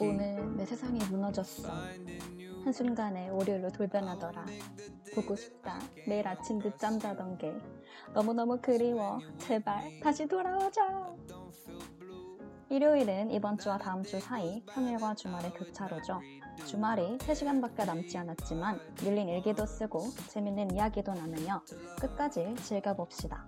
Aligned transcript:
오늘 0.00 0.56
내 0.56 0.64
세상이 0.64 0.98
무너졌어. 1.10 1.68
한순간에 2.64 3.28
월요일로 3.28 3.68
돌변하더라. 3.70 4.46
보고 5.14 5.36
싶다. 5.36 5.78
매일 6.08 6.26
아침 6.26 6.58
늦잠 6.58 6.98
자던 6.98 7.36
게 7.36 7.52
너무너무 8.14 8.58
그리워. 8.62 9.18
제발 9.36 10.00
다시 10.02 10.26
돌아오자. 10.26 11.14
일요일은 12.72 13.30
이번 13.32 13.58
주와 13.58 13.76
다음 13.76 14.02
주 14.02 14.18
사이 14.18 14.64
평일과 14.64 15.14
주말의 15.14 15.52
교차로죠. 15.52 16.22
주말이 16.64 17.18
3시간밖에 17.18 17.84
남지 17.84 18.16
않았지만 18.16 18.80
밀린 19.04 19.28
일기도 19.28 19.66
쓰고 19.66 20.08
재밌는 20.28 20.70
이야기도 20.70 21.12
나누며 21.12 21.62
끝까지 22.00 22.54
즐겨봅시다. 22.62 23.46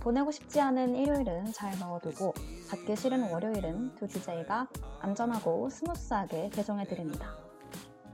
보내고 0.00 0.30
싶지 0.30 0.60
않은 0.60 0.94
일요일은 0.94 1.54
잘 1.54 1.78
넣어두고 1.78 2.34
맞기 2.70 2.96
싫은 2.96 3.30
월요일은 3.32 3.94
두 3.94 4.06
DJ가 4.06 4.68
안전하고 5.00 5.70
스무스하게 5.70 6.50
배송해드립니다. 6.50 7.34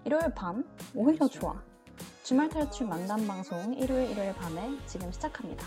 일요일 0.05 0.33
밤 0.33 0.65
오히려 0.95 1.27
좋아. 1.27 1.61
주말 2.23 2.49
탈출 2.49 2.87
만담 2.87 3.27
방송 3.27 3.75
일요일 3.75 4.13
일요일 4.13 4.33
밤에 4.35 4.79
지금 4.87 5.11
시작합니다. 5.11 5.67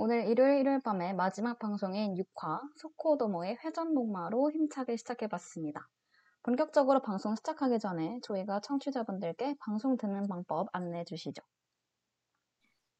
오늘 0.00 0.28
일요일 0.28 0.60
일요일 0.60 0.80
밤의 0.80 1.16
마지막 1.16 1.58
방송인 1.58 2.14
6화 2.14 2.60
소코도모의 2.76 3.58
회전목마로 3.64 4.52
힘차게 4.52 4.96
시작해봤습니다. 4.96 5.88
본격적으로 6.44 7.02
방송 7.02 7.34
시작하기 7.34 7.80
전에 7.80 8.20
저희가 8.22 8.60
청취자분들께 8.60 9.56
방송 9.58 9.96
듣는 9.96 10.28
방법 10.28 10.68
안내해 10.72 11.04
주시죠. 11.04 11.42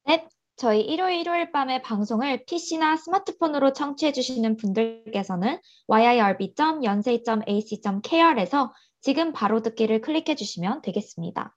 네, 0.06 0.26
저희 0.56 0.80
일요일 0.80 1.20
일요일 1.20 1.52
밤의 1.52 1.82
방송을 1.82 2.44
PC나 2.46 2.96
스마트폰으로 2.96 3.74
청취해 3.74 4.10
주시는 4.10 4.56
분들께서는 4.56 5.60
yirb.연세.ac.kr에서 5.86 8.74
지금 9.00 9.32
바로 9.32 9.62
듣기를 9.62 10.00
클릭해 10.00 10.34
주시면 10.34 10.82
되겠습니다. 10.82 11.54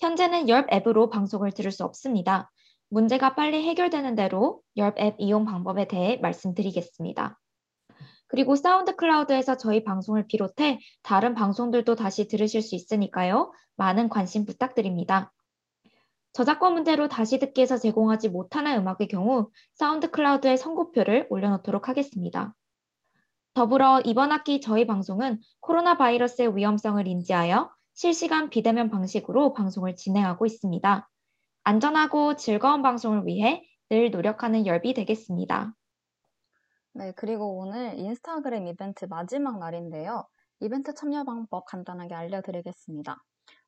현재는 0.00 0.48
열비 0.48 0.72
앱으로 0.72 1.10
방송을 1.10 1.52
들을 1.52 1.70
수 1.70 1.84
없습니다. 1.84 2.50
문제가 2.90 3.34
빨리 3.34 3.62
해결되는 3.66 4.14
대로 4.14 4.62
열비 4.76 4.98
앱 4.98 5.14
이용 5.18 5.44
방법에 5.44 5.86
대해 5.86 6.18
말씀드리겠습니다. 6.22 7.38
그리고 8.26 8.56
사운드 8.56 8.94
클라우드에서 8.94 9.56
저희 9.56 9.84
방송을 9.84 10.26
비롯해 10.26 10.80
다른 11.02 11.34
방송들도 11.34 11.94
다시 11.96 12.28
들으실 12.28 12.62
수 12.62 12.74
있으니까요. 12.74 13.52
많은 13.76 14.08
관심 14.08 14.44
부탁드립니다. 14.44 15.32
저작권 16.32 16.74
문제로 16.74 17.08
다시 17.08 17.38
듣기에서 17.38 17.78
제공하지 17.78 18.28
못하는 18.28 18.78
음악의 18.78 19.08
경우 19.08 19.50
사운드 19.74 20.10
클라우드에 20.10 20.56
선곡표를 20.56 21.26
올려놓도록 21.30 21.88
하겠습니다. 21.88 22.54
더불어 23.54 24.00
이번 24.04 24.30
학기 24.30 24.60
저희 24.60 24.86
방송은 24.86 25.40
코로나 25.60 25.96
바이러스의 25.96 26.56
위험성을 26.56 27.04
인지하여 27.06 27.70
실시간 27.94 28.50
비대면 28.50 28.90
방식으로 28.90 29.52
방송을 29.54 29.96
진행하고 29.96 30.46
있습니다. 30.46 31.08
안전하고 31.62 32.34
즐거운 32.34 32.82
방송을 32.82 33.24
위해 33.26 33.62
늘 33.90 34.10
노력하는 34.10 34.66
열비 34.66 34.92
되겠습니다. 34.92 35.72
네, 36.94 37.12
그리고 37.16 37.58
오늘 37.58 37.98
인스타그램 37.98 38.66
이벤트 38.66 39.04
마지막 39.04 39.58
날인데요. 39.58 40.26
이벤트 40.60 40.94
참여 40.94 41.24
방법 41.24 41.64
간단하게 41.66 42.14
알려드리겠습니다. 42.14 43.16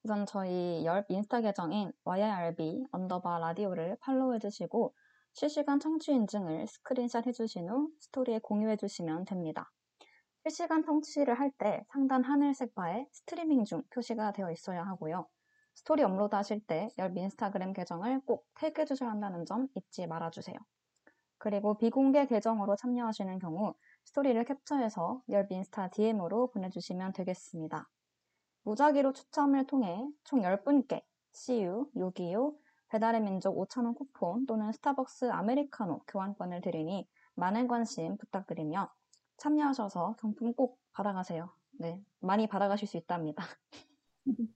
우선 0.02 0.26
저희 0.26 0.84
열비 0.84 1.04
인스타 1.08 1.40
계정인 1.42 1.92
YRB 2.04 2.86
언더바 2.92 3.38
라디오를 3.38 3.96
팔로우 4.00 4.34
해주시고 4.34 4.94
실시간 5.34 5.78
청취 5.78 6.12
인증을 6.12 6.66
스크린샷 6.66 7.26
해주신 7.26 7.68
후 7.68 7.90
스토리에 8.00 8.40
공유해주시면 8.40 9.26
됩니다. 9.26 9.70
실시간 10.42 10.82
청취를 10.84 11.38
할 11.38 11.52
때 11.58 11.84
상단 11.92 12.24
하늘색 12.24 12.74
바에 12.74 13.06
스트리밍 13.12 13.64
중 13.64 13.82
표시가 13.90 14.32
되어 14.32 14.50
있어야 14.50 14.84
하고요. 14.84 15.28
스토리 15.80 16.02
업로드 16.02 16.34
하실 16.36 16.60
때 16.66 16.91
열 16.91 17.16
인스타그램 17.16 17.72
계정을 17.72 18.20
꼭 18.26 18.46
태그해 18.54 18.84
주셔야 18.84 19.08
한다는 19.08 19.46
점 19.46 19.66
잊지 19.74 20.06
말아주세요. 20.06 20.54
그리고 21.38 21.78
비공개 21.78 22.26
계정으로 22.26 22.76
참여하시는 22.76 23.38
경우 23.38 23.72
스토리를 24.04 24.44
캡처해서 24.44 25.22
열 25.30 25.46
인스타 25.50 25.88
DM으로 25.88 26.50
보내주시면 26.50 27.14
되겠습니다. 27.14 27.88
무작위로 28.64 29.14
추첨을 29.14 29.66
통해 29.66 30.06
총 30.24 30.42
10분께 30.42 31.02
CU, 31.32 31.90
요기요, 31.96 32.54
배달의 32.90 33.22
민족 33.22 33.56
5,000원 33.56 33.96
쿠폰 33.96 34.44
또는 34.44 34.72
스타벅스 34.72 35.30
아메리카노 35.30 36.02
교환권을 36.08 36.60
드리니 36.60 37.08
많은 37.36 37.68
관심 37.68 38.18
부탁드리며 38.18 38.92
참여하셔서 39.38 40.16
경품 40.20 40.52
꼭 40.52 40.78
받아가세요. 40.92 41.48
네, 41.78 42.04
많이 42.18 42.46
받아가실 42.46 42.86
수 42.86 42.98
있답니다. 42.98 43.42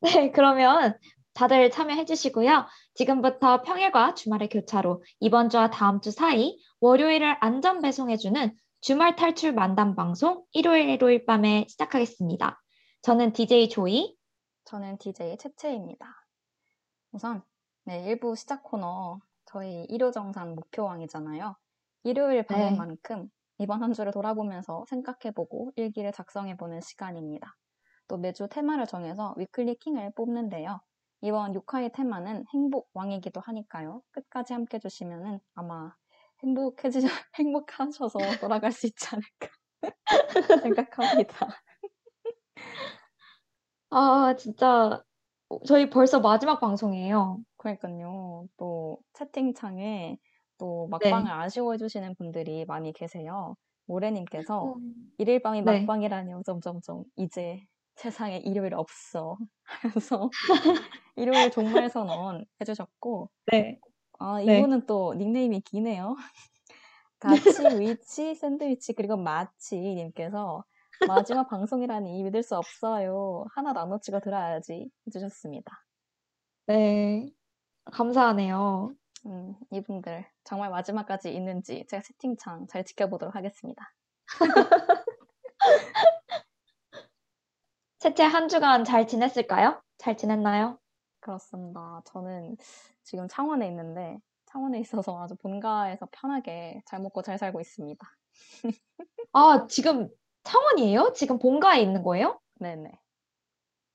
네, 0.00 0.30
그러면 0.32 0.96
다들 1.34 1.70
참여해 1.70 2.04
주시고요. 2.04 2.66
지금부터 2.94 3.62
평일과 3.62 4.14
주말의 4.14 4.48
교차로 4.48 5.04
이번 5.20 5.50
주와 5.50 5.70
다음 5.70 6.00
주 6.00 6.10
사이 6.10 6.58
월요일을 6.80 7.36
안전 7.40 7.80
배송해 7.80 8.16
주는 8.16 8.52
주말 8.80 9.16
탈출 9.16 9.52
만담 9.52 9.94
방송 9.94 10.44
일요일 10.52 10.88
일요일 10.88 11.26
밤에 11.26 11.66
시작하겠습니다. 11.68 12.60
저는 13.02 13.32
DJ 13.32 13.68
조이. 13.68 14.16
저는 14.64 14.98
DJ 14.98 15.38
채채입니다. 15.38 16.06
우선 17.12 17.42
네, 17.84 18.14
1부 18.14 18.36
시작 18.36 18.62
코너 18.62 19.20
저희 19.46 19.84
일요정산 19.84 20.54
목표왕이잖아요. 20.54 21.56
일요일 22.04 22.44
밤인 22.44 22.72
네. 22.72 22.76
만큼 22.76 23.28
이번 23.58 23.82
한 23.82 23.92
주를 23.92 24.12
돌아보면서 24.12 24.84
생각해보고 24.88 25.72
일기를 25.76 26.12
작성해보는 26.12 26.80
시간입니다. 26.80 27.54
또 28.08 28.16
매주 28.16 28.48
테마를 28.48 28.86
정해서 28.86 29.34
위클리 29.36 29.76
킹을 29.76 30.12
뽑는데요. 30.16 30.80
이번 31.20 31.52
6화의 31.52 31.92
테마는 31.92 32.44
행복 32.54 32.88
왕이기도 32.94 33.40
하니까요. 33.40 34.02
끝까지 34.12 34.52
함께 34.54 34.76
해주시면 34.76 35.40
아마 35.54 35.92
행복해지, 36.42 37.00
행복하셔서 37.38 38.18
돌아갈 38.40 38.72
수 38.72 38.86
있지 38.86 39.06
않을까 39.12 39.48
생각합니다. 40.62 41.48
아, 43.90 44.34
진짜 44.36 45.02
저희 45.66 45.88
벌써 45.90 46.20
마지막 46.20 46.60
방송이에요. 46.60 47.38
그러니까요. 47.56 48.46
또 48.56 48.98
채팅창에 49.14 50.18
또 50.58 50.88
네. 51.02 51.10
막방을 51.10 51.30
아쉬워해 51.30 51.78
주시는 51.78 52.14
분들이 52.16 52.64
많이 52.66 52.92
계세요. 52.92 53.56
모래님께서 53.86 54.74
음, 54.74 54.94
일일 55.18 55.40
밤이 55.40 55.62
네. 55.62 55.80
막방이라뇨. 55.80 56.42
점점점 56.44 57.04
이제 57.16 57.64
세상에 57.98 58.38
일요일 58.38 58.74
없어 58.74 59.36
하면서 59.64 60.30
일요일 61.16 61.50
종말 61.50 61.90
선언 61.90 62.44
해주셨고 62.60 63.30
네. 63.46 63.78
아 64.20 64.40
네. 64.44 64.58
이분은 64.58 64.86
또 64.86 65.14
닉네임이 65.14 65.60
기네요. 65.60 66.16
가치, 67.20 67.62
위치, 67.80 68.34
샌드위치 68.36 68.92
그리고 68.92 69.16
마치님께서 69.16 70.64
마지막 71.08 71.48
방송이라니 71.48 72.22
믿을 72.22 72.42
수 72.44 72.56
없어요. 72.56 73.44
하나 73.54 73.72
나눠 73.72 73.98
찍어 73.98 74.20
들어야지 74.20 74.88
해주셨습니다. 75.06 75.84
네. 76.66 77.28
감사하네요. 77.86 78.94
음, 79.26 79.54
이분들 79.72 80.24
정말 80.44 80.70
마지막까지 80.70 81.34
있는지 81.34 81.84
제가 81.88 82.02
채팅창 82.02 82.68
잘 82.68 82.84
지켜보도록 82.84 83.34
하겠습니다. 83.34 83.92
채채 87.98 88.22
한 88.22 88.48
주간 88.48 88.84
잘 88.84 89.08
지냈을까요? 89.08 89.80
잘 89.98 90.16
지냈나요? 90.16 90.78
그렇습니다. 91.20 92.00
저는 92.04 92.56
지금 93.02 93.26
창원에 93.26 93.66
있는데 93.66 94.18
창원에 94.46 94.78
있어서 94.80 95.20
아주 95.20 95.34
본가에서 95.36 96.06
편하게 96.12 96.80
잘 96.86 97.00
먹고 97.00 97.22
잘 97.22 97.38
살고 97.38 97.60
있습니다. 97.60 98.06
아, 99.32 99.66
지금 99.68 100.08
창원이에요? 100.44 101.12
지금 101.14 101.38
본가에 101.40 101.80
있는 101.82 102.04
거예요? 102.04 102.40
네네. 102.60 102.92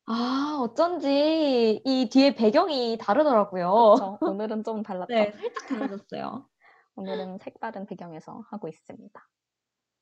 아, 0.06 0.58
어쩐지 0.62 1.82
이 1.86 2.10
뒤에 2.12 2.36
배경이 2.36 2.98
다르더라고요. 3.00 3.94
그쵸? 3.96 4.18
오늘은 4.36 4.64
좀 4.66 4.84
달랐죠? 4.84 5.14
네, 5.14 5.32
살짝 5.32 5.68
달라졌어요. 5.70 6.46
오늘은 6.96 7.40
색다른 7.40 7.86
배경에서 7.86 8.44
하고 8.52 8.68
있습니다. 8.68 9.30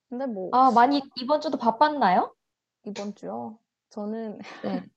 근데 0.10 0.26
뭐 0.26 0.50
아, 0.54 0.72
많이 0.72 1.04
이번 1.18 1.40
주도 1.40 1.58
바빴나요? 1.58 2.34
이번 2.86 3.14
주요? 3.14 3.61
저는 3.92 4.40
네. 4.40 4.42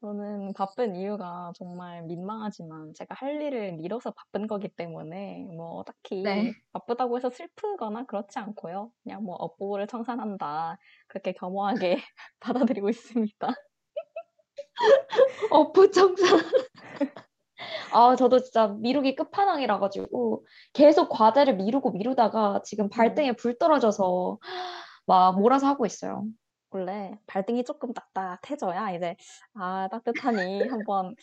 저는 0.00 0.52
바쁜 0.54 0.96
이유가 0.96 1.52
정말 1.54 2.02
민망하지만 2.02 2.92
제가 2.94 3.14
할 3.14 3.40
일을 3.40 3.74
미뤄서 3.74 4.10
바쁜 4.10 4.48
거기 4.48 4.68
때문에 4.68 5.46
뭐 5.56 5.84
딱히 5.84 6.22
네. 6.22 6.52
바쁘다고 6.72 7.16
해서 7.16 7.30
슬프거나 7.30 8.06
그렇지 8.06 8.38
않고요. 8.40 8.90
그냥 9.04 9.22
뭐 9.22 9.36
업보를 9.36 9.86
청산한다. 9.86 10.76
그렇게 11.06 11.32
겸허하게 11.34 11.98
받아들이고 12.40 12.88
있습니다. 12.88 13.48
어부 15.50 15.90
청산. 15.92 16.40
아, 17.92 18.16
저도 18.16 18.40
진짜 18.40 18.68
미루기 18.68 19.14
끝판왕이라 19.14 19.78
가지고 19.78 20.44
계속 20.72 21.10
과제를 21.10 21.56
미루고 21.56 21.92
미루다가 21.92 22.62
지금 22.64 22.88
발등에 22.88 23.32
불 23.32 23.56
떨어져서 23.56 24.38
막 25.06 25.38
몰아서 25.38 25.68
하고 25.68 25.86
있어요. 25.86 26.24
원래 26.72 27.12
발등이 27.26 27.64
조금 27.64 27.92
따뜻해져야 28.14 28.92
이제 28.92 29.16
아 29.54 29.88
따뜻하니 29.90 30.68
한번 30.68 31.14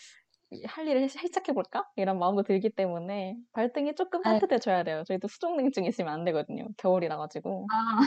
이- 0.52 0.64
할 0.66 0.88
일을 0.88 1.10
시- 1.10 1.18
시작해 1.20 1.54
볼까 1.54 1.88
이런 1.96 2.20
마음도 2.20 2.44
들기 2.44 2.70
때문에 2.70 3.36
발등이 3.54 3.96
조금 3.96 4.22
네. 4.22 4.32
따뜻해져야 4.34 4.84
돼요. 4.84 5.04
저희도 5.08 5.28
수족냉증 5.28 5.86
있으면 5.86 6.14
안 6.14 6.24
되거든요. 6.26 6.68
겨울이라 6.78 7.18
가지고. 7.18 7.68
아. 7.72 8.00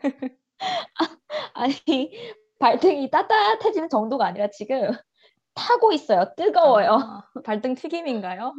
아니, 1.54 1.78
발등이 2.58 3.10
따뜻해지는 3.10 3.88
정도가 3.88 4.26
아니라 4.26 4.48
지금 4.50 4.90
타고 5.54 5.92
있어요. 5.92 6.32
뜨거워요. 6.36 6.92
아, 6.92 7.24
발등 7.44 7.74
튀김인가요? 7.74 8.54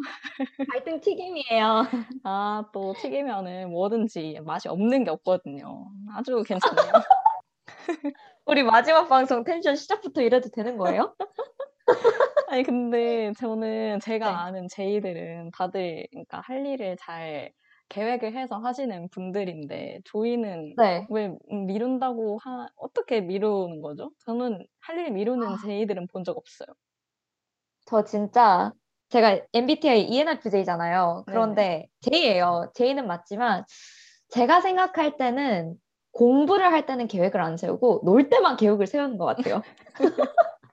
발등 0.71 0.99
튀김이에요. 0.99 1.83
아, 2.23 2.65
또 2.71 2.93
튀기면은 2.93 3.71
뭐든지 3.71 4.39
맛이 4.45 4.67
없는 4.69 5.03
게 5.05 5.09
없거든요. 5.11 5.87
아주 6.15 6.43
괜찮네요. 6.43 6.91
우리 8.45 8.63
마지막 8.63 9.07
방송 9.07 9.43
텐션 9.43 9.75
시작부터 9.75 10.21
이래도 10.21 10.49
되는 10.49 10.77
거예요? 10.77 11.15
아니, 12.49 12.63
근데 12.63 13.33
저는 13.39 13.99
제가 13.99 14.29
네. 14.29 14.33
아는 14.35 14.67
제이들은 14.69 15.51
다들, 15.51 16.07
그러니까 16.11 16.41
할 16.41 16.65
일을 16.65 16.97
잘 16.97 17.51
계획을 17.89 18.35
해서 18.35 18.57
하시는 18.57 19.09
분들인데, 19.09 20.01
조이는 20.05 20.75
네. 20.77 21.05
왜 21.09 21.35
미룬다고 21.49 22.39
하, 22.43 22.67
어떻게 22.77 23.21
미루는 23.21 23.81
거죠? 23.81 24.11
저는 24.25 24.65
할 24.81 24.97
일 24.99 25.11
미루는 25.11 25.47
아. 25.47 25.57
제이들은 25.63 26.07
본 26.07 26.23
적 26.23 26.37
없어요. 26.37 26.67
저 27.85 28.03
진짜 28.03 28.71
제가 29.09 29.41
MBTI 29.53 30.03
ENFJ잖아요. 30.03 31.23
그런데 31.27 31.87
J예요. 32.01 32.71
J는 32.75 33.07
맞지만 33.07 33.65
제가 34.29 34.61
생각할 34.61 35.17
때는 35.17 35.75
공부를 36.13 36.71
할 36.71 36.85
때는 36.85 37.07
계획을 37.07 37.41
안 37.41 37.57
세우고 37.57 38.03
놀 38.05 38.29
때만 38.29 38.55
계획을 38.55 38.87
세우는 38.87 39.17
것 39.17 39.25
같아요. 39.25 39.61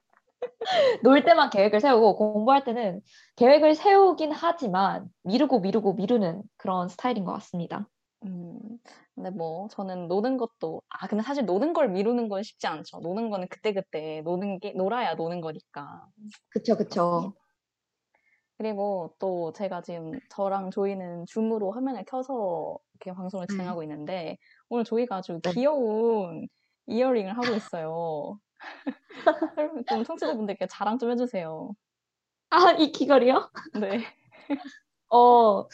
놀 1.03 1.25
때만 1.25 1.51
계획을 1.51 1.81
세우고 1.81 2.17
공부할 2.17 2.65
때는 2.65 3.01
계획을 3.37 3.75
세우긴 3.75 4.33
하지만 4.33 5.09
미루고 5.23 5.61
미루고 5.61 5.95
미루는 5.95 6.43
그런 6.57 6.89
스타일인 6.89 7.25
것 7.25 7.33
같습니다. 7.33 7.89
음, 8.27 8.59
근데 9.15 9.31
뭐, 9.31 9.69
저는 9.69 10.09
노는 10.09 10.37
것도, 10.37 10.83
아, 10.91 11.09
근데 11.09 11.25
사실 11.25 11.47
노는 11.47 11.73
걸 11.73 11.89
미루는 11.89 12.29
건 12.29 12.43
쉽지 12.43 12.67
않죠. 12.67 13.01
노는 13.01 13.31
거는 13.31 13.49
그때 13.49 13.73
그때 13.73 14.21
노는 14.25 14.61
게, 14.61 14.73
놀아야 14.73 15.15
노는 15.15 15.41
거니까. 15.41 16.07
그쵸, 16.51 16.77
그쵸. 16.77 17.33
그리고 18.59 19.15
또 19.19 19.55
제가 19.55 19.81
지금 19.81 20.21
저랑 20.29 20.71
조이는 20.71 21.25
줌으로 21.25 21.73
화면을 21.73 22.05
켜서 22.05 22.77
이렇게 22.93 23.17
방송을 23.17 23.47
네. 23.47 23.55
진행하고 23.55 23.83
있는데, 23.85 24.37
오늘 24.71 24.85
조이가 24.85 25.17
아주 25.17 25.41
네. 25.43 25.51
귀여운 25.53 26.49
이어링을 26.87 27.37
하고 27.37 27.55
있어요. 27.55 28.39
좀 29.89 30.05
청취자분들께 30.05 30.69
자랑 30.69 30.99
좀 30.99 31.11
해주세요. 31.11 31.73
아, 32.51 32.71
이 32.79 32.93
귀걸이요? 32.93 33.51
네. 33.81 34.05
어, 35.11 35.67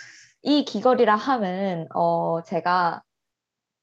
이 0.43 0.65
귀걸이라 0.65 1.15
함은, 1.15 1.89
어, 1.95 2.43
제가 2.43 3.03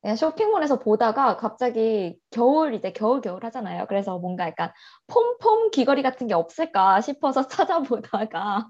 그냥 0.01 0.15
쇼핑몰에서 0.15 0.79
보다가 0.79 1.37
갑자기 1.37 2.17
겨울, 2.31 2.73
이제 2.73 2.91
겨울, 2.91 3.21
겨울 3.21 3.45
하잖아요. 3.45 3.85
그래서 3.87 4.17
뭔가 4.17 4.47
약간 4.47 4.71
폼폼 5.07 5.69
귀걸이 5.71 6.01
같은 6.01 6.25
게 6.27 6.33
없을까 6.33 7.01
싶어서 7.01 7.47
찾아보다가 7.47 8.67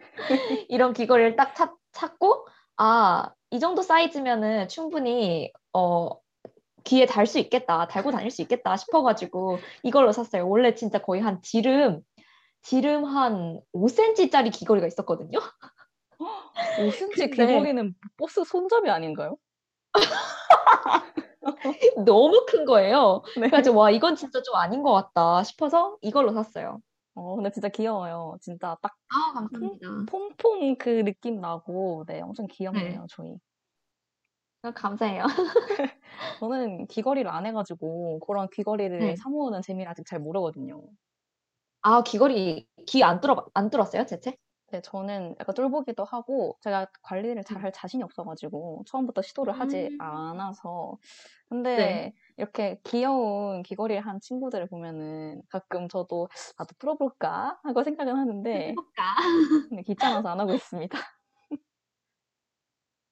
이런 0.68 0.94
귀걸이를 0.94 1.38
딱 1.38 1.56
찾, 1.56 1.72
찾고, 1.94 2.48
아, 2.76 3.32
이 3.50 3.60
정도 3.62 3.82
사이즈면은 3.82 4.68
충분히, 4.68 5.54
어, 5.72 6.23
귀에 6.84 7.06
달 7.06 7.26
수 7.26 7.40
있겠다, 7.40 7.88
달고 7.88 8.12
다닐 8.12 8.30
수 8.32 8.42
있겠다 8.42 8.76
싶어가지고 8.78 9.60
이걸로 9.84 10.12
샀어요. 10.12 10.48
원래 10.48 10.76
진짜 10.76 11.00
거의 11.02 11.22
한 11.22 11.42
지름, 11.42 12.02
지름 12.62 13.06
한 13.06 13.60
5cm짜리 13.74 14.52
귀걸이가 14.54 14.88
있었거든요. 14.88 15.40
5cm 16.80 17.36
근데- 17.36 17.48
귀걸이는 17.48 17.96
버스 18.18 18.44
손잡이 18.44 18.90
아닌가요? 18.90 19.38
너무 22.06 22.46
큰 22.48 22.66
거예요. 22.66 23.22
네. 23.36 23.42
그래가지고 23.42 23.80
와 23.80 23.92
이건 23.92 24.16
진짜 24.16 24.42
좀 24.42 24.56
아닌 24.56 24.82
것 24.84 24.94
같다 24.94 25.44
싶어서 25.44 25.98
이걸로 26.02 26.34
샀어요. 26.34 26.80
어, 27.16 27.36
근데 27.36 27.52
진짜 27.52 27.70
귀여워요. 27.70 28.38
진짜 28.42 28.76
딱 28.82 28.94
아 29.10 29.34
감사합니다. 29.34 30.06
폼폼 30.10 30.78
그 30.78 31.04
느낌 31.04 31.40
나고, 31.40 32.04
네, 32.08 32.22
엄청 32.22 32.48
귀엽네요, 32.48 33.06
조이. 33.10 33.36
아, 34.64 34.72
감사해요. 34.72 35.24
저는 36.40 36.88
귀걸이를 36.88 37.30
안 37.32 37.46
해가지고, 37.46 38.20
그런 38.22 38.48
귀걸이를 38.54 39.16
네. 39.16 39.18
사 39.18 39.30
모으는 39.30 39.62
재미를 39.62 39.90
아직 39.92 40.06
잘 40.06 40.20
모르거든요. 40.20 40.82
아 41.82 42.02
귀걸이 42.04 42.68
귀 42.88 43.04
안 43.04 43.20
뚫어 43.22 43.46
안 43.54 43.70
뚫었어요, 43.70 44.06
제체? 44.06 44.38
네, 44.72 44.82
저는 44.82 45.36
약간 45.40 45.54
쫄보기도 45.56 46.04
하고, 46.04 46.58
제가 46.62 46.88
관리를 47.04 47.44
잘 47.44 47.62
음. 47.62 47.64
할 47.64 47.72
자신이 47.72 48.02
없어가지고, 48.04 48.84
처음부터 48.88 49.22
시도를 49.22 49.54
하지 49.54 49.92
음. 49.92 50.00
않아서. 50.00 50.98
근데, 51.50 52.12
네. 52.12 52.14
이렇게 52.38 52.80
귀여운 52.84 53.62
귀걸이를 53.64 54.02
한 54.06 54.20
친구들을 54.20 54.68
보면은, 54.70 55.42
가끔 55.50 55.88
저도, 55.90 56.28
나도 56.58 56.74
풀어볼까? 56.80 57.60
하고 57.64 57.84
생각은 57.84 58.16
하는데, 58.16 58.78
해볼까? 58.78 59.16
근데 59.70 59.84
귀찮아서 59.84 60.30
안 60.30 60.40
하고 60.40 60.54
있습니다. 60.56 60.98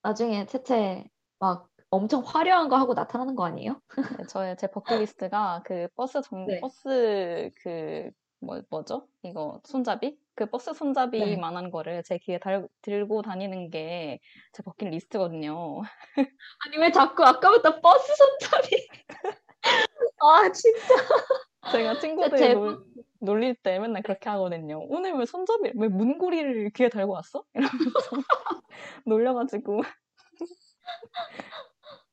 나중에 0.04 0.46
채채 0.46 1.10
막 1.40 1.71
엄청 1.92 2.22
화려한 2.26 2.70
거 2.70 2.78
하고 2.78 2.94
나타나는 2.94 3.36
거 3.36 3.46
아니에요? 3.46 3.82
네, 4.24 4.26
저의 4.28 4.56
제 4.58 4.68
버킷리스트가 4.68 5.62
그 5.66 5.88
버스 5.96 6.22
정, 6.22 6.46
네. 6.48 6.60
버스 6.62 7.52
그, 7.62 8.10
뭐, 8.40 8.62
뭐죠? 8.70 9.08
이거 9.24 9.60
손잡이? 9.66 10.18
그 10.34 10.46
버스 10.50 10.74
손잡이만한 10.74 11.70
거를 11.70 12.02
제 12.04 12.18
귀에 12.18 12.40
달, 12.40 12.68
들고 12.82 13.22
다니는 13.22 13.70
게 13.70 14.20
제 14.54 14.64
버킷리스트거든요. 14.64 15.82
아니 16.66 16.78
왜 16.78 16.92
자꾸 16.92 17.24
아까부터 17.26 17.82
버스 17.82 18.14
손잡이? 18.16 18.88
아 20.20 20.52
진짜. 20.52 20.96
제가 21.74 22.00
친구들 22.00 22.38
제- 22.38 22.54
놀, 22.54 22.84
놀릴 23.20 23.56
때 23.56 23.78
맨날 23.80 24.02
그렇게 24.02 24.30
하거든요. 24.30 24.80
오늘 24.88 25.12
왜 25.14 25.26
손잡이, 25.26 25.72
왜 25.76 25.88
문고리를 25.90 26.70
귀에 26.72 26.88
달고 26.90 27.12
왔어? 27.14 27.44
이러면서 27.54 27.82
놀려가지고. 29.06 29.82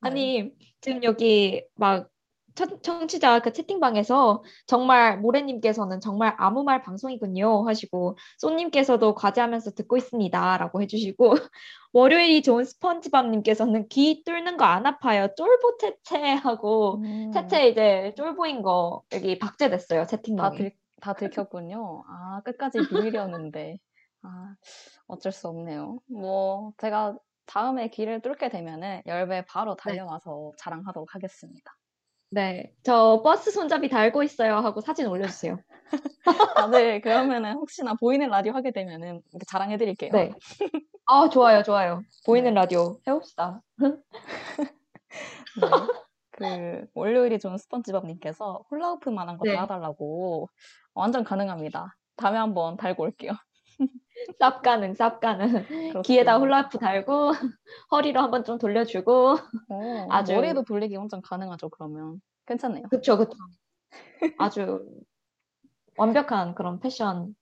네. 0.03 0.09
아니 0.09 0.51
지금 0.81 1.03
여기 1.05 1.65
막 1.75 2.09
청- 2.55 2.81
청취자 2.83 3.39
그 3.41 3.53
채팅방에서 3.53 4.43
정말 4.67 5.21
모래님께서는 5.21 6.01
정말 6.01 6.35
아무 6.39 6.65
말 6.65 6.83
방송이군요 6.83 7.69
하시고 7.69 8.17
쏘님께서도 8.39 9.15
과제하면서 9.15 9.73
듣고 9.73 9.97
있습니다라고 9.97 10.83
해주시고 10.83 11.35
월요일이 11.93 12.43
좋은 12.43 12.65
스펀지밥님께서는 12.65 13.87
귀 13.89 14.23
뚫는 14.25 14.57
거 14.57 14.65
안 14.65 14.87
아파요 14.87 15.29
쫄보 15.37 15.77
채채 15.79 16.33
하고 16.35 16.97
음, 16.97 17.31
채채 17.33 17.69
이제 17.69 18.13
쫄보인 18.17 18.63
거 18.63 19.03
여기 19.13 19.39
박제됐어요 19.39 20.01
다, 20.03 20.07
채팅방에 20.07 20.57
들, 20.59 20.73
다 21.01 21.13
들켰군요. 21.15 22.03
아, 22.09 22.41
끝까지 22.45 22.81
비밀이었는데. 22.89 23.79
아, 24.23 24.55
어쩔 25.07 25.31
수 25.31 25.47
없네요. 25.47 26.01
뭐, 26.09 26.73
제가 26.79 27.17
다음에 27.49 27.89
귀를 27.89 28.21
뚫게 28.21 28.51
되면은 28.51 29.03
열배 29.07 29.45
바로 29.47 29.75
달려와서 29.75 30.53
자랑하도록 30.59 31.15
하겠습니다. 31.15 31.73
네 32.31 32.75
저 32.85 33.23
버스 33.25 33.51
손잡이 33.51 33.89
달고 33.89 34.23
있어요 34.23 34.57
하고 34.57 34.83
사진 34.83 35.07
올려주세요 35.07 35.57
다들 36.57 37.01
그러면은 37.01 37.55
혹시나 37.55 37.95
보이는 37.95 38.29
라디오 38.29 38.53
하게 38.53 38.71
되면은 38.71 39.23
자랑해드릴게요. 39.47 40.13
네. 40.13 40.33
아 41.07 41.29
좋아요 41.31 41.63
좋아요 41.63 42.03
보이는 42.27 42.53
네. 42.53 42.61
라디오 42.61 43.01
해봅시다 43.07 43.63
네. 45.61 45.69
그 46.33 46.87
월요일이 46.95 47.39
좋은 47.39 47.57
스펀지밥님께서 47.57 48.65
훌라후프만한 48.69 49.39
거 49.39 49.45
네. 49.45 49.55
달아달라고 49.55 50.49
완전 50.95 51.25
가능합니다. 51.25 51.97
다음에 52.17 52.39
한번 52.39 52.77
달고 52.77 53.05
올게요. 53.05 53.33
쌉 54.41 54.63
가능, 54.63 54.93
쌉 54.95 55.21
가능. 55.21 55.65
귀에다 56.03 56.39
훌라후프 56.39 56.79
달고 56.79 57.31
허리로 57.93 58.21
한번 58.21 58.45
좀 58.45 58.59
돌려주고. 58.59 59.37
어, 59.71 60.07
아주- 60.11 60.35
머리도 60.35 60.65
돌리기 60.65 60.97
완전 60.97 61.23
가능하죠. 61.23 61.69
그러면 61.71 62.21
괜찮네요. 62.47 62.85
그쵸, 62.91 63.17
그쵸. 63.17 63.37
아주 64.39 64.85
완벽한 65.97 66.55
그런 66.55 66.81
패션. 66.81 67.35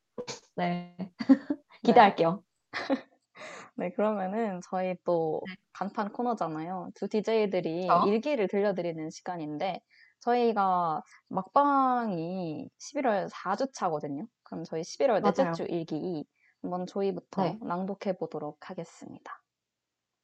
네. 0.56 0.96
기대할게요. 1.82 2.42
네, 3.76 3.90
그러면은 3.92 4.60
저희 4.70 4.96
또 5.04 5.42
네. 5.46 5.54
간판 5.72 6.10
코너잖아요. 6.12 6.90
두 6.94 7.08
DJ들이 7.08 7.82
그쵸? 7.86 8.04
일기를 8.06 8.48
들려드리는 8.48 9.10
시간인데 9.10 9.80
저희가 10.20 11.02
막방이 11.28 12.70
11월 12.78 13.28
4주 13.30 13.70
차거든요. 13.74 14.26
그럼 14.46 14.64
저희 14.64 14.82
11월 14.82 15.22
넷째 15.22 15.42
맞아요. 15.42 15.54
주 15.54 15.64
일기 15.64 16.24
한번 16.62 16.86
조이부터 16.86 17.42
네. 17.42 17.58
낭독해 17.62 18.16
보도록 18.18 18.70
하겠습니다. 18.70 19.42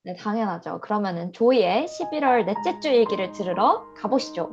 네, 0.05 0.14
당연하죠. 0.14 0.81
그러면은 0.81 1.33
조이의 1.33 1.87
11월 1.87 2.45
넷째 2.45 2.81
주 2.81 2.88
일기를 2.88 3.33
들으러 3.33 3.85
가보시죠. 3.95 4.50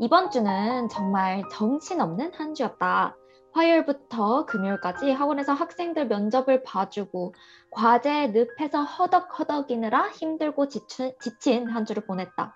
이번 0.00 0.30
주는 0.30 0.88
정말 0.88 1.42
정신없는 1.52 2.34
한 2.34 2.54
주였다. 2.54 3.16
화요일부터 3.52 4.44
금요일까지 4.44 5.10
학원에서 5.10 5.54
학생들 5.54 6.08
면접을 6.08 6.62
봐주고 6.62 7.34
과제에 7.70 8.28
늪에서 8.28 8.82
허덕허덕이느라 8.82 10.10
힘들고 10.10 10.68
지친, 10.68 11.14
지친 11.20 11.70
한 11.70 11.86
주를 11.86 12.04
보냈다. 12.04 12.54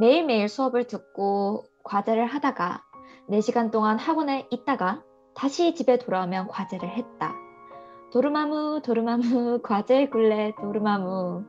매일매일 0.00 0.48
수업을 0.48 0.88
듣고 0.88 1.64
과제를 1.84 2.26
하다가 2.26 2.82
4시간 3.30 3.70
동안 3.70 3.98
학원에 3.98 4.46
있다가 4.50 5.02
다시 5.34 5.74
집에 5.74 5.98
돌아오면 5.98 6.48
과제를 6.48 6.88
했다. 6.88 7.34
도르마무 8.12 8.80
도르마무 8.84 9.60
과제 9.64 10.08
굴레 10.08 10.54
도르마무 10.60 11.44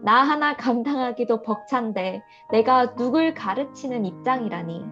나 0.00 0.22
하나 0.22 0.56
감당하기도 0.56 1.42
벅찬데 1.42 2.22
내가 2.52 2.94
누굴 2.94 3.34
가르치는 3.34 4.06
입장이라니 4.06 4.84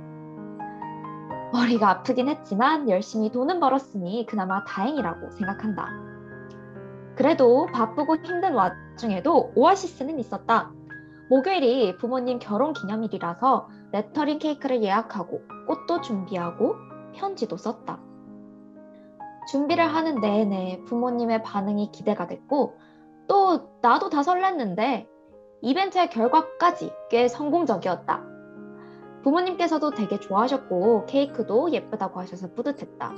머리가 1.52 1.90
아프긴 1.90 2.28
했지만 2.28 2.90
열심히 2.90 3.30
돈은 3.30 3.60
벌었으니 3.60 4.26
그나마 4.28 4.64
다행이라고 4.64 5.30
생각한다. 5.30 5.88
그래도 7.14 7.66
바쁘고 7.72 8.16
힘든 8.16 8.52
와중에도 8.54 9.52
오아시스는 9.54 10.18
있었다. 10.18 10.70
목요일이 11.30 11.96
부모님 11.96 12.38
결혼 12.38 12.72
기념일이라서 12.72 13.68
레터링 13.96 14.38
케이크를 14.38 14.82
예약하고 14.82 15.40
꽃도 15.66 16.02
준비하고 16.02 16.74
편지도 17.14 17.56
썼다. 17.56 17.98
준비를 19.50 19.86
하는 19.86 20.20
내내 20.20 20.82
부모님의 20.86 21.42
반응이 21.42 21.92
기대가 21.92 22.26
됐고 22.26 22.76
또 23.26 23.70
나도 23.80 24.10
다 24.10 24.20
설렜는데 24.20 25.06
이벤트의 25.62 26.10
결과까지 26.10 26.92
꽤 27.08 27.26
성공적이었다. 27.26 28.22
부모님께서도 29.22 29.92
되게 29.92 30.20
좋아하셨고 30.20 31.06
케이크도 31.06 31.72
예쁘다고 31.72 32.20
하셔서 32.20 32.52
뿌듯했다. 32.52 33.14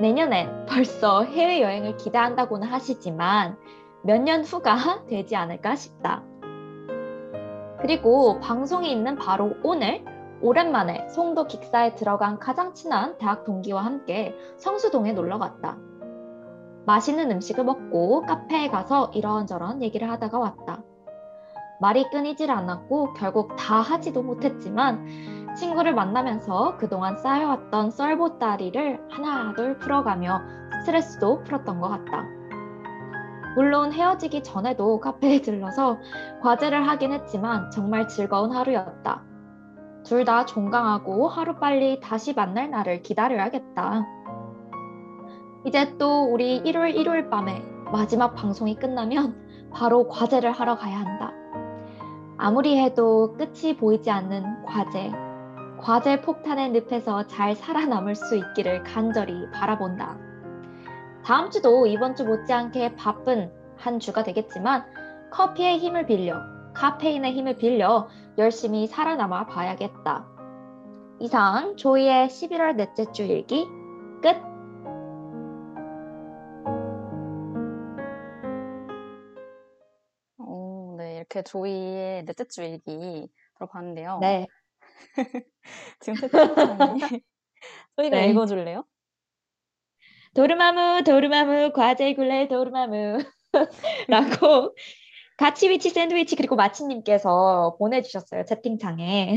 내년엔 0.00 0.64
벌써 0.66 1.22
해외여행을 1.22 1.98
기대한다고는 1.98 2.66
하시지만 2.66 3.58
몇 4.02 4.22
년 4.22 4.42
후가 4.42 5.04
되지 5.06 5.36
않을까 5.36 5.76
싶다. 5.76 6.24
그리고 7.82 8.38
방송이 8.38 8.92
있는 8.92 9.16
바로 9.16 9.54
오늘 9.64 10.04
오랜만에 10.40 11.08
송도 11.08 11.48
기사에 11.48 11.96
들어간 11.96 12.38
가장 12.38 12.74
친한 12.74 13.18
대학 13.18 13.44
동기와 13.44 13.84
함께 13.84 14.36
성수동에 14.56 15.12
놀러 15.12 15.38
갔다. 15.38 15.76
맛있는 16.86 17.30
음식을 17.32 17.64
먹고 17.64 18.22
카페에 18.22 18.68
가서 18.68 19.10
이런저런 19.14 19.82
얘기를 19.82 20.08
하다가 20.10 20.38
왔다. 20.38 20.82
말이 21.80 22.08
끊이질 22.10 22.52
않았고 22.52 23.14
결국 23.14 23.56
다 23.56 23.80
하지도 23.80 24.22
못했지만 24.22 25.04
친구를 25.56 25.92
만나면서 25.92 26.76
그동안 26.76 27.16
쌓여왔던 27.16 27.90
썰보따리를 27.90 29.08
하나 29.10 29.52
둘 29.54 29.76
풀어가며 29.78 30.40
스트레스도 30.80 31.42
풀었던 31.42 31.80
것 31.80 31.88
같다. 31.88 32.24
물론 33.54 33.92
헤어지기 33.92 34.42
전에도 34.42 34.98
카페에 35.00 35.40
들러서 35.42 35.98
과제를 36.42 36.88
하긴 36.88 37.12
했지만 37.12 37.70
정말 37.70 38.08
즐거운 38.08 38.52
하루였다. 38.52 39.22
둘 40.04 40.24
다 40.24 40.44
종강하고 40.46 41.28
하루빨리 41.28 42.00
다시 42.00 42.34
만날 42.34 42.70
날을 42.70 43.02
기다려야겠다. 43.02 44.04
이제 45.64 45.96
또 45.98 46.24
우리 46.24 46.56
일요일 46.56 46.96
일요일 46.96 47.30
밤에 47.30 47.62
마지막 47.92 48.34
방송이 48.34 48.74
끝나면 48.76 49.36
바로 49.72 50.08
과제를 50.08 50.50
하러 50.52 50.76
가야 50.76 50.98
한다. 50.98 51.32
아무리 52.36 52.78
해도 52.78 53.36
끝이 53.36 53.76
보이지 53.76 54.10
않는 54.10 54.64
과제. 54.64 55.12
과제 55.80 56.20
폭탄의 56.20 56.70
늪에서 56.72 57.26
잘 57.26 57.54
살아남을 57.54 58.14
수 58.14 58.36
있기를 58.36 58.82
간절히 58.82 59.48
바라본다. 59.52 60.31
다음 61.24 61.50
주도 61.50 61.86
이번 61.86 62.16
주 62.16 62.24
못지않게 62.24 62.96
바쁜 62.96 63.52
한 63.76 64.00
주가 64.00 64.24
되겠지만 64.24 64.84
커피의 65.30 65.78
힘을 65.78 66.06
빌려, 66.06 66.42
카페인의 66.74 67.32
힘을 67.32 67.56
빌려 67.58 68.08
열심히 68.38 68.88
살아남아 68.88 69.46
봐야겠다. 69.46 70.26
이상 71.20 71.76
조이의 71.76 72.26
11월 72.26 72.74
넷째 72.74 73.10
주 73.12 73.22
일기 73.22 73.66
끝! 74.20 74.36
어, 80.38 80.94
네, 80.98 81.18
이렇게 81.18 81.42
조이의 81.42 82.24
넷째 82.24 82.48
주 82.48 82.62
일기 82.64 83.28
들어봤는데요. 83.54 84.18
네. 84.20 84.48
지금 86.00 86.14
채팅창에 86.16 86.96
저희가 87.96 88.16
네. 88.16 88.30
읽어줄래요? 88.30 88.84
도르마무 90.34 91.02
도르마무 91.04 91.72
과제 91.72 92.14
굴레 92.14 92.48
도르마무 92.48 93.18
라고 94.08 94.74
같이 95.38 95.70
위치 95.70 95.90
샌드위치 95.90 96.36
그리고 96.36 96.56
마치님께서 96.56 97.76
보내주셨어요 97.78 98.44
채팅창에 98.44 99.36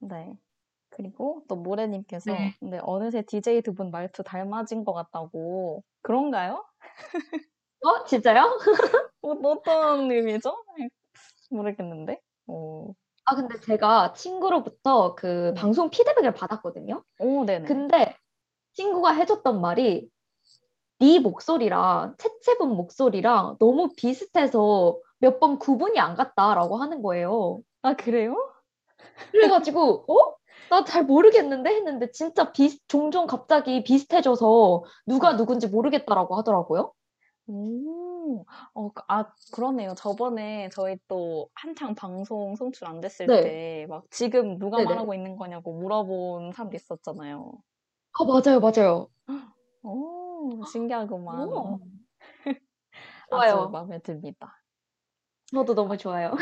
네. 0.00 0.34
그리고 0.90 1.44
또 1.48 1.56
모래님께서 1.56 2.32
네. 2.32 2.54
근데 2.60 2.78
어느새 2.82 3.22
DJ 3.22 3.62
두 3.62 3.74
분 3.74 3.90
말투 3.90 4.22
닮아진 4.24 4.84
것 4.84 4.92
같다고 4.94 5.84
그런가요? 6.02 6.64
어 7.84 8.04
진짜요? 8.04 8.58
어, 9.22 9.30
어떤 9.44 10.10
의미죠? 10.10 10.54
모르겠는데. 11.50 12.20
오, 12.46 12.94
아 13.24 13.34
근데 13.36 13.60
제가 13.60 14.12
친구로부터 14.14 15.14
그 15.14 15.52
네. 15.54 15.54
방송 15.54 15.90
피드백을 15.90 16.32
받았거든요 16.34 17.04
오, 17.18 17.44
네네. 17.44 17.66
근데 17.66 18.16
친구가 18.78 19.10
해줬던 19.12 19.60
말이 19.60 20.08
네 21.00 21.18
목소리랑 21.18 22.14
채채분 22.18 22.70
목소리랑 22.76 23.56
너무 23.58 23.88
비슷해서 23.96 24.98
몇 25.18 25.40
번 25.40 25.58
구분이 25.58 25.98
안 25.98 26.14
갔다라고 26.14 26.76
하는 26.76 27.02
거예요 27.02 27.60
아, 27.82 27.94
그래요? 27.94 28.36
그래가지고 29.32 30.04
어? 30.08 30.36
나 30.70 30.84
잘 30.84 31.04
모르겠는데 31.04 31.70
했는데 31.70 32.10
진짜 32.12 32.52
비 32.52 32.78
종종 32.88 33.26
갑자기 33.26 33.82
비슷해져서 33.82 34.84
누가 35.06 35.34
누군지 35.36 35.66
모르겠다라고 35.66 36.36
하더라고요. 36.36 36.92
오, 37.46 38.44
어, 38.74 38.92
그- 38.92 39.02
아, 39.08 39.32
그러네요. 39.54 39.94
저번에 39.96 40.68
저희 40.70 40.96
또 41.08 41.48
한창 41.54 41.94
방송 41.94 42.54
송출 42.56 42.86
안 42.86 43.00
됐을 43.00 43.26
네. 43.26 43.86
때막 43.86 44.04
지금 44.10 44.58
누가 44.58 44.76
네네. 44.76 44.90
말하고 44.90 45.14
있는 45.14 45.36
거냐고 45.36 45.72
물어본 45.72 46.52
사람도 46.52 46.76
있었잖아요. 46.76 47.52
아 48.18 48.24
맞아요 48.24 48.58
맞아요. 48.60 49.08
오, 49.82 50.64
신기하구만. 50.64 51.48
오. 51.48 51.78
아주 53.30 53.50
좋아요. 53.52 53.68
마음에 53.70 53.98
듭니다. 54.00 54.60
저도 55.52 55.74
너무 55.74 55.96
좋아요. 55.96 56.32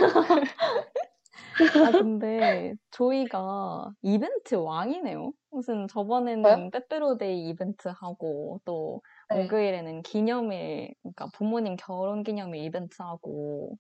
아, 1.85 1.93
근데 1.93 2.75
저희가 2.91 3.93
이벤트 4.03 4.55
왕이네요. 4.55 5.33
무슨 5.51 5.87
저번에는 5.87 6.71
빼빼로데이 6.71 7.49
이벤트 7.49 7.89
하고 7.89 8.61
또 8.65 9.03
네. 9.29 9.43
목요일에는 9.43 10.03
기념일, 10.03 10.95
그러니까 11.03 11.29
부모님 11.35 11.77
결혼 11.77 12.23
기념일 12.23 12.65
이벤트 12.65 13.01
하고 13.03 13.77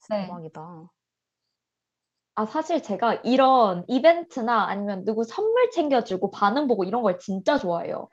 진짜 0.00 0.16
네. 0.16 0.26
대박이다. 0.26 0.90
아 2.34 2.46
사실 2.46 2.82
제가 2.82 3.14
이런 3.24 3.84
이벤트나 3.88 4.66
아니면 4.68 5.04
누구 5.04 5.24
선물 5.24 5.70
챙겨주고 5.70 6.30
반응 6.30 6.68
보고 6.68 6.84
이런 6.84 7.02
걸 7.02 7.18
진짜 7.18 7.58
좋아해요. 7.58 8.08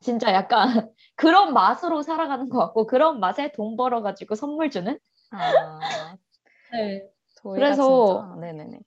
진짜 0.00 0.32
약간 0.32 0.64
그런 1.16 1.52
맛으로 1.52 2.02
살아가는 2.02 2.48
것 2.48 2.58
같고 2.58 2.86
그런 2.86 3.20
맛에 3.20 3.52
돈 3.52 3.76
벌어가지고 3.76 4.34
선물 4.36 4.70
주는. 4.70 4.98
아, 5.32 5.78
네. 6.72 7.02
그래서 7.42 8.06
진짜 8.06 8.36
네네네. 8.40 8.80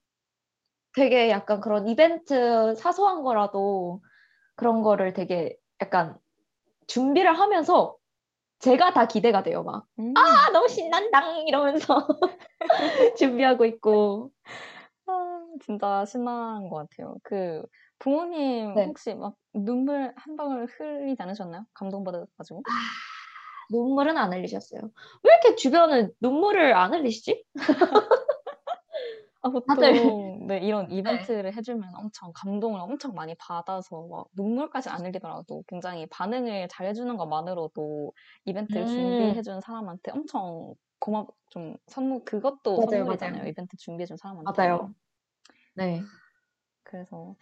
되게 0.94 1.30
약간 1.30 1.62
그런 1.62 1.88
이벤트 1.88 2.76
사소한 2.76 3.24
거라도 3.24 4.02
그런 4.56 4.82
거를 4.82 5.14
되게 5.14 5.56
약간 5.82 6.18
준비를 6.88 7.34
하면서 7.38 7.96
제가 8.62 8.94
다 8.94 9.08
기대가 9.08 9.42
돼요. 9.44 9.64
막, 9.64 9.86
음. 10.00 10.14
아, 10.16 10.52
너무 10.52 10.68
신난다! 10.68 11.38
이러면서 11.48 12.08
준비하고 13.18 13.66
있고. 13.66 14.32
아, 15.08 15.46
진짜 15.66 16.06
신난 16.06 16.70
것 16.70 16.88
같아요. 16.90 17.16
그 17.24 17.64
부모님 18.00 18.76
네. 18.76 18.86
혹시 18.86 19.14
막 19.16 19.34
눈물 19.54 20.14
한 20.16 20.36
방울 20.36 20.68
흘리지 20.68 21.22
않으셨나요? 21.22 21.66
감동받아가지고. 21.74 22.64
눈물은 23.72 24.18
안 24.18 24.34
흘리셨어요. 24.34 24.82
왜 25.24 25.32
이렇게 25.34 25.56
주변은 25.56 26.12
눈물을 26.20 26.74
안 26.76 26.94
흘리시지? 26.94 27.44
아, 29.44 29.50
보통 29.50 29.76
다들- 29.76 30.48
네, 30.48 30.60
이런 30.60 30.88
이벤트를 30.94 31.56
해주면 31.56 31.96
엄청 31.96 32.32
감동을 32.34 32.80
엄청 32.80 33.14
많이 33.16 33.34
받아서 33.36 34.08
막 34.08 34.28
눈물까지 34.36 34.90
안 34.90 35.04
흘리더라도 35.06 35.64
굉장히 35.68 36.06
반응을 36.08 36.68
잘 36.70 36.88
해주는 36.88 37.16
것만으로도 37.18 38.14
이벤트를 38.46 38.86
음. 38.86 38.88
준비해준 38.88 39.62
사람한테 39.62 40.12
엄청 40.12 40.76
고맙, 41.00 41.30
좀 41.50 41.76
선물, 41.88 42.24
그것도 42.24 42.78
맞아요, 42.78 43.06
선물이잖아요. 43.06 43.38
맞아요. 43.38 43.50
이벤트 43.50 43.76
준비해준 43.78 44.18
사람한테. 44.18 44.52
맞아요. 44.56 44.94
네. 45.76 46.02
그래서 46.84 47.36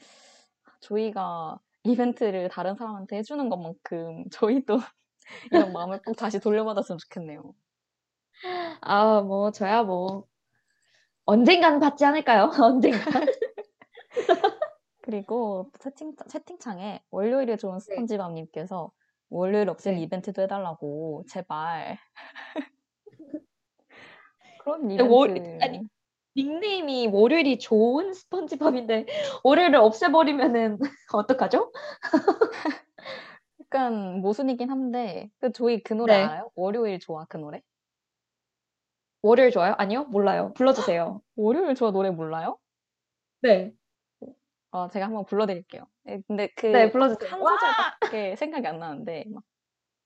저희가 0.82 1.60
이벤트를 1.84 2.50
다른 2.50 2.76
사람한테 2.76 3.18
해주는 3.18 3.50
것만큼 3.50 4.30
저희도 4.32 4.78
이런 5.52 5.74
마음을 5.74 6.02
꼭 6.04 6.16
다시 6.16 6.40
돌려받았으면 6.40 7.00
좋겠네요. 7.00 7.54
아, 8.82 9.22
뭐, 9.22 9.52
저야 9.52 9.84
뭐, 9.84 10.28
언젠가는 11.30 11.80
받지 11.80 12.06
않을까요? 12.06 12.50
언젠가. 12.60 12.98
그리고 15.02 15.72
채팅, 15.80 16.16
채팅창에 16.28 17.04
월요일에 17.12 17.56
좋은 17.56 17.80
스펀지밥님께서 17.80 18.92
월요일 19.30 19.70
없애는 19.70 20.00
네. 20.00 20.04
이벤트도 20.04 20.42
해달라고 20.42 21.24
제발 21.30 22.00
그런 24.60 24.82
근데 24.88 24.96
이벤트 24.96 25.14
월- 25.14 25.60
아니, 25.62 25.82
닉네임이 26.36 27.08
월요일이 27.08 27.60
좋은 27.60 28.14
스펀지밥인데, 28.14 29.06
월요일을 29.44 29.76
없애버리면은 29.76 30.80
어떡하죠? 31.14 31.72
약간 33.62 34.22
모순이긴 34.22 34.72
한데 34.72 35.30
그 35.40 35.52
저희 35.52 35.84
그 35.84 35.94
노래 35.94 36.18
네. 36.18 36.24
알아요? 36.24 36.50
월요일 36.56 37.00
좋아 37.00 37.26
그 37.30 37.38
노래? 37.38 37.62
월요일 39.22 39.52
좋아요? 39.52 39.76
아니요? 39.78 40.06
몰라요. 40.06 40.54
불러주세요. 40.56 41.22
월요일 41.36 41.76
좋아 41.76 41.92
노래 41.92 42.10
몰라요? 42.10 42.58
네. 43.42 43.74
어, 44.72 44.88
제가 44.90 45.08
한번 45.08 45.26
불러드릴게요. 45.26 45.88
예, 46.08 46.22
근데 46.28 46.48
그 46.56 46.68
네, 46.68 46.92
불러주세요. 46.92 47.32
한 47.32 47.42
와! 47.42 47.58
소절밖에 47.58 48.36
생각이 48.36 48.68
안 48.68 48.80
나는데 48.80 49.26
막, 49.30 49.44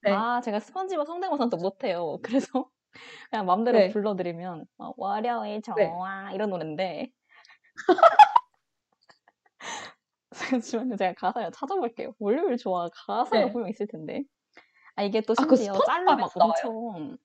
네. 0.02 0.12
아 0.12 0.42
제가 0.42 0.60
스펀지밥 0.60 1.06
성대모사도 1.06 1.58
못해요. 1.58 2.18
그래서 2.24 2.70
그냥 3.30 3.46
맘대로 3.46 3.78
네. 3.78 3.90
불러드리면 3.90 4.66
막, 4.78 4.94
월요일 4.98 5.62
좋아 5.62 5.76
네. 5.76 5.92
이런 6.34 6.50
노래인데 6.50 7.12
잠시만요 10.32 10.96
제가 10.96 11.14
가사를 11.14 11.52
찾아볼게요. 11.52 12.16
월요일 12.20 12.58
좋아 12.58 12.90
가사가 13.06 13.46
네. 13.46 13.52
분명 13.52 13.70
있을 13.70 13.86
텐데 13.88 14.24
아 14.96 15.04
이게 15.04 15.22
또 15.22 15.34
아, 15.38 15.44
그거 15.44 15.56
심지어 15.56 15.74
짤로 15.86 16.16
막 16.16 16.32
나와요? 16.36 16.54
엄청 16.54 17.12
네. 17.12 17.18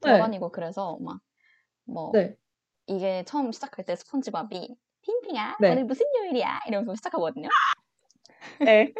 돌아다니고 0.00 0.50
그래서 0.50 0.98
막뭐 1.86 2.12
네. 2.12 2.36
이게 2.86 3.24
처음 3.24 3.52
시작할 3.52 3.84
때 3.84 3.96
스펀지밥이 3.96 4.76
핑핑아 5.02 5.56
네. 5.60 5.72
오늘 5.72 5.84
무슨 5.84 6.06
요일이야 6.18 6.60
이러면서 6.68 6.94
시작하거든요. 6.96 7.48
네. 8.60 8.92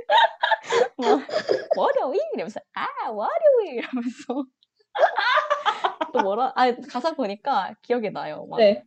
뭐 0.96 1.06
월요일 1.76 2.20
이러면서 2.34 2.60
아 2.74 3.08
월요일 3.10 3.78
이러면서 3.78 4.44
또 6.12 6.20
뭐라 6.22 6.52
아 6.56 6.72
가사 6.90 7.12
보니까 7.14 7.74
기억이 7.82 8.10
나요. 8.10 8.46
막 8.46 8.58
네. 8.58 8.84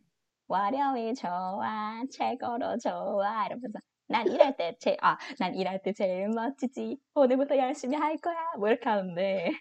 월요일 0.48 1.14
좋아 1.14 2.02
최고로 2.10 2.78
좋아 2.78 3.46
이러면서 3.46 3.78
난 4.08 4.26
일할 4.28 4.56
때 4.56 4.76
제 4.78 4.96
아 5.00 5.16
난 5.38 5.54
일할 5.54 5.82
때 5.82 5.92
제일 5.92 6.28
멋지지 6.28 6.98
오늘부터 7.14 7.56
열심히 7.56 7.96
할 7.96 8.16
거야 8.18 8.36
뭐 8.58 8.68
이렇게 8.68 8.88
하는데 8.88 9.52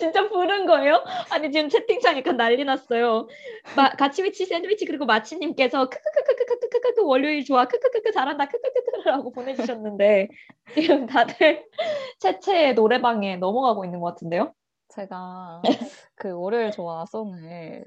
진짜 0.00 0.28
부른 0.30 0.64
거예요? 0.64 1.04
아니 1.30 1.52
지금 1.52 1.68
채팅창 1.68 2.16
약간 2.16 2.38
난리 2.38 2.64
났어요. 2.64 3.28
마, 3.76 3.90
같이 3.90 4.24
위치 4.24 4.46
샌드위치 4.46 4.86
그리고 4.86 5.04
마치님께서 5.04 5.90
크크크크크크크크 5.90 7.02
월요일 7.04 7.44
좋아 7.44 7.66
크크크크 7.66 8.10
잘한다 8.10 8.46
크크크크라고 8.48 9.30
보내주셨는데 9.30 10.28
지금 10.72 11.04
다들 11.06 11.66
채채의 12.18 12.74
노래방에 12.74 13.36
넘어가고 13.36 13.84
있는 13.84 14.00
것 14.00 14.06
같은데요? 14.08 14.54
제가 14.88 15.60
그 16.16 16.32
월요일 16.32 16.70
좋아 16.70 17.04
송을 17.04 17.84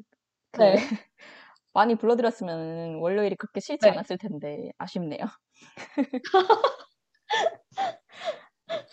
그 0.52 0.62
네. 0.62 0.76
많이 1.73 1.95
불러드렸으면 1.95 2.97
월요일이 2.99 3.36
그렇게 3.38 3.60
싫지 3.60 3.88
네. 3.88 3.91
않았을 3.91 4.19
텐데 4.19 4.71
아쉽네요. 4.78 5.26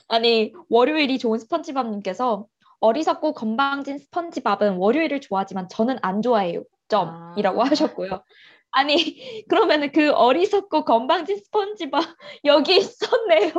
아니 0.09 0.55
월요일이 0.71 1.19
좋은 1.19 1.39
스펀지밥님께서 1.39 2.47
어리석고 2.81 3.35
건방진 3.35 3.99
스펀지밥은 3.99 4.77
월요일을 4.77 5.21
좋아하지만 5.21 5.69
저는 5.69 5.99
안 6.03 6.23
좋아해요. 6.23 6.65
점이라고 6.89 7.63
아. 7.63 7.67
하셨고요. 7.67 8.23
아니 8.73 8.97
그러면은 9.49 9.93
그 9.93 10.13
어리석고 10.13 10.85
건방진 10.85 11.39
스펀지밥 11.39 12.03
여기 12.45 12.77
있었네요. 12.77 13.53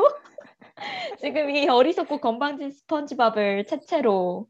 지금 1.21 1.49
이 1.49 1.67
어리석고 1.67 2.19
건방진 2.19 2.71
스펀지밥을 2.71 3.65
채채로 3.65 4.47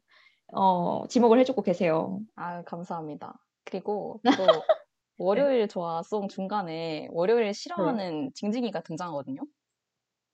어, 0.54 1.08
지목을 1.08 1.40
해주고 1.40 1.62
계세요. 1.62 2.20
아 2.36 2.64
감사합니다. 2.64 3.34
그리고 3.66 4.22
또 4.24 4.64
월요일 5.18 5.68
좋아 5.68 6.02
송 6.04 6.28
중간에 6.28 7.08
월요일 7.12 7.54
싫어하는 7.54 8.32
징징이가 8.34 8.82
등장하거든요. 8.82 9.42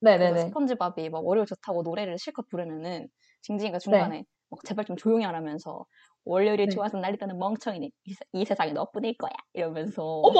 네네네. 0.01 0.47
스펀지밥이 0.47 1.09
막 1.09 1.25
월요일 1.25 1.45
좋다고 1.47 1.83
노래를 1.83 2.17
실컷 2.19 2.47
부르면은 2.49 3.07
징징이가 3.47 3.79
중간에 3.79 4.25
막 4.49 4.59
제발 4.65 4.85
좀 4.85 4.95
조용히 4.97 5.23
하라면서 5.25 5.85
월요일이 6.25 6.65
네. 6.67 6.69
좋아서 6.69 6.97
난리다는 6.97 7.37
멍청이네 7.39 7.89
이, 8.03 8.13
세- 8.13 8.25
이 8.33 8.45
세상에 8.45 8.73
너뿐일 8.73 9.17
거야 9.17 9.31
이러면서 9.53 10.03
어머 10.03 10.39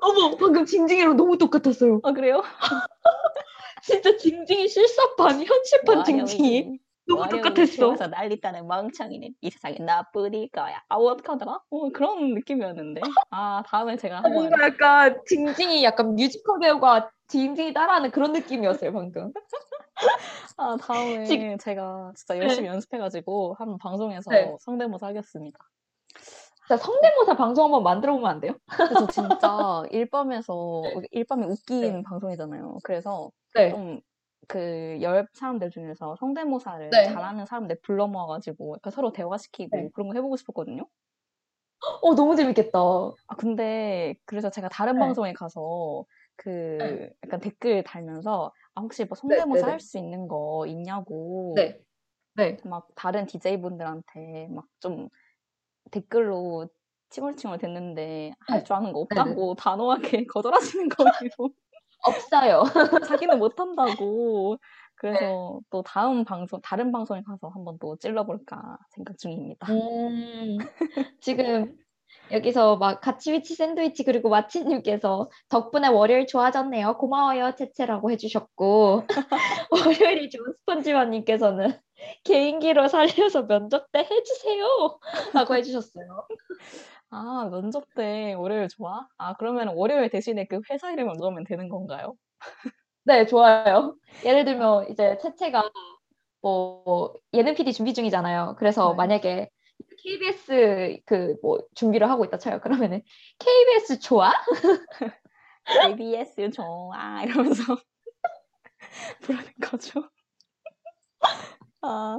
어머 0.00 0.36
방금 0.36 0.64
징징이랑 0.64 1.16
너무 1.16 1.38
똑같았어요. 1.38 2.00
아 2.02 2.12
그래요? 2.12 2.42
진짜 3.82 4.16
징징이 4.16 4.68
실사판 4.68 5.44
현실판 5.44 6.04
징징이 6.04 6.62
월요일이- 6.62 6.78
너무 7.06 7.28
똑같았어. 7.28 7.76
좋아서 7.76 8.06
난리다는 8.08 8.66
멍청이네 8.66 9.30
이 9.40 9.50
세상에 9.50 9.76
너뿐일 9.78 10.48
거야 10.50 10.82
아 10.88 10.96
어떡하더라? 10.96 11.60
어, 11.70 11.88
그런 11.90 12.34
느낌이었는데 12.34 13.00
아 13.30 13.62
다음에 13.66 13.96
제가 13.96 14.16
한번 14.16 14.32
뭔가 14.32 14.66
약간 14.66 15.18
징징이 15.26 15.84
약간 15.84 16.14
뮤지컬 16.16 16.58
배우가 16.60 17.10
징징이 17.28 17.72
따라하는 17.74 18.10
그런 18.10 18.32
느낌이었어요 18.32 18.92
방금. 18.92 19.32
아 20.56 20.76
다음에 20.80 21.24
지금- 21.52 21.58
제가 21.58 22.12
진짜 22.16 22.38
열심히 22.38 22.68
연습해가지고 22.68 23.54
한번 23.58 23.78
방송에서 23.78 24.30
네. 24.30 24.56
성대모사 24.60 25.06
하겠습니다. 25.08 25.58
자 26.68 26.76
성대모사 26.76 27.36
방송 27.36 27.64
한번 27.66 27.82
만들어 27.82 28.14
보면 28.14 28.30
안 28.30 28.40
돼요? 28.40 28.54
그래서 28.70 29.06
진짜 29.06 29.82
일밤에서 29.90 30.82
일밤에 31.10 31.46
웃긴 31.46 31.80
네. 31.80 32.02
방송이잖아요. 32.02 32.78
그래서 32.82 33.30
네. 33.54 33.70
좀그열 34.48 35.28
사람들 35.34 35.70
중에서 35.70 36.16
성대모사를 36.16 36.90
네. 36.90 37.04
잘하는 37.06 37.46
사람들 37.46 37.80
불러 37.82 38.06
모아가지고 38.06 38.76
서로 38.90 39.12
대화시키고 39.12 39.76
네. 39.76 39.88
그런 39.94 40.08
거 40.08 40.14
해보고 40.14 40.36
싶었거든요. 40.36 40.86
어 42.02 42.14
너무 42.14 42.34
재밌겠다. 42.36 42.78
아 42.78 43.36
근데 43.36 44.14
그래서 44.24 44.50
제가 44.50 44.68
다른 44.68 44.94
네. 44.94 45.00
방송에 45.00 45.32
가서 45.32 46.04
그 46.38 46.50
네. 46.80 47.10
약간 47.24 47.40
댓글 47.40 47.84
달면서 47.84 48.52
아 48.76 48.82
혹시 48.82 49.04
뭐 49.06 49.16
성대모사 49.16 49.66
네네. 49.66 49.72
할수 49.72 49.98
있는 49.98 50.28
거 50.28 50.66
있냐고 50.68 51.54
네. 51.56 51.80
네. 52.36 52.58
막 52.64 52.88
다른 52.96 53.26
DJ분들한테 53.26 54.48
막 54.50 54.66
좀 54.80 55.08
댓글로 55.90 56.68
칭얼칭얼 57.10 57.58
됐는데 57.58 58.32
할 58.48 58.64
줄 58.64 58.76
아는 58.76 58.92
거 58.92 59.00
없다고 59.00 59.54
단호하게 59.56 60.26
거절하시는 60.26 60.88
거예요. 60.90 61.52
없어요. 62.06 62.62
자기는 63.08 63.38
못한다고. 63.38 64.58
그래서 64.96 65.60
또 65.70 65.82
다음 65.82 66.24
방송, 66.24 66.60
다른 66.62 66.92
방송에 66.92 67.22
가서 67.22 67.48
한번 67.48 67.78
또 67.80 67.96
찔러볼까 67.96 68.78
생각 68.90 69.18
중입니다. 69.18 69.68
음, 69.72 70.58
지금 71.20 71.76
여기서 72.30 72.76
막 72.76 73.00
같이 73.00 73.32
위치 73.32 73.54
샌드위치 73.54 74.04
그리고 74.04 74.28
마치님께서 74.28 75.30
덕분에 75.48 75.88
월요일 75.88 76.26
좋아졌네요. 76.26 76.96
고마워요, 76.98 77.54
채채라고 77.56 78.10
해주셨고 78.10 79.06
월요일이 79.70 80.30
좋은 80.30 80.52
스펀지마님께서는 80.60 81.78
개인기로 82.24 82.88
살려서 82.88 83.46
면접 83.46 83.90
때 83.92 84.00
해주세요 84.00 84.98
라고 85.34 85.56
해주셨어요. 85.56 86.26
아, 87.10 87.48
면접 87.50 87.84
때 87.94 88.34
월요일 88.34 88.68
좋아? 88.68 89.06
아, 89.16 89.34
그러면 89.38 89.68
월요일 89.74 90.10
대신에 90.10 90.46
그 90.46 90.60
회사 90.70 90.92
이름을 90.92 91.14
넣으면 91.18 91.44
되는 91.44 91.68
건가요? 91.68 92.14
네, 93.04 93.24
좋아요. 93.26 93.96
예를 94.24 94.44
들면 94.44 94.90
이제 94.90 95.16
채채가 95.22 95.70
뭐 96.42 97.14
예능 97.32 97.54
PD 97.54 97.72
준비 97.72 97.94
중이잖아요. 97.94 98.56
그래서 98.58 98.90
네. 98.90 98.96
만약에 98.96 99.48
KBS 100.02 101.00
그 101.06 101.36
뭐 101.42 101.58
준비를 101.74 102.08
하고 102.10 102.24
있다 102.24 102.38
쳐요. 102.38 102.60
그러면은 102.60 103.02
KBS 103.38 104.00
좋아? 104.00 104.32
KBS 105.66 106.50
좋아 106.50 107.22
이러면서 107.24 107.62
부르는 109.22 109.52
거죠. 109.60 110.08
아, 111.82 112.18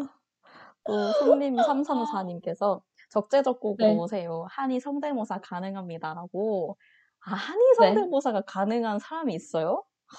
또 0.85 1.11
손님 1.13 1.55
3354님께서 1.55 2.81
적재적곡으로 3.09 3.87
네. 3.87 3.95
오세요. 3.95 4.45
한의 4.49 4.79
성대모사 4.79 5.41
가능합니다라고. 5.41 6.77
아, 7.25 7.33
한의 7.33 7.65
네. 7.79 7.85
성대모사가 7.93 8.41
가능한 8.41 8.99
사람이 8.99 9.33
있어요? 9.33 9.83
하, 10.07 10.17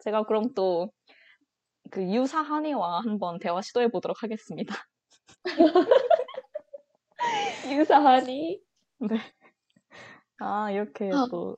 제가 0.00 0.24
그럼 0.24 0.54
또 0.54 0.90
그 1.92 2.02
유사 2.10 2.40
한의와 2.40 3.00
한번 3.00 3.38
대화 3.38 3.60
시도해 3.60 3.88
보도록 3.88 4.22
하겠습니다. 4.22 4.74
유사하니? 7.64 8.62
네. 9.00 9.18
아, 10.38 10.70
이렇게 10.70 11.14
아, 11.14 11.28
또 11.30 11.56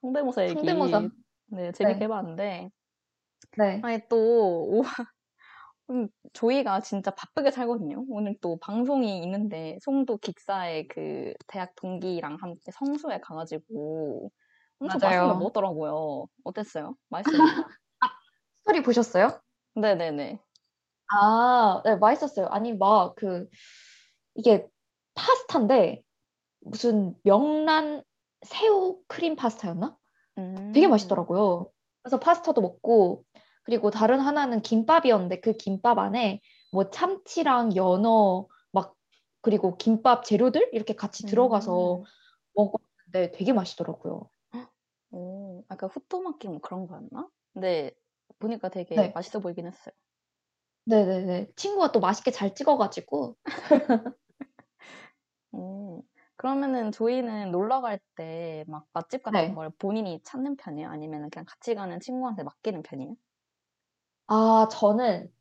성대모사 0.00 0.44
얘기 0.48 0.54
성대모사. 0.54 1.10
네, 1.46 1.72
재밌게 1.72 2.04
네. 2.04 2.04
해봤는데 2.04 2.70
네. 3.56 3.82
아니 3.82 4.00
또 4.08 4.16
오, 4.68 4.82
음, 5.90 6.08
조이가 6.32 6.80
진짜 6.80 7.12
바쁘게 7.12 7.50
살거든요. 7.52 8.04
오늘 8.10 8.36
또 8.40 8.58
방송이 8.60 9.22
있는데 9.22 9.78
송도 9.82 10.18
기사의 10.18 10.88
그 10.88 11.34
대학 11.48 11.74
동기랑 11.76 12.38
함께 12.40 12.72
성수에 12.72 13.20
가가지고 13.20 14.32
엄청 14.80 15.00
맛있는 15.02 15.28
걸 15.28 15.36
맞아요. 15.36 15.38
먹었더라고요. 15.38 16.26
어땠어요? 16.44 16.96
맛있었나요? 17.10 17.54
스토리 18.56 18.82
보셨어요? 18.82 19.40
네네네. 19.74 20.40
아, 21.12 21.82
네, 21.84 21.96
맛있었어요. 21.96 22.46
아니, 22.48 22.74
막, 22.74 23.14
그, 23.16 23.48
이게 24.34 24.68
파스타인데, 25.16 26.04
무슨 26.60 27.16
명란 27.24 28.04
새우 28.46 29.02
크림 29.08 29.36
파스타였나? 29.36 29.98
되게 30.72 30.88
음, 30.88 30.88
맛있더라고요. 30.88 31.72
그래서 32.02 32.20
파스타도 32.20 32.60
먹고, 32.62 33.24
그리고 33.64 33.90
다른 33.90 34.20
하나는 34.20 34.62
김밥이었는데, 34.62 35.40
그 35.40 35.54
김밥 35.54 35.98
안에 35.98 36.40
뭐 36.72 36.90
참치랑 36.90 37.76
연어, 37.76 38.48
막, 38.72 38.96
그리고 39.42 39.76
김밥 39.78 40.24
재료들? 40.24 40.70
이렇게 40.72 40.94
같이 40.96 41.24
들어가서 41.26 42.00
음, 42.00 42.06
먹었는데 42.54 43.32
되게 43.36 43.52
맛있더라고요. 43.54 44.30
오, 45.10 45.64
약간 45.70 45.90
후토마키 45.90 46.48
뭐 46.48 46.60
그런 46.60 46.86
거였나? 46.86 47.28
근데 47.52 47.90
보니까 48.38 48.68
되게 48.68 49.08
네. 49.08 49.14
맛있어 49.14 49.40
보이긴 49.40 49.66
했어요. 49.66 49.92
네네네. 50.84 51.52
친구가 51.56 51.92
또 51.92 52.00
맛있게 52.00 52.30
잘 52.30 52.54
찍어가지고, 52.54 53.36
오, 55.56 56.02
그러면은 56.36 56.92
조이는 56.92 57.50
놀러 57.50 57.80
갈 57.80 57.98
때 58.16 58.64
막 58.68 58.86
맛집 58.92 59.22
같은 59.22 59.38
네. 59.48 59.54
걸 59.54 59.70
본인이 59.78 60.20
찾는 60.22 60.56
편이에요? 60.56 60.88
아니면 60.88 61.30
그냥 61.30 61.44
같이 61.46 61.74
가는 61.74 61.98
친구한테 62.00 62.42
맡기는 62.42 62.82
편이에요? 62.82 63.14
아, 64.28 64.68
저는 64.70 65.32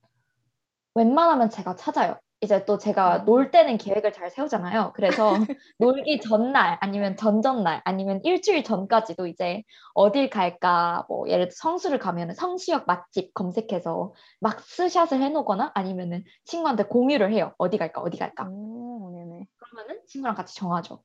웬만하면 0.95 1.49
제가 1.49 1.75
찾아요. 1.75 2.17
이제 2.41 2.65
또 2.65 2.77
제가 2.77 3.19
음. 3.19 3.25
놀 3.25 3.49
때는 3.51 3.77
계획을 3.77 4.11
잘 4.13 4.29
세우잖아요. 4.29 4.91
그래서 4.95 5.33
놀기 5.79 6.19
전날 6.19 6.77
아니면 6.81 7.15
전전날 7.17 7.81
아니면 7.85 8.19
일주일 8.23 8.63
전까지도 8.63 9.27
이제 9.27 9.63
어딜 9.93 10.29
갈까 10.29 11.05
뭐 11.09 11.27
예를 11.29 11.47
들어 11.47 11.55
성수를 11.57 11.97
가면 11.97 12.33
성수역 12.35 12.85
맛집 12.87 13.33
검색해서 13.33 14.13
막 14.41 14.59
스샷을 14.59 15.21
해놓거나 15.21 15.71
아니면은 15.75 16.23
친구한테 16.43 16.83
공유를 16.83 17.33
해요. 17.33 17.53
어디 17.57 17.77
갈까 17.77 18.01
어디 18.01 18.17
갈까. 18.17 18.51
오, 18.51 19.11
네네. 19.11 19.47
그러면은 19.75 20.05
친구랑 20.07 20.35
같이 20.35 20.55
정하죠. 20.55 21.03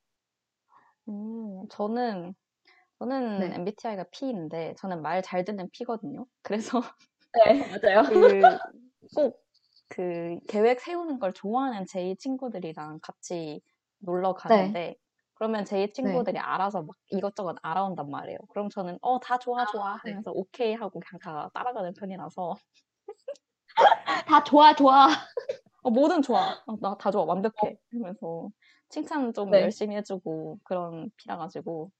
음, 1.08 1.66
저는, 1.70 2.34
저는 2.98 3.40
네. 3.40 3.54
MBTI가 3.54 4.04
P인데, 4.12 4.74
저는 4.78 5.02
말 5.02 5.22
잘 5.22 5.44
듣는 5.44 5.70
P거든요. 5.72 6.26
그래서 6.42 6.80
네, 7.32 7.60
맞아요. 7.68 8.02
그, 8.08 8.58
꼭 9.14 9.40
그 9.92 10.38
계획 10.48 10.80
세우는 10.80 11.18
걸 11.18 11.32
좋아하는 11.32 11.84
제 11.86 12.14
친구들이랑 12.20 13.00
같이 13.02 13.60
놀러 13.98 14.34
네, 14.48 14.72
가는데, 14.72 14.96
그러면 15.34 15.64
제 15.64 15.92
네. 16.02 16.12
친구들이 16.12 16.38
알아서 16.38 16.82
막 16.82 16.96
이것저것 17.10 17.56
알아온단 17.62 18.10
말이에요. 18.10 18.38
그럼 18.50 18.68
저는, 18.70 18.98
어, 19.02 19.20
다 19.20 19.38
좋아, 19.38 19.64
좋아 19.66 19.96
네. 20.04 20.12
하면서 20.12 20.30
오케이 20.32 20.74
하고 20.74 21.00
그냥 21.00 21.20
다 21.20 21.50
따라가는 21.54 21.94
편이라서, 21.94 22.54
다 24.26 24.42
좋아 24.44 24.74
좋아. 24.74 25.08
어, 25.82 25.90
뭐든 25.90 26.22
좋아. 26.22 26.62
어, 26.66 26.76
나다 26.80 27.10
좋아. 27.10 27.24
완벽해. 27.24 27.76
이러면서 27.90 28.50
칭찬 28.88 29.32
좀 29.32 29.50
네, 29.50 29.62
열심히 29.62 29.96
해주고 29.96 30.58
그런 30.64 31.10
피라 31.16 31.36
가지고 31.36 31.90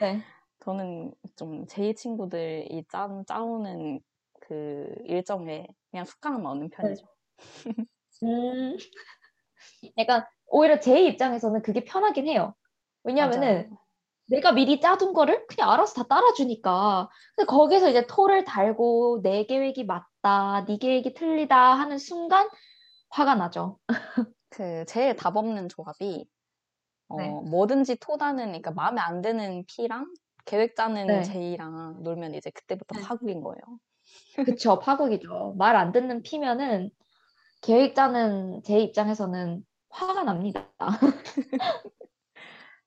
네. 0.00 0.22
저는 0.60 1.12
좀 1.36 1.66
제 1.66 1.92
친구들이 1.94 2.84
짜, 2.88 3.08
짜오는 3.26 4.00
그 4.40 4.94
일정에 5.04 5.66
그냥 5.90 6.04
숙강만 6.04 6.46
얻는 6.46 6.70
네. 6.70 6.76
편이죠. 6.76 7.06
음, 8.24 8.76
약간 9.98 10.24
오히려 10.46 10.80
제 10.80 11.02
입장에서는 11.04 11.62
그게 11.62 11.84
편하긴 11.84 12.26
해요. 12.26 12.54
왜냐면은 13.04 13.68
맞아요. 13.68 13.78
내가 14.28 14.52
미리 14.52 14.80
짜둔 14.80 15.12
거를 15.14 15.46
그냥 15.48 15.70
알아서 15.70 15.94
다 16.02 16.08
따라주니까. 16.08 17.08
근데 17.36 17.46
거기서 17.46 17.90
이제 17.90 18.06
토를 18.06 18.44
달고 18.44 19.20
내 19.22 19.44
계획이 19.46 19.84
맞다, 19.84 20.64
네 20.66 20.78
계획이 20.78 21.14
틀리다 21.14 21.56
하는 21.74 21.98
순간 21.98 22.48
화가 23.10 23.34
나죠. 23.36 23.78
그 24.50 24.84
제일 24.86 25.16
답 25.16 25.36
없는 25.36 25.68
조합이 25.68 26.28
어, 27.08 27.16
네. 27.16 27.40
뭐든지 27.42 27.96
토다는 27.98 28.46
그러니까 28.48 28.72
마음에 28.72 29.00
안 29.00 29.22
드는 29.22 29.64
P랑 29.66 30.14
계획 30.46 30.76
짜는 30.76 31.22
네. 31.22 31.22
J랑 31.22 32.02
놀면 32.02 32.34
이제 32.34 32.50
그때부터 32.50 32.94
네. 32.94 33.00
파국인 33.00 33.42
거예요. 33.42 33.60
그쵸, 34.42 34.78
파국이죠. 34.78 35.54
말 35.58 35.76
안 35.76 35.92
듣는 35.92 36.22
피면은 36.22 36.90
계획 37.62 37.94
짜는 37.94 38.62
제 38.64 38.80
입장에서는 38.80 39.64
화가 39.90 40.24
납니다. 40.24 40.72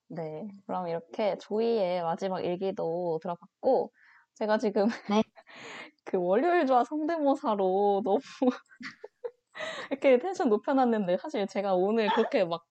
네. 0.08 0.48
그럼 0.66 0.88
이렇게 0.88 1.38
조이의 1.38 2.02
마지막 2.02 2.40
일기도 2.44 3.18
들어봤고 3.22 3.92
제가 4.34 4.58
지금 4.58 4.86
네. 5.06 5.22
그 6.04 6.18
월요일 6.18 6.66
조화 6.66 6.84
성대모사로 6.84 8.02
너무 8.04 8.20
이렇게 9.90 10.18
텐션 10.18 10.48
높여놨는데 10.48 11.18
사실 11.18 11.46
제가 11.46 11.74
오늘 11.74 12.08
그렇게 12.10 12.44
막 12.44 12.64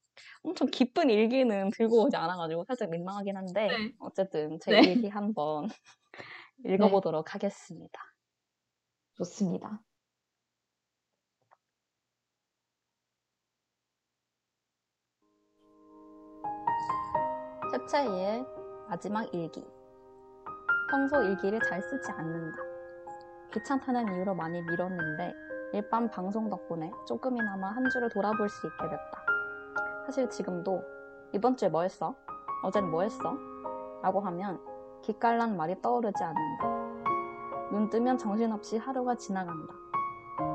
엄청 0.44 0.67
기쁜 0.70 1.10
일기는 1.10 1.70
들고 1.72 2.06
오지 2.06 2.15
않아가지고 2.15 2.65
살짝 2.65 2.89
민망하긴 2.89 3.38
한데 3.38 3.67
네. 3.67 3.94
어쨌든 4.00 4.60
제 4.60 4.72
네. 4.72 4.82
일기 4.91 5.08
한번 5.08 5.67
네, 6.58 6.74
읽어보도록 6.74 7.34
하겠습니다. 7.34 8.02
좋습니다. 9.15 9.82
채채이의 17.72 18.46
마지막 18.89 19.24
일기. 19.34 19.63
평소 20.89 21.24
일기를 21.24 21.60
잘 21.62 21.82
쓰지 21.82 22.12
않는다. 22.12 22.58
귀찮다는 23.54 24.13
이유로 24.13 24.36
많이 24.36 24.62
미뤘는데 24.62 25.34
일반 25.74 26.10
방송 26.10 26.50
덕분에 26.50 26.92
조금이나마 27.08 27.70
한 27.70 27.90
주를 27.90 28.10
돌아볼 28.10 28.50
수 28.50 28.68
있게 28.68 28.84
됐다. 28.84 29.24
사실 30.06 30.30
지금도 30.30 30.84
이번 31.32 31.56
주에 31.56 31.70
뭐 31.70 31.84
했어? 31.84 32.14
어젠 32.64 32.92
뭐 32.92 33.04
했어? 33.04 33.38
라고 34.04 34.20
하면 34.20 34.60
기깔난 35.02 35.56
말이 35.56 35.82
떠오르지 35.82 36.22
않는다. 36.24 36.68
눈 37.72 37.90
뜨면 37.90 38.18
정신없이 38.18 38.78
하루가 38.78 39.16
지나간다. 39.16 39.74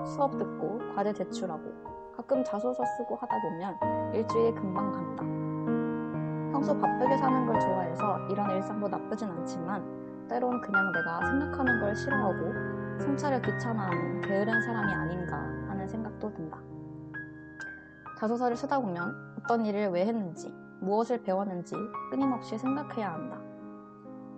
수업 0.04 0.36
듣고 0.36 0.80
과제 0.94 1.14
제출하고 1.14 2.12
가끔 2.14 2.44
자소서 2.44 2.84
쓰고 2.84 3.16
하다 3.16 3.40
보면 3.40 4.14
일주일이 4.14 4.54
금방 4.54 4.92
간다. 4.92 5.22
평소 6.52 6.78
바쁘게 6.78 7.16
사는 7.16 7.46
걸 7.46 7.58
좋아해서 7.58 8.18
이런 8.28 8.50
일상도 8.50 8.86
나쁘진 8.86 9.30
않지만 9.30 10.26
때론 10.28 10.60
그냥 10.60 10.92
내가 10.92 11.24
생각하는 11.24 11.80
걸 11.80 11.96
싫어하고 11.96 12.75
성찰을 13.00 13.42
귀찮아하는 13.42 14.20
게으른 14.22 14.62
사람이 14.62 14.92
아닌가 14.92 15.36
하는 15.68 15.88
생각도 15.88 16.32
든다. 16.32 16.58
자소서를 18.18 18.56
쓰다 18.56 18.80
보면 18.80 19.14
어떤 19.38 19.66
일을 19.66 19.88
왜 19.88 20.06
했는지, 20.06 20.52
무엇을 20.80 21.22
배웠는지 21.22 21.74
끊임없이 22.10 22.56
생각해야 22.56 23.12
한다. 23.12 23.38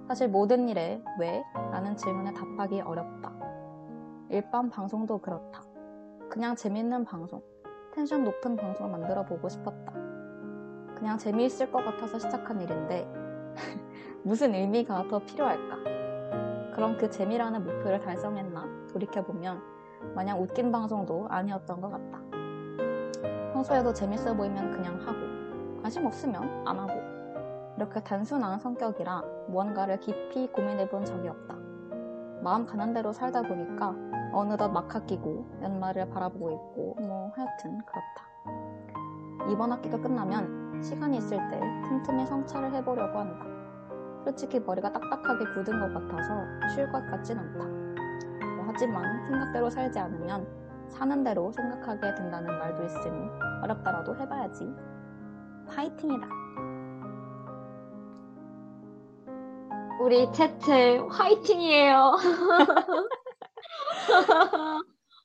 사실 0.07 0.29
모든 0.29 0.69
일에 0.69 1.03
왜? 1.21 1.45
라는 1.71 1.97
질문에 1.97 2.33
답하기 2.33 2.81
어렵다. 2.81 3.33
일반 4.31 4.71
방송도 4.71 5.19
그렇다. 5.19 5.63
그냥 6.29 6.57
재밌는 6.57 7.05
방송, 7.05 7.43
텐션 7.95 8.25
높은 8.25 8.57
방송을 8.57 8.91
만들어 8.91 9.25
보고 9.25 9.49
싶었다. 9.49 9.93
그냥 10.95 11.17
재미있을 11.17 11.71
것 11.71 11.85
같아서 11.85 12.19
시작한 12.19 12.61
일인데 12.61 13.07
무슨 14.25 14.55
의미가 14.55 15.09
더 15.09 15.21
필요할까? 15.21 15.98
그럼 16.79 16.97
그 16.97 17.11
재미라는 17.11 17.65
목표를 17.65 17.99
달성했나? 17.99 18.65
돌이켜보면 18.93 19.61
마냥 20.15 20.41
웃긴 20.41 20.71
방송도 20.71 21.27
아니었던 21.29 21.81
것 21.81 21.91
같다. 21.91 22.21
평소에도 23.53 23.93
재밌어 23.93 24.33
보이면 24.33 24.71
그냥 24.71 24.95
하고 25.01 25.83
관심 25.83 26.07
없으면 26.07 26.69
안 26.69 26.79
하고 26.79 26.93
이렇게 27.77 28.01
단순한 28.01 28.61
성격이라 28.61 29.23
무언가를 29.49 29.99
깊이 29.99 30.47
고민해 30.53 30.89
본 30.89 31.05
적이 31.05 31.31
없다. 31.31 31.57
마음 32.45 32.65
가는 32.65 32.95
대로 32.95 33.13
살다 33.13 33.43
보니까 33.43 33.97
어느덧 34.33 34.69
막학 34.69 35.05
끼고 35.09 35.47
연말을 35.61 36.09
바라보고 36.11 36.53
있고 36.53 36.97
뭐 37.01 37.33
하여튼 37.35 37.81
그렇다. 37.87 39.51
이번 39.51 39.73
학기가 39.73 40.01
끝나면 40.01 40.81
시간이 40.81 41.17
있을 41.17 41.39
때 41.51 41.59
틈틈이 41.89 42.25
성찰을 42.25 42.73
해보려고 42.73 43.19
한다. 43.19 43.58
솔직히 44.29 44.61
머리가 44.61 44.93
딱딱하게 44.93 45.47
굳은 45.55 45.81
것 45.81 45.95
같아서 45.95 46.45
쉴것 46.75 47.11
같진 47.11 47.39
않다. 47.39 47.65
뭐 47.65 48.67
하지만 48.67 49.25
생각대로 49.27 49.71
살지 49.71 49.99
않으면 49.99 50.47
사는 50.91 51.25
대로 51.25 51.51
생각하게 51.51 52.15
된다는 52.15 52.59
말도 52.59 52.85
있으니 52.85 53.27
어렵더라도 53.63 54.15
해봐야지. 54.17 54.67
파이팅이다. 55.67 56.29
우리 60.03 60.31
채채 60.31 60.99
화이팅이에요. 61.09 62.13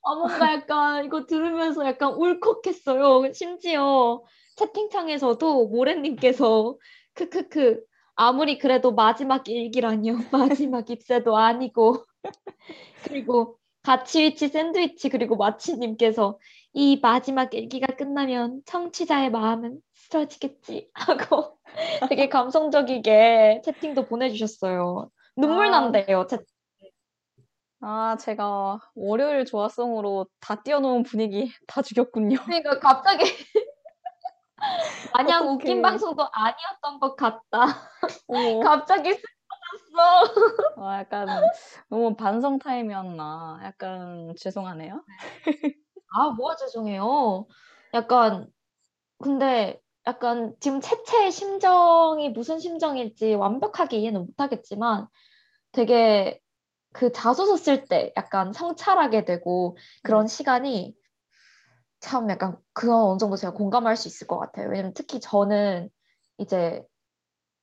아, 0.06 0.14
뭔가 0.14 0.54
약간 0.54 1.04
이거 1.04 1.26
들으면서 1.26 1.84
약간 1.84 2.14
울컥했어요. 2.14 3.30
심지어 3.34 4.22
채팅창에서도 4.56 5.68
모래님께서 5.68 6.78
크크크 7.12 7.84
아무리 8.16 8.58
그래도 8.58 8.92
마지막 8.92 9.48
일기라니요. 9.48 10.16
마지막 10.32 10.88
입세도 10.88 11.36
아니고 11.36 12.04
그리고 13.04 13.58
가치위치 13.82 14.48
샌드위치 14.48 15.08
그리고 15.08 15.36
마치님께서 15.36 16.38
이 16.72 16.98
마지막 17.00 17.54
일기가 17.54 17.94
끝나면 17.94 18.62
청취자의 18.64 19.30
마음은 19.30 19.78
쓰러지겠지 19.94 20.90
하고 20.94 21.58
되게 22.08 22.28
감성적이게 22.28 23.62
채팅도 23.64 24.06
보내주셨어요. 24.06 25.10
눈물 25.36 25.66
아. 25.66 25.70
난대요. 25.70 26.26
채 26.26 26.38
아, 27.80 28.16
제가 28.18 28.80
월요일 28.94 29.44
조화성으로 29.44 30.26
다 30.40 30.62
띄워놓은 30.62 31.02
분위기 31.02 31.52
다 31.66 31.82
죽였군요. 31.82 32.38
그러니까 32.46 32.78
갑자기 32.78 33.24
마냥 35.12 35.42
어떡해. 35.42 35.54
웃긴 35.54 35.82
방송도 35.82 36.28
아니었던 36.30 37.00
것 37.00 37.16
같다. 37.16 37.66
갑자기 38.64 39.10
슬퍼졌어. 39.12 40.78
아, 40.78 40.98
약간 40.98 41.28
너무 41.88 42.16
반성 42.16 42.58
타임이었나. 42.58 43.60
약간 43.64 44.34
죄송하네요. 44.38 45.04
아, 46.14 46.30
뭐가 46.30 46.56
죄송해요. 46.56 47.46
약간 47.94 48.48
근데 49.18 49.80
약간 50.06 50.54
지금 50.60 50.80
채채의 50.80 51.32
심정이 51.32 52.28
무슨 52.30 52.58
심정일지 52.58 53.34
완벽하게 53.34 53.98
이해는 53.98 54.26
못하겠지만 54.26 55.08
되게 55.72 56.40
그 56.92 57.10
자소서 57.10 57.56
쓸 57.56 57.86
때 57.86 58.12
약간 58.16 58.52
성찰하게 58.52 59.24
되고 59.24 59.76
그런 60.02 60.26
시간이 60.26 60.94
참 62.04 62.28
약간 62.28 62.58
그건 62.74 63.00
어느 63.00 63.18
정도 63.18 63.36
제가 63.36 63.54
공감할 63.54 63.96
수 63.96 64.08
있을 64.08 64.26
것 64.26 64.38
같아요. 64.38 64.68
왜냐면 64.68 64.92
특히 64.94 65.20
저는 65.20 65.88
이제 66.36 66.84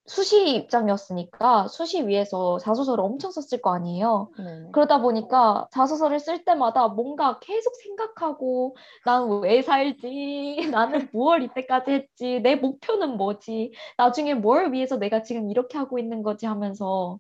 수시 0.08 0.56
입장이었으니까 0.56 1.68
수시 1.68 2.08
위에서 2.08 2.58
자소서를 2.58 3.04
엄청 3.04 3.30
썼을 3.30 3.62
거 3.62 3.72
아니에요. 3.76 4.32
네네. 4.36 4.72
그러다 4.72 5.00
보니까 5.00 5.68
자소서를 5.72 6.20
쓸 6.20 6.44
때마다 6.44 6.88
뭔가 6.88 7.38
계속 7.38 7.76
생각하고 7.76 8.76
나는 9.06 9.42
왜 9.42 9.62
살지? 9.62 10.56
나는 10.76 11.08
무얼 11.14 11.44
이때까지 11.44 11.92
했지? 11.92 12.40
내 12.42 12.56
목표는 12.56 13.18
뭐지? 13.18 13.74
나중에 13.98 14.34
뭘 14.34 14.74
위해서 14.74 14.98
내가 14.98 15.22
지금 15.22 15.52
이렇게 15.52 15.78
하고 15.78 16.00
있는 16.00 16.24
거지 16.24 16.48
하면서 16.48 17.20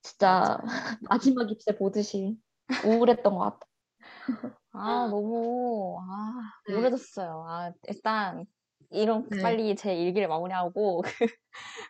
진짜 0.00 0.58
마지막 1.10 1.50
입새 1.50 1.76
보듯이 1.76 2.38
우울했던 2.86 3.34
것 3.34 3.38
같아. 3.38 3.66
아, 4.72 5.06
너무, 5.10 5.98
아, 6.00 6.52
네. 6.66 6.74
우울해졌어요. 6.74 7.44
아, 7.48 7.72
일단, 7.88 8.46
이런, 8.90 9.30
네. 9.30 9.38
빨리 9.40 9.74
제 9.76 9.94
일기를 9.94 10.28
마무리하고, 10.28 11.02
그, 11.20 11.26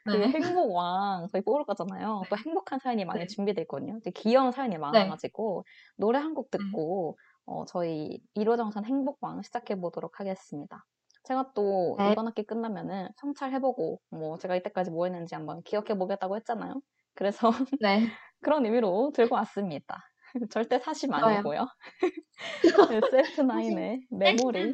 그 0.07 0.19
네. 0.19 0.33
행복왕, 0.35 1.29
저희 1.33 1.43
뽑을 1.43 1.65
거잖아요. 1.67 2.27
또 2.31 2.37
행복한 2.37 2.79
사연이 2.81 3.05
많이 3.05 3.27
네. 3.27 3.29
준비돼 3.29 3.63
있거든요. 3.63 4.01
되게 4.05 4.13
귀여운 4.21 4.53
사연이 4.53 4.79
많아가지고, 4.79 5.65
노래 5.97 6.19
한 6.19 6.35
곡 6.35 6.51
듣고, 6.51 7.19
어, 7.47 7.65
저희 7.67 8.21
1호정산 8.35 8.85
행복왕 8.87 9.43
시작해보도록 9.43 10.21
하겠습니다. 10.21 10.85
제가 11.25 11.53
또 11.55 11.99
네. 11.99 12.15
이번 12.15 12.27
학기 12.29 12.45
끝나면은 12.45 13.09
성찰해보고, 13.19 14.01
뭐, 14.11 14.39
제가 14.39 14.57
이때까지 14.57 14.91
뭐 14.93 15.07
했는지 15.07 15.35
한번 15.35 15.63
기억해보겠다고 15.65 16.37
했잖아요. 16.37 16.83
그래서 17.15 17.51
네. 17.79 18.19
그런 18.43 18.65
의미로 18.67 19.13
들고 19.15 19.35
왔습니다. 19.37 20.12
절대 20.51 20.79
사심 20.79 21.11
좋아요. 21.11 21.37
아니고요. 21.37 21.69
SF9의 22.63 24.07
메모리. 24.11 24.73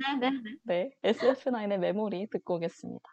네, 0.64 0.90
SF9의 1.02 1.78
메모리 1.78 2.28
듣고 2.30 2.56
오겠습니다. 2.56 3.08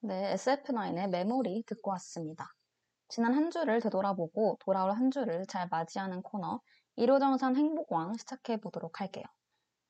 네, 0.00 0.34
SF9의 0.34 1.08
메모리 1.10 1.64
듣고 1.66 1.92
왔습니다. 1.92 2.52
지난 3.08 3.34
한 3.34 3.50
주를 3.50 3.80
되돌아보고 3.80 4.58
돌아올 4.60 4.92
한 4.92 5.10
주를 5.10 5.46
잘 5.46 5.68
맞이하는 5.70 6.22
코너 6.22 6.60
1호정산 6.98 7.56
행복왕 7.56 8.14
시작해 8.18 8.56
보도록 8.56 9.00
할게요. 9.00 9.24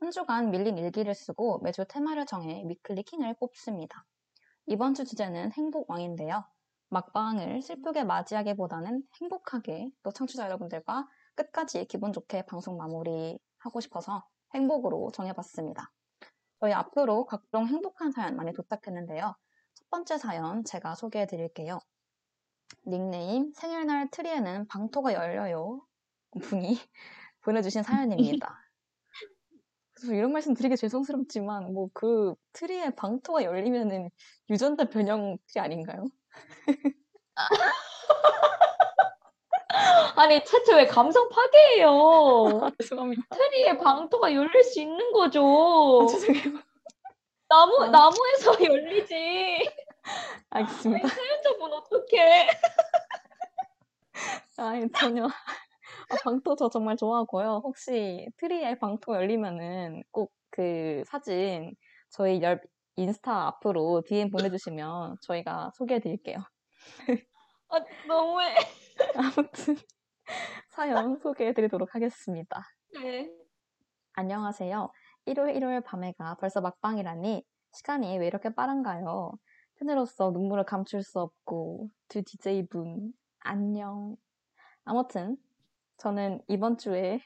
한 0.04 0.10
주간 0.10 0.50
밀린 0.50 0.76
일기를 0.76 1.14
쓰고 1.14 1.60
매주 1.60 1.86
테마를 1.88 2.26
정해 2.26 2.62
위클리 2.66 3.04
킹을 3.04 3.36
뽑습니다. 3.40 4.04
이번 4.66 4.92
주 4.92 5.06
주제는 5.06 5.52
행복왕인데요. 5.52 6.44
막방을 6.90 7.62
슬프게 7.62 8.04
맞이하기보다는 8.04 9.02
행복하게 9.22 9.88
또 10.02 10.12
청취자 10.12 10.44
여러분들과 10.44 11.08
끝까지 11.34 11.86
기분 11.86 12.12
좋게 12.12 12.44
방송 12.44 12.76
마무리 12.76 13.38
하고 13.60 13.80
싶어서 13.80 14.28
행복으로 14.52 15.10
정해봤습니다. 15.12 15.90
저희 16.60 16.74
앞으로 16.74 17.24
각종 17.24 17.66
행복한 17.66 18.12
사연 18.12 18.36
많이 18.36 18.52
도착했는데요. 18.52 19.34
첫 19.72 19.88
번째 19.88 20.18
사연 20.18 20.64
제가 20.64 20.96
소개해 20.96 21.26
드릴게요. 21.26 21.78
닉네임 22.86 23.54
생일날 23.54 24.10
트리에는 24.10 24.66
방토가 24.68 25.14
열려요 25.14 25.80
분이 26.42 26.76
보내주신 27.40 27.82
사연입니다. 27.82 28.63
그래서 29.94 30.14
이런 30.14 30.33
말씀 30.33 30.54
드리기 30.54 30.76
죄송스럽지만 30.76 31.72
뭐 31.72 31.88
그 31.94 32.35
트리에 32.52 32.90
방토가 32.90 33.44
열리면은 33.44 34.11
유전자 34.50 34.85
변형이 34.88 35.38
아닌가요? 35.57 36.04
아니, 40.16 40.44
채채 40.44 40.74
왜 40.76 40.87
감성 40.87 41.28
파괴해요? 41.28 41.88
아, 42.62 42.70
죄송합니다. 42.80 43.22
트리에 43.30 43.76
방토가 43.78 44.33
열릴 44.33 44.62
수 44.62 44.80
있는 44.80 45.12
거죠. 45.12 46.02
아, 46.02 46.07
죄송해요. 46.07 46.61
나무, 47.48 47.83
아. 47.83 47.88
나무에서 47.88 48.54
열리지. 48.64 49.68
알겠습니다. 50.50 51.09
사연자분 51.09 51.72
어떡해. 51.72 52.48
아니, 54.59 54.92
전혀. 54.92 55.28
아, 56.14 56.16
방토 56.22 56.57
저 56.57 56.68
정말 56.68 56.96
좋아하고요. 56.96 57.61
혹시 57.64 58.27
트리에 58.38 58.79
방토 58.79 59.14
열리면은 59.14 60.03
꼭 60.11 60.33
그 60.55 61.03
사진 61.07 61.74
저희 62.11 62.40
열 62.40 62.61
인스타 62.94 63.48
앞으로 63.48 64.03
DM 64.07 64.31
보내주시면 64.31 65.16
저희가 65.22 65.72
소개해 65.74 65.98
드릴게요. 65.98 66.38
아, 67.70 67.81
너무해. 68.07 68.55
아무튼 69.16 69.74
사연 70.68 71.18
소개해 71.18 71.55
드리도록 71.55 71.96
하겠습니다. 71.96 72.62
네. 73.03 73.29
안녕하세요. 74.12 74.92
일요일 75.27 75.57
일요일 75.57 75.81
밤에가 75.81 76.37
벌써 76.37 76.61
막방이라니 76.61 77.44
시간이 77.72 78.16
왜 78.18 78.29
이렇게 78.29 78.55
빠른가요? 78.55 79.33
팬으로서 79.81 80.31
눈물을 80.31 80.64
감출 80.66 81.03
수 81.03 81.18
없고 81.18 81.90
두 82.07 82.22
DJ분 82.22 83.12
안녕. 83.40 84.14
아무튼 84.85 85.37
저는 85.98 86.40
이번 86.48 86.78
주에 86.78 87.20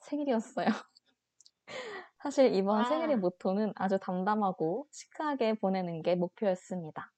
생일이었어요. 0.00 0.66
사실 2.18 2.54
이번 2.54 2.80
아. 2.80 2.84
생일의 2.84 3.16
모토는 3.16 3.72
아주 3.76 3.98
담담하고 3.98 4.86
시크하게 4.90 5.54
보내는 5.54 6.02
게 6.02 6.14
목표였습니다. 6.14 7.12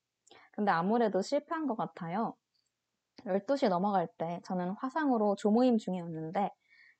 근데 0.52 0.70
아무래도 0.70 1.22
실패한 1.22 1.66
것 1.66 1.76
같아요. 1.76 2.34
12시 3.26 3.68
넘어갈 3.68 4.08
때 4.18 4.40
저는 4.44 4.70
화상으로 4.78 5.36
조모임 5.36 5.78
중이었는데 5.78 6.50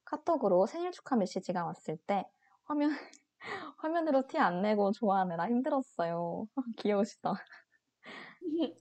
카톡으로 0.04 0.66
생일 0.66 0.92
축하 0.92 1.16
메시지가 1.16 1.64
왔을 1.64 1.96
때 2.06 2.24
화면, 2.64 2.90
화면으로 3.78 4.26
티 4.26 4.38
안 4.38 4.62
내고 4.62 4.92
좋아하느라 4.92 5.48
힘들었어요. 5.48 6.46
귀여우시다. 6.78 7.34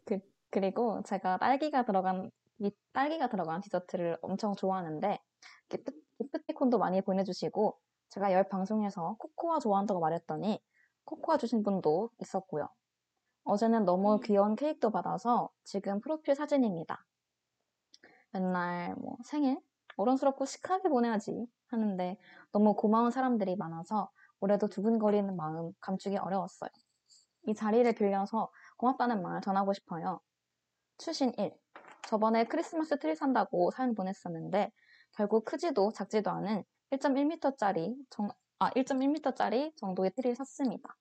그, 0.06 0.20
그리고 0.50 1.02
제가 1.04 1.38
딸기가 1.38 1.86
들어간, 1.86 2.32
이 2.60 2.72
딸기가 2.94 3.28
들어간 3.28 3.62
디저트를 3.62 4.18
엄청 4.22 4.56
좋아하는데 4.56 5.20
기프, 5.70 5.92
기프티콘도 6.18 6.78
많이 6.78 7.02
보내주시고 7.02 7.78
제가 8.10 8.32
열 8.32 8.48
방송에서 8.48 9.16
코코아 9.20 9.60
좋아한다고 9.60 10.00
말했더니 10.00 10.62
코코아 11.04 11.38
주신 11.38 11.64
분도 11.64 12.10
있었고요. 12.20 12.70
어제는 13.44 13.86
너무 13.86 14.20
귀여운 14.22 14.56
케이크도 14.56 14.92
받아서 14.92 15.50
지금 15.64 16.00
프로필 16.02 16.36
사진입니다. 16.36 17.06
맨날 18.32 18.96
뭐 18.96 19.18
생일 19.24 19.60
어른스럽고 19.98 20.46
시크하게 20.46 20.90
보내야지 20.90 21.48
하는데 21.68 22.18
너무 22.52 22.76
고마운 22.76 23.12
사람들이 23.12 23.56
많아서 23.56 24.10
올해도 24.40 24.68
두근거리는 24.68 25.36
마음 25.36 25.72
감추기 25.80 26.18
어려웠어요. 26.18 26.70
이 27.48 27.54
자리를 27.54 27.94
빌려서 27.94 28.52
고맙다는 28.78 29.22
말 29.22 29.42
전하고 29.42 29.74
싶어요. 29.74 30.20
추신 30.98 31.32
1. 31.38 31.56
저번에 32.08 32.46
크리스마스 32.46 32.98
트리 33.00 33.16
산다고 33.16 33.72
사연 33.72 33.96
보냈었는데 33.96 34.72
결국 35.14 35.46
크지도 35.46 35.92
작지도 35.92 36.30
않은 36.32 36.64
1.1m짜리 36.92 37.96
정, 38.10 38.30
아, 38.60 38.70
1.1m짜리 38.72 39.76
정도의 39.76 40.12
트리를 40.16 40.36
샀습니다. 40.36 40.96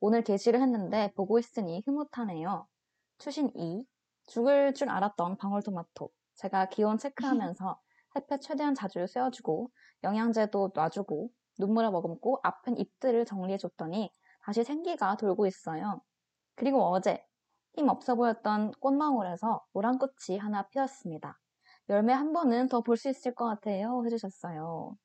오늘 0.00 0.22
게시를 0.22 0.60
했는데 0.60 1.12
보고 1.16 1.38
있으니 1.38 1.82
흐뭇하네요. 1.84 2.66
추신 3.18 3.50
2. 3.56 3.84
죽을 4.26 4.74
줄 4.74 4.90
알았던 4.90 5.38
방울토마토. 5.38 6.10
제가 6.36 6.68
기온 6.68 6.98
체크하면서 6.98 7.80
햇볕 8.16 8.40
최대한 8.40 8.74
자주 8.74 9.06
쐬어주고 9.06 9.70
영양제도 10.04 10.70
놔주고 10.74 11.30
눈물을 11.58 11.90
머금고 11.90 12.38
아픈 12.44 12.78
잎들을 12.78 13.24
정리해줬더니 13.26 14.12
다시 14.42 14.62
생기가 14.62 15.16
돌고 15.16 15.46
있어요. 15.46 16.00
그리고 16.54 16.84
어제 16.84 17.24
힘 17.78 17.88
없어 17.88 18.16
보였던 18.16 18.72
꽃망울에서 18.80 19.62
노란 19.72 19.98
꽃이 19.98 20.36
하나 20.38 20.66
피었습니다. 20.68 21.38
열매 21.88 22.12
한 22.12 22.32
번은 22.32 22.68
더 22.68 22.80
볼 22.82 22.96
수 22.96 23.08
있을 23.08 23.34
것 23.36 23.46
같아요. 23.46 24.02
해주셨어요. 24.04 24.96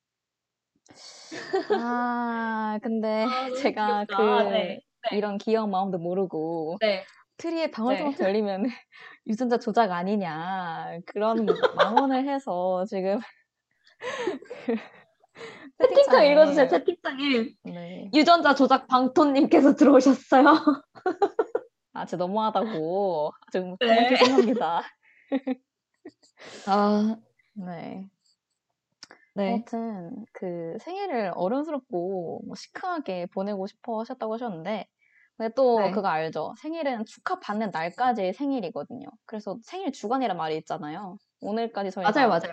아, 1.70 2.78
근데 2.82 3.26
제가 3.72 4.06
그 4.06 4.22
네. 4.50 4.80
이런 5.12 5.38
귀여운 5.38 5.70
마음도 5.70 5.98
모르고 5.98 6.78
네. 6.80 7.04
트리에 7.36 7.70
방울토마토 7.70 8.24
열리면 8.24 8.64
유전자 9.26 9.58
조작 9.58 9.92
아니냐 9.92 10.98
그런 11.06 11.46
망언을 11.76 12.28
해서 12.28 12.84
지금 12.86 13.20
그 14.66 14.76
채팅창 15.78 16.26
읽어주세요. 16.26 16.68
채팅창에 16.68 17.54
네. 17.64 18.10
유전자 18.14 18.54
조작 18.54 18.86
방토님께서 18.88 19.74
들어오셨어요. 19.76 20.44
아, 21.94 22.04
진짜 22.04 22.24
너무하다고 22.24 23.32
좀 23.52 23.76
네. 23.80 23.86
정말 23.86 24.16
죄송합니다. 24.16 24.82
아, 26.66 27.16
네. 27.54 28.10
네. 29.36 29.52
아무튼 29.52 30.26
그 30.32 30.76
생일을 30.80 31.32
어른스럽고 31.34 32.42
뭐 32.46 32.54
시크하게 32.56 33.26
보내고 33.26 33.66
싶어 33.66 34.00
하셨다고 34.00 34.34
하셨는데 34.34 34.86
근데 35.36 35.52
또 35.54 35.80
네. 35.80 35.90
그거 35.90 36.08
알죠? 36.08 36.54
생일은 36.60 37.04
축하 37.06 37.40
받는 37.40 37.70
날까지 37.72 38.32
생일이거든요. 38.32 39.06
그래서 39.24 39.58
생일 39.62 39.92
주간이란 39.92 40.36
말이 40.36 40.56
있잖아요. 40.58 41.16
오늘까지 41.40 41.90
저희가 41.90 42.10
맞아요, 42.12 42.28
맞아요. 42.28 42.52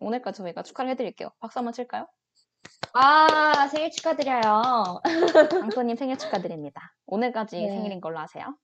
오늘까지 0.00 0.38
저희가 0.38 0.62
축하를 0.62 0.90
해드릴게요. 0.92 1.30
박수 1.40 1.58
한번 1.58 1.72
칠까요? 1.72 2.06
아, 2.92 3.68
생일 3.68 3.90
축하드려요. 3.90 5.00
강소님 5.50 5.96
생일 5.96 6.16
축하드립니다. 6.18 6.94
오늘까지 7.06 7.56
네. 7.60 7.68
생일인 7.68 8.00
걸로 8.00 8.18
아세요? 8.18 8.56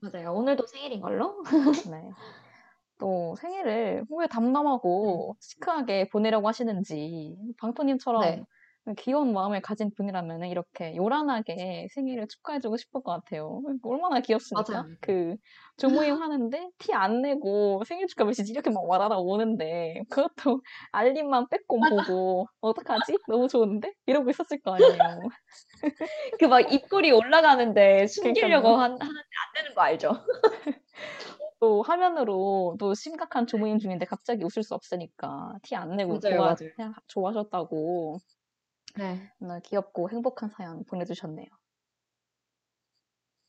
맞아요. 0.00 0.32
오늘도 0.34 0.66
생일인 0.66 1.00
걸로? 1.00 1.42
네. 1.90 2.10
또 2.98 3.34
생일을 3.36 4.04
왜 4.08 4.26
담담하고 4.28 5.36
시크하게 5.40 6.08
보내려고 6.10 6.46
하시는지 6.46 7.36
방토님처럼 7.58 8.22
네. 8.22 8.44
귀여운 8.98 9.32
마음을 9.32 9.60
가진 9.62 9.90
분이라면 9.96 10.44
이렇게 10.46 10.96
요란하게 10.96 11.86
생일을 11.94 12.26
축하해주고 12.28 12.76
싶을 12.76 13.02
것 13.02 13.12
같아요. 13.12 13.60
얼마나 13.84 14.20
귀엽습니까? 14.20 14.84
맞아요. 14.84 14.96
그 15.00 15.36
조모임 15.78 16.20
하는데 16.20 16.70
티 16.78 16.92
안 16.92 17.22
내고 17.22 17.82
생일 17.86 18.06
축하 18.08 18.24
메시지 18.24 18.52
이렇게 18.52 18.70
막 18.70 18.84
와라라 18.84 19.18
오는데 19.18 20.02
그것도 20.10 20.62
알림만 20.92 21.48
빼꼼 21.50 21.86
보고 21.88 22.46
어떡하지? 22.60 23.18
너무 23.26 23.48
좋은데? 23.48 23.92
이러고 24.06 24.30
있었을 24.30 24.60
거 24.60 24.74
아니에요. 24.74 25.28
그 26.38 26.46
막 26.48 26.60
입꼬리 26.72 27.10
올라가는데 27.12 28.06
숨기려고 28.06 28.68
그러니까요. 28.68 28.76
한, 28.76 28.92
하는데 28.92 29.00
안 29.00 29.54
되는 29.54 29.74
거 29.74 29.80
알죠? 29.82 30.10
또 31.60 31.82
화면으로 31.82 32.76
또 32.80 32.94
심각한 32.94 33.46
조모임 33.46 33.78
중인데 33.78 34.06
갑자기 34.06 34.44
웃을 34.44 34.62
수 34.62 34.74
없으니까 34.74 35.54
티 35.62 35.74
안 35.76 35.96
내고 35.96 36.18
맞아요, 36.20 36.20
좋아, 36.20 36.44
맞아요. 36.44 36.72
좋아하셨다고 37.08 38.18
네. 38.94 39.30
정말 39.38 39.60
귀엽고 39.60 40.10
행복한 40.10 40.50
사연 40.50 40.84
보내주셨네요. 40.84 41.46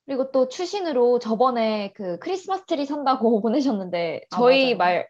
그리고 0.06 0.32
또 0.32 0.50
추신으로 0.50 1.20
저번에 1.20 1.94
그 1.94 2.20
크리스마스 2.20 2.66
트리 2.66 2.86
산다고 2.86 3.42
보내셨는데 3.42 4.26
아, 4.32 4.36
저희 4.36 4.76
맞아요. 4.76 4.78
말 4.78 5.10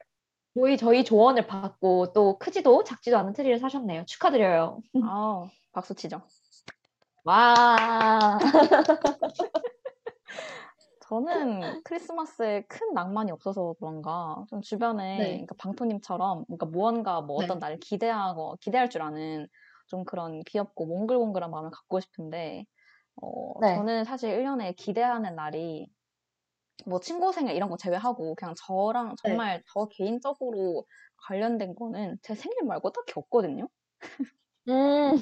저희 0.56 0.78
저희 0.78 1.04
조언을 1.04 1.48
받고 1.48 2.13
또 2.13 2.38
크지도 2.38 2.84
작지도 2.84 3.17
않은 3.17 3.34
트리를 3.34 3.58
사셨네요. 3.58 4.06
축하드려요. 4.06 4.82
아 5.04 5.50
박수 5.72 5.96
치죠. 5.96 6.22
와. 7.24 8.38
저는 11.08 11.82
크리스마스에 11.84 12.63
큰 12.67 12.93
낭만이 12.93 13.32
없어서 13.32 13.76
그런가 13.80 14.46
좀 14.50 14.62
주변에 14.62 15.17
네. 15.17 15.26
그러니까 15.32 15.56
방토님처럼 15.60 16.46
그러니까 16.46 16.65
무언가 16.65 17.22
뭐 17.22 17.39
네. 17.39 17.46
어떤 17.46 17.60
날을 17.60 17.80
기대하고 17.80 18.58
기대할 18.62 18.89
줄 18.89 19.02
아는 19.02 19.48
좀 19.93 20.06
그런 20.06 20.41
귀엽고 20.41 20.88
몽글몽글한 20.88 21.51
마음을 21.51 21.69
갖고 21.69 21.99
싶은데 21.99 22.65
어, 23.21 23.62
네. 23.62 23.75
저는 23.75 24.06
사실 24.06 24.32
1년에 24.32 24.73
기대하는 24.75 25.36
날이 25.36 25.88
뭐 26.88 26.99
친구 26.99 27.32
생일 27.32 27.56
이런 27.56 27.69
거 27.69 27.77
제외하고 27.77 28.34
그냥 28.34 28.56
저랑 28.58 29.15
네. 29.23 29.29
정말 29.29 29.62
저 29.71 29.86
개인적으로 29.91 30.88
관련된 31.27 31.75
거는 31.75 32.17
제 32.23 32.34
생일 32.34 32.63
말고 32.65 32.91
딱히 32.91 33.13
없거든요. 33.17 33.69
음. 34.67 35.17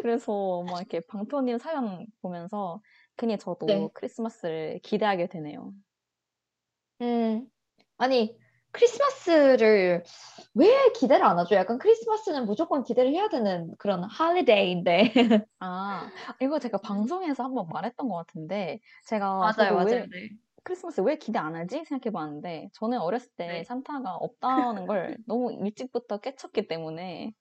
그래서 0.00 0.62
막 0.62 0.78
이렇게 0.78 1.00
방토님 1.00 1.58
사연 1.58 2.06
보면서 2.22 2.80
괜히 3.16 3.36
저도 3.36 3.66
네. 3.66 3.88
크리스마스를 3.94 4.78
기대하게 4.84 5.26
되네요. 5.26 5.72
음. 7.00 7.48
아니 7.96 8.38
크리스마스를 8.72 10.04
왜 10.54 10.92
기대를 10.92 11.24
안 11.24 11.38
하죠? 11.38 11.54
약간 11.54 11.78
크리스마스는 11.78 12.44
무조건 12.44 12.82
기대를 12.84 13.12
해야 13.12 13.28
되는 13.28 13.74
그런 13.78 14.04
할리데이인데. 14.04 15.12
아, 15.60 16.10
이거 16.40 16.58
제가 16.58 16.78
방송에서 16.78 17.44
한번 17.44 17.68
말했던 17.68 18.08
것 18.08 18.16
같은데, 18.16 18.80
제가 19.06 19.38
맞아요, 19.38 19.52
저도 19.52 19.74
왜 19.76 19.84
맞아요. 19.84 20.06
네. 20.06 20.30
크리스마스 20.64 21.00
왜 21.00 21.16
기대 21.16 21.38
안 21.38 21.56
하지? 21.56 21.82
생각해 21.84 22.12
봤는데, 22.12 22.68
저는 22.74 22.98
어렸을 22.98 23.30
때 23.36 23.46
네. 23.46 23.64
산타가 23.64 24.16
없다는 24.16 24.86
걸 24.86 25.16
너무 25.26 25.52
일찍부터 25.52 26.18
깨쳤기 26.18 26.68
때문에, 26.68 27.32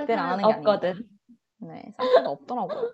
기대를 0.00 0.18
안 0.18 0.30
하는 0.30 0.44
산타는 0.44 0.48
게 0.48 0.52
아닌가. 0.52 0.72
없거든. 0.72 1.08
네, 1.58 1.92
산타가 1.96 2.30
없더라고요. 2.30 2.92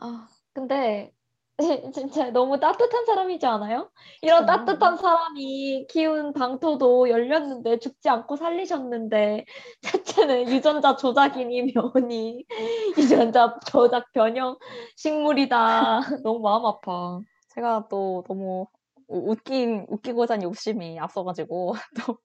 아, 0.00 0.28
근데 0.54 1.12
진짜 1.92 2.30
너무 2.30 2.60
따뜻한 2.60 3.04
사람이지 3.04 3.44
않아요? 3.46 3.90
이런 4.22 4.46
그쵸. 4.46 4.52
따뜻한 4.52 4.96
사람이 4.96 5.86
키운 5.90 6.32
방토도 6.32 7.10
열렸는데 7.10 7.78
죽지 7.80 8.08
않고 8.08 8.36
살리셨는데 8.36 9.44
셋째는 9.82 10.48
유전자 10.48 10.94
조작이니 10.96 11.72
뭐니 11.72 12.44
유전자 12.96 13.58
조작 13.66 14.12
변형 14.12 14.56
식물이다. 14.96 16.00
너무 16.22 16.40
마음 16.40 16.64
아파. 16.64 17.20
제가 17.54 17.88
또 17.90 18.22
너무 18.28 18.66
우- 19.08 19.32
웃긴, 19.32 19.84
웃기고자 19.88 20.34
하는 20.34 20.44
욕심이 20.44 20.98
앞서가지고, 21.00 21.74
또 22.06 22.18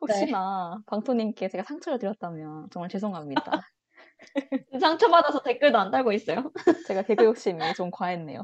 혹시나 0.00 0.78
방토님께 0.86 1.48
제가 1.48 1.62
상처를 1.64 1.98
드렸다면 1.98 2.68
정말 2.72 2.88
죄송합니다. 2.88 3.60
상처받아서 4.80 5.42
댓글도 5.42 5.78
안 5.78 5.90
달고 5.90 6.12
있어요. 6.12 6.50
제가 6.86 7.02
개그 7.02 7.24
욕심이 7.24 7.60
좀 7.74 7.90
과했네요. 7.90 8.42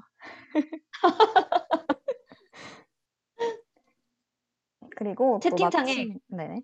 그리고 4.96 5.40
또 5.40 5.40
채팅창에 5.40 5.94
마침, 5.94 6.18
네. 6.28 6.60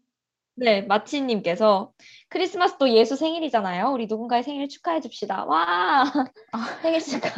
네, 0.55 0.83
마치님께서 0.83 1.93
크리스마스도 2.29 2.91
예수 2.91 3.17
생일이잖아요. 3.17 3.91
우리 3.91 4.07
누군가의 4.07 4.43
생일 4.43 4.69
축하해 4.69 5.01
줍시다. 5.01 5.45
와, 5.45 6.05
아, 6.53 6.53
생일 6.83 7.01
축하. 7.01 7.31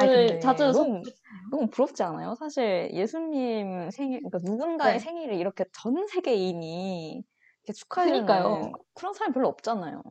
오늘 0.00 0.40
자주 0.40 0.72
너무, 0.72 1.02
속- 1.04 1.14
그건 1.50 1.70
부럽지 1.70 2.02
않아요? 2.02 2.34
사실 2.34 2.90
예수님 2.92 3.90
생일, 3.90 4.20
그러니까 4.22 4.50
누군가의 4.50 4.94
네. 4.94 4.98
생일을 4.98 5.34
이렇게 5.34 5.64
전 5.72 6.06
세계인이 6.08 7.22
축하해주는 7.72 8.26
그니까요. 8.26 8.72
그런 8.94 9.14
사람 9.14 9.32
별로 9.32 9.48
없잖아요. 9.48 10.02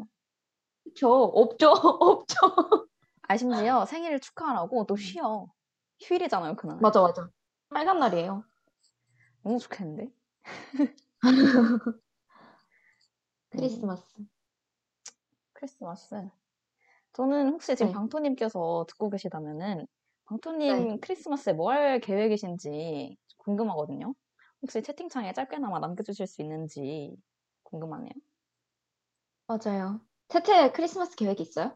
저 0.96 1.08
없죠, 1.10 1.70
없죠. 1.72 2.38
아, 3.28 3.38
심지어 3.38 3.86
생일을 3.86 4.20
축하하라고 4.20 4.86
또 4.86 4.96
쉬어. 4.96 5.48
휴일이잖아요, 6.02 6.56
그날. 6.56 6.78
맞아, 6.82 7.02
맞아. 7.02 7.30
빨간 7.70 8.00
날이에요. 8.00 8.44
너무 9.44 9.60
좋겠는데? 9.60 10.12
크리스마스. 13.52 14.04
크리스마스. 15.54 16.30
저는 17.14 17.50
혹시 17.50 17.76
지금 17.76 17.88
네. 17.88 17.94
방토님께서 17.94 18.86
듣고 18.90 19.10
계시다면은 19.10 19.88
방토님 20.26 20.70
네. 20.94 20.98
크리스마스에 21.02 21.54
뭐 21.54 21.72
할 21.72 22.00
계획이신지 22.00 23.18
궁금하거든요. 23.38 24.14
혹시 24.62 24.82
채팅창에 24.82 25.34
짧게나마 25.34 25.80
남겨주실 25.80 26.28
수 26.28 26.42
있는지 26.42 27.16
궁금하네요. 27.74 28.12
맞아요. 29.48 30.00
태태 30.28 30.72
크리스마스 30.72 31.16
계획 31.16 31.40
있어요? 31.42 31.76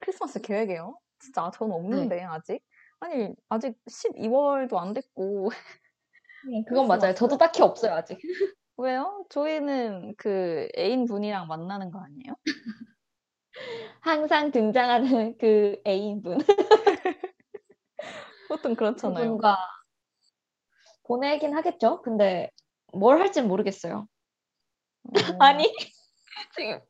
크리스마스 0.00 0.40
계획이요? 0.40 0.96
진짜 1.18 1.50
저는 1.52 1.70
네. 1.72 1.76
없는데 1.76 2.22
아직? 2.22 2.62
아니 3.00 3.34
아직 3.48 3.76
12월도 3.88 4.78
안 4.78 4.92
됐고 4.92 5.50
그건 6.68 6.86
맞아요. 6.86 7.12
저도 7.14 7.36
딱히 7.36 7.62
없어요, 7.62 7.92
아직. 7.94 8.18
왜요? 8.76 9.26
저희는 9.30 10.14
그 10.16 10.68
애인 10.78 11.06
분이랑 11.06 11.48
만나는 11.48 11.90
거 11.90 11.98
아니에요? 12.00 12.34
항상 14.00 14.50
등장하는 14.52 15.36
그 15.38 15.80
애인분. 15.86 16.38
보통 18.48 18.74
그렇잖아요. 18.74 19.36
그분과 19.36 19.58
보내긴 21.04 21.54
하겠죠? 21.54 22.00
근데 22.02 22.50
뭘 22.94 23.20
할진 23.20 23.48
모르겠어요. 23.48 24.06
어, 25.04 25.36
아니, 25.44 25.64
지금. 26.56 26.80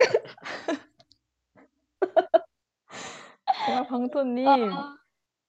정말 3.64 3.86
방토님 3.88 4.46
아, 4.48 4.96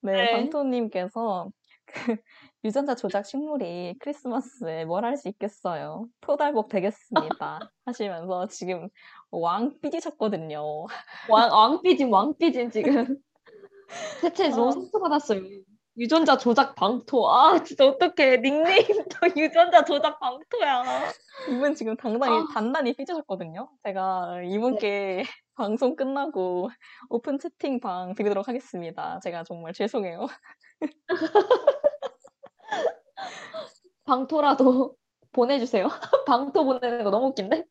네, 0.02 0.12
네. 0.12 0.32
방토님께서 0.32 1.50
그 1.86 2.16
유전자 2.64 2.94
조작 2.94 3.26
식물이 3.26 3.96
크리스마스에 4.00 4.84
뭘 4.84 5.04
할 5.04 5.16
수 5.16 5.28
있겠어요? 5.28 6.06
토달복 6.20 6.68
되겠습니다. 6.68 7.60
하시면서 7.84 8.46
지금 8.48 8.88
왕 9.30 9.78
삐지셨거든요. 9.80 10.62
왕, 11.28 11.50
왕 11.52 11.82
삐진, 11.82 12.10
왕 12.10 12.34
삐진 12.38 12.70
지금. 12.70 13.18
대체 14.22 14.48
너무 14.50 14.68
아. 14.68 14.72
상처받았어요. 14.72 15.40
유전자 15.98 16.36
조작 16.38 16.74
방토. 16.74 17.28
아, 17.30 17.62
진짜 17.62 17.86
어떡해. 17.86 18.38
닉네임도 18.38 19.16
유전자 19.36 19.84
조작 19.84 20.18
방토야. 20.20 20.84
이분 21.50 21.74
지금 21.74 21.96
당당히, 21.96 22.38
아. 22.38 22.46
단단히 22.52 22.94
삐지셨거든요. 22.94 23.68
제가 23.84 24.42
이분께 24.42 25.22
방송 25.54 25.96
끝나고 25.96 26.70
오픈 27.10 27.38
채팅방 27.38 28.14
드리도록 28.14 28.48
하겠습니다. 28.48 29.20
제가 29.20 29.44
정말 29.44 29.74
죄송해요. 29.74 30.26
방토라도 34.04 34.96
보내주세요. 35.32 35.88
방토 36.26 36.64
보내는 36.64 37.04
거 37.04 37.10
너무 37.10 37.28
웃긴데? 37.28 37.64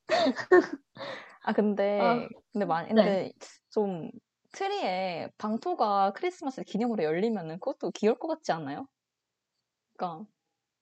아, 1.44 1.54
근데, 1.54 2.00
아, 2.00 2.28
근데 2.54 2.66
많이, 2.66 2.94
네. 2.94 2.94
근데 2.94 3.32
좀 3.72 4.10
트리에 4.52 5.30
방토가 5.38 6.12
크리스마스 6.14 6.64
기념으로 6.64 7.04
열리면은 7.04 7.60
그것도 7.60 7.92
귀여울 7.92 8.20
것 8.20 8.28
같지 8.28 8.52
않아요? 8.52 8.88
그러니까 9.98 10.26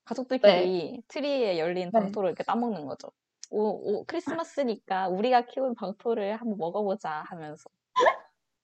가족들끼리 0.05 1.03
트리에 1.07 1.59
열린 1.59 1.91
네. 1.93 1.99
방토를 1.99 2.29
이렇게 2.29 2.43
따먹는 2.43 2.85
거죠. 2.85 3.09
오, 3.51 3.99
오, 3.99 4.05
크리스마스니까 4.05 5.09
우리가 5.09 5.45
키운 5.47 5.75
방토를 5.75 6.37
한번 6.37 6.57
먹어보자 6.57 7.23
하면서. 7.27 7.69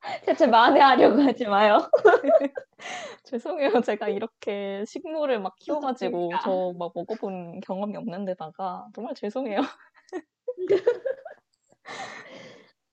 대체 0.26 0.48
만회하려고 0.48 1.22
하지 1.22 1.46
마요. 1.46 1.78
죄송해요. 3.26 3.82
제가 3.82 4.10
이렇게 4.10 4.84
식물을 4.86 5.40
막 5.40 5.56
키워가지고 5.60 6.30
그러니까. 6.30 6.40
저막 6.40 6.92
먹어본 6.96 7.60
경험이 7.62 7.98
없는데다가 7.98 8.88
정말 8.96 9.14
죄송해요. 9.16 9.60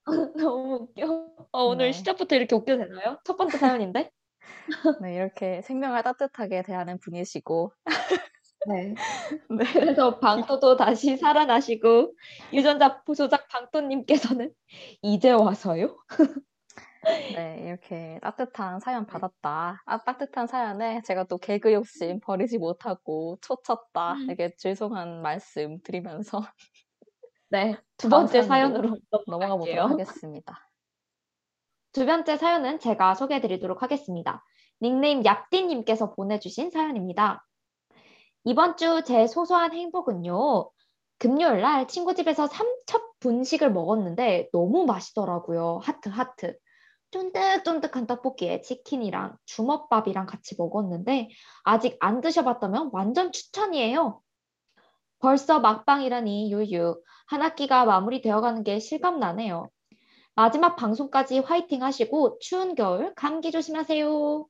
너무 0.37 0.75
웃겨. 0.75 1.07
어, 1.53 1.65
오늘 1.65 1.87
네. 1.87 1.93
시작부터 1.93 2.37
이렇게 2.37 2.57
웃겨도 2.57 2.85
되나요? 2.85 3.19
첫 3.25 3.37
번째 3.37 3.59
사연인데? 3.59 4.11
네, 5.01 5.15
이렇게 5.15 5.63
생명을 5.63 6.03
따뜻하게 6.03 6.63
대하는 6.63 6.99
분이시고. 6.99 7.73
네. 8.69 8.95
네. 9.51 9.65
그래서 9.73 10.19
방토도 10.21 10.77
다시 10.77 11.17
살아나시고 11.17 12.15
유전자 12.53 13.03
조작 13.17 13.49
방토님께서는 13.49 14.53
이제 15.03 15.31
와서요? 15.31 15.97
네, 17.35 17.65
이렇게 17.67 18.21
따뜻한 18.23 18.79
사연 18.79 19.07
받았다. 19.07 19.83
아, 19.85 20.05
따뜻한 20.05 20.47
사연에 20.47 21.03
제가 21.03 21.25
또 21.25 21.39
개그 21.39 21.73
욕심 21.73 22.21
버리지 22.21 22.59
못하고 22.59 23.39
초쳤다. 23.43 24.15
음. 24.15 24.27
이렇게 24.29 24.55
죄송한 24.57 25.23
말씀 25.23 25.81
드리면서 25.83 26.41
네. 27.53 27.77
두 27.99 28.09
번째 28.09 28.43
사연으로 28.43 28.97
넘어가 29.27 29.57
보도록. 29.57 29.91
하겠습니다. 29.91 30.69
두 31.93 32.07
번째 32.07 32.39
사연은 32.39 32.79
제가 32.81 33.15
소개해 33.15 33.43
드리도록 33.43 33.83
하겠습니다. 33.83 34.43
닉네임 34.81 35.23
약디님께서 35.25 36.15
보내주신 36.15 36.71
사연입니다. 36.71 37.47
이번 38.45 38.77
주 38.79 39.03
제 39.05 39.27
소소한 39.27 39.75
행복은요. 39.75 40.71
금요일 41.19 41.61
날 41.61 41.87
친구 41.87 42.15
집에서 42.15 42.47
삼첩 42.47 43.21
분식을 43.21 43.71
먹었는데 43.71 44.49
너무 44.53 44.87
맛있더라고요. 44.87 45.81
하트 45.83 46.09
하트. 46.09 46.57
쫀득쫀득한 47.11 48.07
떡볶이에 48.07 48.63
치킨이랑 48.63 49.37
주먹밥이랑 49.45 50.25
같이 50.25 50.55
먹었는데 50.57 51.29
아직 51.65 51.99
안 52.01 52.23
드셔봤다면 52.23 52.89
완전 52.95 53.31
추천이에요. 53.31 54.23
벌써 55.23 55.61
막방이라니 55.61 56.53
유유. 56.53 57.01
한 57.29 57.43
학기가 57.43 57.85
마무리되어가는 57.85 58.65
게 58.65 58.81
실감나네요. 58.81 59.71
마지막 60.35 60.75
방송까지 60.75 61.39
화이팅 61.39 61.85
하시고 61.85 62.41
추운 62.41 62.75
겨울 62.75 63.15
감기 63.15 63.53
조심하세요. 63.53 64.47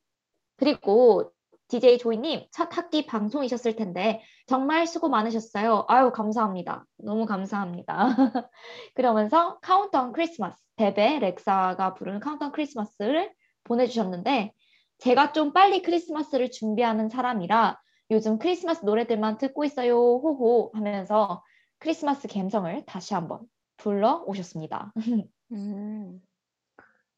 그리고 0.57 1.31
DJ 1.67 1.99
조이님 1.99 2.47
첫 2.51 2.75
학기 2.75 3.05
방송이셨을 3.05 3.75
텐데 3.75 4.23
정말 4.47 4.87
수고 4.87 5.09
많으셨어요. 5.09 5.85
아유 5.89 6.11
감사합니다. 6.11 6.85
너무 6.97 7.27
감사합니다. 7.27 8.07
그러면서 8.95 9.59
카운트온 9.59 10.11
크리스마스 10.11 10.59
베베 10.75 11.19
렉사가 11.19 11.93
부른 11.93 12.19
카운트온 12.19 12.51
크리스마스를 12.51 13.31
보내주셨는데 13.63 14.51
제가 14.97 15.33
좀 15.33 15.53
빨리 15.53 15.83
크리스마스를 15.83 16.49
준비하는 16.49 17.09
사람이라 17.09 17.79
요즘 18.13 18.37
크리스마스 18.39 18.85
노래들만 18.85 19.37
듣고 19.37 19.63
있어요. 19.65 19.93
호호 19.95 20.71
하면서 20.73 21.43
크리스마스 21.79 22.27
감성을 22.27 22.85
다시 22.85 23.13
한번 23.13 23.41
불러 23.77 24.23
오셨습니다. 24.25 24.93
음. 25.51 26.21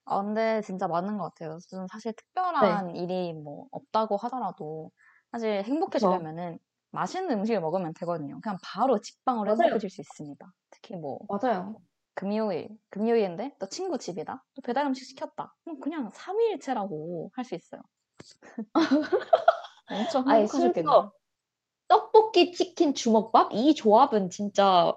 아, 0.05 0.21
근데 0.23 0.61
진짜 0.61 0.87
맞는 0.87 1.17
것 1.17 1.23
같아요. 1.33 1.57
저는 1.69 1.87
사실 1.91 2.13
네. 2.59 2.85
특별한 2.85 2.95
일이 2.95 3.33
뭐 3.33 3.67
없다고 3.71 4.17
하더라도 4.17 4.91
사실 5.31 5.63
행복해지려면은 5.63 6.59
맛있는 6.91 7.39
음식을 7.39 7.59
먹으면 7.61 7.93
되거든요. 7.99 8.39
그냥 8.41 8.57
바로 8.63 8.99
직방으로 9.01 9.49
맞아요. 9.49 9.49
행복해질 9.51 9.89
수 9.89 10.01
있습니다. 10.01 10.45
특히 10.69 10.95
뭐 10.95 11.19
맞아요. 11.27 11.81
금요일, 12.15 12.69
금요일인데 12.89 13.57
또 13.59 13.67
친구 13.69 13.97
집이다. 13.97 14.45
또 14.55 14.61
배달 14.63 14.85
음식 14.87 15.05
시켰다. 15.05 15.55
그냥 15.81 16.11
삼위일체라고 16.13 17.31
할 17.35 17.45
수 17.45 17.55
있어요. 17.55 17.81
엄청 19.87 20.27
아예 20.27 20.45
행복하셨겠네요. 20.45 21.01
심지어 21.01 21.11
떡볶이 21.87 22.51
치킨 22.53 22.93
주먹밥 22.95 23.53
이 23.53 23.75
조합은 23.75 24.29
진짜 24.31 24.93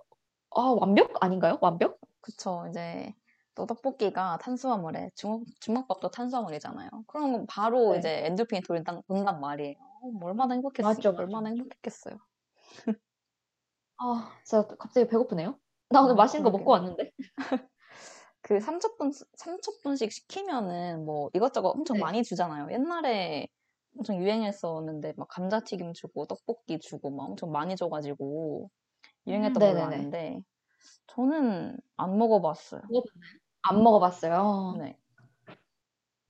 아, 0.50 0.60
완벽 0.62 1.12
아닌가요? 1.24 1.58
완벽? 1.62 2.00
그쵸. 2.20 2.66
이제 2.68 3.14
또 3.54 3.66
떡볶이가 3.66 4.38
탄수화물에 4.38 5.10
주먹, 5.14 5.44
주먹밥도 5.60 6.10
탄수화물이잖아요. 6.10 6.90
그럼 7.06 7.32
건 7.32 7.46
바로 7.46 7.96
네. 7.96 7.96
이제 7.96 8.24
엔돌핀이 8.26 8.62
돈단, 8.62 9.02
돈단 9.08 9.40
말이에요. 9.40 9.76
어, 10.00 10.10
뭐 10.10 10.28
얼마나 10.28 10.54
행복했어요. 10.54 11.02
맞죠, 11.02 11.12
맞죠. 11.12 11.22
얼마나 11.22 11.48
행복했겠어요. 11.50 12.18
아, 13.96 14.40
진짜 14.44 14.66
갑자기 14.78 15.08
배고프네요. 15.08 15.58
나 15.90 16.02
오늘 16.02 16.14
아, 16.14 16.16
맛있는 16.16 16.44
거 16.44 16.50
그러게요. 16.50 16.50
먹고 16.50 16.70
왔는데. 16.72 17.12
그 18.42 18.60
삼첩분, 18.60 19.12
삼첩분식 19.36 20.12
시키면은 20.12 21.04
뭐 21.04 21.30
이것저것 21.34 21.70
엄청 21.70 21.98
네. 21.98 22.00
많이 22.00 22.22
주잖아요. 22.22 22.68
옛날에 22.72 23.48
엄청 23.96 24.16
유행했었는데 24.16 25.14
막 25.16 25.28
감자튀김 25.28 25.92
주고 25.92 26.26
떡볶이 26.26 26.78
주고 26.80 27.10
막 27.10 27.24
엄청 27.24 27.50
많이 27.52 27.76
줘가지고 27.76 28.70
유행했던 29.26 29.52
음, 29.52 29.58
걸로 29.64 29.82
네네네. 29.84 29.84
아는데 29.84 30.42
저는 31.08 31.78
안 31.96 32.18
먹어봤어요. 32.18 32.82
안 33.62 33.82
먹어봤어요. 33.82 34.76
네. 34.78 34.98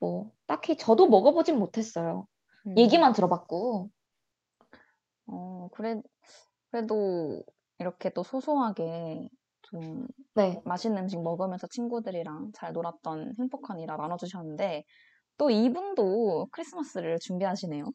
뭐 0.01 0.33
딱히 0.47 0.77
저도 0.77 1.09
먹어보진 1.09 1.59
못했어요. 1.59 2.27
음. 2.67 2.73
얘기만 2.77 3.13
들어봤고. 3.13 3.91
어, 5.27 5.69
그래, 5.73 6.01
그래도 6.71 7.43
이렇게 7.79 8.11
또 8.11 8.23
소소하게 8.23 9.29
좀 9.63 10.07
네. 10.35 10.63
맛있는 10.65 11.05
음식 11.05 11.23
먹으면서 11.23 11.67
친구들이랑 11.69 12.53
잘 12.55 12.73
놀았던 12.73 13.35
행복한 13.39 13.81
일화 13.81 13.97
나눠주셨는데, 13.97 14.85
또 15.39 15.51
이분도 15.51 16.49
크리스마스를 16.51 17.19
준비하시네요. 17.21 17.91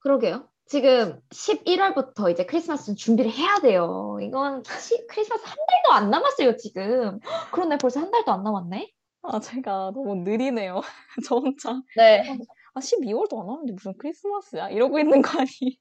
그러게요. 0.00 0.48
지금 0.66 1.20
11월부터 1.30 2.30
이제 2.30 2.44
크리스마스 2.44 2.94
준비를 2.94 3.30
해야 3.30 3.58
돼요. 3.60 4.18
이건 4.20 4.62
시- 4.80 5.06
크리스마스 5.06 5.42
한 5.46 5.56
달도 5.68 5.92
안 5.92 6.10
남았어요, 6.10 6.56
지금. 6.56 7.20
그러네, 7.52 7.78
벌써 7.78 8.00
한 8.00 8.10
달도 8.10 8.32
안 8.32 8.42
남았네. 8.42 8.90
아, 9.22 9.40
제가 9.40 9.92
너무 9.94 10.16
느리네요. 10.16 10.80
저 11.28 11.36
혼자. 11.36 11.80
네. 11.96 12.36
아, 12.74 12.80
12월도 12.80 13.40
안 13.40 13.46
왔는데 13.48 13.72
무슨 13.74 13.96
크리스마스야? 13.96 14.68
이러고 14.70 14.98
있는 14.98 15.22
거 15.22 15.30
아니에요? 15.38 15.76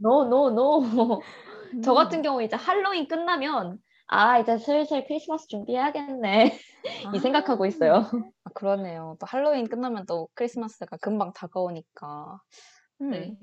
No, 0.00 0.24
no, 0.24 0.50
no. 0.50 1.20
저 1.82 1.92
같은 1.94 2.18
음. 2.20 2.22
경우 2.22 2.42
이제 2.42 2.56
할로윈 2.56 3.08
끝나면 3.08 3.78
아, 4.08 4.38
이제 4.38 4.58
슬슬 4.58 5.04
크리스마스 5.06 5.46
준비해야겠네. 5.48 6.58
이 7.12 7.18
생각하고 7.18 7.66
있어요. 7.66 8.02
아, 8.44 8.50
그러네요. 8.54 9.16
또 9.20 9.26
할로윈 9.26 9.68
끝나면 9.68 10.06
또 10.06 10.28
크리스마스가 10.34 10.96
금방 10.98 11.32
다가오니까. 11.32 12.40
음. 13.02 13.30
네. 13.30 13.36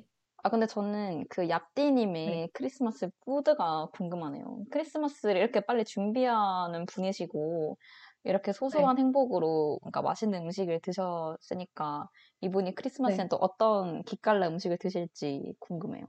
아, 0.43 0.49
근데 0.49 0.68
저는 0.68 1.26
그 1.30 1.47
얍디님의 1.47 2.49
네. 2.49 2.53
크리스마스 2.53 3.09
푸드가 3.26 3.88
궁금하네요. 3.93 4.66
크리스마스를 4.72 5.38
이렇게 5.41 5.61
빨리 5.61 5.86
준비하는 5.86 6.86
분이시고, 6.88 7.78
이렇게 8.26 8.51
네. 8.72 8.88
소소한 8.88 8.97
행복으로, 8.99 9.80
그러니까 9.82 10.01
맛있는 10.01 10.43
음식을 10.43 10.82
드셨으니까, 10.82 12.09
이분이 12.41 12.76
크리스마스엔 12.76 13.28
네. 13.28 13.30
또 13.30 13.38
어떤 13.38 14.03
기깔나 14.03 14.47
음식을 14.49 14.78
드실지 14.80 15.55
궁금해요. 15.59 16.05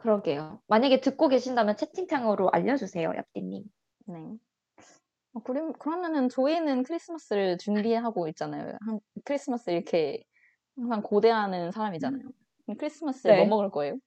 그러게요. 0.00 0.60
만약에 0.66 1.00
듣고 1.00 1.28
계신다면 1.28 1.76
채팅창으로 1.76 2.50
알려주세요, 2.50 3.10
얍디님. 3.10 3.64
네. 4.06 4.14
어, 5.34 5.40
그럼, 5.42 5.72
그러면은 5.74 6.28
저희는 6.28 6.82
크리스마스를 6.82 7.58
준비하고 7.58 8.28
있잖아요. 8.28 8.76
한, 8.80 9.00
크리스마스 9.24 9.70
이렇게 9.70 10.24
항상 10.76 11.02
고대하는 11.02 11.70
사람이잖아요. 11.70 12.22
크리스마스에 12.78 13.34
뭐 13.36 13.44
네. 13.44 13.48
먹을 13.48 13.70
거예요? 13.70 13.98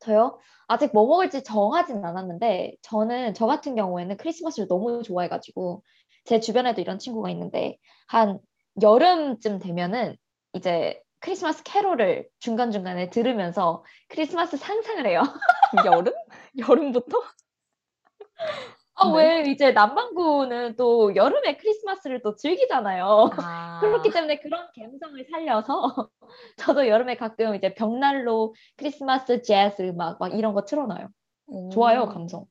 저요? 0.00 0.40
아직 0.66 0.90
뭐 0.92 1.06
먹을지 1.06 1.44
정하진 1.44 2.04
않았는데, 2.04 2.74
저는, 2.82 3.34
저 3.34 3.46
같은 3.46 3.76
경우에는 3.76 4.16
크리스마스를 4.16 4.66
너무 4.66 5.02
좋아해가지고, 5.02 5.84
제 6.24 6.40
주변에도 6.40 6.80
이런 6.80 6.98
친구가 6.98 7.30
있는데, 7.30 7.78
한 8.08 8.40
여름쯤 8.82 9.60
되면은 9.60 10.16
이제 10.54 11.00
크리스마스 11.22 11.62
캐롤을 11.62 12.28
중간중간에 12.40 13.08
들으면서 13.08 13.84
크리스마스 14.08 14.56
상상을 14.56 15.06
해요. 15.06 15.22
여름? 15.86 16.12
여름부터? 16.58 17.16
아, 18.94 19.08
네. 19.12 19.42
왜 19.44 19.50
이제 19.50 19.70
남반구는 19.70 20.76
또 20.76 21.14
여름에 21.14 21.56
크리스마스를 21.56 22.22
또 22.22 22.34
즐기잖아요. 22.34 23.30
아, 23.40 23.80
그렇기 23.80 24.10
때문에 24.10 24.40
그런 24.40 24.66
감성을 24.76 25.24
살려서 25.30 26.10
저도 26.58 26.88
여름에 26.88 27.16
가끔 27.16 27.54
이제 27.54 27.72
벽난로 27.72 28.54
크리스마스 28.76 29.42
재즈 29.42 29.82
음악 29.82 30.18
막 30.18 30.34
이런 30.34 30.54
거 30.54 30.64
틀어놔요. 30.64 31.08
좋아요, 31.70 32.02
오. 32.02 32.08
감성. 32.08 32.46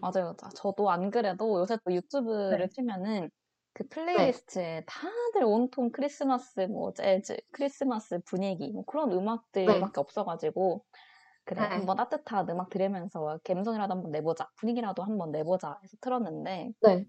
맞아요. 0.00 0.34
자, 0.38 0.48
저도 0.54 0.90
안 0.90 1.10
그래도 1.10 1.60
요새 1.60 1.76
또 1.84 1.92
유튜브를 1.92 2.58
네. 2.58 2.68
틀면은 2.74 3.30
그 3.74 3.88
playlist에 3.88 4.84
다들 4.86 5.44
온통 5.44 5.90
크리스마스 5.92 6.60
뭐 6.62 6.92
재즈, 6.92 7.36
크리스마스 7.52 8.20
분위기 8.24 8.72
뭐 8.72 8.84
그런 8.84 9.12
음악들밖에 9.12 10.00
없어가지고 10.00 10.84
그래 11.44 11.60
네. 11.60 11.68
한번 11.72 11.96
따뜻한 11.96 12.48
음악 12.50 12.70
들으면서 12.70 13.40
감성이라도 13.44 13.94
한번 13.94 14.12
내보자 14.12 14.50
분위기라도 14.58 15.02
한번 15.04 15.32
내보자 15.32 15.78
해서 15.84 15.96
틀었는데 16.00 16.72
네. 16.80 17.06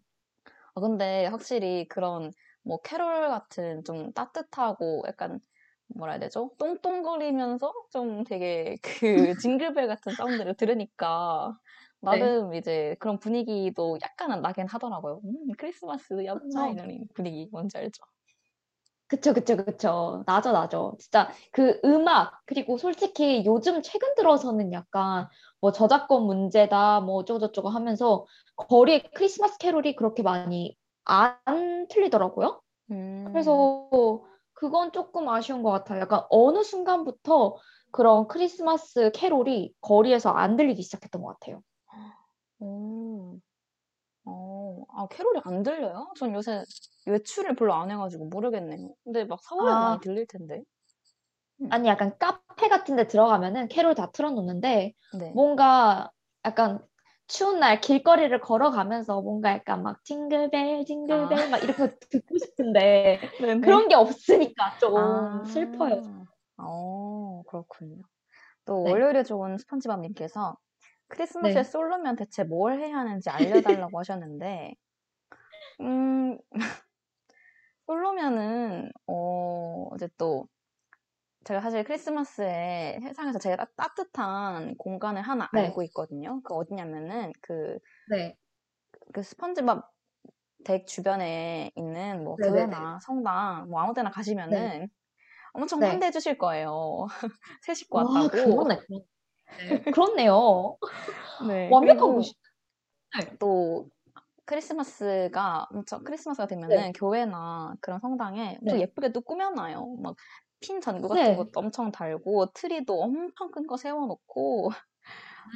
아, 0.76 0.82
근데 0.82 1.26
확실히 1.28 1.88
그런 1.88 2.32
뭐 2.63 2.82
캐롤 2.82 3.30
같은 3.30 3.84
좀 3.84 4.11
따뜻하고 4.13 5.03
약간 5.07 5.39
뭐라 5.88 6.13
해야 6.13 6.20
되죠? 6.20 6.51
똥똥거리면서 6.59 7.74
좀 7.91 8.24
되게 8.24 8.78
그 8.84 9.36
징글벨 9.39 9.88
같은 9.88 10.13
사운드를 10.16 10.55
들으니까 10.55 11.53
네. 11.59 11.84
나름 12.06 12.53
이제 12.53 12.95
그런 12.99 13.20
분위기도 13.20 13.97
약간은 14.01 14.41
나긴 14.41 14.68
하더라고요. 14.68 15.22
음, 15.26 15.47
크리스마스 15.58 16.14
그쵸. 16.14 16.22
이런 16.22 17.08
분위기 17.14 17.49
뭔지 17.51 17.78
알죠? 17.78 18.03
그쵸, 19.08 19.34
그쵸, 19.34 19.56
그쵸. 19.56 20.24
나죠, 20.26 20.51
나죠. 20.51 20.95
진짜 20.99 21.30
그 21.51 21.80
음악, 21.86 22.41
그리고 22.45 22.78
솔직히 22.78 23.43
요즘 23.45 23.82
최근 23.84 24.16
들어서는 24.16 24.74
약간 24.74 25.28
뭐 25.62 25.72
저작권 25.72 26.24
문제다, 26.24 27.01
뭐 27.01 27.18
어쩌고저쩌고 27.18 27.70
하면서 27.70 28.26
거리에 28.56 29.03
크리스마스 29.14 29.58
캐롤이 29.60 29.95
그렇게 29.95 30.24
많이 30.24 30.76
안 31.03 31.88
틀리더라고요. 31.88 32.62
음, 32.91 33.26
그래서 33.32 33.80
그건 34.53 34.91
조금 34.91 35.30
아쉬운 35.30 35.62
것 35.62 35.70
같아요. 35.72 35.99
약간 36.01 36.24
어느 36.30 36.64
순간부터 36.64 37.58
그런 37.91 38.28
크리스마스 38.28 39.12
캐롤이 39.14 39.74
거리에서 39.82 40.32
안 40.32 40.56
들리기 40.56 40.82
시작했던 40.82 41.22
것 41.22 41.39
같아요. 41.39 41.62
오, 42.60 43.39
어, 44.26 44.86
아, 44.89 45.08
캐롤이 45.10 45.41
안 45.45 45.64
들려요? 45.64 46.14
전 46.18 46.34
요새 46.36 46.66
외출을 47.08 47.56
별로 47.56 47.74
안 47.76 47.91
해 47.91 47.95
가지고 47.97 48.28
모르겠네요. 48.30 48.95
근데 49.03 49.26
막 49.26 49.39
서울에 49.43 49.76
아. 49.76 49.76
많이 49.76 49.99
들릴 49.99 50.28
텐데. 50.28 50.64
아니, 51.70 51.88
약간 51.88 52.18
카페 52.20 52.68
같은 52.70 52.95
데 52.95 53.08
들어가면은 53.08 53.68
캐롤 53.70 53.95
다 53.95 54.12
틀어 54.12 54.32
놓는데 54.32 54.93
네. 55.12 55.34
뭔가 55.34 56.12
약간 56.45 56.86
추운 57.28 57.60
날 57.60 57.82
길거리를 57.82 58.39
걸어가면서 58.41 59.22
뭔가 59.22 59.51
약간 59.51 59.82
막 59.84 60.03
징글벨, 60.03 60.86
징글벨 60.86 61.49
막 61.49 61.64
이런 61.64 61.76
거 61.78 61.88
듣고 62.12 62.38
싶은데 62.38 63.22
네네. 63.38 63.62
그런 63.62 63.88
게 63.88 63.95
없으니까 63.95 64.76
좀 64.80 64.91
아, 64.93 65.45
슬퍼요. 65.45 66.01
어, 66.58 67.43
그렇군요. 67.47 68.03
또 68.66 68.84
네. 68.84 68.86
월요일에 68.86 69.24
좋은 69.24 69.58
스펀지밥님께서 69.58 70.58
크리스마스에 71.08 71.64
네. 71.64 71.66
솔로면 71.66 72.16
대체 72.16 72.43
뭘 72.43 72.80
해야 72.80 72.97
하는지 72.97 73.30
알려달라고 73.32 73.99
하셨는데, 73.99 74.76
음, 75.82 76.38
솔로면은, 77.86 78.91
어, 79.08 79.89
이제 79.95 80.08
또, 80.18 80.47
제가 81.45 81.62
사실 81.62 81.84
크리스마스에 81.84 82.99
세상에서 83.01 83.39
제일 83.39 83.58
따, 83.58 83.66
따뜻한 83.78 84.78
공간을 84.78 85.22
하나 85.24 85.49
네. 85.51 85.76
알고 85.76 85.84
있거든요. 85.86 86.41
그 86.43 86.53
어디냐면은, 86.56 87.34
그, 87.41 87.80
네. 88.06 88.38
그 89.14 89.24
스펀지밥 89.24 89.93
댁 90.66 90.88
주변에 90.88 91.72
있는 91.76 92.24
뭐 92.24 92.38
네네네. 92.38 92.76
교회나 92.78 92.99
성당, 93.01 93.70
뭐 93.70 93.82
아무 93.82 93.93
데나 93.93 94.12
가시면은 94.12 94.89
엄청 95.53 95.80
네. 95.80 95.88
환대해 95.88 96.12
주실 96.12 96.38
거예요. 96.39 97.08
새 97.64 97.74
식구 97.76 97.97
와, 97.97 97.99
왔다고. 97.99 98.32
그러네. 98.32 98.86
네. 99.58 99.86
그렇네요. 99.91 100.78
네, 101.38 101.76
완벽한 101.76 102.14
그리고 102.16 102.16
곳이. 102.16 102.34
또 103.39 103.89
크리스마스가 104.46 105.68
엄청 105.72 106.04
크리스마스가 106.04 106.48
되면은 106.48 106.93
교회나 106.93 107.76
그런 107.82 108.00
성당에 108.02 108.58
엄청 108.62 108.80
네. 108.80 108.82
예쁘게 108.82 109.12
또 109.14 109.22
꾸며놔요. 109.22 109.98
막 110.04 110.18
핀 110.62 110.82
전구 110.82 111.10
같은 111.10 111.36
네. 111.36 111.38
것도 111.38 111.52
엄청 111.60 111.91
달고 111.91 112.54
트리도 112.54 113.00
엄청 113.02 113.52
큰 113.52 113.68
거 113.68 113.78
세워놓고. 113.78 114.72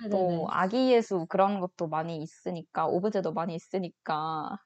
또 0.09 0.47
아기 0.51 0.91
예수 0.93 1.25
그런 1.29 1.59
것도 1.59 1.87
많이 1.87 2.17
있으니까 2.23 2.87
오브제도 2.87 3.33
많이 3.33 3.55
있으니까 3.55 4.57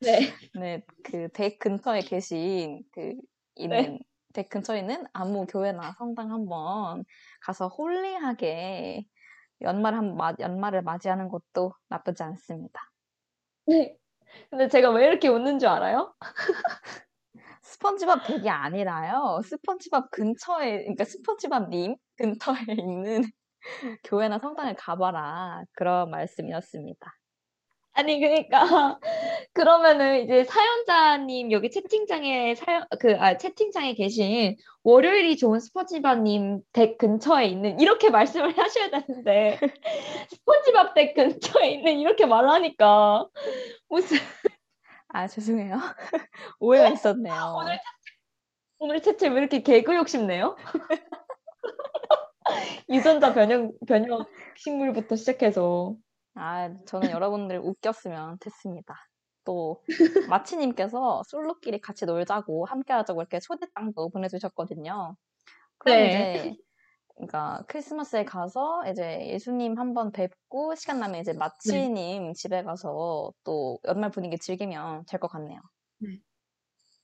네. 0.00 0.20
네, 0.54 0.82
그 1.02 1.28
댁 1.32 1.58
근처에 1.58 2.00
계신 2.02 2.82
그 2.92 3.14
있는 3.56 3.98
댁 4.32 4.48
근처에 4.48 4.80
있는 4.80 5.04
아무 5.12 5.46
교회나 5.46 5.92
성당 5.98 6.32
한번 6.32 7.04
가서 7.40 7.68
holy하게 7.68 9.04
연말 9.62 9.94
한 9.94 10.16
마, 10.16 10.32
연말을 10.38 10.82
맞이하는 10.82 11.28
것도 11.28 11.74
나쁘지 11.88 12.22
않습니다. 12.22 12.80
네. 13.66 13.96
근데 14.50 14.68
제가 14.68 14.90
왜 14.90 15.06
이렇게 15.06 15.28
웃는 15.28 15.58
줄 15.58 15.68
알아요? 15.68 16.14
스펀지밥 17.62 18.26
댁이 18.26 18.48
아니라요. 18.48 19.40
스펀지밥 19.44 20.10
근처에 20.10 20.78
그러니까 20.78 21.04
스펀지밥 21.04 21.68
님 21.68 21.96
근처에 22.16 22.56
있는 22.84 23.22
교회나 24.04 24.38
성당을 24.38 24.74
가봐라 24.74 25.64
그런 25.72 26.10
말씀이었습니다. 26.10 27.19
아니 27.92 28.20
그러니까 28.20 28.60
그러면은 29.52 30.22
이제 30.24 30.44
사연자님 30.44 31.52
여기 31.52 31.70
채팅창에 31.70 32.54
사연 32.54 32.86
그아 33.00 33.36
채팅창에 33.36 33.94
계신 33.94 34.56
월요일이 34.84 35.36
좋은 35.36 35.58
스펀지밥님 35.60 36.62
댁 36.72 36.98
근처에 36.98 37.46
있는 37.46 37.80
이렇게 37.80 38.10
말씀을 38.10 38.56
하셔야 38.56 38.90
되는데 38.90 39.58
스펀지밥 40.30 40.94
댁 40.94 41.14
근처에 41.14 41.70
있는 41.72 41.98
이렇게 41.98 42.26
말하니까 42.26 43.26
무슨 43.88 44.18
아 45.08 45.26
죄송해요. 45.26 45.78
오해가 46.60 46.88
있었네요. 46.90 47.56
오늘 47.58 47.78
오늘 48.78 49.02
채채 49.02 49.28
왜 49.28 49.40
이렇게 49.40 49.62
개그 49.62 49.94
욕심내요? 49.94 50.56
유전자 52.88 53.34
변형, 53.34 53.72
변형 53.86 54.24
식물부터 54.56 55.16
시작해서. 55.16 55.96
아, 56.40 56.70
저는 56.86 57.10
여러분들 57.10 57.58
웃겼으면 57.58 58.38
됐습니다. 58.40 58.94
또 59.44 59.82
마치님께서 60.30 61.22
솔로끼리 61.28 61.80
같이 61.80 62.06
놀자고 62.06 62.66
함께 62.66 62.92
하자고 62.94 63.20
이렇게 63.22 63.40
초대장도 63.40 64.10
보내주셨거든요. 64.10 65.16
그럼 65.78 65.98
네. 65.98 66.08
이제 66.08 66.56
그러니까 67.16 67.64
크리스마스에 67.68 68.24
가서 68.24 68.82
이제 68.90 69.28
예수님 69.28 69.78
한번 69.78 70.12
뵙고 70.12 70.74
시간 70.76 71.00
나면 71.00 71.20
이제 71.20 71.32
마치님 71.34 72.34
집에 72.34 72.62
가서 72.64 73.32
또 73.44 73.78
연말 73.86 74.10
분위기 74.10 74.38
즐기면 74.38 75.04
될 75.08 75.20
것 75.20 75.28
같네요. 75.28 75.60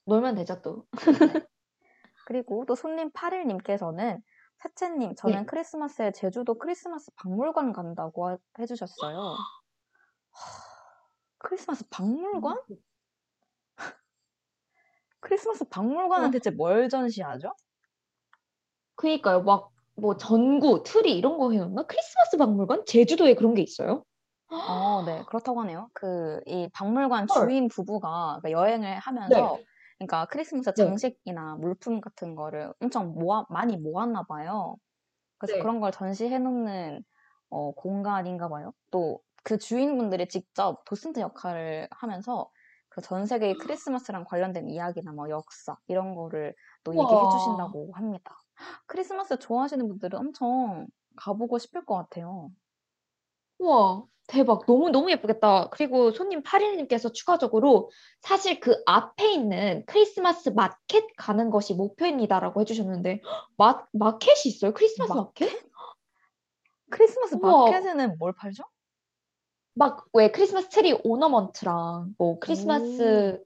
놀면 0.07 0.35
되죠, 0.37 0.61
또. 0.63 0.87
그리고 2.27 2.65
또 2.67 2.75
손님 2.75 3.11
8일님께서는 3.13 4.21
세채님, 4.59 5.15
저는 5.17 5.41
네. 5.41 5.47
크리스마스에 5.47 6.13
제주도 6.13 6.55
크리스마스 6.55 7.11
박물관 7.17 7.73
간다고 7.73 8.29
하- 8.29 8.39
해주셨어요. 8.59 9.19
하, 9.19 9.37
크리스마스 11.39 11.87
박물관? 11.91 12.59
크리스마스 15.21 15.65
박물관은 15.69 16.29
어. 16.29 16.31
대체 16.31 16.51
뭘 16.51 16.89
전시하죠? 16.89 17.55
그니까요, 18.95 19.43
막, 19.43 19.71
뭐, 19.95 20.17
전구, 20.17 20.83
트리 20.85 21.17
이런 21.19 21.37
거 21.39 21.53
해놓나? 21.53 21.83
크리스마스 21.83 22.37
박물관? 22.39 22.85
제주도에 22.87 23.35
그런 23.35 23.55
게 23.55 23.63
있어요? 23.63 24.05
어, 24.49 25.03
네, 25.05 25.23
그렇다고 25.27 25.61
하네요. 25.63 25.91
그, 25.93 26.41
이 26.47 26.69
박물관 26.73 27.27
헐. 27.29 27.49
주인 27.49 27.69
부부가 27.69 28.39
그러니까 28.41 28.51
여행을 28.53 28.99
하면서, 29.01 29.59
그러니까 29.99 30.27
크리스마스 30.27 30.73
네. 30.75 30.77
장식이나 30.77 31.57
물품 31.57 32.01
같은 32.01 32.35
거를 32.35 32.73
엄청 32.81 33.15
모아, 33.15 33.47
많이 33.51 33.77
모았나 33.77 34.25
봐요. 34.25 34.77
그래서 35.39 35.57
네. 35.57 35.57
그런 35.59 35.81
걸 35.81 35.93
전시해 35.93 36.39
놓는 36.39 37.05
어, 37.51 37.73
공간인가 37.73 38.49
봐요. 38.49 38.73
또 38.91 39.21
그 39.45 39.59
주인분들이 39.59 40.27
직접 40.29 40.85
도슨트 40.87 41.21
역할을 41.21 41.89
하면서 41.93 42.51
그 42.89 43.01
전 43.03 43.27
세계의 43.27 43.59
크리스마스랑 43.59 44.25
관련된 44.25 44.69
이야기나 44.69 45.13
뭐 45.13 45.31
역사 45.31 45.77
이런 45.89 46.15
거를 46.17 46.55
또 46.85 46.97
얘기해. 46.97 47.29
주신다고 47.29 47.93
합니다. 47.95 48.37
크리스마스 48.87 49.39
좋아하시는 49.39 49.87
분들은 49.89 50.19
엄청 50.19 50.87
가보고 51.17 51.59
싶을 51.59 51.85
것 51.87 51.95
같아요. 51.97 52.51
우와, 53.59 54.07
대박. 54.27 54.67
너무, 54.67 54.91
너무 54.91 55.11
예쁘겠다. 55.11 55.69
그리고 55.71 56.11
손님 56.11 56.43
8일님께서 56.43 57.13
추가적으로 57.15 57.91
사실 58.21 58.59
그 58.61 58.83
앞에 58.87 59.33
있는 59.33 59.85
크리스마스 59.87 60.49
마켓 60.49 61.05
가는 61.17 61.51
것이 61.51 61.75
목표입니다라고 61.75 62.61
해주셨는데, 62.61 63.23
마, 63.57 63.85
마켓이 63.93 64.43
있어요? 64.47 64.75
크리스마스 64.75 65.13
마켓? 65.13 65.51
크리스마스 66.91 67.37
우와. 67.37 67.71
마켓에는 67.71 68.17
뭘 68.19 68.33
팔죠? 68.33 68.65
막, 69.75 70.07
왜 70.13 70.31
크리스마스 70.31 70.69
트리 70.69 70.99
ornament랑 71.05 72.15
뭐 72.19 72.39
크리스마스 72.41 73.43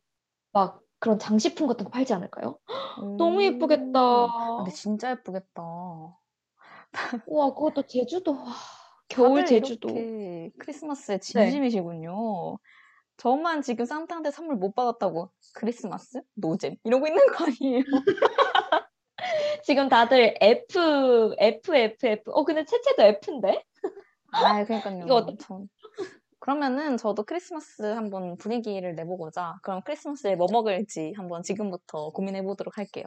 막 0.53 0.81
그런 0.99 1.18
장식품 1.18 1.66
같은 1.66 1.85
거 1.85 1.91
팔지 1.91 2.14
않을까요? 2.14 2.59
너무 3.18 3.43
예쁘겠다. 3.43 3.99
아, 4.01 4.57
근데 4.59 4.70
진짜 4.70 5.11
예쁘겠다. 5.11 5.62
우와, 7.26 7.55
그것도 7.55 7.83
제주도. 7.87 8.37
와, 9.19 9.29
겨울 9.29 9.45
제주도. 9.47 9.89
네. 9.89 10.51
크리스마스에 10.59 11.19
진심이시군요. 11.19 12.59
저만 13.17 13.63
지금 13.63 13.85
산타한테 13.85 14.31
선물 14.31 14.57
못 14.57 14.75
받았다고 14.75 15.31
크리스마스? 15.55 16.23
노잼 16.35 16.77
이러고 16.85 17.07
있는 17.07 17.27
거 17.27 17.45
아니에요? 17.45 17.83
지금 19.65 19.89
다들 19.89 20.35
F, 20.41 21.35
F, 21.39 21.75
F, 21.77 22.07
F. 22.07 22.31
어, 22.31 22.45
근데 22.45 22.65
채채도 22.65 23.03
F인데? 23.03 23.63
아, 24.33 24.65
그러니까요. 24.65 25.05
이거 25.05 25.17
어떡- 25.17 25.39
전- 25.41 25.69
그러면은 26.39 26.97
저도 26.97 27.25
크리스마스 27.25 27.83
한번 27.83 28.37
분위기를 28.39 28.95
내보고자 28.95 29.57
그럼 29.63 29.83
크리스마스에 29.85 30.37
뭐 30.37 30.47
먹을지 30.51 31.13
한번 31.17 31.43
지금부터 31.43 32.11
고민해 32.13 32.43
보도록 32.43 32.79
할게요. 32.79 33.05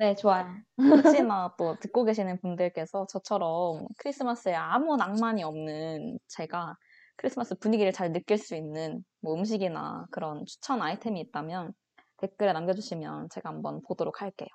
네, 0.00 0.14
좋아요. 0.14 0.46
혹시나 0.78 1.54
또 1.58 1.78
듣고 1.78 2.04
계시는 2.04 2.40
분들께서 2.40 3.06
저처럼 3.10 3.86
크리스마스에 3.98 4.54
아무 4.54 4.96
낭만이 4.96 5.42
없는 5.42 6.18
제가 6.26 6.74
크리스마스 7.16 7.54
분위기를 7.58 7.92
잘 7.92 8.10
느낄 8.10 8.38
수 8.38 8.56
있는 8.56 9.04
뭐 9.20 9.34
음식이나 9.34 10.06
그런 10.10 10.46
추천 10.46 10.80
아이템이 10.80 11.20
있다면 11.20 11.74
댓글에 12.16 12.54
남겨주시면 12.54 13.28
제가 13.28 13.50
한번 13.50 13.82
보도록 13.82 14.22
할게요. 14.22 14.48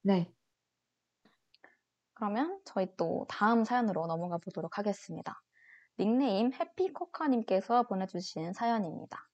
네. 0.00 0.32
그러면 2.14 2.58
저희 2.64 2.86
또 2.96 3.26
다음 3.28 3.64
사연으로 3.64 4.06
넘어가 4.06 4.38
보도록 4.38 4.78
하겠습니다. 4.78 5.42
닉네임 5.98 6.54
해피코카님께서 6.54 7.82
보내주신 7.82 8.54
사연입니다. 8.54 9.27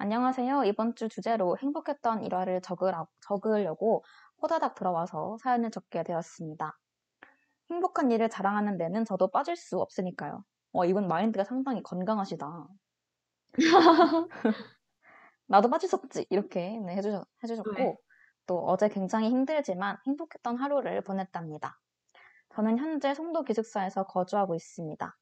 안녕하세요. 0.00 0.62
이번 0.62 0.94
주 0.94 1.08
주제로 1.08 1.56
행복했던 1.58 2.22
일화를 2.22 2.60
적으라, 2.60 3.06
적으려고 3.20 4.04
호다닥 4.40 4.76
들어와서 4.76 5.36
사연을 5.42 5.72
적게 5.72 6.04
되었습니다. 6.04 6.78
행복한 7.68 8.12
일을 8.12 8.28
자랑하는 8.28 8.78
데는 8.78 9.04
저도 9.04 9.28
빠질 9.32 9.56
수 9.56 9.80
없으니까요. 9.80 10.44
어, 10.72 10.84
이분 10.84 11.08
마인드가 11.08 11.42
상당히 11.42 11.82
건강하시다. 11.82 12.68
나도 15.48 15.68
빠질 15.68 15.88
수 15.88 15.96
없지. 15.96 16.26
이렇게 16.30 16.78
네, 16.78 16.94
해주셨, 16.94 17.26
해주셨고, 17.42 17.72
네. 17.72 17.96
또 18.46 18.64
어제 18.66 18.88
굉장히 18.88 19.30
힘들지만 19.30 19.96
행복했던 20.06 20.58
하루를 20.58 21.02
보냈답니다. 21.02 21.80
저는 22.50 22.78
현재 22.78 23.14
송도 23.14 23.42
기숙사에서 23.42 24.04
거주하고 24.04 24.54
있습니다. 24.54 25.16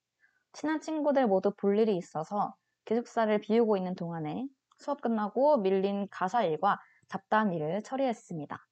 친한 0.53 0.83
친구들 0.83 1.27
모두 1.27 1.55
볼 1.57 1.79
일이 1.79 1.97
있어서 1.97 2.55
기숙사를 2.85 3.41
비우고 3.41 3.79
있는 3.79 3.95
동안에 3.95 4.47
수업 4.79 5.01
끝나고 5.03 5.59
밀린 5.59 6.09
가사 6.11 6.43
일과 6.45 6.79
잡다한 7.09 7.53
일을 7.53 7.83
처리했습니다. 7.83 8.67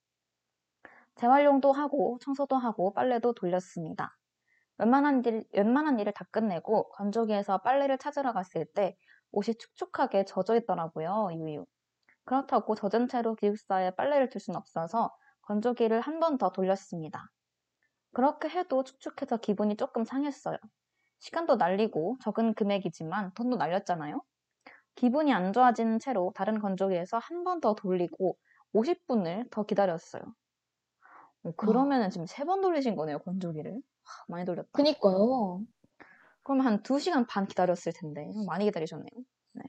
재활용도 1.17 1.73
하고 1.73 2.19
청소도 2.23 2.57
하고 2.57 2.93
빨래도 2.93 3.33
돌렸습니다. 3.35 4.17
웬만한 4.79 5.25
일, 5.27 5.45
웬만한 5.53 6.01
일을 6.01 6.13
다 6.15 6.27
끝내고 6.33 6.91
건조기에서 6.91 7.59
빨래를 7.59 7.99
찾으러 7.99 8.33
갔을 8.33 8.67
때 8.75 8.97
옷이 9.33 9.57
축축하게 9.59 10.25
젖어 10.27 10.57
있더라고요. 10.57 11.31
유유. 11.35 11.67
그렇다고 12.27 12.75
젖은 12.77 13.09
채로 13.09 13.37
기숙사에 13.37 13.93
빨래를 13.93 14.31
둘 14.31 14.41
순 14.41 14.57
없어서 14.57 15.13
건조기를 15.43 16.01
한 16.03 16.21
번 16.21 16.39
더 16.39 16.51
돌렸습니다. 16.53 17.27
그렇게 18.15 18.49
해도 18.49 18.85
축축해서 18.85 19.39
기분이 19.39 19.77
조금 19.77 20.05
상했어요. 20.05 20.59
시간도 21.21 21.57
날리고 21.57 22.19
적은 22.23 22.55
금액이지만 22.55 23.35
돈도 23.35 23.57
날렸잖아요. 23.59 24.23
기분이 24.97 25.33
안 25.33 25.53
좋아지는 25.53 25.99
채로 26.01 26.33
다른 26.35 26.59
건조기에서 26.61 27.19
한 27.19 27.45
번 27.45 27.61
더 27.61 27.75
돌리고 27.75 28.37
50분을 28.73 29.49
더 29.51 29.65
기다렸어요. 29.65 30.23
어, 31.45 31.53
그러면은 31.57 32.11
지금 32.11 32.27
세 32.27 32.45
번 32.45 32.61
돌리신 32.61 32.97
거네요, 32.97 33.19
건조기를. 33.21 33.73
하, 33.75 34.25
많이 34.29 34.45
돌렸다. 34.45 34.69
그니까요. 34.73 35.63
그러면 36.45 36.67
한 36.67 36.83
2시간 36.83 37.27
반 37.29 37.47
기다렸을 37.47 37.93
텐데 37.95 38.27
많이 38.47 38.65
기다리셨네요. 38.67 39.11
네. 39.55 39.65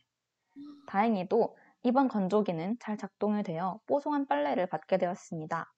다행히도 0.87 1.57
이번 1.83 2.07
건조기는 2.07 2.77
잘 2.79 2.97
작동이 2.97 3.43
되어 3.43 3.79
뽀송한 3.87 4.27
빨래를 4.27 4.67
받게 4.67 4.97
되었습니다. 4.97 5.71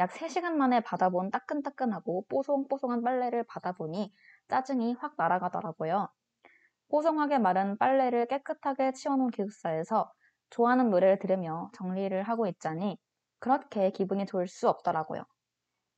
약 0.00 0.10
3시간 0.12 0.54
만에 0.54 0.80
받아본 0.80 1.30
따끈따끈하고 1.30 2.26
뽀송뽀송한 2.28 3.02
빨래를 3.02 3.44
받아보니 3.44 4.12
짜증이 4.48 4.94
확 4.94 5.14
날아가더라고요. 5.18 6.08
뽀송하게 6.92 7.38
마른 7.40 7.78
빨래를 7.78 8.26
깨끗하게 8.28 8.92
치워놓은 8.92 9.30
기숙사에서 9.32 10.12
좋아하는 10.50 10.90
노래를 10.90 11.18
들으며 11.18 11.70
정리를 11.76 12.22
하고 12.24 12.46
있자니 12.48 12.98
그렇게 13.40 13.90
기분이 13.90 14.26
좋을 14.26 14.48
수 14.48 14.68
없더라고요. 14.70 15.24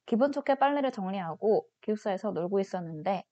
기분 0.07 0.33
좋게 0.33 0.57
빨래를 0.57 0.93
정리하고 0.93 1.67
기숙사에서 1.83 2.31
놀고 2.33 2.61
있었는데 2.61 3.25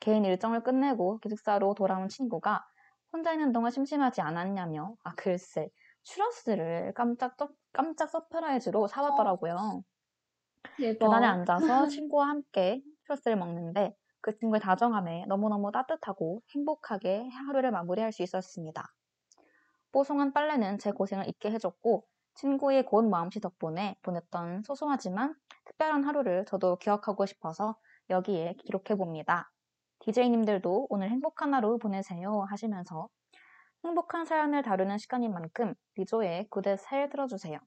개인 0.00 0.24
일정을 0.24 0.62
끝내고 0.62 1.18
기숙사로 1.20 1.74
돌아온 1.74 2.08
친구가 2.08 2.64
혼자 3.12 3.32
있는 3.32 3.52
동안 3.52 3.70
심심하지 3.72 4.20
않았냐며 4.22 4.94
아 5.04 5.14
글쎄 5.16 5.68
추러스를 6.04 6.94
깜짝 6.94 7.36
서- 7.38 7.50
깜짝 7.72 8.10
surprise로 8.10 8.86
사왔더라고요. 8.88 9.82
대박. 10.76 10.98
계단에 11.00 11.26
앉아서 11.26 11.86
친구와 12.08 12.28
함께 12.28 12.82
추러스를 13.04 13.36
먹는데 13.36 13.94
그 14.20 14.36
친구의 14.36 14.60
다정함에 14.60 15.26
너무너무 15.26 15.70
따뜻하고 15.72 16.42
행복하게 16.54 17.28
하루를 17.28 17.70
마무리할 17.70 18.12
수 18.12 18.22
있었습니다. 18.22 18.84
뽀송한 19.92 20.32
빨래는 20.32 20.78
제 20.78 20.90
고생을 20.90 21.28
잊게 21.28 21.50
해줬고 21.50 22.04
친구의 22.34 22.84
고운 22.84 23.10
마음씨 23.10 23.40
덕분에 23.40 23.96
보냈던 24.02 24.62
소소하지만 24.62 25.34
특별한 25.64 26.04
하루를 26.04 26.44
저도 26.46 26.76
기억하고 26.76 27.26
싶어서 27.26 27.76
여기에 28.10 28.54
기록해봅니다. 28.64 29.50
DJ님들도 30.00 30.86
오늘 30.88 31.10
행복한 31.10 31.52
하루 31.54 31.78
보내세요 31.78 32.46
하시면서 32.48 33.08
행복한 33.84 34.24
사연을 34.24 34.62
다루는 34.62 34.98
시간인 34.98 35.32
만큼 35.32 35.74
리조의 35.96 36.48
구대 36.50 36.76
새 36.76 37.08
들어주세요. 37.08 37.58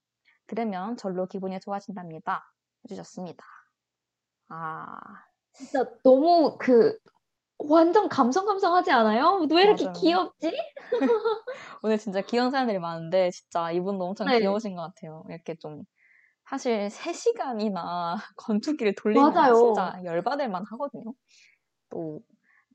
들으면 0.47 0.97
절로 0.97 1.27
기분이 1.27 1.59
좋아진답니다. 1.59 2.53
해주셨습니다. 2.83 3.43
아, 4.49 4.97
진짜 5.61 5.85
너무 6.03 6.57
그 6.59 6.97
완전 7.59 8.09
감성감성하지 8.09 8.91
않아요? 8.91 9.47
왜 9.51 9.63
이렇게 9.63 9.85
맞아요. 9.85 9.93
귀엽지? 9.93 10.51
오늘 11.83 11.97
진짜 11.97 12.21
귀여운 12.21 12.51
사람들이 12.51 12.79
많은데 12.79 13.31
진짜 13.31 13.71
이분도 13.71 14.05
엄청 14.05 14.29
네. 14.29 14.31
귀여우신 14.31 14.75
것 14.75 14.81
같아요. 14.83 15.23
이렇게 15.29 15.55
좀 15.55 15.83
사실 16.49 16.89
3시간이나 16.91 18.15
건조기를 18.37 18.95
돌리면 18.95 19.53
맞아요. 19.53 19.53
진짜 19.53 19.99
열받을 20.05 20.49
만 20.49 20.65
하거든요. 20.71 21.13
또 21.89 22.21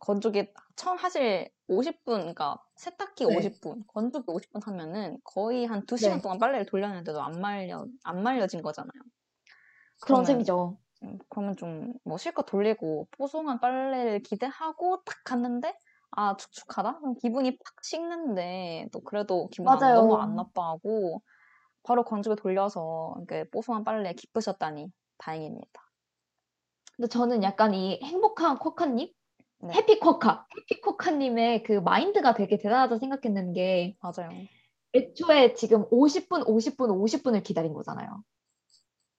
건조기 0.00 0.52
처음 0.76 0.98
사실 0.98 1.50
50분, 1.68 2.20
그러니까 2.20 2.58
세탁기 2.76 3.26
네. 3.26 3.26
50분, 3.26 3.84
건조기 3.88 4.26
50분 4.30 4.62
하면은 4.66 5.18
거의 5.24 5.66
한 5.66 5.86
2시간 5.86 6.20
네. 6.20 6.22
동안 6.22 6.38
빨래를 6.38 6.66
돌렸는데도 6.66 7.22
안 7.22 7.40
말려, 7.40 7.86
안 8.04 8.22
말려진 8.22 8.62
거잖아요. 8.62 8.90
그런 10.00 10.24
셈이죠. 10.24 10.78
음, 11.02 11.18
그러면 11.28 11.56
좀 11.56 11.94
뭐 12.04 12.16
실컷 12.18 12.44
돌리고 12.46 13.08
뽀송한 13.12 13.60
빨래를 13.60 14.20
기대하고 14.22 15.02
딱 15.04 15.16
갔는데 15.24 15.76
아 16.12 16.36
축축하다? 16.36 16.98
그럼 17.00 17.14
기분이 17.16 17.58
팍 17.58 17.84
식는데 17.84 18.88
또 18.92 19.00
그래도 19.00 19.48
기분 19.50 19.72
안- 19.72 19.78
맞아요. 19.78 19.96
너무 19.96 20.16
안 20.16 20.36
나빠하고 20.36 21.22
바로 21.82 22.04
건조기 22.04 22.40
돌려서 22.40 23.14
이렇게 23.18 23.48
뽀송한 23.50 23.84
빨래 23.84 24.12
기쁘셨다니 24.14 24.90
다행입니다. 25.18 25.82
근데 26.96 27.08
저는 27.08 27.42
약간 27.42 27.74
이 27.74 28.00
행복한 28.02 28.58
쿼카님? 28.58 29.12
네. 29.60 29.74
해피 29.74 30.00
쿼카. 30.00 30.46
해피 30.56 30.80
쿼카님의 30.80 31.62
그 31.62 31.72
마인드가 31.72 32.34
되게 32.34 32.56
대단하다 32.56 32.98
생각했는 32.98 33.52
게 33.52 33.96
맞아요. 34.00 34.30
애초에 34.94 35.52
지금 35.54 35.84
50분, 35.90 36.44
50분, 36.46 36.88
50분을 36.90 37.42
기다린 37.42 37.74
거잖아요. 37.74 38.22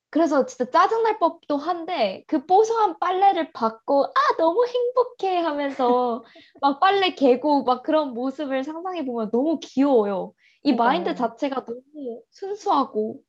그래서 0.10 0.45
진짜 0.45 0.70
짜증날 0.70 1.20
법도 1.20 1.58
한데 1.58 2.24
그 2.28 2.45
뽀송한 2.45 2.99
빨래를 2.99 3.51
받고 3.51 4.05
아 4.05 4.38
너무 4.38 4.66
행복해 4.66 5.38
하면서 5.39 6.24
막 6.62 6.80
빨래 6.80 7.14
개고 7.14 7.64
막 7.64 7.84
그런 7.84 8.14
모습을 8.14 8.64
상상해 8.64 9.05
보면 9.05 9.32
너무 9.32 9.60
귀여워요. 9.62 10.34
이 10.64 10.74
마인드. 10.74 11.14
자체가 11.14 11.66
너무 11.66 12.22
순수하고 12.32 13.22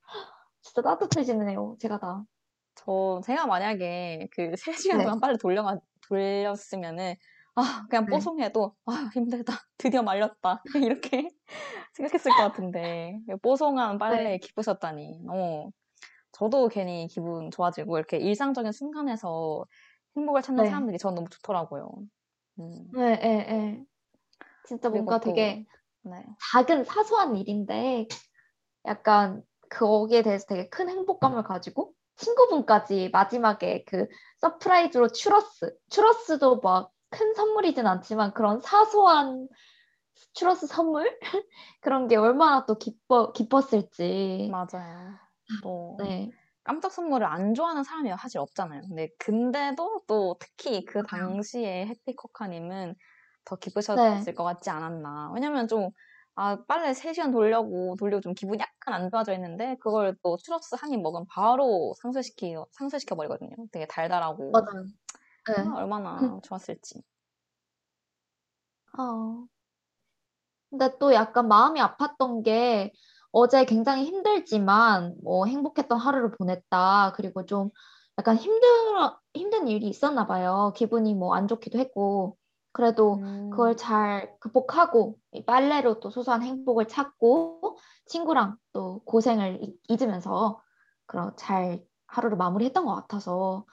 진짜 0.61 0.83
따뜻해지네요. 0.83 1.77
제가 1.81 1.99
다. 1.99 2.25
저 2.75 3.21
제가 3.25 3.47
만약에 3.47 4.29
그 4.31 4.53
3시간 4.53 4.99
네. 4.99 5.05
동안 5.05 5.21
빨래 5.21 5.37
돌려가 5.37 5.79
돌렸으면은 6.09 7.17
아 7.57 7.87
그냥 7.91 8.07
네. 8.07 8.17
뽀송해도 8.17 8.77
아 8.87 9.11
힘들다 9.13 9.53
드디어 9.79 10.03
말렸다 10.03 10.63
이렇게 10.89 11.29
생각했을 11.95 12.31
것 12.33 12.43
같은데 12.45 13.19
뽀송한 13.43 13.99
빨래에 13.99 14.25
네. 14.25 14.39
기쁘셨다니 14.39 15.23
어 15.29 15.69
저도 16.33 16.69
괜히 16.69 17.07
기분 17.09 17.51
좋아지고 17.51 17.99
이렇게 17.99 18.19
일상적인 18.19 18.73
순간에서 18.73 19.65
행복을 20.17 20.43
찾는 20.43 20.65
네. 20.65 20.65
사람들이 20.65 20.99
저는 20.99 21.15
너무 21.17 21.29
좋더라고요. 21.31 21.91
음, 22.61 22.85
네, 22.93 23.17
네, 23.19 23.47
네. 23.47 23.85
진짜 24.65 24.91
뭔가 24.91 25.21
또 25.21 25.21
되게 25.21 25.65
네, 26.03 26.25
작은 26.53 26.85
사소한 26.85 27.37
일인데 27.37 28.09
약간 28.87 29.43
거기에 29.71 30.23
대해서 30.23 30.47
되게 30.49 30.69
큰 30.71 30.89
행복감을 30.91 31.45
가지고 31.45 31.95
친구분까지 32.17 33.11
마지막에 33.13 33.85
그 33.87 34.09
surprise로 34.41 35.09
추러스, 35.13 35.77
추러스도 35.91 36.61
막 36.61 36.93
큰 37.11 37.35
선물이진 37.35 37.87
않지만 37.87 38.35
그런 38.35 38.61
사소한 38.61 39.49
추러스 40.35 40.67
선물 40.67 41.19
그런 41.81 42.09
게 42.09 42.17
얼마나 42.17 42.67
또 42.67 42.79
기뻐 42.79 43.33
기뻤을지. 43.33 44.55
맞아요. 44.55 45.19
또 45.61 45.99
네, 45.99 46.33
깜짝 46.65 46.93
선물을 46.93 47.27
안 47.27 47.55
좋아하는 47.55 47.85
사람이 47.85 48.11
사실 48.19 48.39
없잖아요. 48.41 48.83
근데 48.89 49.09
근데도 49.19 50.03
또 50.09 50.37
특히 50.41 50.85
그. 50.85 51.03
당시에 51.03 51.87
해피커카님은 51.87 52.95
더 53.45 53.57
네, 53.93 54.27
기쁘셨을 54.27 54.35
것 54.35 54.45
같지 54.45 54.71
않았나. 54.71 55.33
왜냐면 55.35 55.69
좀 55.69 55.91
아, 56.37 56.65
빨래 56.69 56.95
3시간 56.95 57.33
돌려고 57.33 57.97
돌리고 57.99 58.21
좀 58.21 58.35
기분이 58.35 58.61
약간 58.61 58.95
안 59.03 59.11
좋아져 59.11 59.33
있는데 59.35 59.77
그걸 59.81 60.17
또 60.23 60.37
추러스 60.39 60.75
한 60.77 60.93
입 60.93 61.01
먹으면 61.03 61.27
바로 61.31 61.95
상쇄시키 62.03 62.55
상쇄시켜 62.73 63.17
버리거든요. 63.17 63.51
되게 63.73 63.87
달달하고 63.87 64.69
맞아요. 64.69 64.85
네. 65.49 65.73
아, 66.17 66.35
얼마나 66.35 66.41
좋았을지. 66.45 67.03
어. 68.99 69.49
근데 70.71 70.91
또 70.99 71.15
약간 71.15 71.49
마음이 71.49 71.81
아팠던 71.81 72.45
게 72.45 72.93
어제 73.33 73.65
굉장히 73.65 74.05
힘들지만 74.05 75.17
뭐 75.23 75.47
행복했던 75.47 75.99
하루를 75.99 76.33
보냈다. 76.33 77.13
그리고 77.17 77.45
좀 77.47 77.71
약간 78.19 78.37
힘들어, 78.37 79.19
힘든 79.35 79.69
일이 79.69 79.89
있었나 79.89 80.27
봐요. 80.27 80.73
기분이 80.77 81.15
뭐 81.15 81.35
안 81.35 81.47
좋기도 81.49 81.79
했고. 81.79 82.37
그래도 82.73 83.23
음, 83.23 83.51
그걸 83.51 83.77
잘 83.77 84.37
극복하고 84.41 85.19
이 85.33 85.45
빨래로 85.45 86.01
또 86.01 86.11
소소한 86.11 86.43
행복을 86.43 86.87
찾고 86.89 87.79
친구랑 88.07 88.57
또 88.73 89.01
고생을 89.05 89.63
이- 89.65 89.79
잊으면서 89.89 90.61
그런 91.07 91.35
잘 91.37 91.85
하루를 92.07 92.37
마무리했던 92.37 92.85
것 92.87 92.95
같아서 92.95 93.65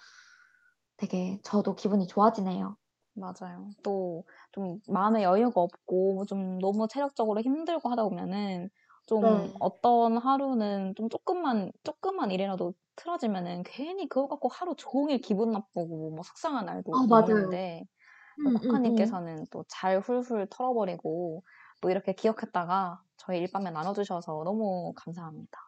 되게 0.97 1.39
저도 1.43 1.76
기분이 1.76 2.06
좋아지네요. 2.08 2.78
맞아요. 3.16 3.74
또 3.84 4.24
좀 4.51 4.80
마음에 4.88 5.24
여유가 5.24 5.62
없고 5.62 6.26
좀 6.28 6.60
너무 6.60 6.88
체력적으로 6.88 7.41
힘들고 7.41 7.89
하다 7.89 8.03
보면은 8.03 8.70
좀 9.06 9.22
네. 9.22 9.53
어떤 9.60 10.18
하루는 10.18 10.95
좀 10.95 11.10
조금만 11.10 11.72
조금만 11.84 12.32
일이라도 12.32 12.74
틀어지면은 12.95 13.64
괜히 13.64 14.08
그거 14.10 14.28
갖고 14.28 14.49
하루 14.49 14.76
종일 14.78 15.20
기분 15.20 15.51
나쁘고 15.51 16.12
뭐 16.12 16.24
속상한 16.24 16.66
날도 16.66 16.91
아, 16.95 17.06
맞아요. 17.08 17.26
오는데 17.26 17.86
음, 18.39 18.47
음, 18.47 18.56
음. 18.56 18.62
코카님께서는 18.62 19.45
또 19.51 19.64
잘 19.68 19.99
훌훌 19.99 20.47
털어버리고 20.49 21.43
또 21.82 21.89
이렇게 21.89 22.14
기억했다가 22.14 23.01
저희 23.18 23.39
일밤에 23.39 23.72
나눠주셔서 23.72 24.43
너무 24.43 24.93
감사합니다. 24.95 25.60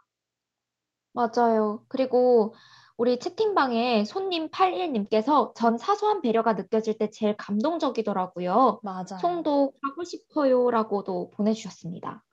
맞아요. 1.13 1.83
그리고 1.87 2.53
우리 2.97 3.19
채팅방에 3.19 4.05
손님 4.05 4.49
81님께서 4.49 5.53
전 5.55 5.77
사소한 5.77 6.21
배려가 6.21 6.53
느껴질 6.53 6.97
때 6.97 7.09
제일 7.09 7.35
감동적이더라고요. 7.37 8.79
맞아요. 8.83 9.19
송도 9.21 9.73
가고 9.81 10.03
싶어요라고도 10.03 11.31
보내주셨습니다. 11.31 12.23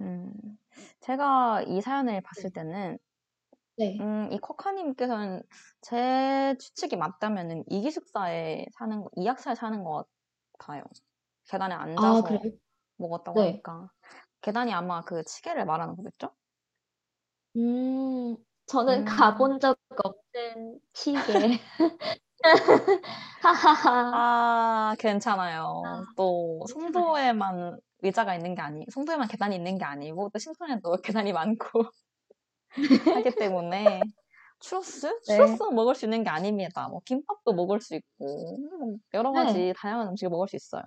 음, 0.00 0.32
제가 1.00 1.62
이 1.66 1.80
사연을 1.80 2.20
봤을 2.22 2.50
때는 2.50 2.98
네. 3.76 4.00
음, 4.00 4.28
이 4.32 4.38
커카님께서는 4.38 5.42
제 5.82 6.56
추측이 6.58 6.96
맞다면은 6.96 7.64
이 7.68 7.82
기숙사에 7.82 8.66
사는, 8.78 9.02
거- 9.02 9.10
이 9.16 9.26
학사에 9.26 9.54
사는 9.54 9.82
것 9.84 10.06
같아요. 10.58 10.84
계단에 11.50 11.74
아, 11.94 12.22
앉아서 12.22 12.26
그래요? 12.26 12.40
먹었다고 12.96 13.40
네. 13.40 13.42
하니까. 13.42 13.90
계단이 14.42 14.72
아마 14.72 15.02
그 15.02 15.24
치계를 15.24 15.66
말하는 15.66 15.96
거겠죠? 15.96 16.34
음, 17.56 18.36
저는 18.66 19.04
음, 19.04 19.04
가본 19.04 19.60
적 19.60 19.78
없는 20.04 20.80
시계. 20.94 21.58
하하하. 23.42 24.12
아, 24.12 24.94
괜찮아요. 24.98 26.06
아, 26.58 26.66
또, 26.66 26.66
괜찮아요. 26.82 27.14
송도에만 27.28 27.80
의자가 28.02 28.34
있는 28.34 28.54
게 28.54 28.62
아니, 28.62 28.86
송도에만 28.90 29.28
계단이 29.28 29.54
있는 29.56 29.78
게 29.78 29.84
아니고, 29.84 30.30
또 30.32 30.38
신촌에도 30.38 30.96
계단이 31.02 31.32
많고 31.32 31.84
하기 33.14 33.36
때문에, 33.38 34.10
추러스? 34.60 35.06
네. 35.26 35.36
추러스 35.36 35.62
먹을 35.64 35.94
수 35.94 36.06
있는 36.06 36.24
게 36.24 36.30
아닙니다. 36.30 36.88
뭐, 36.88 37.00
김밥도 37.04 37.52
먹을 37.54 37.80
수 37.80 37.94
있고, 37.96 38.58
뭐 38.78 38.96
여러 39.14 39.32
네. 39.32 39.64
가지 39.64 39.72
다양한 39.76 40.08
음식을 40.08 40.30
먹을 40.30 40.48
수 40.48 40.56
있어요. 40.56 40.82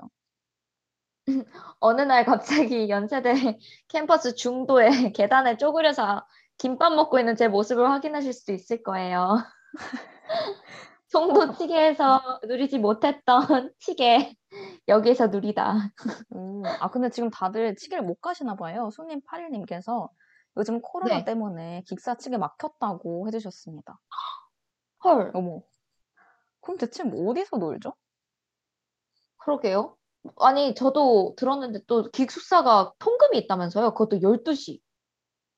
어느 1.80 2.02
날 2.02 2.26
갑자기 2.26 2.90
연세대 2.90 3.58
캠퍼스 3.88 4.36
중도에 4.36 5.12
계단에 5.14 5.58
쪼그려서 5.58 6.26
김밥 6.58 6.94
먹고 6.94 7.20
있는 7.20 7.36
제 7.36 7.48
모습을 7.48 7.90
확인하실 7.90 8.34
수도 8.34 8.54
있을 8.54 8.84
거예요. 8.84 9.38
송도 11.08 11.54
치계에서 11.58 12.42
누리지 12.48 12.80
못했던 12.80 13.72
치계 13.80 14.36
여기에서 14.88 15.28
누리다. 15.28 15.74
음, 16.36 16.64
아, 16.80 16.90
근데 16.90 17.10
지금 17.10 17.30
다들 17.30 17.76
치계를 17.76 18.04
못 18.04 18.22
가시나 18.22 18.56
봐요. 18.56 18.90
손님 18.92 19.22
81님께서 19.22 20.10
요즘 20.58 20.82
코로나 20.82 21.18
네. 21.18 21.26
때문에 21.26 21.84
기숙사 21.88 22.16
치계 22.16 22.38
막혔다고 22.38 23.28
해주셨습니다. 23.28 24.00
헐, 25.04 25.32
어머. 25.34 25.62
그럼 26.62 26.78
대체 26.78 27.04
뭐 27.04 27.32
어디서 27.32 27.58
놀죠? 27.58 27.94
그러게요. 29.38 29.98
아니, 30.38 30.74
저도 30.74 31.34
들었는데 31.38 31.82
또 31.88 32.10
기숙사가 32.12 32.94
통금이 33.00 33.38
있다면서요. 33.40 33.94
그것도 33.94 34.20
12시. 34.20 34.80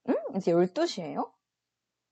응? 0.10 0.16
이제 0.36 0.52
12시예요? 0.52 1.32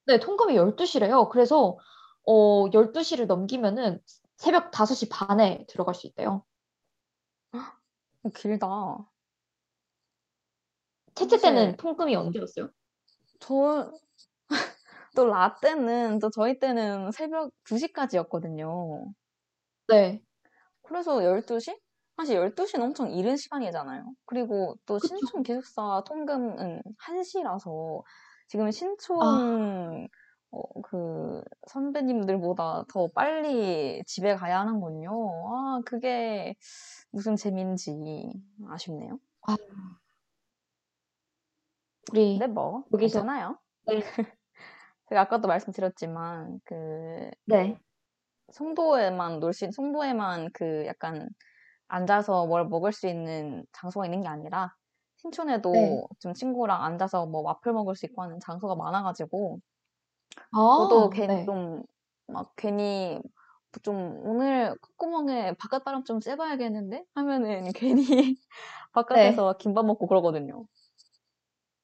네, 0.06 0.20
통금이 0.20 0.56
12시래요. 0.56 1.30
그래서 1.30 1.78
어, 2.26 2.70
12시를 2.70 3.26
넘기면은 3.26 4.00
새벽 4.38 4.72
5시 4.72 5.10
반에 5.10 5.66
들어갈 5.68 5.96
수 5.96 6.06
있대요. 6.08 6.44
길다. 8.36 9.08
채채 11.16 11.42
사실 11.42 11.42
때는 11.42 11.76
통금이 11.78 12.16
언제였어요? 12.16 12.70
저, 13.40 13.92
또 15.16 15.26
라떼는, 15.28 16.20
또 16.20 16.30
저희 16.32 16.60
때는 16.60 17.12
새벽 17.12 17.52
2시까지였거든요. 17.66 19.14
네. 19.88 20.24
그래서 20.84 21.24
12시? 21.24 21.76
사실 22.18 22.36
12시는 22.38 22.86
엄청 22.86 23.10
이른 23.12 23.38
시간이잖아요. 23.38 24.06
그리고 24.26 24.76
또 24.86 25.00
그쵸. 25.00 25.28
신촌 25.28 25.42
기숙사 25.44 26.04
통금은 26.06 26.82
1시라서 27.00 28.04
지금 28.48 28.70
아. 29.20 29.44
신촌 29.50 30.08
어, 30.54 30.82
그 30.84 31.42
선배님들보다 31.68 32.86
더 32.88 33.08
빨리 33.16 34.04
집에 34.06 34.36
가야 34.36 34.60
하는군요. 34.60 35.10
아, 35.50 35.82
그게 35.84 36.56
무슨 37.10 37.36
재미인지 37.36 38.32
아쉽네요. 38.70 39.20
아. 39.48 39.56
우리 42.12 42.38
근데 42.38 42.48
뭐 42.48 42.84
여기서- 42.92 43.00
괜찮아요. 43.00 43.58
네. 43.88 43.96
제가 45.10 45.22
아까도 45.22 45.48
말씀드렸지만 45.48 46.60
그 46.66 47.32
네. 47.46 47.78
송도에만 48.52 49.40
놀 49.40 49.54
수, 49.54 49.68
송도에만 49.72 50.50
그 50.54 50.86
약간 50.86 51.28
앉아서 51.88 52.46
뭘 52.46 52.68
먹을 52.68 52.92
수 52.94 53.08
있는 53.08 53.66
장소가 53.74 54.06
있는 54.06 54.22
게 54.22 54.28
아니라 54.28 54.76
신촌에도 55.18 55.72
네. 55.72 56.04
좀 56.20 56.34
친구랑 56.34 56.84
앉아서 56.84 57.26
뭐 57.26 57.42
와플 57.42 57.74
먹을 57.74 57.96
수 57.96 58.06
있고 58.06 58.22
하는 58.22 58.40
장소가 58.40 58.76
많아가지고 58.76 59.58
아, 59.58 59.73
저도 60.78 61.10
괜히 61.10 61.28
네. 61.28 61.46
좀 61.46 61.84
막 62.28 62.54
괜히 62.56 63.22
좀 63.84 64.20
오늘 64.26 64.76
콧구멍에 64.82 65.56
바깥바람 65.56 66.04
좀 66.06 66.20
쐬 66.22 66.38
봐야겠는데 66.38 67.04
하면은 67.16 67.72
괜히 67.76 68.38
바깥에서 68.94 69.58
김밥 69.58 69.86
먹고 69.86 70.08
그러거든요. 70.08 70.66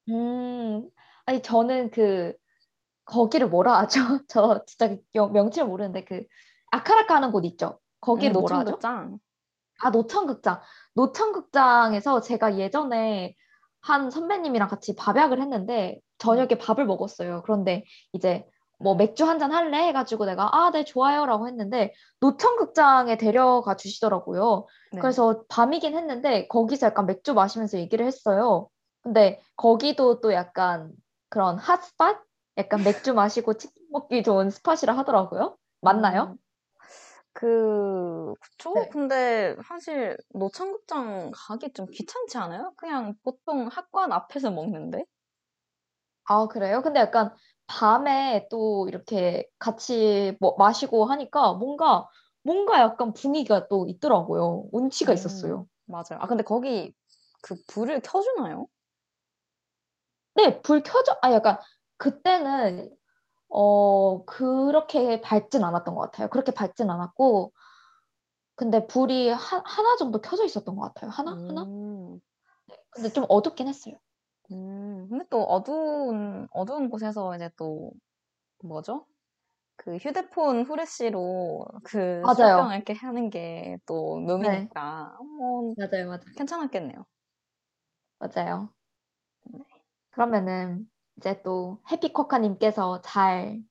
음, 0.10 0.90
아니, 1.26 1.42
저는 1.42 1.92
그, 1.92 2.34
거기를 3.06 3.50
뭐라 3.50 3.80
하죠? 3.80 4.00
저 4.28 4.64
진짜 4.66 4.98
영- 5.16 5.32
명칭을 5.34 5.68
모르는데, 5.68 6.04
그, 6.06 6.24
아카라카 6.72 7.16
하는 7.16 7.32
곳 7.32 7.46
있죠? 7.46 7.80
거기를 8.02 8.34
음, 8.34 8.40
뭐라 8.40 8.60
하죠? 8.60 8.72
노천극장. 8.72 9.20
아, 9.82 9.90
노천극장. 9.92 10.62
노천극장에서 10.96 12.22
제가 12.22 12.58
예전에 12.58 13.36
한 13.82 14.12
선배님이랑 14.12 14.68
같이 14.70 14.96
밥약을 14.96 15.42
했는데, 15.42 16.00
저녁에 16.20 16.58
밥을 16.60 16.86
먹었어요. 16.86 17.42
그런데 17.44 17.86
이제 18.14 18.46
뭐 18.78 18.96
맥주 18.96 19.26
한 19.26 19.40
잔 19.40 19.52
할래? 19.52 19.78
해가지고 19.88 20.26
내가, 20.26 20.50
아, 20.56 20.72
네, 20.72 20.86
좋아요. 20.86 21.26
라고 21.26 21.48
했는데, 21.48 21.94
노천극장에 22.22 23.18
데려가 23.18 23.76
주시더라고요. 23.76 24.68
네. 24.94 25.02
그래서 25.02 25.44
밤이긴 25.50 25.98
했는데, 25.98 26.48
거기서 26.48 26.88
약간 26.88 27.06
맥주 27.06 27.34
마시면서 27.34 27.78
얘기를 27.78 28.06
했어요. 28.06 28.70
근데 29.02 29.42
거기도 29.58 30.22
또 30.22 30.32
약간 30.34 30.92
그런 31.28 31.58
핫스팟? 31.58 32.22
약간 32.58 32.84
맥주 32.84 33.14
마시고 33.14 33.56
치킨 33.56 33.84
먹기 33.92 34.24
좋은 34.24 34.50
스팟이라 34.50 34.98
하더라고요. 34.98 35.58
맞나요? 35.82 36.24
음, 36.24 36.38
그, 37.34 38.34
그쵸? 38.42 38.74
네. 38.76 38.90
근데 38.90 39.56
사실 39.66 40.18
노천극장 40.34 41.32
가기 41.34 41.74
좀 41.74 41.86
귀찮지 41.92 42.38
않아요? 42.38 42.74
그냥 42.78 43.14
보통 43.24 43.68
학관 43.68 44.12
앞에서 44.12 44.52
먹는데? 44.52 45.04
아, 46.30 46.48
그래요? 46.48 46.82
근데 46.84 47.00
약간 47.00 47.34
밤에 47.68 48.48
또 48.52 48.88
이렇게 48.88 49.48
같이 49.58 50.38
뭐 50.40 50.56
마시고 50.60 51.06
하니까 51.06 51.54
뭔가, 51.54 52.08
뭔가 52.44 52.80
약간 52.80 53.14
분위기가 53.14 53.68
또 53.68 53.88
있더라고요. 53.88 54.68
운치가 54.72 55.12
음, 55.12 55.14
있었어요. 55.14 55.68
맞아요. 55.86 56.20
아, 56.20 56.28
근데 56.28 56.44
거기 56.44 56.94
그 57.42 57.56
불을 57.68 58.02
켜주나요? 58.02 58.68
네, 60.36 60.62
불 60.62 60.84
켜져, 60.84 61.18
아, 61.22 61.32
약간 61.34 61.58
그때는, 61.98 62.96
어, 63.50 64.26
그렇게 64.26 65.22
밝진 65.22 65.64
않았던 65.64 65.96
것 65.96 66.02
같아요. 66.02 66.30
그렇게 66.30 66.54
밝진 66.54 66.90
않았고, 66.90 67.54
근데 68.56 68.86
불이 68.86 69.30
하, 69.30 69.62
하나 69.66 69.96
정도 69.98 70.22
켜져 70.22 70.46
있었던 70.46 70.76
것 70.76 70.82
같아요. 70.94 71.10
하나? 71.10 71.42
하나? 71.48 71.66
음, 71.66 72.20
근데 72.92 73.10
좀 73.12 73.26
어둡긴 73.30 73.68
했어요. 73.68 73.96
음, 74.52 74.89
근데 75.08 75.26
또 75.30 75.44
어두운, 75.44 76.48
어두운 76.52 76.90
곳에서 76.90 77.36
이제 77.36 77.50
또, 77.56 77.92
뭐죠? 78.64 79.06
그 79.78 79.96
휴대폰 79.96 80.64
후레쉬로 80.64 81.66
그 81.84 82.22
맞아요. 82.22 82.74
이렇게 82.74 82.94
하는 82.94 83.30
게또 83.30 84.20
네, 84.20 84.26
묘미니까, 84.26 85.18
뭐, 85.22 85.74
맞아요, 85.78 86.08
맞아요. 86.08 86.22
괜찮았겠네요. 86.36 87.06
맞아요. 88.20 88.74
네. 89.46 89.60
그러면은 90.12 90.90
이제 91.18 91.42
또 91.44 91.82
해피코카님께서 91.90 93.02
잘 93.02 93.62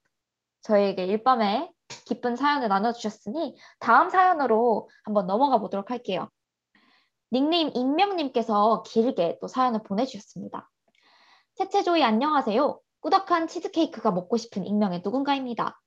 저희에게 0.62 1.04
일밤에 1.04 1.70
기쁜 2.06 2.36
사연을 2.36 2.68
나눠주셨으니 2.68 3.56
다음 3.78 4.08
사연으로 4.08 4.88
한번 5.04 5.26
넘어가 5.26 5.58
보도록 5.58 5.90
할게요. 5.90 6.30
닉네임 7.32 7.70
익명님께서 7.74 8.82
길게 8.86 9.38
또 9.40 9.48
사연을 9.48 9.82
보내주셨습니다. 9.82 10.70
채채조이 11.58 12.04
안녕하세요. 12.04 12.78
꾸덕한 13.00 13.48
치즈케이크가 13.48 14.12
먹고 14.12 14.36
싶은 14.36 14.64
익명의 14.64 15.00
누군가입니다. 15.02 15.80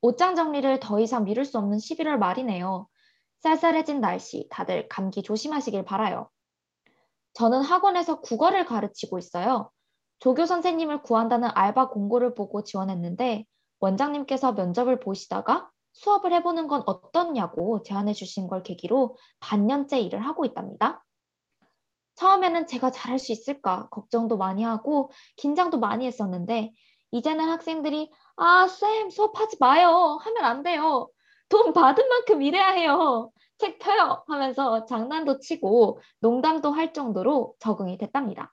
옷장 0.00 0.34
정리를 0.34 0.80
더 0.80 0.98
이상 0.98 1.22
미룰 1.22 1.44
수 1.44 1.56
없는 1.56 1.78
11월 1.78 2.16
말이네요. 2.16 2.88
쌀쌀해진 3.38 4.00
날씨, 4.00 4.48
다들 4.50 4.88
감기 4.88 5.22
조심하시길 5.22 5.84
바라요. 5.84 6.28
저는 7.34 7.62
학원에서 7.62 8.20
국어를 8.22 8.64
가르치고 8.64 9.18
있어요. 9.18 9.70
조교 10.18 10.46
선생님을 10.46 11.02
구한다는 11.02 11.48
알바 11.54 11.90
공고를 11.90 12.34
보고 12.34 12.64
지원했는데 12.64 13.44
원장님께서 13.78 14.54
면접을 14.54 14.98
보시다가 14.98 15.70
수업을 15.92 16.32
해보는 16.32 16.66
건 16.66 16.82
어떻냐고 16.86 17.84
제안해 17.84 18.14
주신 18.14 18.48
걸 18.48 18.64
계기로 18.64 19.16
반년째 19.38 20.00
일을 20.00 20.18
하고 20.26 20.44
있답니다. 20.44 21.04
처음에는 22.18 22.66
제가 22.66 22.90
잘할 22.90 23.18
수 23.18 23.30
있을까 23.30 23.88
걱정도 23.90 24.36
많이 24.36 24.64
하고 24.64 25.10
긴장도 25.36 25.78
많이 25.78 26.04
했었는데 26.04 26.72
이제는 27.12 27.48
학생들이 27.48 28.10
아, 28.36 28.66
쌤, 28.66 29.08
수업하지 29.10 29.56
마요. 29.60 30.18
하면 30.22 30.44
안 30.44 30.62
돼요. 30.62 31.08
돈 31.48 31.72
받은 31.72 32.08
만큼 32.08 32.42
일해야 32.42 32.70
해요. 32.70 33.30
책 33.56 33.78
펴요. 33.78 34.24
하면서 34.26 34.84
장난도 34.84 35.38
치고 35.38 36.00
농담도 36.20 36.70
할 36.70 36.92
정도로 36.92 37.54
적응이 37.60 37.98
됐답니다. 37.98 38.52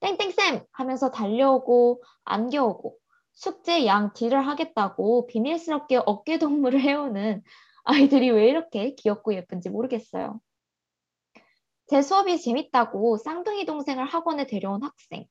땡땡쌤 0.00 0.64
하면서 0.70 1.10
달려오고 1.10 2.02
안겨오고 2.24 2.96
숙제 3.32 3.86
양 3.86 4.12
딜을 4.12 4.46
하겠다고 4.46 5.26
비밀스럽게 5.26 6.00
어깨 6.04 6.38
동무를 6.38 6.80
해오는 6.84 7.42
아이들이 7.84 8.30
왜 8.30 8.48
이렇게 8.48 8.94
귀엽고 8.94 9.34
예쁜지 9.34 9.70
모르겠어요. 9.70 10.40
제 11.88 12.02
수업이 12.02 12.38
재밌다고 12.40 13.16
쌍둥이 13.18 13.64
동생을 13.66 14.04
학원에 14.06 14.46
데려온 14.46 14.82
학생, 14.82 15.26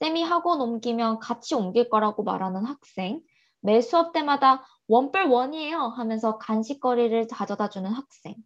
쌤이 0.00 0.22
학원 0.24 0.60
옮기면 0.60 1.18
같이 1.20 1.54
옮길 1.54 1.88
거라고 1.90 2.24
말하는 2.24 2.64
학생, 2.66 3.22
매 3.60 3.80
수업 3.80 4.12
때마다 4.12 4.64
원뿔 4.88 5.24
원이에요 5.26 5.78
하면서 5.96 6.38
간식거리를 6.38 7.28
가져다 7.28 7.68
주는 7.70 7.90
학생, 7.92 8.36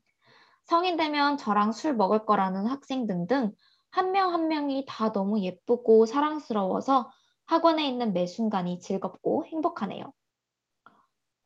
성인 0.64 0.96
되면 0.98 1.36
저랑 1.38 1.72
술 1.72 1.94
먹을 1.96 2.26
거라는 2.26 2.66
학생 2.66 3.07
등등 3.07 3.52
한 3.90 4.12
명 4.12 4.32
한 4.34 4.48
명이 4.48 4.84
다 4.88 5.12
너무 5.12 5.40
예쁘고 5.40 6.07
사랑스러워서 6.07 7.11
학원에 7.46 7.88
있는 7.88 8.12
매 8.12 8.26
순간이 8.26 8.80
즐겁고 8.80 9.46
행복하네요. 9.46 10.12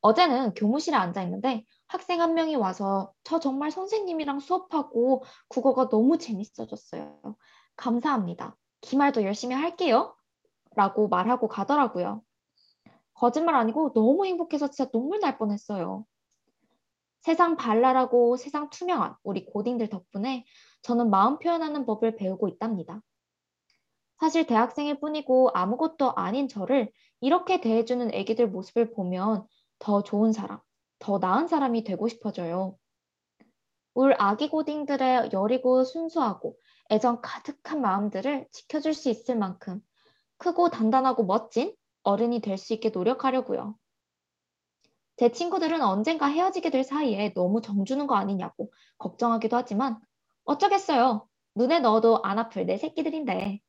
어제는 0.03 0.55
교무실에 0.55 0.97
앉아 0.97 1.23
있는데 1.25 1.65
학생 1.91 2.21
한 2.21 2.35
명이 2.35 2.55
와서 2.55 3.13
저 3.25 3.41
정말 3.41 3.73
선생님이랑 3.73 4.39
수업하고 4.39 5.25
국어가 5.49 5.89
너무 5.89 6.19
재밌어졌어요. 6.19 7.19
감사합니다. 7.75 8.57
기말도 8.81 9.25
열심히 9.25 9.57
할게요. 9.57 10.15
라고 10.77 11.09
말하고 11.09 11.49
가더라고요. 11.49 12.23
거짓말 13.15 13.57
아니고 13.57 13.93
너무 13.93 14.25
행복해서 14.25 14.69
진짜 14.69 14.89
눈물 14.93 15.19
날 15.19 15.37
뻔했어요. 15.37 16.07
세상 17.23 17.57
발랄하고 17.57 18.37
세상 18.37 18.71
투명한 18.71 19.17
우리 19.25 19.45
고딩들 19.45 19.89
덕분에 19.89 20.45
저는 20.83 21.11
마음 21.11 21.41
표현하는 21.41 21.87
법을 21.87 22.15
배우고 22.15 22.47
있답니다. 22.47 23.03
사실 24.21 24.47
대학생일 24.47 25.01
뿐이고 25.01 25.51
아무것도 25.55 26.13
아닌 26.15 26.47
저를 26.47 26.93
이렇게 27.21 27.61
대해주는 27.61 28.15
애기들 28.15 28.49
모습을 28.49 28.93
보면 28.93 29.45
더 29.81 30.05
좋은 30.05 30.33
사람, 30.33 30.61
더 31.01 31.19
나은 31.19 31.49
사람이 31.49 31.85
되고 31.85 32.07
싶어져요. 32.09 32.79
울 33.95 34.15
아기 34.19 34.49
고딩들의 34.49 35.31
여리고 35.33 35.85
순수하고 35.85 36.57
애정 36.91 37.21
가득한 37.23 37.81
마음들을 37.81 38.47
지켜줄 38.53 38.95
수 38.95 39.09
있을 39.11 39.37
만큼 39.37 39.81
크고 40.39 40.71
단단하고 40.71 41.25
멋진 41.25 41.75
어른이 42.05 42.41
될 42.41 42.57
수 42.59 42.73
있게 42.75 42.91
노력하려고요. 42.91 43.77
제 45.17 45.33
친구들은 45.33 45.83
언젠가 45.83 46.27
헤어지게 46.27 46.71
될 46.71 46.85
사이에 46.85 47.35
너무 47.35 47.61
정주는 47.61 48.07
거 48.07 48.15
아니냐고 48.15 48.73
걱정하기도 48.99 49.57
하지만 49.57 49.99
어쩌겠어요. 50.45 51.29
눈에 51.57 51.81
넣어도 51.81 52.23
안 52.23 52.39
아플 52.39 52.67
내 52.67 52.79
새끼들인데. 52.79 53.61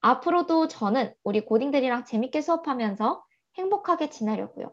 앞으로도 0.00 0.68
저는 0.68 1.14
우리 1.24 1.44
고딩들이랑 1.44 2.04
재밌게 2.04 2.40
수업하면서 2.40 3.24
행복하게 3.58 4.10
지내려고요. 4.10 4.72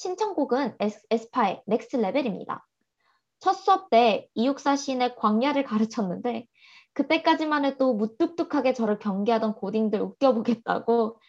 신청곡은 0.00 0.76
에스, 0.80 1.06
에스파의 1.10 1.62
Next 1.66 1.96
Level입니다. 1.96 2.66
첫 3.38 3.52
수업 3.52 3.90
때 3.90 4.30
이육사 4.32 4.74
시인의 4.74 5.14
광야를 5.16 5.64
가르쳤는데 5.64 6.46
그때까지만 6.94 7.66
해도 7.66 7.92
무뚝뚝하게 7.92 8.72
저를 8.72 8.98
경계하던 8.98 9.56
고딩들 9.56 10.00
웃겨보겠다고 10.00 11.20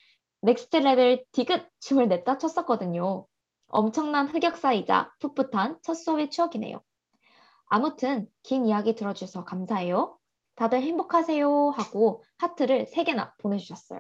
Next 0.44 0.78
Level 0.78 1.26
디귿 1.34 1.68
춤을 1.82 2.08
냅다 2.08 2.38
췄었거든요. 2.38 3.28
엄청난 3.68 4.30
흑역사이자 4.30 5.16
풋풋한 5.20 5.80
첫 5.82 5.94
수업의 5.94 6.30
추억이네요. 6.30 6.82
아무튼 7.66 8.26
긴 8.42 8.66
이야기 8.66 8.96
들어주셔서 8.96 9.44
감사해요. 9.44 10.18
다들 10.56 10.82
행복하세요 10.82 11.72
하고 11.72 12.24
하트를 12.38 12.86
3개나 12.86 13.34
보내주셨어요. 13.40 14.00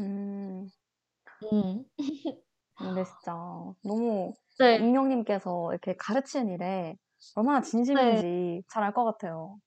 음, 0.00 0.68
음. 1.52 1.84
근데 2.76 3.04
진짜 3.04 3.32
너무 3.82 4.34
네. 4.58 4.78
익명님께서 4.78 5.70
이렇게 5.72 5.94
가르치는 5.96 6.48
일에 6.52 6.96
얼마나 7.34 7.60
진심인지 7.62 8.62
잘알 8.68 8.92
것 8.94 9.04
같아요. 9.04 9.58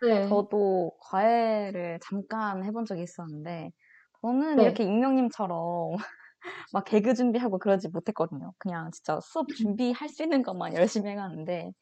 네. 0.00 0.44
저도 0.48 0.92
과외를 1.00 1.98
잠깐 2.02 2.64
해본 2.64 2.84
적이 2.84 3.02
있었는데, 3.02 3.72
저는 4.22 4.60
네. 4.60 4.62
이렇게 4.62 4.84
익명님처럼 4.84 5.96
막 6.72 6.84
개그 6.84 7.14
준비하고 7.14 7.58
그러지 7.58 7.88
못했거든요. 7.90 8.54
그냥 8.58 8.90
진짜 8.92 9.20
수업 9.22 9.52
준비할 9.54 10.08
수 10.10 10.22
있는 10.24 10.42
것만 10.42 10.74
열심히 10.76 11.10
해가는데, 11.10 11.72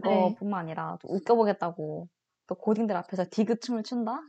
네. 0.00 0.38
그거뿐만 0.40 0.60
아니라 0.62 0.98
또 1.02 1.08
웃겨보겠다고 1.14 2.08
또 2.48 2.54
고딩들 2.54 2.96
앞에서 2.96 3.26
디귿 3.30 3.60
춤을 3.60 3.84
춘다? 3.84 4.22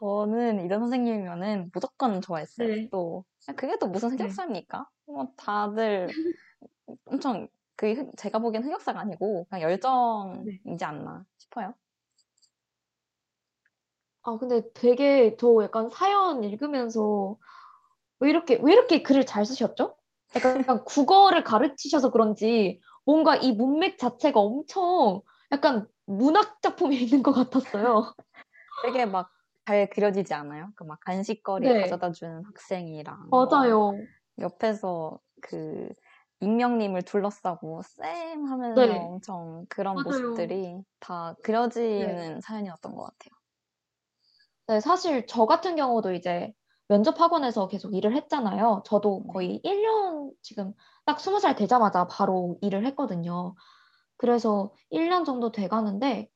저는 0.00 0.64
이런 0.64 0.80
선생님이면은 0.80 1.70
무조건 1.74 2.20
좋아했어요. 2.20 2.68
네. 2.68 2.88
또 2.90 3.24
그게 3.56 3.76
또 3.78 3.88
무슨 3.88 4.10
네. 4.10 4.16
흑역사입니까? 4.16 4.88
뭐 5.06 5.28
다들 5.36 6.08
엄청 7.04 7.48
그 7.76 7.92
흑- 7.92 8.16
제가 8.16 8.38
보기엔 8.38 8.64
흑역사가 8.64 9.00
아니고 9.00 9.46
그냥 9.50 9.62
열정이지 9.62 10.84
않나 10.84 11.24
싶어요. 11.38 11.74
아, 14.22 14.38
근데 14.38 14.62
되게 14.72 15.36
저 15.36 15.64
약간 15.64 15.90
사연 15.90 16.44
읽으면서 16.44 17.36
왜 18.20 18.30
이렇게, 18.30 18.60
왜 18.62 18.72
이렇게 18.72 19.02
글을 19.02 19.26
잘 19.26 19.44
쓰셨죠? 19.44 19.96
약간, 20.36 20.60
약간 20.60 20.84
국어를 20.84 21.42
가르치셔서 21.42 22.12
그런지 22.12 22.80
뭔가 23.04 23.34
이 23.34 23.50
문맥 23.50 23.98
자체가 23.98 24.38
엄청 24.38 25.22
약간 25.50 25.88
문학 26.16 26.62
작품이 26.62 26.96
있는 27.02 27.22
것 27.22 27.32
같았어요. 27.32 28.14
되게 28.82 29.06
막 29.06 29.30
잘 29.66 29.88
그려지지 29.90 30.34
않아요? 30.34 30.72
그 30.76 30.84
막 30.84 31.00
간식거리 31.00 31.68
네. 31.68 31.74
가져다 31.74 32.12
주는 32.12 32.44
학생이랑 32.44 33.36
뭐 33.40 33.48
맞아요. 33.48 34.06
옆에서 34.40 35.20
그 35.42 35.88
익명님을 36.40 37.02
둘러싸고 37.02 37.82
쌤 37.82 38.46
하면서 38.46 38.94
네. 38.94 38.98
엄청 38.98 39.66
그런 39.68 40.02
맞아요. 40.04 40.04
모습들이 40.04 40.82
다 41.00 41.36
그려지는 41.44 42.40
사연이었던 42.42 42.94
것 42.96 43.04
같아요. 43.04 43.30
네, 44.68 44.80
사실 44.80 45.26
저 45.26 45.46
같은 45.46 45.76
경우도 45.76 46.12
이제 46.14 46.52
면접 46.88 47.20
학원에서 47.20 47.68
계속 47.68 47.94
일을 47.94 48.14
했잖아요. 48.16 48.82
저도 48.86 49.26
거의 49.26 49.60
1년 49.64 50.32
지금 50.42 50.72
딱 51.04 51.18
20살 51.20 51.54
되자마자 51.56 52.06
바로 52.06 52.58
일을 52.62 52.86
했거든요. 52.86 53.54
그래서 54.22 54.72
1년 54.90 55.24
정도 55.26 55.52
돼 55.52 55.68
가는데 55.68 56.30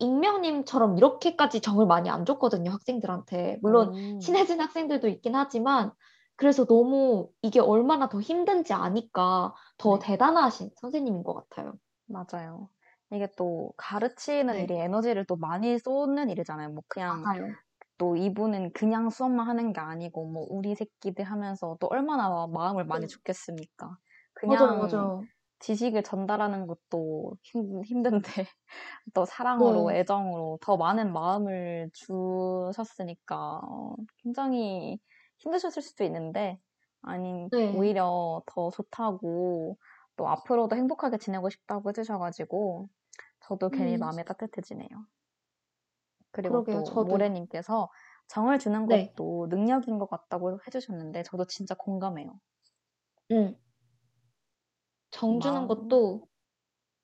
익명님처럼 0.00 0.98
이렇게까지 0.98 1.60
정을 1.62 1.86
많이 1.86 2.10
안 2.10 2.24
줬거든요, 2.26 2.70
학생들한테. 2.72 3.58
물론 3.62 3.92
음, 3.94 4.18
친해진 4.18 4.60
학생들도 4.60 5.08
있긴 5.08 5.34
하지만 5.34 5.92
그래서 6.36 6.66
너무 6.66 7.30
이게 7.42 7.60
얼마나 7.60 8.08
더 8.10 8.20
힘든지 8.20 8.72
아니까 8.74 9.54
더 9.78 9.98
네. 9.98 10.00
대단하신 10.00 10.70
선생님인 10.80 11.22
것 11.24 11.34
같아요. 11.34 11.74
맞아요. 12.06 12.70
이게 13.10 13.28
또 13.36 13.72
가르치는 13.76 14.58
네. 14.58 14.60
일이 14.60 14.74
에너지를 14.74 15.24
또 15.26 15.36
많이 15.36 15.78
쏟는 15.78 16.30
일이잖아요. 16.30 16.70
뭐 16.70 16.82
그냥 16.88 17.28
맞아요. 17.30 17.56
또 17.98 18.16
이분은 18.16 18.72
그냥 18.74 19.10
수업만 19.10 19.48
하는 19.48 19.72
게 19.72 19.80
아니고 19.80 20.26
뭐 20.30 20.46
우리 20.50 20.74
새끼들 20.74 21.24
하면서 21.26 21.76
또 21.80 21.88
얼마나 21.90 22.46
마음을 22.48 22.86
많이 22.86 23.06
네. 23.06 23.08
줬겠습니까? 23.08 23.98
맞아요, 24.44 24.76
그냥 24.76 24.76
맞아요. 24.76 25.28
지식을 25.62 26.04
전달하는 26.04 26.66
것도 26.68 27.36
힘, 27.42 27.82
힘든데 27.84 28.22
또 29.14 29.24
사랑으로 29.26 29.92
네. 29.92 29.94
애정으로 29.94 30.58
더 30.62 30.76
많은 30.76 31.12
마음을 31.12 31.90
주셨으니까 31.94 33.60
어, 33.64 33.96
굉장히 34.22 35.00
힘드셨을 35.40 35.82
수도 35.82 36.04
있는데 36.04 36.58
아니 37.02 37.50
네. 37.50 37.72
오히려 37.72 38.42
더 38.46 38.70
좋다고 38.70 39.78
또 40.16 40.28
앞으로도 40.28 40.76
행복하게 40.76 41.18
지내고 41.18 41.50
싶다고 41.50 41.90
해주셔가지고 41.90 42.88
저도 43.48 43.70
괜히 43.70 43.96
음, 43.96 43.98
마음이 43.98 44.24
따뜻해지네요. 44.24 44.88
그리고 46.30 46.62
그러게요. 46.62 46.82
또 46.82 46.82
저도. 46.82 47.04
모래님께서 47.04 47.90
정을 48.28 48.58
주는 48.58 48.86
네. 48.86 49.14
것도 49.14 49.46
능력인 49.50 49.98
것 49.98 50.08
같다고 50.10 50.58
해주셨는데 50.66 51.22
저도 51.24 51.46
진짜 51.46 51.74
공감해요. 51.74 52.38
음. 53.30 53.56
정 55.12 55.38
주는 55.40 55.60
마음, 55.60 55.68
것도 55.68 56.26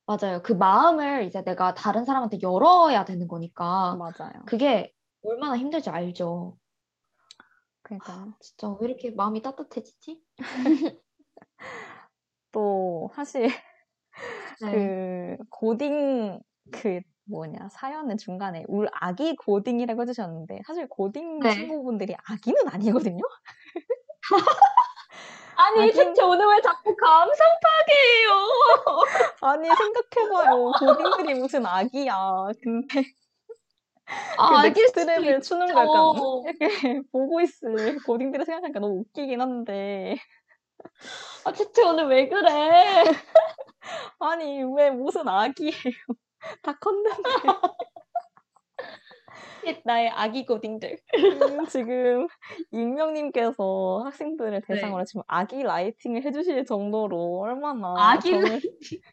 맞아요. 0.06 0.42
그 0.42 0.52
마음을 0.52 1.24
이제 1.24 1.44
내가 1.44 1.74
다른 1.74 2.04
사람한테 2.04 2.38
열어야 2.42 3.04
되는 3.04 3.28
거니까 3.28 3.96
맞아요. 3.98 4.32
그게 4.46 4.92
얼마나 5.22 5.56
힘들지 5.56 5.90
알죠. 5.90 6.58
그러니까요. 7.82 8.34
진짜 8.40 8.68
왜 8.80 8.88
이렇게 8.88 9.10
마음이 9.10 9.42
따뜻해지지? 9.42 10.22
또 12.52 13.10
사실 13.14 13.48
네. 14.60 14.70
그 14.70 15.36
고딩 15.50 16.40
그 16.70 17.00
뭐냐 17.24 17.68
사연의 17.70 18.16
중간에 18.16 18.64
울 18.68 18.88
아기 18.92 19.36
고딩이라고 19.36 20.02
해주셨는데 20.02 20.62
사실 20.66 20.88
고딩 20.88 21.42
네. 21.42 21.54
친구분들이 21.54 22.14
아기는 22.26 22.68
아니거든요. 22.68 23.22
아니, 25.60 25.90
대체 25.92 26.22
오늘 26.22 26.46
왜 26.46 26.60
자꾸 26.60 26.94
감상 26.94 27.46
파괴해요? 27.62 28.48
아니 29.42 29.68
생각해봐요. 29.68 30.72
고딩들이 30.78 31.34
무슨 31.40 31.66
아기야. 31.66 32.46
근데 32.62 33.02
아, 34.38 34.62
그. 34.62 34.68
넥스트랩을 34.68 35.42
추는 35.42 35.74
거 35.74 35.80
약간. 35.80 36.54
이렇게 36.60 37.00
보고 37.12 37.40
있을 37.40 37.98
고딩들을 38.04 38.44
생각하니까 38.44 38.78
너무 38.80 39.00
웃기긴 39.00 39.40
한데 39.40 40.16
아, 41.44 41.52
대체 41.52 41.82
오늘 41.82 42.06
왜 42.06 42.28
그래? 42.28 43.04
아니 44.20 44.62
왜 44.76 44.90
무슨 44.90 45.28
아기예요? 45.28 45.72
다 46.62 46.78
컸는데 46.78 47.22
나의 49.84 50.08
아기 50.10 50.46
고딩들. 50.46 50.98
음, 51.16 51.66
지금 51.66 52.26
익명님께서 52.70 54.02
학생들을 54.04 54.60
네. 54.60 54.60
대상으로 54.66 55.04
지금 55.04 55.22
아기 55.26 55.62
라이팅을 55.62 56.24
해주실 56.24 56.64
정도로 56.66 57.40
얼마나 57.40 57.94
아기 57.96 58.30
정을 58.30 58.60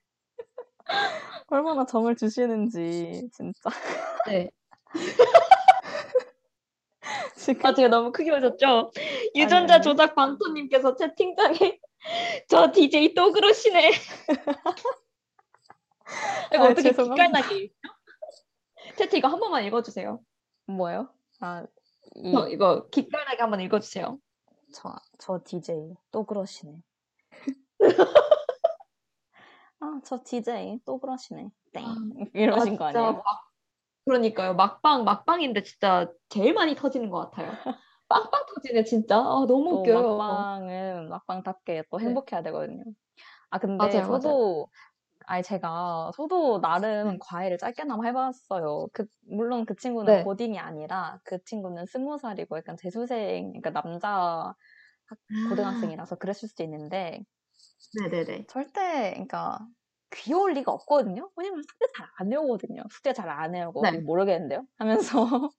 얼마나 1.48 1.86
정을 1.86 2.16
주시는지 2.16 3.30
진짜 3.32 3.70
네. 4.28 4.50
지금 7.36 7.66
아, 7.66 7.74
제가 7.74 7.90
너무 7.90 8.12
크게 8.12 8.32
웃었죠? 8.32 8.92
유전자 9.36 9.76
아니. 9.76 9.84
조작 9.84 10.16
방토님께서 10.16 10.96
채팅창에 10.96 11.80
저 12.50 12.72
DJ 12.72 13.14
또 13.14 13.32
그러시네. 13.32 13.92
이거 16.54 16.64
아, 16.64 16.68
어떻게 16.68 16.90
죄송합니다. 16.90 17.28
기깔나게 17.28 17.56
읽죠? 17.64 17.90
채팅 18.98 19.20
이거 19.20 19.28
한 19.28 19.40
번만 19.40 19.64
읽어주세요. 19.66 20.20
뭐요? 20.68 21.10
아, 21.40 21.66
이, 22.16 22.36
어, 22.36 22.48
이거 22.48 22.88
기깔나게 22.90 23.42
한번 23.42 23.62
읽어주세요. 23.62 24.18
저, 24.74 24.96
저 25.18 25.40
DJ 25.44 25.96
또 26.12 26.26
그러시네. 26.26 26.82
아, 29.80 30.00
저 30.04 30.20
DJ 30.24 30.80
또 30.86 31.00
그러시네. 31.00 31.50
땡. 31.74 31.86
아, 31.86 31.96
이러신 32.34 32.76
아, 32.76 32.78
거 32.78 32.86
아니에요? 32.86 33.14
막, 33.14 33.24
그러니까요. 34.06 34.56
막방, 34.56 35.04
막방인데 35.04 35.64
진짜 35.64 36.12
제일 36.30 36.54
많이 36.54 36.76
터지는 36.76 37.10
것 37.10 37.32
같아요. 37.32 37.52
빵빵 38.08 38.46
터지네, 38.54 38.84
진짜. 38.84 39.18
아, 39.18 39.46
너무 39.48 39.70
또 39.72 39.82
웃겨요. 39.82 40.18
막방은 40.18 41.10
막방답게 41.10 41.84
또 41.90 42.00
네. 42.00 42.06
행복해야 42.06 42.44
되거든요. 42.44 42.84
아, 43.50 43.58
근데 43.58 44.00
맞아요, 44.00 44.08
맞아요. 44.10 44.68
아니, 45.28 45.44
제가, 45.44 46.12
저도 46.16 46.62
나름 46.62 47.18
네. 47.18 47.20
과외를 47.20 47.58
짧게나마 47.58 48.06
해봤어요. 48.06 48.88
그, 48.94 49.06
물론 49.28 49.66
그 49.66 49.76
친구는 49.76 50.16
네. 50.16 50.20
고딩이 50.20 50.60
아니라 50.60 51.20
그 51.24 51.44
친구는 51.44 51.86
스무 51.88 52.18
살이고 52.18 52.58
약간 52.58 52.78
재수생, 52.78 53.52
그러니까 53.62 53.72
남자 53.72 54.10
학- 55.08 55.20
고등학생이라서 55.44 56.18
그랬을 56.18 56.50
수도 56.50 56.64
있는데, 56.64 57.24
네네네. 57.94 58.46
절대, 58.48 59.12
그러니까 59.14 59.60
귀여울 60.12 60.54
리가 60.54 60.72
없거든요. 60.72 61.32
왜냐면 61.36 61.62
숙제 61.64 61.86
잘안 61.96 62.32
외우거든요. 62.32 62.84
숙제 62.92 63.14
잘안 63.14 63.54
외우고 63.54 63.88
네. 63.92 64.06
모르겠는데요. 64.06 64.66
하면서 64.78 65.26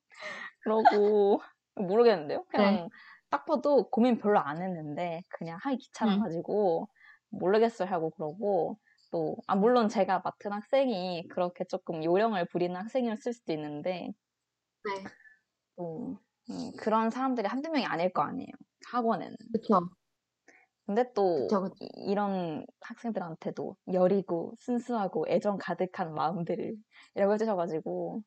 그러고 0.65 1.43
모르겠는데요. 1.77 2.45
그냥 2.51 2.89
네. 2.89 2.91
딱 3.31 3.47
봐도 3.47 3.91
고민 3.91 4.19
별로 4.19 4.41
안 4.41 4.63
했는데 4.63 5.23
그냥 5.31 5.59
하기 5.63 5.79
귀찮아가지고 5.79 6.89
모르겠어요 7.31 7.89
하고 7.89 8.11
그러고 8.11 8.79
또 9.17 9.37
아 9.47 9.57
물론 9.57 9.89
제가 9.89 10.21
맡은 10.21 10.53
학생이 10.53 11.29
그렇게 11.29 11.65
조금 11.65 12.05
요령을 12.05 12.47
부리는 12.53 12.77
학생이었을 12.77 13.33
수도 13.33 13.53
있는데 13.55 14.13
네. 14.85 15.11
또 15.77 16.19
음, 16.51 16.73
그런 16.79 17.11
사람들이 17.11 17.49
한두 17.49 17.71
명이 17.71 17.85
아닐 17.87 18.13
거 18.13 18.23
아니에요. 18.23 18.51
학원에는. 18.89 19.37
그쵸. 19.53 19.81
근데 20.87 21.13
또 21.15 21.49
그쵸, 21.49 21.61
그쵸. 21.63 21.75
이- 21.81 21.89
이런 22.11 22.65
학생들한테도 22.81 23.77
여리고 23.93 24.55
순수하고 24.61 25.27
애정 25.29 25.59
가득한 25.61 26.15
마음들을 26.15 26.77
이라고 27.15 27.35
해주셔가지고 27.35 28.23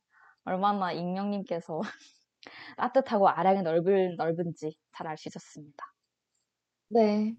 얼마나 0.46 0.92
익명님께서 0.92 1.80
따뜻하고 2.78 3.30
아량이 3.30 3.64
넓은 3.64 4.16
넓은지 4.18 4.78
잘 4.94 5.08
알 5.08 5.18
수 5.18 5.30
있었습니다. 5.30 5.86
네. 6.88 7.36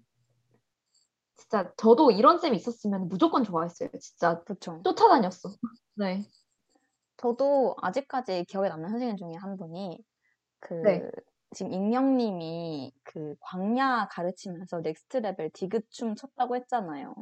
진짜 1.41 1.73
저도 1.75 2.11
이런 2.11 2.37
쌤이 2.37 2.55
있었으면 2.55 3.07
무조건 3.07 3.43
좋아했어요. 3.43 3.89
진짜 3.99 4.43
그렇죠. 4.43 4.79
쫓아다녔어. 4.83 5.49
네. 5.95 6.23
저도 7.17 7.75
아직까지 7.81 8.45
기억에 8.45 8.69
남는 8.69 8.89
선생님 8.89 9.17
중에 9.17 9.33
한 9.39 9.57
분이 9.57 9.97
그 10.59 10.75
네. 10.83 11.11
지금 11.53 11.71
익명님이 11.73 12.93
그 13.03 13.35
광야 13.39 14.07
가르치면서 14.11 14.81
Next 14.81 15.17
Level 15.17 15.49
디귿춤 15.51 16.15
췄다고 16.15 16.55
했잖아요. 16.57 17.15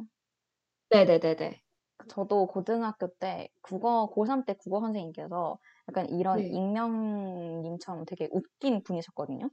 네네네네. 0.90 1.62
저도 2.08 2.46
고등학교 2.46 3.08
때 3.14 3.48
국어 3.62 4.10
고3 4.14 4.44
때 4.44 4.54
국어 4.54 4.80
선생님께서 4.80 5.58
약간 5.88 6.08
이런 6.10 6.38
네. 6.38 6.48
익명님처럼 6.48 8.04
되게 8.04 8.28
웃긴 8.32 8.82
분이셨거든요. 8.82 9.50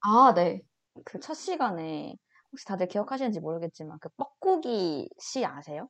아, 0.00 0.32
네. 0.34 0.62
그 1.04 1.18
첫 1.18 1.34
시간에 1.34 2.16
혹시 2.54 2.66
다들 2.66 2.86
기억하시는지 2.86 3.40
모르겠지만 3.40 3.98
그 4.00 4.08
뻐꾸기 4.10 5.10
씨 5.18 5.44
아세요? 5.44 5.88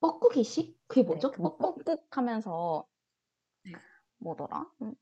뻐꾸기 0.00 0.42
씨? 0.42 0.76
그게 0.88 1.02
네, 1.02 1.06
뭐죠? 1.06 1.30
그뭐 1.30 1.56
뻐꾸? 1.56 1.84
뻑꾹 1.84 2.02
하면서 2.10 2.84
네. 3.62 3.72
뭐더라? 4.18 4.66
음, 4.82 4.96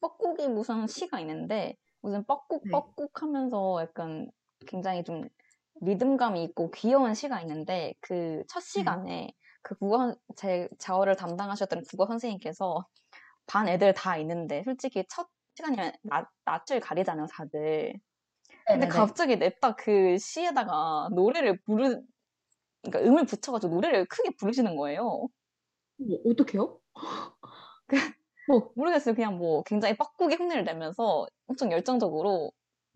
뻐꾸기 0.00 0.48
무슨 0.48 0.86
시가 0.86 1.20
있는데 1.20 1.76
무슨 2.00 2.24
뻐꾹 2.24 2.62
네. 2.64 2.70
뻐꾹 2.70 3.10
하면서 3.12 3.82
약간 3.82 4.30
굉장히 4.66 5.04
좀 5.04 5.28
리듬감이 5.82 6.42
있고 6.44 6.70
귀여운 6.70 7.12
시가 7.12 7.42
있는데 7.42 7.92
그 8.00 8.42
첫 8.48 8.60
시간에 8.60 9.30
그 9.60 9.74
국어 9.74 9.98
선- 9.98 10.16
제 10.36 10.70
자어를 10.78 11.16
담당하셨던 11.16 11.82
국어 11.90 12.06
선생님께서 12.06 12.86
반 13.46 13.68
애들 13.68 13.92
다 13.92 14.16
있는데 14.16 14.62
솔직히 14.64 15.04
첫 15.10 15.28
시간이면 15.56 15.92
낯, 16.04 16.30
낯을 16.46 16.80
가리잖아요 16.80 17.26
다들 17.26 18.00
근데. 18.72 18.88
갑자기 18.88 19.36
냅다 19.36 19.74
그 19.76 20.16
시에다가 20.18 21.08
노래를 21.12 21.60
부르 21.62 22.00
그러니까 22.82 23.10
음을 23.10 23.26
붙여가지고 23.26 23.74
노래를 23.74 24.06
크게 24.06 24.30
부르시는 24.38 24.76
거예요 24.76 25.04
뭐, 25.98 26.18
어떡해요? 26.26 26.78
모르겠어요. 28.74 29.14
그냥 29.14 29.38
뭐 29.38 29.62
굉장히 29.62 29.96
뻐꾸기 29.96 30.34
흉내를 30.36 30.64
내면서 30.64 31.26
엄청 31.46 31.70
열정적으로 31.72 32.52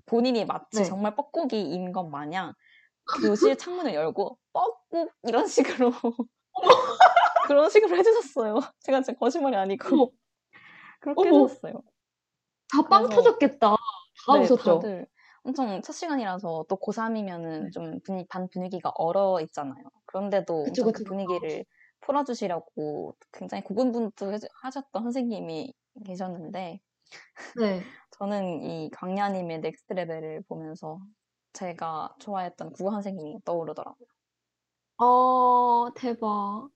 본인이 0.06 0.44
마치 0.44 0.78
네. 0.78 0.84
정말 0.84 1.14
뻐꾸기인 1.14 1.92
것 1.92 2.08
마냥 2.08 2.52
교실 3.20 3.56
창문을 3.56 3.94
열고 3.94 4.38
뻐꾹 4.52 5.10
이런 5.28 5.46
식으로 5.46 5.92
그런 7.46 7.68
식으로 7.70 7.96
해주셨어요. 7.96 8.60
제가 8.80 9.02
진짜 9.02 9.18
거짓말이 9.18 9.56
아니고 9.56 9.86
어머, 9.94 10.08
그렇게 11.00 11.28
어머. 11.28 11.42
해주셨어요. 11.44 11.82
다 12.72 12.82
빵 12.88 13.08
터졌겠다. 13.08 13.76
다 14.26 14.32
네, 14.32 14.40
웃었죠? 14.40 14.56
다들 14.80 15.06
엄청 15.44 15.82
첫 15.82 15.92
시간이라서 15.92 16.64
또 16.68 16.76
고3이면은 16.76 17.64
네. 17.64 17.70
좀 17.70 18.00
분위, 18.04 18.26
반 18.28 18.48
분위기가 18.48 18.90
얼어 18.96 19.40
있잖아요. 19.42 19.84
그런데도 20.06 20.64
그쵸, 20.64 20.84
그. 20.92 21.04
분위기를 21.04 21.64
풀어주시려고 22.00 23.14
굉장히 23.32 23.62
고군분투하셨던 23.64 25.02
선생님이 25.02 25.74
계셨는데 26.06 26.80
네. 27.56 27.82
저는 28.18 28.62
이 28.62 28.90
강야님의 28.90 29.60
Next 29.60 29.92
Level을 29.94 30.42
보면서 30.48 31.00
제가 31.52 32.14
좋아했던 32.20 32.72
국어 32.72 32.90
선생님이 32.92 33.40
떠오르더라고요. 33.44 34.08
어, 34.98 35.92
대박. 35.94 36.68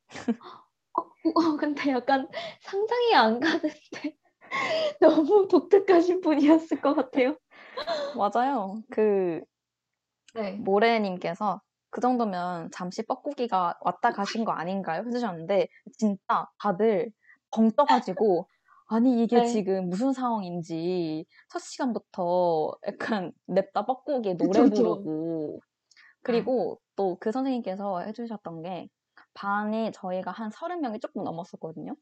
어, 0.97 1.03
어, 1.35 1.57
근데 1.59 1.91
약간 1.91 2.29
상상이 2.63 3.15
안 3.15 3.41
가는데 3.41 3.69
너무 5.01 5.49
독특하신 5.49 6.21
분이었을 6.21 6.81
것 6.81 6.95
같아요. 6.95 7.37
맞아요. 8.13 8.83
그 8.91 9.43
네. 10.35 10.59
모래님께서 10.59 11.61
그 11.91 12.01
정도면 12.01 12.71
잠시 12.73 13.03
뻐꾸기가 13.03 13.79
왔다 13.81 14.13
가신 14.13 14.45
거 14.45 14.53
아닌가요? 14.53 15.05
해주셨는데 15.07 15.69
진짜 15.99 16.47
다들 16.59 17.11
벙 17.51 17.71
떠가지고 17.71 18.49
아니 18.91 19.23
이게 19.23 19.41
네. 19.41 19.43
지금 19.43 19.89
무슨 19.89 20.13
상황인지 20.13 21.27
첫 21.51 21.59
시간부터 21.61 22.73
약간 22.87 23.33
냅다 23.47 23.87
뻐꾸기 23.87 24.35
노래 24.37 24.63
그쵸, 24.63 24.65
그쵸. 24.65 25.09
부르고 25.09 25.61
그리고 26.23 26.81
또 26.97 27.17
그 27.21 27.33
선생님께서 27.33 28.01
해주셨던 28.03 28.63
게 28.63 28.89
반에 29.35 29.91
저희가 29.93 30.31
한 30.33 30.51
서른 30.51 30.81
명이 30.81 31.01
조금 31.01 31.25
넘었었거든요. 31.25 31.97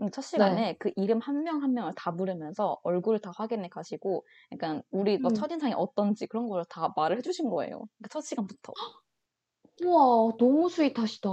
음, 0.00 0.10
첫 0.10 0.22
시간에 0.22 0.76
그 0.78 0.90
이름 0.96 1.18
한 1.20 1.42
명 1.44 1.62
한 1.62 1.72
명을 1.74 1.92
다 1.96 2.14
부르면서 2.16 2.78
얼굴을 2.82 3.18
다 3.20 3.32
확인해 3.36 3.68
가시고 3.68 4.26
약간 4.52 4.82
우리 4.90 5.18
뭐 5.18 5.30
음. 5.30 5.32
첫인상이 5.32 5.74
어떤지 5.76 6.26
그런 6.26 6.48
걸 6.48 6.64
다 6.68 6.92
말을 6.96 7.18
해주신 7.18 7.50
거예요. 7.50 7.86
그첫 8.02 8.22
시간부터. 8.24 8.76
우와, 9.82 10.36
너무 10.38 10.68
sweet하시다. 10.68 11.28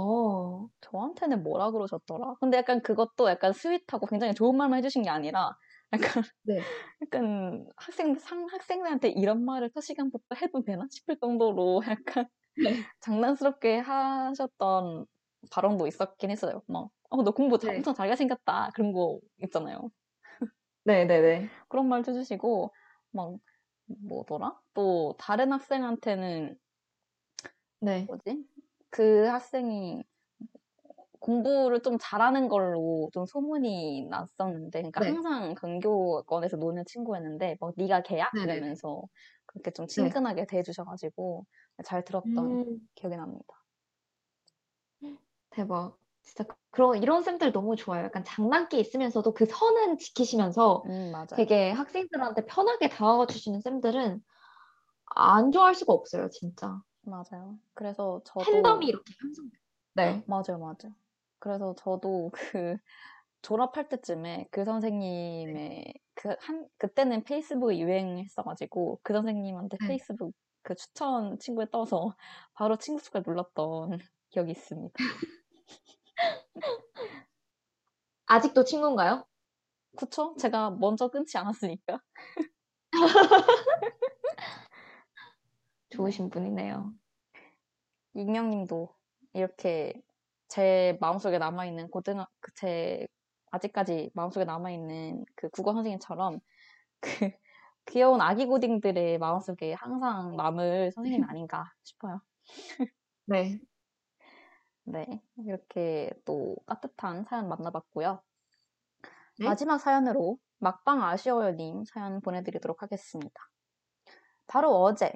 저한테는 0.80 1.42
뭐라 1.42 1.70
그러셨더라? 1.70 2.34
근데 2.40 2.58
약간 2.58 2.82
그것도 2.82 3.28
약간 3.28 3.52
sweet하고 3.52 4.06
굉장히 4.06 4.34
좋은 4.34 4.56
말만 4.56 4.78
해주신 4.78 5.02
게 5.02 5.08
아니라 5.10 5.56
약간 5.92 6.22
네. 6.42 6.74
약간 7.02 7.66
학생 7.76 8.16
상 8.18 8.46
학생들한테 8.50 9.10
이런 9.10 9.44
말을 9.44 9.70
첫 9.74 9.82
시간부터 9.82 10.36
해도 10.42 10.62
되나 10.64 10.86
싶을 10.90 11.18
정도로 11.20 11.82
약간 11.88 12.28
네. 12.54 12.84
장난스럽게 13.00 13.78
하셨던 13.78 15.06
발언도 15.52 15.86
있었긴 15.88 16.30
했어요. 16.30 16.62
막, 16.68 16.90
어, 17.14 17.22
너 17.22 17.30
공부 17.32 17.58
자- 17.58 17.70
네. 17.70 17.74
엄청 17.74 17.94
잘하게 17.94 18.16
생겼다. 18.16 18.70
그런 18.74 18.92
거 18.92 19.20
있잖아요. 19.44 19.90
네네네. 20.84 21.50
그런 21.68 21.88
말 21.88 22.00
해주시고, 22.00 22.72
막, 23.10 23.36
뭐더라? 23.86 24.60
또, 24.74 25.14
다른 25.18 25.52
학생한테는, 25.52 26.58
네. 27.80 28.08
뭐지? 28.08 28.46
그 28.90 29.26
학생이 29.26 30.04
공부를 31.20 31.80
좀 31.82 31.96
잘하는 32.00 32.48
걸로 32.48 33.08
좀 33.12 33.24
소문이 33.26 34.06
났었는데, 34.10 34.80
그러니까 34.80 35.00
네. 35.00 35.06
항상 35.06 35.54
근교권에서 35.54 36.56
노는 36.58 36.84
친구였는데, 36.86 37.56
뭐, 37.60 37.72
네가 37.76 38.02
걔야? 38.02 38.26
네네네. 38.32 38.76
이러면서 38.76 39.02
그렇게 39.46 39.70
좀 39.70 39.86
친근하게 39.86 40.46
대해주셔가지고, 40.46 41.46
잘 41.84 42.04
들었던 42.04 42.58
음, 42.58 42.88
기억이 42.94 43.16
납니다. 43.16 43.44
대박. 45.50 45.98
진짜 46.24 46.44
그- 46.44 46.56
그런 46.70 47.00
이런 47.02 47.22
쌤들 47.22 47.52
너무 47.52 47.76
좋아요. 47.76 48.04
약간 48.04 48.24
장난기 48.24 48.80
있으면서도 48.80 49.32
그 49.34 49.46
선은 49.46 49.98
지키시면서 49.98 50.82
음. 50.86 51.12
되게 51.36 51.70
학생들한테 51.70 52.46
편하게 52.46 52.88
다가가 52.88 53.26
주시는 53.26 53.60
쌤들은 53.60 54.22
안 55.16 55.52
좋아할 55.52 55.74
수가 55.74 55.92
없어요, 55.92 56.28
진짜. 56.30 56.80
맞아요. 57.02 57.58
그래서 57.74 58.20
저도 58.24 58.44
팬덤이 58.50 58.86
이렇게 58.86 59.14
형성돼요. 59.20 59.60
네. 59.94 60.24
맞아요, 60.26 60.58
맞아요. 60.58 60.94
그래서 61.38 61.74
저도 61.76 62.30
그 62.32 62.76
졸업할 63.42 63.88
때쯤에 63.88 64.48
그 64.50 64.64
선생님의 64.64 65.94
그한 66.14 66.66
그때는 66.78 67.22
페이스북이 67.24 67.80
유행했어가지고 67.80 69.00
그 69.02 69.12
선생님한테 69.12 69.76
네. 69.80 69.88
페이스북 69.88 70.34
그 70.62 70.74
추천 70.74 71.38
친구에 71.38 71.66
떠서 71.70 72.16
바로 72.54 72.76
친구 72.76 73.02
수가 73.02 73.22
눌렀던 73.24 73.98
기억이 74.30 74.50
있습니다. 74.52 74.94
아직도 78.26 78.64
친구인가요? 78.64 79.24
그쵸? 79.96 80.34
제가 80.38 80.70
먼저 80.70 81.08
끊지 81.08 81.38
않았으니까. 81.38 82.00
좋으신 85.90 86.30
분이네요. 86.30 86.92
익명님도 88.14 88.94
이렇게 89.32 89.94
제 90.48 90.96
마음속에 91.00 91.38
남아있는 91.38 91.90
고등학 91.90 92.30
제 92.54 93.06
아직까지 93.50 94.10
마음속에 94.14 94.44
남아있는 94.44 95.24
그 95.36 95.48
국어 95.50 95.72
선생님처럼 95.72 96.40
그 97.00 97.10
귀여운 97.86 98.20
아기 98.20 98.46
고딩들의 98.46 99.18
마음속에 99.18 99.74
항상 99.74 100.36
남을 100.36 100.92
선생님이 100.92 101.24
아닌가 101.28 101.72
싶어요. 101.84 102.20
네. 103.26 103.60
네, 104.84 105.22
이렇게 105.38 106.10
또 106.24 106.56
따뜻한 106.66 107.24
사연 107.24 107.48
만나봤고요. 107.48 108.22
네. 109.38 109.46
마지막 109.46 109.78
사연으로 109.78 110.38
막방 110.58 111.02
아쉬워요님 111.02 111.84
사연 111.84 112.20
보내드리도록 112.20 112.82
하겠습니다. 112.82 113.34
바로 114.46 114.70
어제 114.82 115.12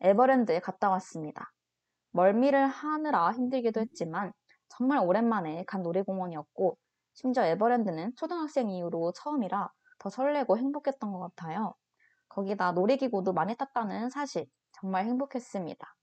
에버랜드에 0.00 0.60
갔다 0.60 0.88
왔습니다. 0.90 1.52
멀미를 2.12 2.66
하느라 2.66 3.32
힘들기도 3.32 3.80
했지만 3.80 4.32
정말 4.68 4.98
오랜만에 5.00 5.64
간 5.66 5.82
놀이공원이었고 5.82 6.78
심지어 7.14 7.44
에버랜드는 7.44 8.14
초등학생 8.16 8.70
이후로 8.70 9.12
처음이라 9.12 9.68
더 9.98 10.10
설레고 10.10 10.56
행복했던 10.56 11.12
것 11.12 11.18
같아요. 11.18 11.74
거기다 12.28 12.72
놀이기구도 12.72 13.32
많이 13.32 13.56
탔다는 13.56 14.10
사실 14.10 14.46
정말 14.72 15.06
행복했습니다. 15.06 15.97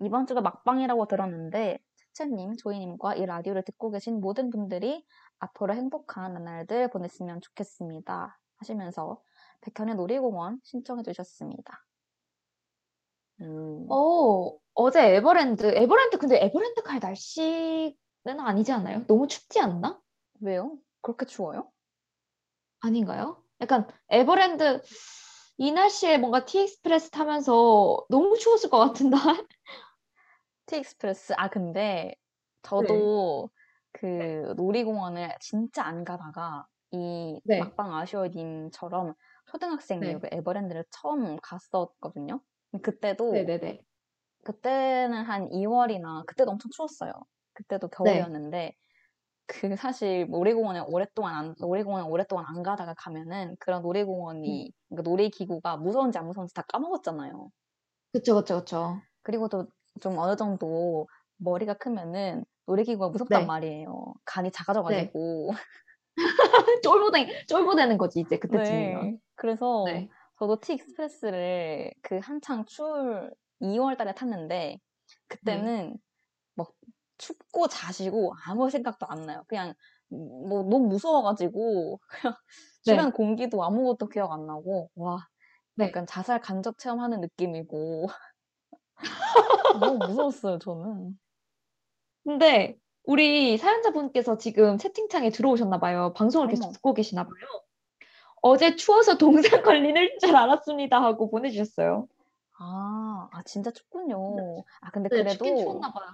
이번 0.00 0.26
주가 0.26 0.40
막방이라고 0.40 1.06
들었는데 1.06 1.78
채채님, 2.18 2.56
조이님과 2.56 3.14
이 3.14 3.26
라디오를 3.26 3.62
듣고 3.64 3.90
계신 3.90 4.20
모든 4.20 4.50
분들이 4.50 5.04
앞으로 5.38 5.74
행복한 5.74 6.34
나날들 6.34 6.90
보냈으면 6.90 7.40
좋겠습니다. 7.40 8.38
하시면서 8.56 9.22
백현의 9.60 9.94
놀이공원 9.94 10.60
신청해 10.64 11.04
주셨습니다. 11.04 11.84
음, 13.40 13.86
어, 13.88 14.58
어제 14.74 15.14
에버랜드, 15.14 15.66
에버랜드, 15.66 16.18
근데 16.18 16.42
에버랜드 16.44 16.82
갈 16.82 16.98
날씨는 16.98 17.94
아니지 18.40 18.72
않아요? 18.72 19.06
너무 19.06 19.28
춥지 19.28 19.60
않나? 19.60 20.00
왜요? 20.40 20.76
그렇게 21.00 21.24
추워요? 21.24 21.70
아닌가요? 22.80 23.42
약간 23.60 23.86
에버랜드 24.08 24.82
이 25.58 25.70
날씨에 25.70 26.18
뭔가 26.18 26.44
T 26.44 26.52
Express 26.52 27.10
타면서 27.10 28.06
너무 28.08 28.36
추웠을 28.38 28.70
것 28.70 28.78
같은 28.78 29.10
날? 29.10 29.20
T 30.68 30.75
Express. 30.75 31.34
아, 31.36 31.48
근데 31.48 32.14
저도 32.62 33.50
그 33.92 34.54
놀이공원을 34.56 35.30
진짜 35.40 35.84
안 35.84 36.04
가다가 36.04 36.66
이 36.90 37.40
네. 37.42 37.74
막방 37.74 37.94
아쉬워님처럼 37.94 39.14
초등학생 39.46 40.04
네. 40.04 40.06
이후 40.06 40.20
에버랜드를 40.30 40.84
처음 40.90 41.36
갔었거든요. 41.42 42.42
그때도 42.82 43.24
네네네. 43.30 43.84
그때는 44.44 45.24
한 45.24 45.52
2월이나 45.52 46.24
그때도 46.26 46.50
엄청 46.52 46.70
추웠어요. 46.72 47.12
그때도 47.54 47.88
겨울이었는데 47.88 48.74
그 49.46 49.76
사실 49.76 50.28
놀이공원에 50.30 50.80
오랫동안 50.80 51.34
안, 51.36 51.54
놀이공원에 51.60 52.06
오랫동안 52.08 52.46
안 52.48 52.62
가다가 52.64 52.94
가면은 52.94 53.56
그런 53.60 53.82
놀이공원이 53.82 54.72
그러니까 54.90 55.10
놀이기구가 55.10 55.78
무서운지 55.78 56.18
안 56.18 56.26
무서운지 56.26 56.54
다 56.54 56.62
까먹었잖아요. 56.68 57.50
그쵸, 58.12 58.34
그쵸, 58.36 58.58
그쵸. 58.60 59.02
그리고 59.22 59.48
또 59.48 59.66
좀 60.00 60.18
어느 60.18 60.36
정도 60.36 61.08
머리가 61.38 61.74
크면은 61.74 62.44
놀이기구가 62.66 63.08
무섭단 63.10 63.42
네. 63.42 63.46
말이에요. 63.46 64.14
간이 64.24 64.50
작아져가지고. 64.50 65.52
쫄보대, 66.82 67.46
쫄보되는 67.46 67.98
거지, 67.98 68.20
이제 68.20 68.38
그때쯤이면. 68.38 69.12
네. 69.12 69.18
그래서 69.34 69.84
네. 69.86 70.08
저도 70.38 70.60
T 70.60 70.74
Express를 70.74 71.92
그 72.02 72.18
한창 72.22 72.64
추울 72.66 73.32
2월 73.60 73.96
달에 73.96 74.14
탔는데 74.14 74.78
그때는 75.28 75.98
막 76.56 76.72
춥고 77.18 77.68
자시고 77.68 78.34
아무 78.46 78.70
생각도 78.70 79.06
안 79.08 79.26
나요. 79.26 79.44
그냥 79.48 79.74
뭐 80.08 80.62
너무 80.64 80.88
무서워가지고 80.88 82.00
그냥 82.10 82.36
네. 82.84 82.94
주변 82.94 83.12
공기도 83.12 83.64
아무것도 83.64 84.08
기억 84.08 84.32
안 84.32 84.46
나고 84.46 84.90
와 84.96 85.28
네. 85.76 85.86
약간 85.88 86.06
자살 86.06 86.40
간접 86.40 86.78
체험하는 86.78 87.20
느낌이고 87.20 88.08
너무 89.80 90.06
무서웠어요 90.06 90.58
저는. 90.58 91.18
근데 92.24 92.78
우리 93.04 93.56
사연자분께서 93.56 94.36
지금 94.38 94.76
채팅창에 94.76 95.30
들어오셨나 95.30 95.80
봐요. 95.80 96.12
방송을 96.14 96.48
계속 96.48 96.64
어머. 96.64 96.72
듣고 96.72 96.94
계시나 96.94 97.24
봐요. 97.24 97.34
어제 98.42 98.76
추워서 98.76 99.16
동상 99.16 99.62
걸리는 99.62 100.18
줄 100.20 100.36
알았습니다 100.36 101.02
하고 101.02 101.30
보내주셨어요. 101.30 102.06
아, 102.58 103.28
아 103.32 103.42
진짜 103.44 103.70
춥군요. 103.70 104.64
아 104.80 104.90
근데 104.90 105.08
네, 105.08 105.22
그래도 105.22 105.30
춥긴 105.36 105.56
추웠나 105.56 105.92
봐요. 105.92 106.06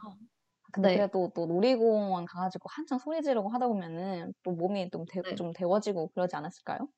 근데 0.73 0.89
네. 0.89 0.97
그래도 0.97 1.31
또 1.35 1.47
놀이공원 1.47 2.25
가가지고 2.27 2.69
한창 2.69 2.99
소리 2.99 3.23
지르고 3.23 3.49
하다 3.49 3.69
보면은 3.69 4.35
또 4.43 4.51
몸이 4.53 4.91
좀, 4.91 5.05
데, 5.07 5.23
네. 5.23 5.35
좀 5.37 5.53
데워지고 5.53 6.09
그러지 6.09 6.35
않았을까요? 6.35 6.89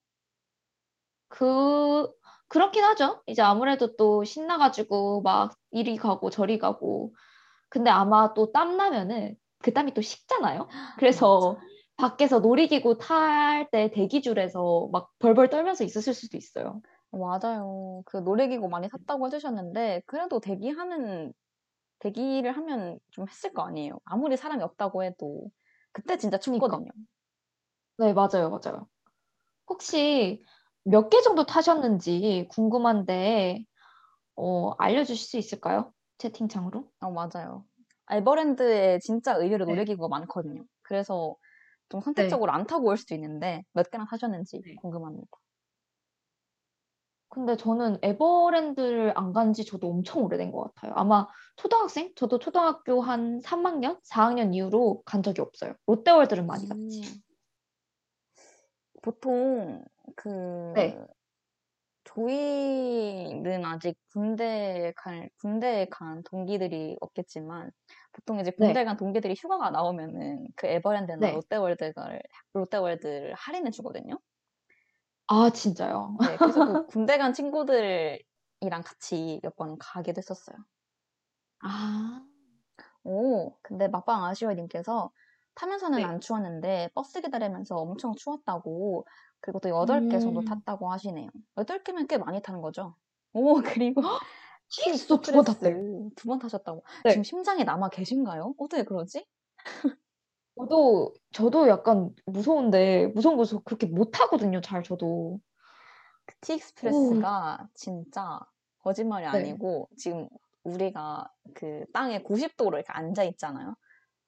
그, 1.29 2.11
그렇긴 2.49 2.85
하죠. 2.85 3.23
이제 3.27 3.43
아무래도 3.43 3.97
또 3.97 4.25
신나가지고 4.25 5.23
막 5.23 5.57
이리 5.71 5.97
가고 5.97 6.31
저리 6.31 6.59
가고. 6.59 7.15
근데 7.71 7.91
아마 7.91 8.35
또 8.35 8.53
땀 8.53 8.77
나면은 8.77 9.37
그 9.63 9.73
땀이 9.73 9.95
또 9.95 10.03
식잖아요. 10.03 10.69
그래서 10.99 11.59
밖에서 11.97 12.41
놀이기구 12.41 12.99
탈 12.99 13.69
때 13.71 13.91
대기줄에서 13.91 14.89
막 14.93 15.11
벌벌 15.19 15.51
떨면서 15.51 15.85
있었을 15.85 16.15
수도 16.15 16.37
있어요. 16.37 16.83
맞아요. 17.11 18.03
그 18.07 18.19
놀이기구 18.19 18.69
많이 18.69 18.89
탔다고 18.89 19.27
해주셨는데 19.27 20.03
그래도 20.07 20.41
대기하는 20.41 21.33
대기를 22.01 22.53
하면 22.57 22.99
좀 23.11 23.29
했을 23.29 23.53
거 23.53 23.63
아니에요. 23.63 23.99
아무리 24.05 24.37
사람이 24.37 24.63
없다고 24.63 25.05
해도 25.05 25.51
그때 25.93 26.19
진짜 26.19 26.39
그니까. 26.39 26.67
춥거든요. 26.67 26.91
네, 27.99 28.13
맞아요, 28.13 28.51
맞아요. 28.51 28.89
혹시 29.69 30.43
몇 30.87 31.09
개 31.11 31.21
정도 31.21 31.45
타셨는지 31.45 32.47
궁금한데, 32.51 33.65
어, 34.37 34.71
알려주실 34.79 35.27
수 35.27 35.37
있을까요? 35.39 35.93
채팅창으로? 36.19 36.91
어, 37.01 37.11
맞아요. 37.11 37.65
에버랜드에 38.11 39.01
진짜 39.01 39.35
의외로 39.37 39.65
네. 39.65 39.73
놀이기구가 39.73 40.09
많거든요. 40.09 40.65
그래서 40.83 41.37
좀 41.89 42.01
선택적으로 42.01 42.53
안 42.53 42.67
타고 42.67 42.89
올 42.89 42.97
수도 42.97 43.15
있는데 43.15 43.65
몇 43.73 43.91
개나 43.91 44.07
타셨는지 44.09 44.63
네. 44.65 44.77
궁금합니다. 44.77 45.27
근데 47.29 47.57
저는 47.57 47.99
에버랜드를 48.03 49.13
안 49.17 49.33
간 49.33 49.53
지 49.53 49.65
저도 49.65 49.91
엄청 49.91 50.23
오래된 50.25 50.53
것 50.53 50.73
같아요. 50.75 50.93
아마 50.97 51.27
초등학생? 51.57 52.13
저도 52.17 52.39
초등학교 52.39 53.01
한 53.03 53.41
3학년, 53.41 54.01
4학년 54.05 54.55
이후로 54.55 55.03
간 55.05 55.23
적이 55.23 55.43
없어요. 55.43 55.75
롯데월드를 55.87 56.45
많이 56.45 56.69
갔지. 56.69 57.03
음. 57.03 57.23
보통 59.03 59.85
그 60.15 60.31
네. 60.75 61.01
조이는 62.05 63.65
아직 63.65 63.97
군대 64.13 64.93
갈 64.97 65.29
군대에 65.41 65.87
간 65.91 66.23
동기들이 66.25 66.97
없겠지만 67.01 67.71
보통 68.13 68.39
이제 68.41 68.51
네. 68.57 68.77
군대 68.77 68.85
간 68.85 68.97
동기들이 68.97 69.35
휴가가 69.39 69.71
나오면은 69.71 70.47
그 70.57 70.67
에버랜드나 70.69 71.29
네. 71.29 71.33
롯데월드를 71.33 72.23
롯데월드를 72.55 73.35
할인해 73.35 73.71
주거든요. 73.73 74.19
아, 75.29 75.51
진짜요? 75.51 76.19
네, 76.23 76.39
그래서 76.39 76.63
그 76.63 76.79
군대 76.87 77.19
간 77.19 77.33
친구들이랑 77.33 78.83
같이 78.85 79.41
몇 79.43 79.57
번 79.57 79.77
가기도 79.79 80.19
했었어요. 80.19 80.57
아, 81.61 82.23
오, 83.05 83.59
근데 83.63 83.89
막방 83.89 84.25
아쉬워님께서 84.25 85.11
타면서는 85.55 86.05
네. 86.05 86.05
안 86.05 86.21
추웠는데 86.21 86.91
버스 86.95 87.21
기다리면서 87.23 87.77
엄청 87.77 88.15
추웠다고 88.17 89.07
그리고 89.47 89.61
또 89.61 89.69
8개 89.69 90.19
정도 90.19 90.41
음. 90.41 90.45
탔다고 90.45 90.91
하시네요. 90.91 91.31
8개면 91.55 92.09
꽤 92.09 92.19
많이 92.19 92.43
타는 92.43 92.61
거죠. 92.63 92.97
오, 93.33 93.55
그리고 93.81 94.03
TX도 94.71 95.21
두번 95.21 95.45
탔대요. 95.45 96.11
두 96.17 96.27
번 96.27 96.41
타셨다고. 96.41 96.83
네. 97.05 97.11
지금 97.13 97.23
심장이 97.23 97.63
남아 97.63 97.91
계신가요? 97.91 98.55
어떻게 98.59 98.83
그러지? 98.83 99.25
저도, 100.59 101.15
저도 101.33 101.69
약간 101.69 102.15
무서운데, 102.25 103.09
무서운 103.09 103.37
거서 103.37 103.61
그렇게 103.63 103.87
못 103.87 104.19
하거든요, 104.21 104.61
잘 104.61 104.83
저도. 104.83 105.39
그 106.27 106.35
티익스프레스가 106.41 107.69
진짜 107.75 108.41
거짓말이 108.81 109.25
네. 109.27 109.29
아니고 109.29 109.89
지금 109.97 110.29
우리가 110.65 111.33
그 111.55 111.85
땅에 111.93 112.23
90도로 112.23 112.75
이렇게 112.75 112.87
앉아 112.89 113.23
있잖아요. 113.25 113.69
네. 113.69 113.77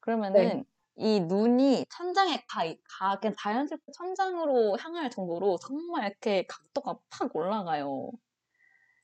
그러면은 0.00 0.64
이 0.98 1.20
눈이 1.20 1.86
천장에 1.90 2.44
가, 2.48 2.64
가, 2.98 3.18
그냥 3.20 3.34
자연스럽게 3.38 3.92
천장으로 3.92 4.76
향할 4.78 5.10
정도로 5.10 5.58
정말 5.58 6.06
이렇게 6.06 6.44
각도가 6.46 6.98
팍 7.10 7.34
올라가요. 7.34 8.10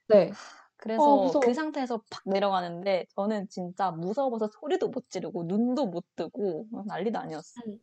네. 0.08 0.32
그래서 0.76 1.02
어. 1.02 1.40
그 1.40 1.54
상태에서 1.54 2.02
팍 2.10 2.22
내려가는데 2.26 3.06
저는 3.14 3.48
진짜 3.48 3.90
무서워서 3.90 4.48
소리도 4.48 4.88
못 4.88 5.08
지르고 5.08 5.44
눈도 5.44 5.86
못 5.86 6.04
뜨고 6.16 6.66
난리도 6.86 7.18
아니었어요. 7.18 7.76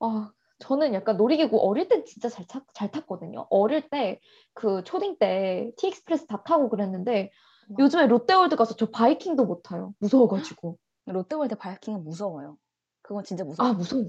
아, 0.00 0.32
저는 0.58 0.94
약간 0.94 1.16
놀이기구 1.16 1.60
어릴 1.60 1.88
땐 1.88 2.04
진짜 2.04 2.28
잘, 2.28 2.46
탔, 2.46 2.64
잘 2.72 2.90
탔거든요. 2.90 3.46
어릴 3.50 3.88
때 3.88 4.20
그 4.54 4.82
초딩 4.84 5.18
때 5.18 5.72
T 5.76 5.82
Express 5.82 6.26
다 6.26 6.42
타고 6.44 6.70
그랬는데 6.70 7.30
와. 7.68 7.76
요즘에 7.78 8.06
롯데월드 8.06 8.56
가서 8.56 8.76
저 8.76 8.90
바이킹도 8.90 9.44
못 9.44 9.62
타요. 9.62 9.94
무서워가지고. 9.98 10.78
롯데월드 11.06 11.56
바이킹은 11.56 12.04
무서워요. 12.04 12.56
그건 13.02 13.24
진짜 13.24 13.44
아, 13.58 13.72
무서워요. 13.72 13.74
무서워요? 13.74 14.08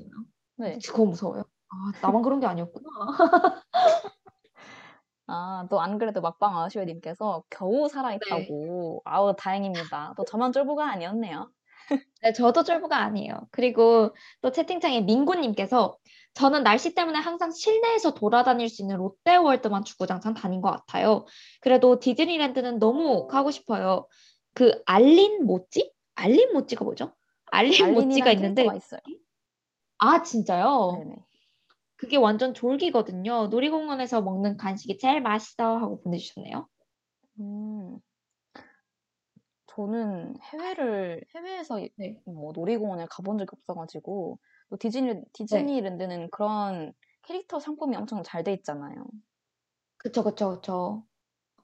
네. 0.58 0.78
그거 0.86 1.06
무서워요? 1.06 1.44
아, 1.70 1.92
나만 2.02 2.22
그런 2.22 2.40
게 2.40 2.48
아니었구나. 2.48 2.90
아, 5.28 5.68
또 5.70 5.80
안 5.80 5.98
그래도 5.98 6.22
막방 6.22 6.56
아쉬워님께서 6.58 7.44
겨우 7.50 7.88
살아있다고. 7.90 9.02
아우, 9.06 9.36
다행입니다. 9.36 10.14
또 10.18 10.24
저만 10.24 10.52
쫄보가 10.52 10.88
아니었네요. 10.92 11.50
네, 12.22 12.34
저도 12.34 12.64
쫄보가 12.64 12.98
아니에요. 12.98 13.48
그리고 13.52 14.14
또 14.42 14.52
채팅창에 14.52 15.02
민구님께서 15.02 15.98
저는 16.36 16.64
날씨 16.64 16.94
때문에 16.96 17.20
항상 17.20 17.52
실내에서 17.52 18.14
돌아다닐 18.14 18.70
수 18.70 18.82
있는 18.84 18.98
롯데월드만 18.98 19.84
주구장창 19.84 20.34
다닌 20.36 20.62
것 20.62 20.72
같아요. 20.72 21.26
그래도 21.62 22.00
디즈니랜드는 22.00 22.80
너무 22.80 23.28
가고 23.28 23.52
싶어요. 23.52 24.08
그 24.54 24.82
알린 24.86 25.46
모찌? 25.46 25.92
알린 26.16 26.54
모찌가 26.54 26.84
뭐죠? 26.84 27.14
알린 27.52 27.94
모찌가 27.94 28.32
있는데. 28.32 28.68
아 29.98 30.24
진짜요? 30.24 30.92
네네. 30.98 31.16
그게 31.98 32.18
완전 32.18 32.54
졸기거든요. 32.54 33.48
놀이공원에서 33.48 34.22
먹는 34.22 34.58
간식이 34.58 34.98
제일 34.98 35.22
맛있어 35.22 35.78
하고 35.78 36.02
보내주셨네요. 36.02 36.68
음, 37.40 38.00
저는 39.68 40.36
해외를 40.42 41.24
해외에서 41.36 41.80
네. 41.98 42.20
뭐 42.26 42.52
놀이공원에 42.54 43.08
가본 43.10 43.38
적이 43.38 43.50
없어가지고 43.54 44.40
또 44.70 44.78
디즈니 44.78 45.22
디즈니랜드는 45.34 46.30
그런 46.32 46.94
캐릭터 47.24 47.60
상품이 47.60 47.96
엄청 47.96 48.24
잘 48.24 48.44
돼 48.44 48.54
있잖아요. 48.54 49.06
그쵸 49.98 50.24
그쵸 50.24 50.52
그쵸. 50.52 51.06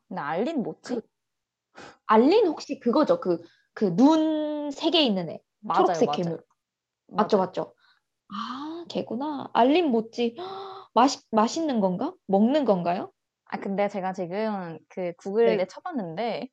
근데 0.08 0.22
알린 0.22 0.64
뭐지? 0.64 0.96
그- 0.96 1.02
알린 2.08 2.48
혹시 2.48 2.80
그거죠? 2.80 3.20
그 3.20 3.42
그 3.74 3.96
눈 3.96 4.70
세 4.72 4.90
개 4.92 5.02
있는 5.02 5.30
애. 5.30 5.40
맞아요, 5.62 5.86
초록색 5.86 6.08
맞아요. 6.08 6.24
괴물. 6.24 6.44
맞죠. 7.08 7.38
맞죠. 7.38 7.74
아 8.30 8.86
걔구나. 8.90 9.50
알린 9.54 9.92
모찌. 9.92 10.36
맛있 10.94 11.24
맛있는 11.32 11.80
건가? 11.80 12.14
먹는 12.28 12.66
건가요? 12.66 13.12
아 13.46 13.60
근데 13.60 13.88
제가 13.90 14.14
지금 14.14 14.80
그 14.90 15.14
구글에 15.18 15.58
네. 15.58 15.68
쳐봤는데 15.68 16.50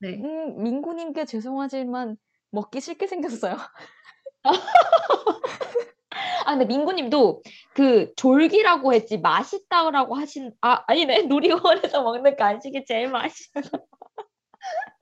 네. 0.00 0.08
음, 0.14 0.62
민구님께 0.62 1.24
죄송하지만 1.26 2.16
먹기 2.50 2.80
싫게 2.80 3.06
생겼어요. 3.06 3.56
아 6.46 6.50
근데 6.52 6.64
민구님도 6.66 7.42
그 7.74 8.12
졸기라고 8.16 8.92
했지 8.94 9.18
맛있다라고 9.18 10.14
하신 10.14 10.52
아 10.60 10.84
아니네 10.86 11.22
놀이공원에서 11.28 12.02
먹는 12.02 12.36
간식이 12.36 12.84
제일 12.86 13.08
맛있어. 13.10 13.60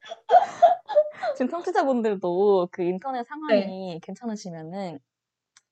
지금 1.37 1.49
청취자분들도 1.51 2.69
그 2.73 2.83
인터넷 2.83 3.19
네. 3.19 3.25
상황이 3.25 4.01
괜찮으시면은 4.03 4.99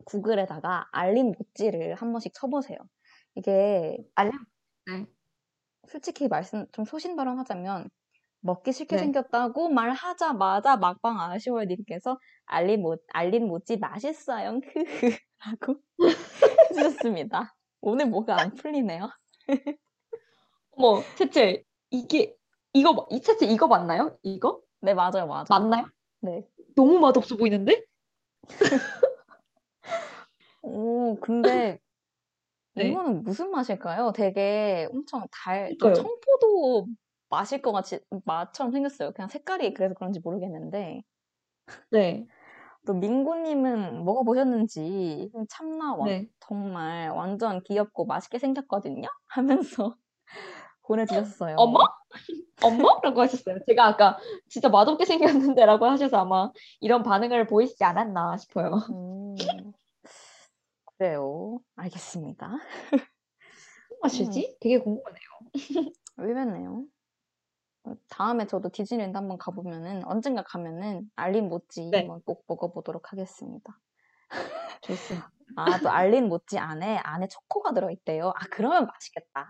구글에다가 0.04 0.88
알린 0.92 1.32
모찌를 1.36 1.94
한 1.94 2.12
번씩 2.12 2.32
쳐보세요. 2.34 2.78
이게 3.34 3.96
알림. 4.14 4.32
네. 4.86 5.06
솔직히 5.88 6.28
말씀 6.28 6.66
좀 6.72 6.84
소신 6.84 7.16
발언하자면 7.16 7.90
먹기 8.42 8.72
싫게 8.72 8.96
네. 8.96 9.02
생겼다고 9.02 9.68
말하자마자 9.68 10.76
막방 10.76 11.20
아쉬워님께서 11.20 12.18
알린 12.46 12.82
모 12.82 12.96
알린 13.12 13.46
모찌 13.46 13.76
맛있어요 13.76 14.60
라고 15.44 15.80
해주셨습니다. 16.70 17.54
오늘 17.82 18.06
뭐가 18.06 18.40
안 18.40 18.54
풀리네요. 18.54 19.10
어머 20.72 21.02
채채 21.16 21.64
이게 21.90 22.34
이거 22.72 22.92
마- 22.92 23.04
이 23.10 23.20
채채 23.20 23.46
이거 23.46 23.66
맞나요? 23.66 24.16
이거 24.22 24.60
네 24.80 24.94
맞아요 24.94 25.26
맞아요. 25.26 25.44
맞나요? 25.48 25.86
네. 26.20 26.46
너무 26.76 26.98
맛없어 26.98 27.36
보이는데? 27.36 27.84
오 30.62 31.18
근데 31.20 31.78
네. 32.80 32.90
이거는 32.90 33.24
무슨 33.24 33.50
맛일까요? 33.50 34.12
되게 34.12 34.88
엄청 34.92 35.26
달. 35.44 35.74
청포도 35.80 36.86
맛일 37.28 37.62
것 37.62 37.72
같이 37.72 38.00
맛처럼 38.24 38.72
생겼어요. 38.72 39.12
그냥 39.12 39.28
색깔이 39.28 39.74
그래서 39.74 39.94
그런지 39.94 40.20
모르겠는데 40.20 41.02
네. 41.90 42.26
또 42.86 42.94
민구님은 42.94 44.04
먹어보셨는지 44.04 45.30
참나 45.48 45.96
와- 45.96 46.06
네. 46.06 46.28
정말 46.40 47.10
완전 47.10 47.62
귀엽고 47.64 48.06
맛있게 48.06 48.38
생겼거든요? 48.38 49.08
하면서 49.28 49.96
보내주셨어요. 50.82 51.56
어머? 51.56 51.78
어머?라고 52.62 53.22
하셨어요. 53.22 53.58
제가 53.66 53.86
아까 53.86 54.18
진짜 54.48 54.68
맛없게 54.68 55.04
생겼는데 55.04 55.64
라고 55.64 55.86
하셔서 55.86 56.18
아마 56.18 56.50
이런 56.80 57.02
반응을 57.02 57.46
보이시지 57.46 57.82
않았나 57.84 58.36
싶어요. 58.36 58.72
음, 58.90 59.34
그래요. 60.96 61.58
알겠습니다. 61.76 62.50
맛이지? 64.02 64.58
되게 64.60 64.78
궁금하네요. 64.78 65.20
의외네요. 66.18 66.84
어, 67.84 67.94
다음에 68.10 68.46
저도 68.46 68.68
디즈니랜드 68.68 69.16
한번 69.16 69.38
가보면은 69.38 70.04
언젠가 70.04 70.42
가면은 70.42 71.10
알린 71.16 71.48
모찌 71.48 71.88
네. 71.90 72.00
한번 72.00 72.20
꼭 72.24 72.44
먹어보도록 72.46 73.12
하겠습니다. 73.12 73.80
좋습니다. 74.82 75.30
아, 75.56 75.78
또 75.80 75.88
알린 75.90 76.28
모찌 76.28 76.58
안에 76.58 76.98
안에 76.98 77.28
초코가 77.28 77.72
들어있대요. 77.72 78.28
아, 78.28 78.40
그러면 78.50 78.86
맛있겠다. 78.86 79.48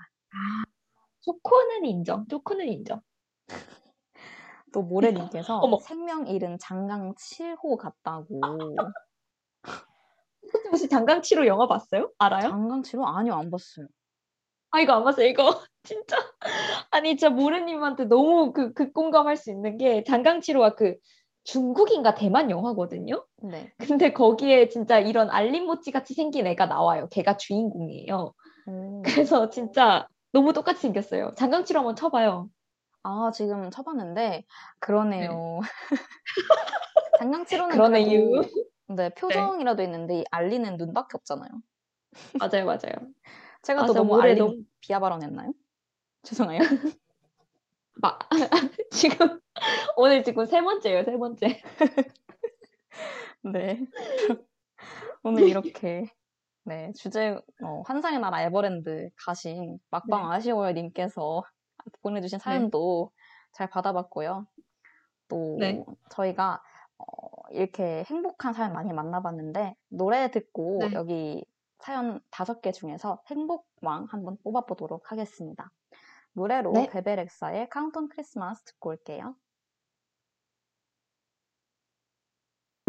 초코는 1.22 1.84
인정. 1.84 2.26
초코는 2.28 2.68
인정. 2.68 3.00
또 4.72 4.82
모래님께서. 4.82 5.60
생명 5.80 6.26
잃은 6.26 6.58
장강 6.60 7.14
7호 7.14 7.76
같다고. 7.76 8.40
혹시 10.72 10.88
장강치로 10.88 11.46
영화 11.46 11.66
봤어요? 11.66 12.10
알아요? 12.18 12.48
장강 12.50 12.82
7호 12.82 13.04
아니요, 13.04 13.34
안 13.34 13.50
봤어요. 13.50 13.86
아 14.70 14.80
이거 14.80 14.92
안 14.94 15.04
봤어요. 15.04 15.26
이거 15.26 15.44
진짜 15.82 16.16
아니 16.90 17.16
진짜 17.16 17.30
모래님한테 17.30 18.04
너무 18.04 18.52
그 18.52 18.72
극공감할 18.72 19.36
수 19.36 19.50
있는 19.50 19.76
게 19.76 20.04
장강치로가 20.04 20.76
그 20.76 20.96
중국인가 21.42 22.14
대만 22.14 22.50
영화거든요. 22.50 23.26
네. 23.42 23.72
근데 23.78 24.12
거기에 24.12 24.68
진짜 24.68 25.00
이런 25.00 25.30
알림모찌 25.30 25.90
같이 25.90 26.14
생긴 26.14 26.46
애가 26.46 26.66
나와요. 26.66 27.08
걔가 27.10 27.36
주인공이에요. 27.36 28.32
오. 28.66 29.02
그래서 29.02 29.50
진짜 29.50 30.06
너무 30.32 30.52
똑같이 30.52 30.80
생겼어요. 30.82 31.34
장강치로 31.36 31.80
한번 31.80 31.96
쳐봐요. 31.96 32.48
아, 33.02 33.30
지금 33.34 33.70
쳐봤는데 33.70 34.44
그러네요. 34.78 35.60
장강 37.18 37.44
7호는 37.44 37.70
그러네요. 37.70 38.30
그래도 38.30 38.48
네, 38.88 39.08
표정이라도 39.10 39.82
있는데 39.84 40.20
이 40.20 40.24
알리는 40.30 40.76
눈밖에 40.76 41.16
없잖아요. 41.16 41.50
맞아요, 42.38 42.64
맞아요. 42.66 42.92
제가 43.62 43.82
또 43.86 43.92
맞아, 43.92 44.00
너무 44.00 44.20
알린 44.20 44.38
너무- 44.38 44.56
비하 44.80 44.98
발언했나요? 45.00 45.52
죄송해요. 46.22 46.60
막 47.96 48.18
지금 48.90 49.40
오늘 49.96 50.22
지금 50.24 50.46
세 50.46 50.60
번째예요, 50.60 51.04
세 51.04 51.16
번째. 51.16 51.62
네. 53.42 53.80
오늘 55.22 55.48
이렇게 55.48 56.04
네 56.70 56.92
주제 56.92 57.36
어, 57.64 57.82
환상의 57.84 58.20
나라 58.20 58.42
에버랜드 58.42 59.10
가신 59.16 59.80
막방 59.90 60.30
아쉬워요 60.30 60.72
님께서 60.72 61.42
보내주신 62.02 62.38
사연도 62.38 63.10
잘 63.52 63.68
받아봤고요. 63.68 64.46
또 65.26 65.56
네. 65.58 65.84
저희가 66.10 66.62
어, 66.98 67.04
이렇게 67.50 68.04
행복한 68.04 68.52
사연 68.52 68.72
많이 68.72 68.92
만나봤는데 68.92 69.74
노래 69.88 70.30
듣고 70.30 70.78
네. 70.80 70.92
여기 70.92 71.44
사연 71.80 72.20
다섯 72.30 72.60
개 72.60 72.70
중에서 72.70 73.20
행복왕 73.26 74.06
한번 74.08 74.36
뽑아보도록 74.44 75.10
하겠습니다. 75.10 75.72
노래로 76.34 76.72
네. 76.72 76.88
베베렉사의 76.88 77.68
카운톤 77.68 78.08
크리스마스 78.10 78.62
듣고 78.64 78.90
올게요. 78.90 79.34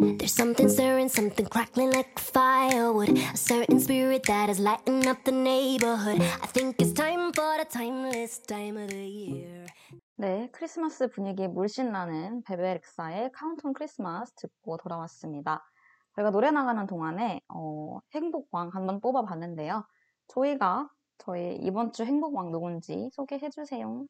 There's 0.02 0.34
something 0.34 0.68
stirring, 0.68 1.10
something 1.10 1.46
crackling 1.46 1.92
like 1.92 2.18
firewood. 2.18 3.20
A 3.20 3.38
certain 3.38 3.80
spirit 3.80 4.24
that 4.24 4.50
is 4.50 4.60
lighting 4.60 5.06
up 5.08 5.24
the 5.24 5.32
neighborhood. 5.32 6.20
I 6.42 6.48
think 6.48 6.82
it's 6.82 6.92
time 6.92 7.32
for 7.32 7.58
the 7.60 7.66
timeless 7.70 8.40
time 8.40 8.78
of 8.78 8.90
the 8.90 9.06
year. 9.06 9.68
네, 10.18 10.50
크리스마스 10.52 11.08
분위기 11.08 11.48
물씬 11.48 11.92
나는 11.92 12.42
베베렉사의 12.46 13.32
카운톤 13.32 13.74
크리스마스 13.74 14.34
듣고 14.38 14.78
돌아왔습니다. 14.78 15.64
저희가 16.16 16.32
노래 16.32 16.50
나가는 16.50 16.88
동안에 16.88 17.42
어, 17.50 18.00
행복왕 18.16 18.72
한번 18.74 19.02
뽑아봤는데요. 19.02 19.86
저희가 20.30 20.90
저희 21.20 21.58
이번 21.62 21.94
주 21.94 22.06
행복왕 22.06 22.52
누군지 22.52 23.12
소개해주세요. 23.14 24.08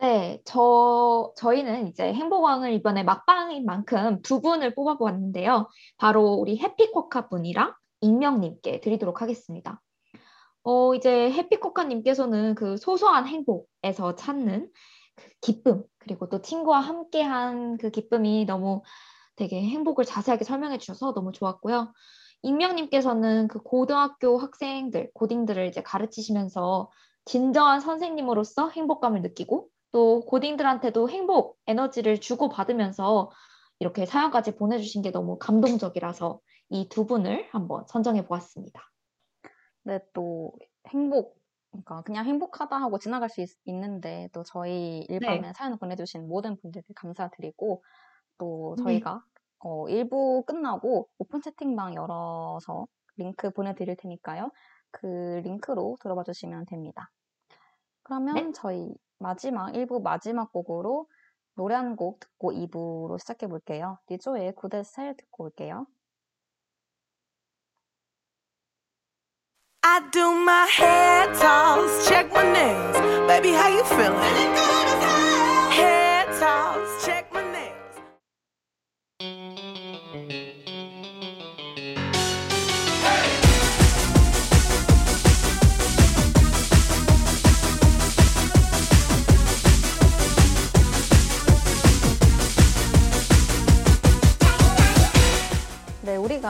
네, 0.00 0.40
저, 0.44 1.32
저희는 1.36 1.88
이제 1.88 2.12
행복왕을 2.12 2.72
이번에 2.74 3.04
막방인 3.04 3.64
만큼 3.64 4.20
두 4.22 4.40
분을 4.40 4.74
뽑아보았는데요. 4.74 5.68
바로 5.96 6.34
우리 6.34 6.58
해피코카 6.58 7.28
분이랑 7.28 7.74
익명님께 8.00 8.80
드리도록 8.80 9.22
하겠습니다. 9.22 9.80
어, 10.62 10.94
이제 10.94 11.30
해피코카님께서는 11.30 12.54
그 12.54 12.76
소소한 12.76 13.26
행복에서 13.26 14.14
찾는 14.16 14.70
그 15.16 15.28
기쁨, 15.40 15.84
그리고 15.98 16.28
또 16.28 16.42
친구와 16.42 16.80
함께한 16.80 17.78
그 17.78 17.90
기쁨이 17.90 18.44
너무 18.46 18.82
되게 19.36 19.60
행복을 19.62 20.04
자세하게 20.04 20.44
설명해 20.44 20.78
주셔서 20.78 21.14
너무 21.14 21.32
좋았고요. 21.32 21.92
익명님께서는 22.42 23.48
그 23.48 23.58
고등학교 23.62 24.38
학생들, 24.38 25.12
고딩들을 25.14 25.66
이제 25.66 25.82
가르치시면서 25.82 26.90
진정한 27.24 27.80
선생님으로서 27.80 28.68
행복감을 28.70 29.22
느끼고 29.22 29.68
또 29.94 30.22
고딩들한테도 30.22 31.08
행복 31.08 31.60
에너지를 31.68 32.20
주고 32.20 32.48
받으면서 32.48 33.30
이렇게 33.78 34.06
사연까지 34.06 34.56
보내주신 34.56 35.02
게 35.02 35.12
너무 35.12 35.38
감동적이라서 35.38 36.40
이 36.70 36.88
두 36.88 37.06
분을 37.06 37.48
한번 37.52 37.84
선정해 37.86 38.26
보았습니다. 38.26 38.82
네, 39.84 40.00
또 40.12 40.52
행복, 40.88 41.36
그러니까 41.70 42.02
그냥 42.02 42.26
행복하다 42.26 42.76
하고 42.76 42.98
지나갈 42.98 43.28
수 43.28 43.40
있, 43.40 43.48
는데또 43.68 44.42
저희 44.42 45.06
일밤에 45.08 45.40
네. 45.42 45.52
사연을 45.54 45.78
보내주신 45.78 46.26
모든 46.26 46.56
분들께 46.56 46.92
감사드리고 46.96 47.84
또 48.38 48.74
네. 48.78 48.82
저희가 48.82 49.22
어, 49.60 49.84
1부 49.86 50.44
끝나고 50.44 51.08
오픈 51.18 51.40
채팅방 51.40 51.94
열어서 51.94 52.88
링크 53.16 53.50
보내드릴 53.50 53.94
테니까요. 53.94 54.50
그 54.90 55.40
링크로 55.44 55.98
들어봐 56.00 56.24
주시면 56.24 56.66
됩니다. 56.66 57.12
그러면 58.02 58.34
네. 58.34 58.52
저희 58.56 58.92
마지막 59.24 59.72
1부 59.72 60.02
마지막 60.02 60.52
곡으로 60.52 61.06
노래 61.56 61.74
한 61.74 61.96
곡 61.96 62.20
듣고 62.20 62.52
2부로 62.52 63.18
시작해 63.18 63.46
볼게요. 63.46 63.98
리조의 64.08 64.54
구데셀 64.54 65.16
듣고 65.16 65.44
올게요. 65.44 65.86
I 69.82 70.00
do 70.10 70.32
my 70.32 70.66
hair 70.78 71.32
toss, 71.38 72.08
check 72.08 72.30
my 72.32 72.44
nails. 72.52 72.96
Baby, 73.26 73.52
how 73.52 73.68
you 73.68 73.84
feeling? 73.84 74.73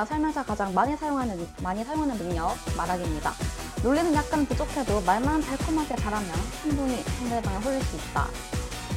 네, 0.04 0.06
우리가 0.06 0.06
살면서 0.06 0.44
가장 0.44 0.74
많이 0.74 0.96
사용하는, 0.96 1.46
많이 1.62 1.82
사용하는 1.84 2.16
능력, 2.18 2.54
말하기입니다. 2.76 3.32
논리는 3.82 4.14
약간 4.14 4.46
부족해도 4.46 5.00
말만 5.02 5.40
달콤하게 5.40 5.96
잘하면 5.96 6.30
충분히 6.62 7.02
상대방을 7.02 7.64
홀릴 7.64 7.82
수 7.82 7.96
있다. 7.96 8.28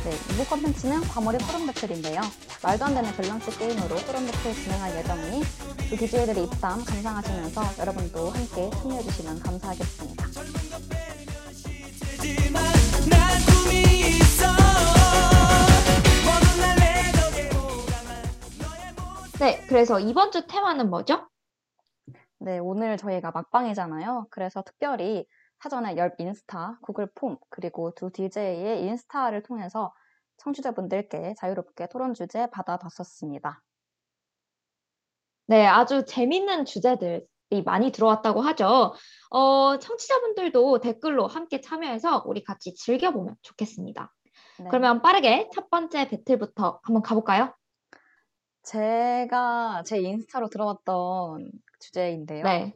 네, 0.03 0.11
이부 0.33 0.45
컨텐츠는 0.45 1.01
과몰입 1.01 1.41
토론 1.47 1.67
배틀인데요. 1.67 2.21
말도 2.61 2.85
안 2.85 2.93
되는 2.93 3.15
밸런스 3.15 3.57
게임으로 3.57 3.95
토론 4.05 4.25
배틀 4.25 4.53
진행할 4.53 4.95
예정이니 4.97 5.43
그 5.89 5.97
DJ들의 5.97 6.43
입담 6.43 6.83
감상하시면서 6.83 7.63
여러분도 7.79 8.29
함께 8.29 8.69
참여해주시면 8.81 9.39
감사하겠습니다. 9.39 10.36
네, 19.39 19.63
그래서 19.67 19.99
이번 19.99 20.31
주 20.31 20.47
테마는 20.47 20.89
뭐죠? 20.89 21.29
네, 22.39 22.57
오늘 22.57 22.97
저희가 22.97 23.29
막방이잖아요. 23.29 24.27
그래서 24.31 24.63
특별히 24.63 25.27
사전에 25.59 25.95
열 25.95 26.15
인스타, 26.17 26.79
구글 26.81 27.07
폼, 27.13 27.37
그리고 27.49 27.93
두 27.93 28.11
DJ의 28.11 28.81
인스타를 28.81 29.43
통해서 29.43 29.93
청취자분들께 30.37 31.35
자유롭게 31.37 31.87
토론 31.89 32.15
주제 32.15 32.47
받아봤었습니다. 32.49 33.61
네, 35.45 35.67
아주 35.67 36.03
재밌는 36.05 36.65
주제들이 36.65 37.61
많이 37.63 37.91
들어왔다고 37.91 38.41
하죠. 38.41 38.95
어, 39.29 39.77
청취자분들도 39.77 40.79
댓글로 40.79 41.27
함께 41.27 41.61
참여해서 41.61 42.23
우리 42.25 42.43
같이 42.43 42.73
즐겨보면 42.73 43.35
좋겠습니다. 43.43 44.11
네. 44.59 44.65
그러면 44.69 45.03
빠르게 45.03 45.47
첫 45.53 45.69
번째 45.69 46.07
배틀부터 46.07 46.79
한번 46.81 47.03
가볼까요? 47.03 47.53
제가 48.67 49.83
제 49.85 49.97
인스타로 49.99 50.49
들어왔던 50.49 51.51
주제인데요. 51.79 52.43
네. 52.43 52.73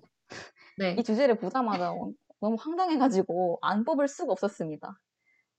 네. 0.78 0.96
이 0.98 1.04
주제를 1.04 1.38
보자마자 1.38 1.94
너무 2.40 2.56
황당해가지고 2.58 3.60
안 3.62 3.84
뽑을 3.84 4.08
수가 4.08 4.32
없었습니다. 4.32 4.98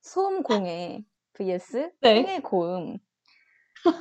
소음 0.01 0.43
공해 0.43 1.05
vs 1.35 1.93
네. 2.01 2.15
생애 2.15 2.41
고음. 2.41 2.97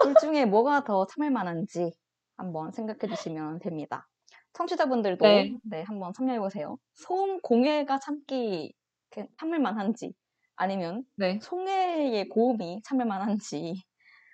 둘 0.02 0.16
중에 0.22 0.46
뭐가 0.46 0.86
더 0.86 1.06
참을 1.06 1.32
만한지 1.32 1.92
한번 2.38 2.72
생각해 2.72 3.14
주시면 3.14 3.60
됩니다. 3.60 4.08
청취자분들도 4.54 5.26
네. 5.26 5.58
네, 5.64 5.82
한번 5.82 6.14
참여해 6.14 6.40
보세요. 6.40 6.78
소음 6.94 7.42
공해가 7.42 8.00
참기 8.00 8.74
그- 9.10 9.28
참을 9.38 9.60
만한지 9.60 10.14
아니면 10.56 11.04
네. 11.18 11.40
송해의 11.42 12.30
고음이 12.30 12.84
참을 12.86 13.06
만한지 13.06 13.84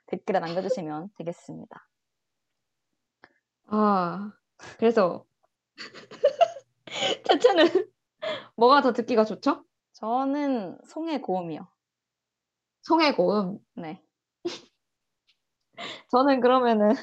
댓글에 0.07 0.39
남겨주시면 0.39 1.09
되겠습니다. 1.17 1.87
아, 3.67 4.31
그래서 4.77 5.25
대체는 7.29 7.91
뭐가 8.55 8.81
더 8.81 8.93
듣기가 8.93 9.25
좋죠? 9.25 9.63
저는 9.93 10.77
송해 10.85 11.21
고음이요. 11.21 11.67
송해고음. 12.83 13.59
네. 13.75 14.01
저는 16.11 16.39
그러면은 16.39 16.93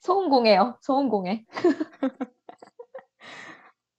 소음공해요. 0.00 0.78
소음공해. 0.82 1.44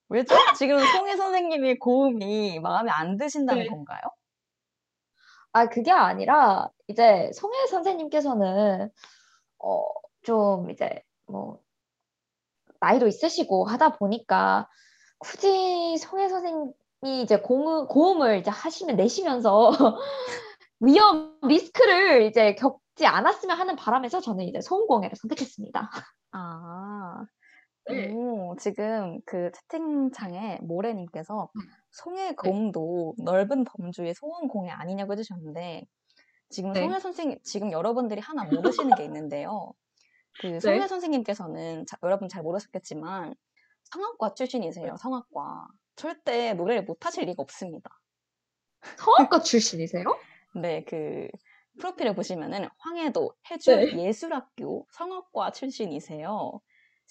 왜죠? 0.10 0.36
지금 0.58 0.78
송혜 0.78 1.16
선생님의 1.16 1.80
고음이 1.80 2.60
마음에 2.60 2.92
안 2.92 3.18
드신다는 3.18 3.64
네. 3.64 3.70
건가요? 3.70 4.02
아, 5.54 5.68
그게 5.68 5.92
아니라 5.92 6.70
이제 6.88 7.32
송혜 7.34 7.68
선생님께서는 7.68 8.90
어, 9.60 9.84
좀 10.24 10.70
이제 10.70 11.04
뭐 11.28 11.60
나이도 12.80 13.08
있으시고 13.08 13.66
하다 13.66 13.98
보니까 13.98 14.68
굳이 15.20 15.98
송혜 15.98 16.30
선생님이 16.30 17.22
이제 17.24 17.40
공, 17.40 17.88
고음을 17.88 18.40
이제 18.40 18.50
하시면 18.50 18.96
내시면서 18.96 19.72
위험 20.80 21.38
리스크를 21.44 22.24
이제 22.24 22.56
겪지 22.56 23.06
않았으면 23.06 23.58
하는 23.58 23.76
바람에서 23.76 24.20
저는 24.20 24.46
이제 24.46 24.62
소음공해를 24.62 25.16
선택했습니다. 25.16 25.90
아, 26.32 27.26
네. 27.88 28.12
오, 28.12 28.56
지금 28.58 29.20
그 29.26 29.52
채팅창에 29.52 30.60
모래님께서 30.62 31.52
네. 31.92 31.98
송혜 32.04 32.34
고음도 32.36 33.16
넓은 33.18 33.66
범주의 33.66 34.14
소음 34.14 34.48
공해 34.48 34.72
아니냐고 34.72 35.14
해주셨는데 35.14 35.86
지금 36.50 36.72
네. 36.74 36.82
송혜 36.82 37.00
선생님, 37.00 37.40
지금 37.44 37.72
여러분들이 37.72 38.22
하나 38.22 38.44
모르시는 38.46 38.96
게 38.96 39.04
있는데요. 39.06 39.74
그 40.42 40.60
송혜 40.60 40.80
네. 40.80 40.88
선생님께서는 40.88 41.86
자- 41.86 41.98
여러분 42.04 42.30
잘 42.30 42.44
모르셨겠지만 42.44 43.36
성악과 43.84 44.34
출신이세요, 44.34 44.92
네. 44.92 44.98
성악과. 44.98 45.68
절대 45.98 46.54
노래를 46.54 46.84
못 46.86 47.06
하실 47.06 47.26
리가 47.26 47.42
없습니다. 47.44 47.90
성악과 48.98 49.42
출신이세요? 49.42 50.04
네, 50.56 50.84
그 50.86 51.28
프로필을 51.80 52.16
보시면은 52.16 52.68
황해도 52.78 53.34
해주 53.50 53.76
네. 53.76 53.98
예술학교 54.08 54.88
성악과 54.92 55.52
출신이세요. 55.52 56.60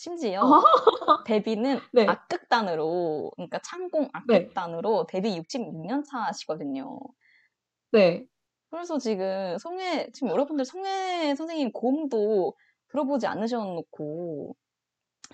심지어 0.01 0.41
아. 0.43 0.63
데뷔는 1.27 1.79
네. 1.93 2.07
악극단으로, 2.07 3.33
그러니까 3.37 3.59
창공 3.63 4.09
악극단으로 4.15 5.05
데뷔 5.07 5.39
66년 5.39 6.05
차시거든요. 6.07 6.99
네. 7.93 8.25
그래서 8.71 8.97
지금 8.97 9.59
송혜, 9.59 10.11
지금 10.13 10.31
여러분들 10.31 10.65
송혜 10.65 11.35
선생님 11.35 11.73
고음도 11.73 12.57
들어보지 12.89 13.27
않으셔놓고 13.27 14.57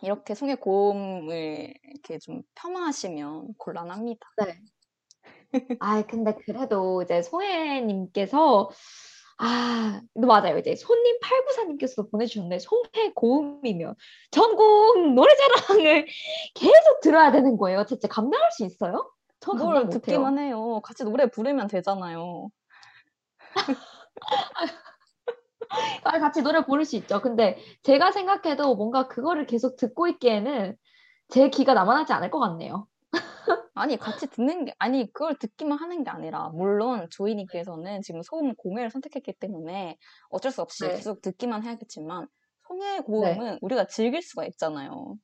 이렇게 0.02 0.34
송혜 0.34 0.56
고음을 0.56 1.72
이렇게 1.84 2.18
좀 2.18 2.42
폄하하시면 2.56 3.54
곤란합니다. 3.58 4.26
네. 4.44 5.76
아, 5.78 6.02
근데 6.02 6.34
그래도 6.44 7.02
이제 7.02 7.22
송혜님께서 7.22 8.70
아, 9.38 10.00
맞아요. 10.14 10.58
이제 10.58 10.74
손님 10.76 11.18
894님께서도 11.20 12.10
보내주셨는데 12.10 12.58
송혜 12.58 13.12
고음이면 13.14 13.94
전국 14.30 15.12
노래자랑을 15.14 16.06
계속 16.54 17.00
들어야 17.02 17.32
되는 17.32 17.56
거예요. 17.56 17.84
대체 17.84 18.08
감당할 18.08 18.50
수 18.52 18.64
있어요? 18.64 19.10
뭘 19.54 19.84
못해요. 19.84 20.00
듣기만 20.00 20.38
해요. 20.38 20.80
같이 20.82 21.04
노래 21.04 21.30
부르면 21.30 21.68
되잖아요. 21.68 22.48
아, 26.04 26.18
같이 26.18 26.42
노래 26.42 26.64
부를 26.64 26.84
수 26.84 26.96
있죠. 26.96 27.20
근데 27.20 27.58
제가 27.82 28.12
생각해도 28.12 28.74
뭔가 28.76 29.08
그거를 29.08 29.46
계속 29.46 29.76
듣고 29.76 30.06
있기에는 30.08 30.76
제 31.28 31.50
귀가 31.50 31.74
남아나지 31.74 32.12
않을 32.12 32.30
것 32.30 32.38
같네요. 32.38 32.86
아니, 33.76 33.96
같이 33.98 34.26
듣는 34.28 34.64
게, 34.64 34.74
아니, 34.78 35.12
그걸 35.12 35.36
듣기만 35.38 35.78
하는 35.78 36.02
게 36.02 36.10
아니라, 36.10 36.48
물론 36.48 37.08
조이님께서는 37.10 38.02
지금 38.02 38.22
소음 38.22 38.54
공예를 38.54 38.90
선택했기 38.90 39.34
때문에 39.34 39.98
어쩔 40.30 40.50
수 40.50 40.62
없이 40.62 40.84
네. 40.86 40.94
계속 40.94 41.20
듣기만 41.20 41.62
해야겠지만, 41.62 42.26
송해 42.66 43.00
고음은 43.00 43.58
우리가 43.60 43.86
즐길 43.86 44.22
수가 44.22 44.46
있잖아요. 44.46 45.16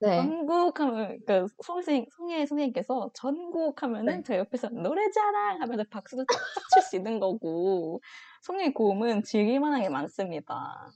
네. 0.00 0.16
전국 0.16 0.78
하면, 0.80 1.18
그, 1.26 1.46
송생, 1.64 2.06
송혜 2.16 2.46
선생님께서 2.46 3.10
전국 3.14 3.82
하면은 3.82 4.16
네. 4.18 4.22
저 4.22 4.36
옆에서 4.36 4.68
노래자랑 4.68 5.62
하면서 5.62 5.84
박수도 5.90 6.24
쫙쫙 6.26 6.68
칠수 6.74 6.96
있는 6.96 7.20
거고, 7.20 8.00
송혜 8.42 8.72
고음은 8.72 9.22
즐길 9.22 9.60
만한 9.60 9.80
게 9.82 9.88
많습니다. 9.88 10.90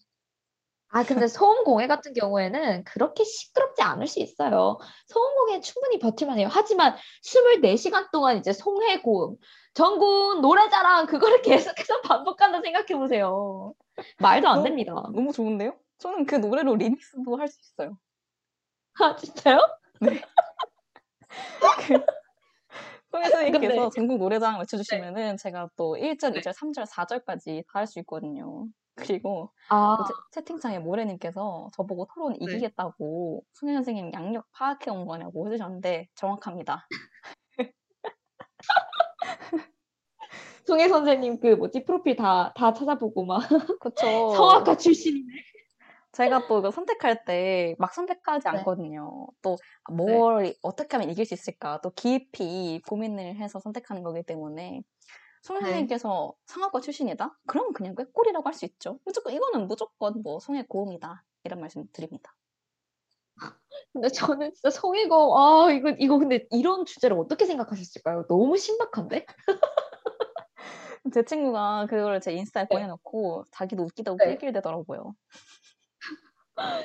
아, 0.91 1.03
근데 1.05 1.27
소음공해 1.27 1.87
같은 1.89 2.13
경우에는 2.15 2.85
그렇게 2.85 3.25
시끄럽지 3.25 3.83
않을 3.83 4.07
수 4.07 4.21
있어요. 4.21 4.79
소음공해 5.09 5.61
충분히 5.61 5.99
버틸만 5.99 6.39
해요. 6.39 6.49
하지만 6.51 6.97
24시간 7.25 8.11
동안 8.13 8.39
이제 8.39 8.53
송해고음, 8.53 9.37
전국 9.75 10.41
노래자랑 10.41 11.07
그거를 11.07 11.43
계속해서 11.43 12.01
반복한다 12.03 12.61
생각해 12.63 12.97
보세요. 12.99 13.75
말도 14.21 14.49
안 14.49 14.55
너무- 14.57 14.69
됩니다. 14.69 14.93
너무 15.15 15.33
좋은데요? 15.33 15.77
저는 15.99 16.25
그 16.27 16.37
노래로 16.37 16.77
리믹스도 16.77 17.37
할 17.37 17.49
수 17.49 17.59
있어요. 17.61 17.99
아, 19.01 19.17
진짜요? 19.17 19.59
송혜 23.11 23.29
선생님께서 23.31 23.75
근데- 23.75 23.91
전국 23.95 24.19
노래자랑 24.19 24.61
외쳐주시면은 24.61 25.37
제가 25.37 25.69
또 25.77 25.97
1절, 25.97 26.35
2절, 26.37 26.53
3절, 26.53 26.87
4절까지 26.87 27.65
다 27.73 27.81
할 27.81 27.87
수 27.87 27.99
있거든요. 28.01 28.67
그리고 28.97 29.51
아, 29.69 29.97
또 29.99 30.05
채, 30.33 30.45
팅창에 30.45 30.79
모래님께서 30.79 31.69
저보고 31.75 32.07
토론 32.15 32.35
이기겠다고 32.41 33.45
송혜 33.53 33.75
선생님 33.75 34.13
양력 34.13 34.47
파악해 34.53 34.91
온 34.91 35.07
거냐고 35.07 35.47
해주셨는데 35.47 36.09
정확합니다. 36.15 36.87
송혜 40.67 40.89
선생님 40.89 41.41
그 41.41 41.49
뭐지 41.55 41.85
프로필 41.85 42.17
다, 42.17 42.53
다 42.57 42.73
찾아보고 42.73 43.25
막 43.25 43.39
그쵸. 43.81 44.31
성악가 44.35 44.77
출신이네. 44.77 45.33
제가 46.13 46.47
또 46.49 46.61
이거 46.61 46.71
선택할 46.71 47.25
때 47.27 47.75
막 47.79 47.93
선택하지 47.95 48.49
네. 48.51 48.59
않거든요. 48.59 49.29
또 49.43 49.57
뭘 49.93 50.55
어떻게 50.63 50.97
하면 50.97 51.11
이길 51.11 51.27
수 51.27 51.35
있을까 51.35 51.81
또 51.83 51.91
깊이 51.91 52.81
고민을 52.89 53.37
해서 53.37 53.61
선택하는 53.61 54.03
거기 54.03 54.23
때문에 54.23 54.81
송혜 55.47 55.61
네. 55.61 55.67
선생님께서 55.67 56.35
상학과 56.47 56.81
출신이다? 56.81 57.39
그럼 57.47 57.73
그냥 57.73 57.95
꾀꼬리라고 57.95 58.49
할 58.49 58.55
수 58.55 58.65
있죠. 58.65 58.99
무조건 59.05 59.33
이거는 59.33 59.69
무조건 59.69 60.21
뭐 60.23 60.41
송혜 60.41 60.65
고음이다 60.69 61.25
이런 61.45 61.61
말씀 61.61 61.85
드립니다. 61.93 62.35
근데 63.93 64.09
저는 64.09 64.53
진짜 64.55 64.71
송혜고 64.71 65.39
아 65.39 65.71
이거 65.73 65.91
이거 65.99 66.19
근데 66.19 66.47
이런 66.51 66.85
주제를 66.85 67.17
어떻게 67.19 67.45
생각하셨을까요? 67.47 68.27
너무 68.27 68.57
신박한데? 68.57 69.25
제 71.15 71.25
친구가 71.25 71.87
그거를 71.89 72.21
제 72.21 72.33
인스타에 72.33 72.65
네. 72.65 72.69
보내놓고 72.69 73.45
자기도 73.53 73.85
웃기다고 73.85 74.19
네. 74.19 74.31
낄낄대더라고요. 74.39 75.15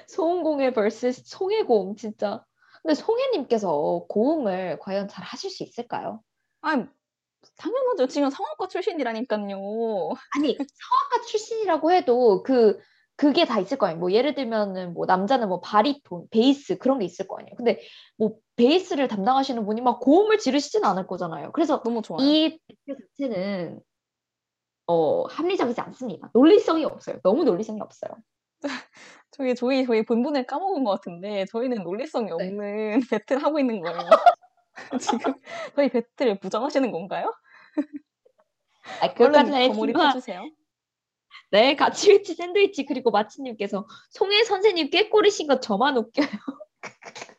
소음공예 0.07 0.73
vs 0.73 1.23
송혜고음 1.25 1.95
진짜. 1.95 2.45
근데 2.83 2.93
송혜님께서 2.93 4.05
고음을 4.07 4.77
과연 4.79 5.07
잘 5.07 5.23
하실 5.23 5.49
수 5.49 5.63
있을까요? 5.63 6.21
아니 6.61 6.85
당연하죠. 7.57 8.07
지금 8.07 8.29
상학과 8.29 8.67
출신이라니까요. 8.67 9.39
아니 10.35 10.57
성악가 10.57 11.25
출신이라고 11.27 11.91
해도 11.91 12.43
그 12.43 12.79
그게 13.15 13.45
다 13.45 13.59
있을 13.59 13.77
거 13.77 13.85
아니에요. 13.85 13.99
뭐 13.99 14.11
예를 14.11 14.33
들면은 14.33 14.93
뭐 14.93 15.05
남자는 15.05 15.47
뭐 15.47 15.61
바리톤, 15.61 16.27
베이스 16.31 16.77
그런 16.77 16.97
게 16.99 17.05
있을 17.05 17.27
거 17.27 17.37
아니에요. 17.37 17.55
근데 17.55 17.79
뭐 18.17 18.35
베이스를 18.55 19.07
담당하시는 19.07 19.63
분이 19.65 19.81
막 19.81 19.99
고음을 19.99 20.39
지르시진 20.39 20.83
않을 20.85 21.05
거잖아요. 21.05 21.51
그래서 21.51 21.83
너무 21.83 22.01
좋아요. 22.01 22.25
이 22.25 22.59
배틀 22.67 23.07
자체는 23.19 23.79
어 24.87 25.23
합리적이지 25.27 25.79
않습니다. 25.81 26.31
논리성이 26.33 26.85
없어요. 26.85 27.19
너무 27.23 27.43
논리성이 27.43 27.79
없어요. 27.81 28.11
저희 29.31 29.55
저희 29.55 29.85
저희 29.85 30.03
본분을 30.03 30.45
까먹은 30.45 30.83
것 30.83 30.91
같은데 30.91 31.45
저희는 31.45 31.83
논리성이 31.83 32.25
네. 32.25 32.31
없는 32.33 33.01
배틀 33.11 33.43
하고 33.43 33.59
있는 33.59 33.81
거예요. 33.81 34.09
지금 34.99 35.33
저희 35.75 35.89
배틀을 35.89 36.39
부정하시는 36.39 36.91
건가요? 36.91 37.33
아, 39.01 39.13
더 39.13 39.25
아니지만 39.25 39.73
몰입해주세요. 39.73 40.49
네, 41.51 41.75
가치위치 41.75 42.33
샌드위치 42.33 42.85
그리고 42.85 43.11
마치님께서 43.11 43.85
송혜 44.11 44.43
선생님 44.43 44.89
꾀꼬리신 44.89 45.47
거 45.47 45.59
저만 45.59 45.97
웃겨요. 45.97 46.27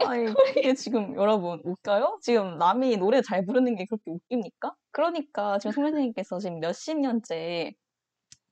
아니 0.00 0.32
이게 0.56 0.74
지금 0.74 1.14
여러분 1.16 1.60
웃겨요? 1.64 2.18
지금 2.22 2.58
남이 2.58 2.96
노래 2.96 3.22
잘 3.22 3.44
부르는 3.44 3.76
게 3.76 3.86
그렇게 3.86 4.10
웃깁니까? 4.10 4.74
그러니까 4.90 5.58
지금 5.58 5.72
송 5.72 5.84
선생님께서 5.84 6.38
지금 6.38 6.60
몇십 6.60 6.98
년째 6.98 7.74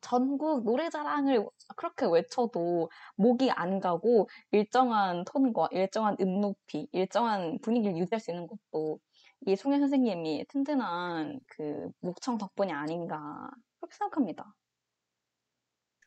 전국 0.06 0.62
노래자랑을 0.64 1.44
그렇게 1.74 2.06
외쳐도 2.06 2.90
목이 3.16 3.50
안 3.50 3.80
가고 3.80 4.28
일정한 4.52 5.24
톤과 5.24 5.70
일정한 5.72 6.16
음 6.20 6.40
높이, 6.40 6.86
일정한 6.92 7.58
분위기를 7.60 7.96
유지할 7.96 8.20
수 8.20 8.30
있는 8.30 8.46
것도 8.46 9.00
이 9.46 9.56
송혜 9.56 9.80
선생님이 9.80 10.44
튼튼한 10.48 11.40
그 11.48 11.90
목청 12.00 12.38
덕분이 12.38 12.72
아닌가 12.72 13.50
그렇게 13.80 13.96
생각합니다. 13.96 14.54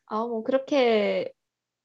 아, 0.06 0.24
뭐 0.26 0.42
그렇게 0.44 1.30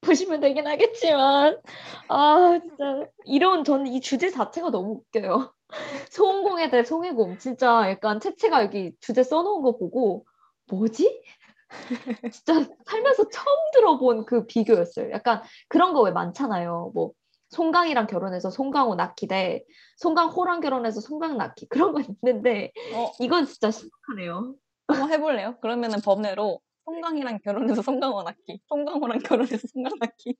보시면 0.00 0.40
되긴 0.40 0.66
하겠지만 0.66 1.60
아, 2.08 2.58
진짜 2.62 3.06
이런 3.26 3.62
저는 3.62 3.88
이 3.88 4.00
주제 4.00 4.30
자체가 4.30 4.70
너무 4.70 5.02
웃겨요. 5.02 5.52
소음공에 6.10 6.70
대해 6.70 6.82
송해공 6.82 7.38
진짜 7.38 7.90
약간 7.90 8.20
채채가 8.20 8.62
여기 8.62 8.92
주제 9.00 9.22
써놓은 9.22 9.62
거 9.62 9.76
보고 9.76 10.24
뭐지? 10.70 11.22
진짜 12.32 12.66
살면서 12.86 13.28
처음 13.28 13.56
들어본 13.74 14.26
그 14.26 14.46
비교였어요. 14.46 15.10
약간 15.12 15.42
그런 15.68 15.92
거 15.92 16.02
왜 16.02 16.10
많잖아요. 16.12 16.92
뭐 16.94 17.12
송강이랑 17.50 18.06
결혼해서 18.06 18.50
송강호 18.50 18.94
낳기 18.96 19.28
대 19.28 19.64
송강호랑 19.98 20.60
결혼해서 20.60 21.00
송강 21.00 21.36
낳기 21.36 21.66
그런 21.68 21.92
거 21.92 22.00
있는데 22.00 22.72
어, 22.94 23.12
이건 23.20 23.46
진짜 23.46 23.70
심각하네요. 23.70 24.54
한번 24.88 25.10
해볼래요? 25.12 25.56
그러면은 25.60 26.00
법례로 26.00 26.60
송강이랑 26.84 27.40
결혼해서 27.44 27.82
송강호 27.82 28.22
낳기, 28.22 28.60
송강호랑 28.68 29.18
결혼해서 29.20 29.66
송강 29.72 29.92
낳기. 30.00 30.36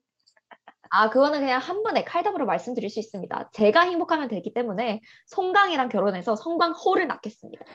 아, 0.89 1.09
그거는 1.09 1.41
그냥 1.41 1.59
한 1.59 1.83
번에 1.83 2.05
칼답으로 2.05 2.45
말씀드릴 2.45 2.89
수 2.89 2.99
있습니다. 2.99 3.49
제가 3.51 3.81
행복하면 3.81 4.29
되기 4.29 4.53
때문에 4.53 5.01
송강이랑 5.25 5.89
결혼해서 5.89 6.37
송강호를 6.37 7.07
낳겠습니다. 7.07 7.65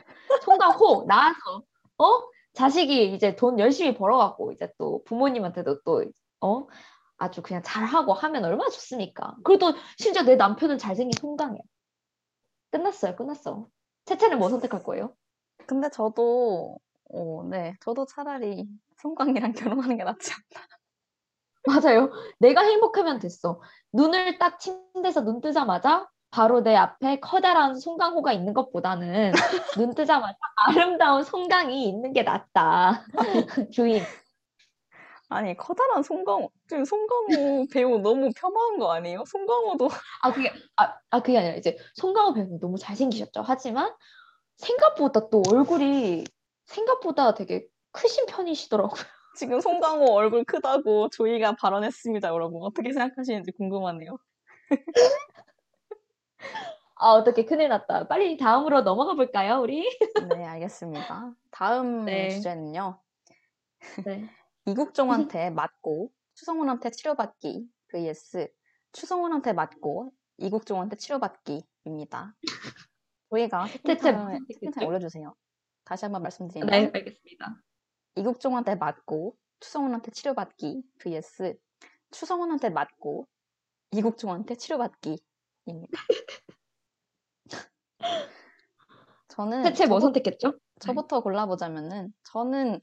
송강호 0.42 1.04
낳아서 1.06 1.62
어 1.98 2.20
자식이 2.54 3.14
이제 3.14 3.34
돈 3.36 3.58
열심히 3.58 3.94
벌어갖고 3.94 4.52
이제 4.52 4.70
또 4.78 5.02
부모님한테도 5.04 5.82
또 5.82 6.02
어 6.42 6.66
아주 7.16 7.40
그냥 7.40 7.62
잘하고 7.64 8.12
하면 8.14 8.44
얼마나 8.44 8.68
좋습니까? 8.68 9.36
그리고 9.44 9.58
또 9.72 9.78
심지어 9.96 10.22
내 10.24 10.34
남편은 10.36 10.76
잘생긴 10.78 11.12
송강이야. 11.20 11.60
끝났어요, 12.72 13.14
끝났어. 13.16 13.68
채채는 14.06 14.38
뭐 14.38 14.48
선택할 14.48 14.82
거예요? 14.82 15.14
근데 15.66 15.88
저도, 15.90 16.78
어, 17.10 17.44
네, 17.48 17.74
저도 17.80 18.06
차라리 18.06 18.66
송강이랑 18.98 19.52
결혼하는 19.52 19.96
게 19.96 20.04
낫지 20.04 20.32
않나. 20.32 20.66
맞아요. 21.94 22.10
내가 22.40 22.62
행복하면 22.62 23.20
됐어. 23.20 23.60
눈을 23.92 24.38
딱 24.38 24.58
침대에서 24.58 25.22
눈 25.22 25.40
뜨자마자 25.40 26.08
바로 26.32 26.62
내 26.62 26.74
앞에 26.74 27.20
커다란 27.20 27.78
송강호가 27.78 28.32
있는 28.32 28.54
것보다는 28.54 29.32
눈 29.78 29.94
뜨자마자 29.94 30.38
아름다운 30.66 31.22
송강이 31.22 31.86
있는 31.86 32.12
게 32.14 32.22
낫다. 32.22 33.04
주인. 33.70 34.02
아니, 35.28 35.56
커다란 35.56 36.02
송강호, 36.02 36.50
지금 36.68 36.84
송강호 36.84 37.66
배우 37.72 37.98
너무 37.98 38.30
폄하한 38.34 38.78
거 38.78 38.92
아니에요? 38.92 39.24
송강호도 39.26 39.90
아 40.22 40.32
그게 40.32 40.52
아, 40.76 40.94
아 41.10 41.20
그게 41.20 41.38
아니라 41.38 41.54
이제 41.56 41.76
송강호 41.94 42.32
배우님 42.32 42.58
너무 42.60 42.78
잘생기셨죠. 42.78 43.42
하지만 43.44 43.94
생각보다 44.56 45.28
또 45.28 45.42
얼굴이 45.50 46.24
생각보다 46.64 47.34
되게 47.34 47.66
크신 47.92 48.24
편이시더라고요. 48.26 49.02
지금 49.36 49.60
송강호 49.60 50.12
얼굴 50.14 50.44
크다고 50.44 51.10
조이가 51.10 51.56
발언했습니다, 51.56 52.28
여러분. 52.28 52.62
어떻게 52.62 52.92
생각하시는지 52.92 53.52
궁금하네요. 53.52 54.16
아 56.96 57.10
어떻게 57.14 57.44
큰일 57.44 57.68
났다. 57.68 58.06
빨리 58.06 58.36
다음으로 58.36 58.82
넘어가 58.82 59.14
볼까요, 59.14 59.60
우리? 59.60 59.88
네, 60.28 60.44
알겠습니다. 60.44 61.34
다음 61.50 62.04
네. 62.06 62.30
주제는요. 62.30 63.00
네. 64.04 64.28
이국종한테 64.66 65.50
맞고 65.50 66.12
추성훈한테 66.34 66.90
치료받기 66.90 67.66
vs 67.88 68.48
추성훈한테 68.92 69.52
맞고 69.52 70.12
이국종한테 70.38 70.96
치료받기입니다. 70.96 72.34
저희가 73.30 73.66
뜻이죠? 73.84 74.28
올려주세요. 74.86 75.34
다시 75.84 76.04
한번 76.04 76.22
말씀드리면 76.22 76.68
네, 76.68 76.90
알겠습니다. 76.94 77.56
이국종한테 78.14 78.76
맞고 78.76 79.36
추성훈한테 79.58 80.12
치료받기 80.12 80.82
vs 80.98 81.58
추성훈한테 82.12 82.70
맞고 82.70 83.26
이국종한테 83.90 84.54
치료받기 84.54 85.18
입니다. 85.66 86.00
저는 89.28 89.62
대체 89.62 89.86
뭐 89.86 90.00
선택했죠? 90.00 90.58
저부터 90.80 91.20
골라보자면은 91.22 92.12
저는 92.24 92.80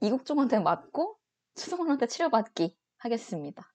이국종한테 0.00 0.58
맞고 0.60 1.18
추성훈한테 1.54 2.06
치료받기 2.06 2.76
하겠습니다. 2.98 3.72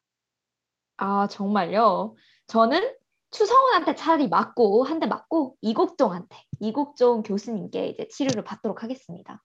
아, 0.97 1.27
정말요? 1.27 2.15
저는 2.47 2.95
추성훈한테 3.31 3.95
차라리 3.95 4.27
맞고, 4.27 4.83
한 4.83 4.99
대 4.99 5.07
맞고, 5.07 5.57
이국종한테, 5.61 6.37
이국종 6.59 7.23
교수님께 7.23 7.87
이제 7.87 8.07
치료를 8.07 8.43
받도록 8.43 8.83
하겠습니다. 8.83 9.43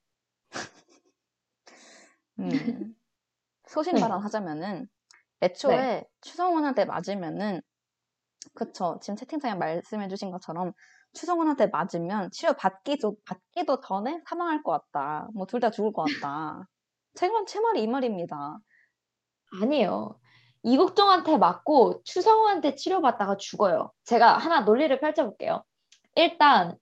음, 2.39 2.95
소신 3.66 3.95
네. 3.95 4.01
발언하자면은 4.01 4.89
애초에 5.41 6.05
추성훈한테 6.20 6.85
맞으면은 6.85 7.62
그쵸 8.55 8.99
지금 9.03 9.16
채팅창에 9.16 9.55
말씀해 9.55 10.09
주신 10.09 10.31
것처럼 10.31 10.73
추성훈한테 11.15 11.69
맞으면 11.69 12.31
치료 12.33 12.53
받기도 12.55 13.16
받기도 13.25 13.81
전에 13.81 14.20
사망할 14.29 14.62
것 14.62 14.73
같다. 14.93 15.29
뭐 15.35 15.47
둘 15.47 15.61
다 15.61 15.70
죽을 15.70 15.93
것 15.93 16.05
같다. 16.05 16.66
제, 17.15 17.29
말- 17.31 17.47
제 17.47 17.61
말이 17.61 17.83
이 17.83 17.87
말입니다. 17.87 18.59
아니에요. 19.62 20.19
이국종한테 20.62 21.39
맞고 21.39 22.03
추성호한테 22.05 22.75
치료받다가 22.75 23.37
죽어요. 23.37 23.93
제가 24.05 24.37
하나 24.39 24.61
논리를 24.61 24.99
펼쳐볼게요. 25.01 25.62
일단 26.16 26.77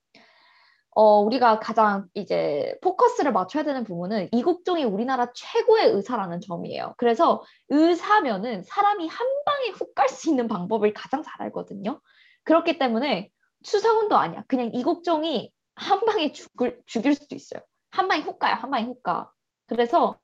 어, 0.99 1.19
우리가 1.19 1.59
가장 1.59 2.07
이제 2.15 2.75
포커스를 2.81 3.31
맞춰야 3.31 3.63
되는 3.63 3.83
부분은 3.83 4.29
이국종이 4.31 4.83
우리나라 4.83 5.31
최고의 5.31 5.91
의사라는 5.91 6.41
점이에요. 6.41 6.95
그래서 6.97 7.43
의사면은 7.69 8.63
사람이 8.63 9.07
한 9.07 9.27
방에 9.45 9.69
훅 9.75 9.93
갈 9.93 10.09
수 10.09 10.27
있는 10.31 10.47
방법을 10.47 10.93
가장 10.93 11.21
잘 11.21 11.39
알거든요. 11.43 12.01
그렇기 12.45 12.79
때문에 12.79 13.29
추성훈도 13.61 14.17
아니야. 14.17 14.43
그냥 14.47 14.71
이국종이 14.73 15.51
한 15.75 16.03
방에 16.03 16.31
죽을, 16.31 16.81
죽일 16.87 17.13
수도 17.13 17.35
있어요. 17.35 17.61
한 17.91 18.07
방에 18.07 18.21
훅 18.23 18.39
가요. 18.39 18.55
한 18.55 18.71
방에 18.71 18.83
훅 18.85 19.03
가. 19.03 19.31
그래서 19.67 20.17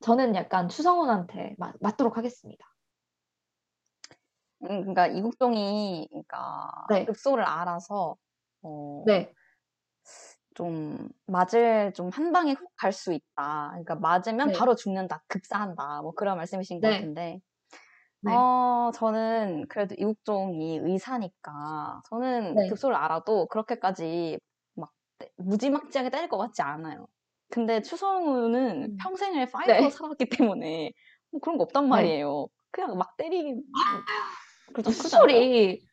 저는 0.00 0.34
약간 0.34 0.68
추성훈한테 0.68 1.54
맞, 1.56 1.74
맞도록 1.80 2.18
하겠습니다. 2.18 2.66
음, 4.64 4.80
그러니까 4.80 5.06
이국종이 5.06 6.06
그러니까 6.10 6.86
네. 6.90 7.06
읍소를 7.08 7.42
알아서 7.44 8.16
어, 8.62 9.02
네. 9.06 9.32
좀 10.56 11.08
맞을 11.26 11.92
좀 11.94 12.08
한 12.10 12.32
방에 12.32 12.52
훅 12.54 12.66
갈 12.76 12.92
수 12.92 13.12
있다. 13.12 13.68
그러니까 13.70 13.94
맞으면 13.96 14.48
네. 14.48 14.52
바로 14.58 14.74
죽는다, 14.74 15.22
급사한다. 15.28 16.00
뭐 16.02 16.12
그런 16.12 16.36
말씀이신 16.38 16.80
것 16.80 16.88
네. 16.88 16.94
같은데. 16.96 17.40
네. 18.22 18.32
어, 18.34 18.90
저는 18.94 19.66
그래도 19.68 19.94
이국종이 19.98 20.78
의사니까 20.82 22.00
저는 22.08 22.54
네. 22.54 22.68
급소를 22.68 22.96
알아도 22.96 23.46
그렇게까지 23.48 24.38
막 24.74 24.90
때- 25.18 25.30
무지막지하게 25.36 26.10
때릴 26.10 26.28
것 26.28 26.38
같지 26.38 26.62
않아요. 26.62 27.06
근데 27.50 27.82
추성우는 27.82 28.82
음. 28.84 28.96
평생을 29.00 29.46
파이터로 29.50 29.80
네. 29.82 29.90
살았기 29.90 30.28
때문에 30.54 30.92
뭐 31.30 31.40
그런 31.40 31.58
거 31.58 31.64
없단 31.64 31.84
네. 31.84 31.90
말이에요. 31.90 32.46
그냥 32.72 32.96
막 32.96 33.16
때리기 33.18 33.54
그렇죠. 34.74 34.90
헛소리. 34.90 35.86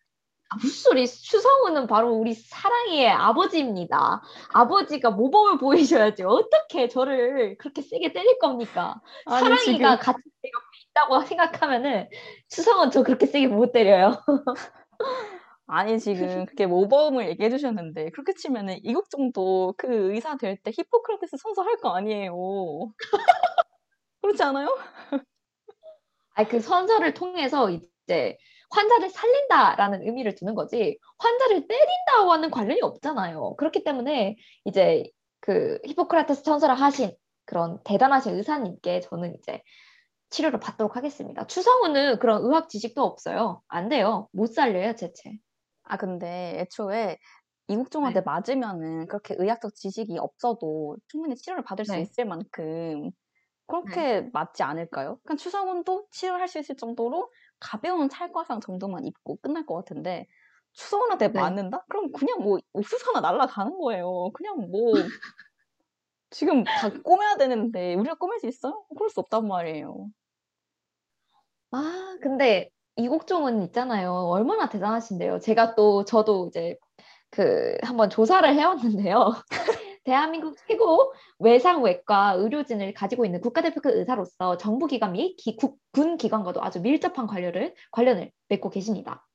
아, 0.54 0.58
헛소리. 0.62 1.08
추성훈은 1.08 1.88
바로 1.88 2.14
우리 2.14 2.34
사랑이의 2.34 3.10
아버지입니다. 3.10 4.22
아버지가 4.54 5.12
모범을 5.12 5.58
보이셔야지. 5.58 6.24
어떻게 6.24 6.88
저를 6.88 7.58
그렇게 7.58 7.82
세게 7.82 8.14
때릴 8.14 8.38
겁니까? 8.40 9.02
아니, 9.26 9.44
사랑이가 9.44 9.98
지금 10.00 10.14
데 10.42 10.50
옆에 10.50 10.68
있다고 10.92 11.22
생각하면은 11.22 12.10
추성훈 12.50 12.92
저 12.92 13.04
그렇게 13.04 13.26
세게 13.26 13.48
못 13.48 13.72
때려요. 13.72 14.22
아니 15.68 16.00
지금 16.00 16.46
그렇게 16.46 16.68
모범을 16.68 17.30
얘기해 17.30 17.50
주셨는데 17.50 18.12
그렇게 18.12 18.34
치면은 18.36 18.80
이국종도 18.84 19.76
그 19.78 20.12
의사 20.14 20.38
될 20.38 20.58
때 20.62 20.72
히포크라테스 20.72 21.38
선서 21.38 21.64
할 21.64 21.78
거 21.78 21.90
아니에요. 21.96 22.34
그렇지 24.22 24.44
않아요? 24.44 24.76
아니 26.36 26.48
그 26.48 26.60
선서를 26.60 27.14
통해서 27.14 27.70
이제 27.70 28.38
환자를 28.74 29.10
살린다라는 29.10 30.02
의미를 30.04 30.36
두는 30.36 30.56
거지 30.56 30.98
환자를 31.20 31.68
때린다와는 31.68 32.50
관련이 32.50 32.82
없잖아요. 32.82 33.56
그렇기 33.58 33.84
때문에 33.84 34.36
이제 34.66 35.04
그 35.40 35.80
히포크라테스 35.86 36.44
선서를 36.44 36.76
하신 36.76 37.16
그런 37.46 37.80
대단하신 37.84 38.36
의사님께 38.36 39.02
저는 39.02 39.36
이제 39.36 39.62
치료를 40.32 40.60
받도록 40.60 40.96
하겠습니다. 40.96 41.46
추성훈은 41.46 42.18
그런 42.18 42.44
의학 42.44 42.68
지식도 42.70 43.04
없어요. 43.04 43.62
안 43.68 43.90
돼요. 43.90 44.28
못 44.32 44.48
살려요, 44.48 44.96
제체. 44.96 45.38
아 45.84 45.98
근데 45.98 46.60
애초에 46.62 47.18
이국종한테 47.68 48.22
네. 48.22 48.24
맞으면은 48.26 49.08
그렇게 49.08 49.36
의학적 49.38 49.76
지식이 49.76 50.18
없어도 50.18 50.98
충분히 51.08 51.36
치료를 51.36 51.64
받을 51.64 51.86
수 51.86 51.92
네. 51.94 52.02
있을 52.02 52.26
만큼 52.26 53.12
그렇게 53.68 54.30
맞지 54.34 54.64
않을까요? 54.64 55.20
그냥 55.24 55.38
추성훈도 55.38 56.08
치료할 56.12 56.48
수 56.48 56.60
있을 56.60 56.76
정도로 56.76 57.30
가벼운 57.64 58.10
찰과상 58.10 58.60
정도만 58.60 59.06
입고 59.06 59.38
끝날 59.42 59.66
것 59.66 59.76
같은데 59.76 60.28
추성훈 60.74 61.12
한테 61.12 61.30
네. 61.32 61.40
맞는다? 61.40 61.86
그럼 61.88 62.12
그냥 62.12 62.42
뭐 62.42 62.60
옥수수 62.74 63.10
하나 63.10 63.22
날아가는 63.22 63.80
거예요. 63.80 64.32
그냥 64.34 64.70
뭐 64.72 64.92
지금 66.30 66.64
다 66.64 66.90
꼬매야 66.90 67.38
되는데 67.38 67.94
우리가 67.96 68.16
꼬맬 68.16 68.40
수 68.40 68.48
있어요? 68.48 68.84
그럴 68.96 69.10
수 69.10 69.20
없단 69.20 69.48
말이에요. 69.48 70.08
아, 71.72 72.18
근데 72.22 72.70
이국종은 72.96 73.64
있잖아요. 73.64 74.12
얼마나 74.12 74.70
대단하신데요. 74.70 75.40
제가 75.40 75.76
또 75.76 76.06
저도 76.06 76.48
이제 76.50 76.78
그 77.30 77.78
한번 77.84 78.10
조사를 78.10 78.48
해왔는데요. 78.54 79.34
대한민국 80.04 80.56
최고 80.68 81.14
외상외과 81.40 82.34
의료진을 82.34 82.94
가지고 82.94 83.26
있는 83.26 83.42
국가대표급 83.42 83.96
의사로서 83.96 84.58
정부기관 84.58 85.14
및 85.14 85.36
기- 85.38 85.56
국- 85.56 85.80
군기관과도 85.94 86.64
아주 86.64 86.82
밀접한 86.82 87.28
관련을, 87.28 87.74
관련을 87.92 88.32
맺고 88.50 88.70
계십니다. 88.70 89.26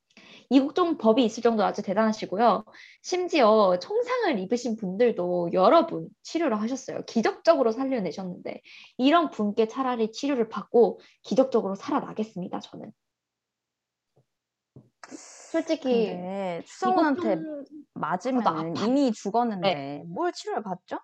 이국종 0.50 0.96
법이 0.96 1.24
있을 1.24 1.42
정도로 1.42 1.66
아주 1.66 1.82
대단하시고요. 1.82 2.64
심지어 3.02 3.78
총상을 3.80 4.38
입으신 4.38 4.76
분들도 4.76 5.50
여러 5.52 5.86
분 5.86 6.08
치료를 6.22 6.60
하셨어요. 6.60 7.02
기적적으로 7.06 7.70
살려내셨는데 7.70 8.62
이런 8.96 9.30
분께 9.30 9.68
차라리 9.68 10.10
치료를 10.10 10.48
받고 10.48 11.00
기적적으로 11.22 11.74
살아나겠습니다. 11.74 12.60
저는. 12.60 12.90
솔직히 15.50 16.14
추성훈한테 16.66 17.32
이국종 17.32 17.64
맞으면. 17.94 18.76
이미 18.76 19.10
죽었는데 19.12 20.02
뭘 20.06 20.32
치료를 20.32 20.62
받죠? 20.62 20.98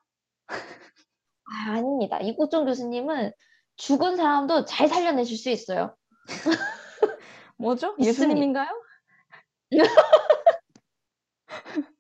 아, 0.46 1.70
아닙니다. 1.70 2.18
이국종 2.20 2.66
교수님은 2.66 3.32
죽은 3.76 4.16
사람도 4.16 4.66
잘 4.66 4.88
살려내실 4.88 5.38
수 5.38 5.50
있어요. 5.50 5.96
뭐죠? 7.56 7.96
예수님인가요? 7.98 8.68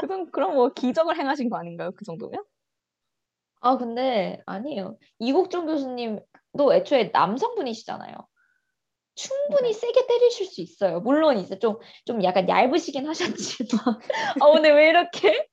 그건 0.00 0.30
그럼 0.30 0.54
뭐 0.54 0.70
기적을 0.70 1.18
행하신 1.18 1.50
거 1.50 1.58
아닌가요? 1.58 1.90
그 1.96 2.04
정도면? 2.04 2.42
아, 3.60 3.76
근데 3.76 4.40
아니에요. 4.46 4.96
이국종 5.18 5.66
교수님도 5.66 6.74
애초에 6.74 7.10
남성분이시잖아요. 7.12 8.14
충분히 9.16 9.72
네. 9.72 9.80
세게 9.80 10.06
때리실 10.06 10.46
수 10.46 10.62
있어요. 10.62 11.00
물론 11.00 11.38
이제 11.38 11.58
좀, 11.58 11.78
좀 12.06 12.22
약간 12.24 12.48
얇으시긴 12.48 13.08
하셨지만. 13.08 14.00
아, 14.42 14.46
오늘 14.46 14.76
왜 14.76 14.90
이렇게 14.90 15.48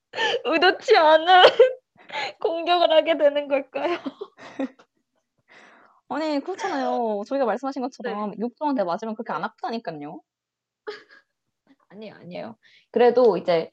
의도치 0.46 0.98
않은 0.98 1.44
공격을 2.42 2.92
하게 2.92 3.18
되는 3.18 3.48
걸까요? 3.48 3.98
아니 6.10 6.40
그렇잖아요. 6.42 7.24
저희가 7.28 7.46
말씀하신 7.46 7.82
네. 7.82 7.88
것처럼 7.88 8.34
육종한테 8.40 8.84
맞으면 8.84 9.16
그렇게 9.16 9.34
안 9.34 9.44
아프다니까요. 9.44 10.22
아니에요, 11.90 12.16
아니에요. 12.16 12.58
그래도 12.92 13.38
이제 13.38 13.70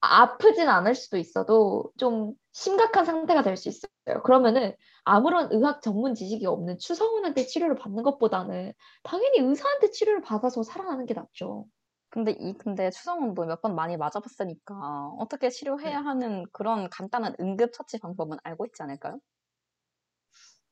아프진 0.00 0.68
않을 0.68 0.94
수도 0.94 1.16
있어도 1.18 1.92
좀 1.98 2.34
심각한 2.52 3.04
상태가 3.04 3.42
될 3.42 3.56
수 3.56 3.68
있어요. 3.68 3.90
그러면은 4.24 4.74
아무런 5.04 5.48
의학 5.52 5.82
전문 5.82 6.14
지식이 6.14 6.46
없는 6.46 6.78
추성훈한테 6.78 7.44
치료를 7.46 7.76
받는 7.76 8.02
것보다는 8.02 8.72
당연히 9.02 9.38
의사한테 9.40 9.90
치료를 9.90 10.22
받아서 10.22 10.62
살아나는 10.62 11.06
게 11.06 11.14
낫죠. 11.14 11.66
근데 12.10 12.32
이 12.32 12.54
근데 12.58 12.90
추성훈도 12.90 13.44
몇 13.46 13.60
번 13.62 13.74
많이 13.74 13.96
맞아봤으니까 13.96 14.74
어떻게 15.18 15.48
네. 15.48 15.50
치료해야 15.50 15.98
하는 16.00 16.44
그런 16.52 16.88
간단한 16.90 17.34
응급 17.40 17.72
처치 17.72 17.98
방법은 17.98 18.38
알고 18.44 18.66
있지 18.66 18.82
않을까요? 18.82 19.18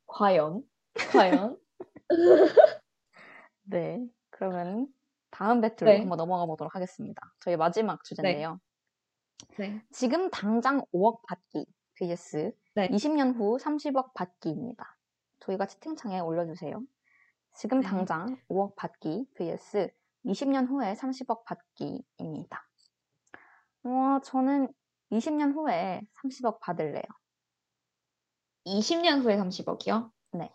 과연? 0.06 0.62
과연? 1.12 1.58
네. 3.64 4.06
그러면 4.30 4.88
다음 5.30 5.60
배틀로 5.60 5.90
네. 5.90 5.98
한번 6.00 6.16
넘어가 6.16 6.46
보도록 6.46 6.74
하겠습니다. 6.74 7.20
저희 7.40 7.56
마지막 7.56 8.02
주제인데요. 8.04 8.60
네. 9.58 9.80
지금 9.92 10.30
당장 10.30 10.82
5억 10.92 11.22
받기 11.26 11.66
vs 11.94 12.52
네. 12.76 12.88
20년 12.90 13.34
후 13.34 13.56
30억 13.56 14.12
받기입니다. 14.12 14.98
저희가 15.40 15.64
채팅창에 15.66 16.20
올려주세요. 16.20 16.78
지금 17.54 17.80
네. 17.80 17.86
당장 17.86 18.36
5억 18.50 18.76
받기 18.76 19.28
vs 19.34 19.88
20년 20.26 20.68
후에 20.68 20.92
30억 20.92 21.44
받기입니다. 21.44 22.68
어, 23.84 24.20
저는 24.22 24.68
20년 25.10 25.54
후에 25.54 26.02
30억 26.22 26.60
받을래요. 26.60 27.02
20년 28.66 29.22
후에 29.24 29.38
30억이요? 29.38 30.10
네. 30.32 30.52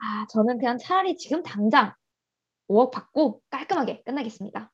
아, 0.00 0.26
저는 0.30 0.58
그냥 0.58 0.76
차라리 0.78 1.16
지금 1.16 1.44
당장 1.44 1.94
5억 2.68 2.90
받고 2.90 3.42
깔끔하게 3.50 4.02
끝나겠습니다. 4.02 4.72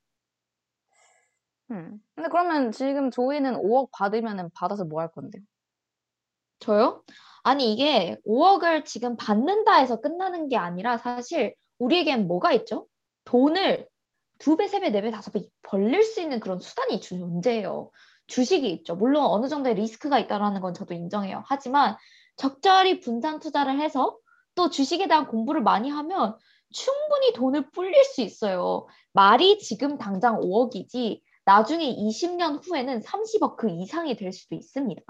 음. 1.73 2.01
근데 2.15 2.31
그러면 2.31 2.73
지금 2.73 3.11
조이는 3.11 3.55
5억 3.57 3.91
받으면 3.93 4.49
받아서 4.55 4.87
뭐 4.87 5.03
할 5.03 5.13
건데요? 5.13 5.43
저요? 6.65 7.03
아니, 7.43 7.75
이게 7.75 8.17
5억을 8.27 8.87
지금 8.87 9.17
받는다 9.17 9.75
해서 9.75 10.01
끝나는 10.01 10.49
게 10.49 10.57
아니라 10.57 10.97
사실 10.97 11.55
우리에겐 11.79 12.27
뭐가 12.27 12.53
있죠? 12.53 12.87
돈을 13.27 13.87
두 14.39 14.57
배, 14.57 14.67
세 14.67 14.81
배, 14.81 14.89
네 14.91 15.03
배, 15.03 15.11
다섯 15.11 15.31
배 15.31 15.43
벌릴 15.63 16.03
수 16.03 16.23
있는 16.23 16.41
그런 16.41 16.59
수단이 16.59 17.03
존재해요. 17.03 17.91
주식이 18.29 18.71
있죠. 18.71 18.97
물론 18.97 19.27
어느 19.27 19.49
정도의 19.49 19.75
리스크가 19.75 20.19
있다라는 20.19 20.63
건 20.63 20.73
저도 20.73 20.95
인정해요. 20.95 21.43
하지만 21.47 21.97
적절히 22.37 23.01
분산 23.01 23.41
투자를 23.41 23.79
해서 23.79 24.17
또 24.55 24.71
주식에 24.71 25.07
대한 25.07 25.27
공부를 25.27 25.63
많이 25.63 25.91
하면 25.91 26.35
충분히 26.73 27.35
돈을 27.35 27.71
불릴 27.73 28.05
수 28.05 28.23
있어요. 28.23 28.87
말이 29.13 29.59
지금 29.59 29.99
당장 29.99 30.41
5억이지 30.41 31.21
나중에 31.45 31.95
20년 31.95 32.67
후에는 32.67 33.01
30억 33.01 33.57
그 33.57 33.69
이상이 33.69 34.17
될 34.17 34.33
수도 34.33 34.55
있습니다. 34.55 35.03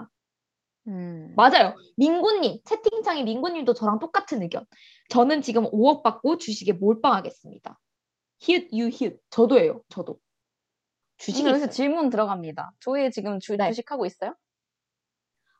음. 0.87 1.33
맞아요. 1.35 1.75
민구님, 1.97 2.59
채팅창에 2.65 3.23
민구님도 3.23 3.73
저랑 3.73 3.99
똑같은 3.99 4.41
의견. 4.41 4.65
저는 5.09 5.41
지금 5.41 5.65
5억 5.71 6.03
받고 6.03 6.37
주식에 6.37 6.73
몰빵하겠습니다. 6.73 7.79
히읗, 8.39 8.69
유, 8.73 8.89
히읗. 8.89 9.19
저도예요. 9.29 9.81
저도. 9.89 10.19
주식이 11.17 11.47
여기서. 11.47 11.69
질문 11.69 12.09
들어갑니다. 12.09 12.71
조이 12.79 13.09
지금 13.11 13.39
주, 13.39 13.55
네. 13.57 13.69
주식하고 13.69 14.05
있어요? 14.05 14.35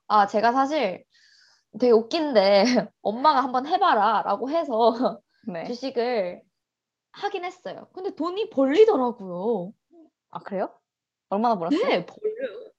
아, 0.07 0.27
제가 0.27 0.51
사실 0.51 1.03
되게 1.79 1.91
웃긴데 1.91 2.63
엄마가 3.01 3.41
한번 3.41 3.65
해봐라 3.65 4.21
라고 4.23 4.49
해서 4.49 5.19
네. 5.47 5.63
주식을 5.65 6.41
하긴 7.13 7.45
했어요. 7.45 7.87
근데 7.93 8.13
돈이 8.13 8.49
벌리더라고요. 8.49 9.71
아, 10.31 10.39
그래요? 10.39 10.69
얼마나 11.29 11.57
벌었어요? 11.57 11.81
네, 11.87 12.05
벌려요. 12.05 12.71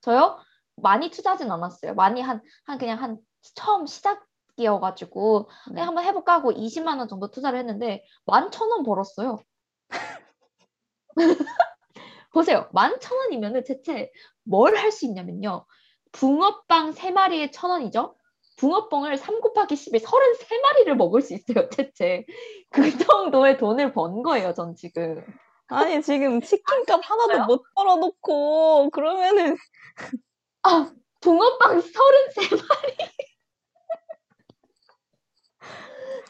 저요? 0.00 0.38
많이 0.76 1.10
투자하진 1.10 1.50
않았어요. 1.50 1.94
많이 1.94 2.20
한, 2.20 2.40
한 2.66 2.78
그냥 2.78 3.02
한 3.02 3.18
처음 3.54 3.86
시작이어가지고 3.86 5.48
네. 5.68 5.74
그냥 5.74 5.88
한번 5.88 6.04
해볼까 6.04 6.34
하고 6.34 6.52
20만 6.52 6.98
원 6.98 7.08
정도 7.08 7.30
투자를 7.30 7.58
했는데 7.58 8.04
만천원 8.26 8.82
벌었어요. 8.84 9.38
보세요. 12.32 12.68
만천 12.72 13.16
원이면은 13.18 13.64
대체 13.64 14.10
뭘 14.44 14.76
할 14.76 14.90
수 14.92 15.06
있냐면요. 15.06 15.66
붕어빵 16.12 16.92
세마리에 16.92 17.50
천 17.50 17.70
원이죠? 17.70 18.16
붕어빵을 18.56 19.16
3 19.16 19.40
곱하기 19.40 19.74
10에 19.74 20.02
33마리를 20.04 20.94
먹을 20.94 21.22
수 21.22 21.34
있어요, 21.34 21.68
대체. 21.70 22.24
그 22.70 22.96
정도의 22.98 23.58
돈을 23.58 23.92
번 23.92 24.22
거예요, 24.22 24.54
전 24.54 24.76
지금. 24.76 25.24
아니, 25.66 26.00
지금 26.02 26.40
치킨값 26.40 27.00
하나도? 27.02 27.46
못 27.46 27.64
벌어놓고, 27.74 28.90
그러면은, 28.90 29.56
아, 30.64 30.92
붕어빵 31.20 31.80
33마리. 31.80 32.96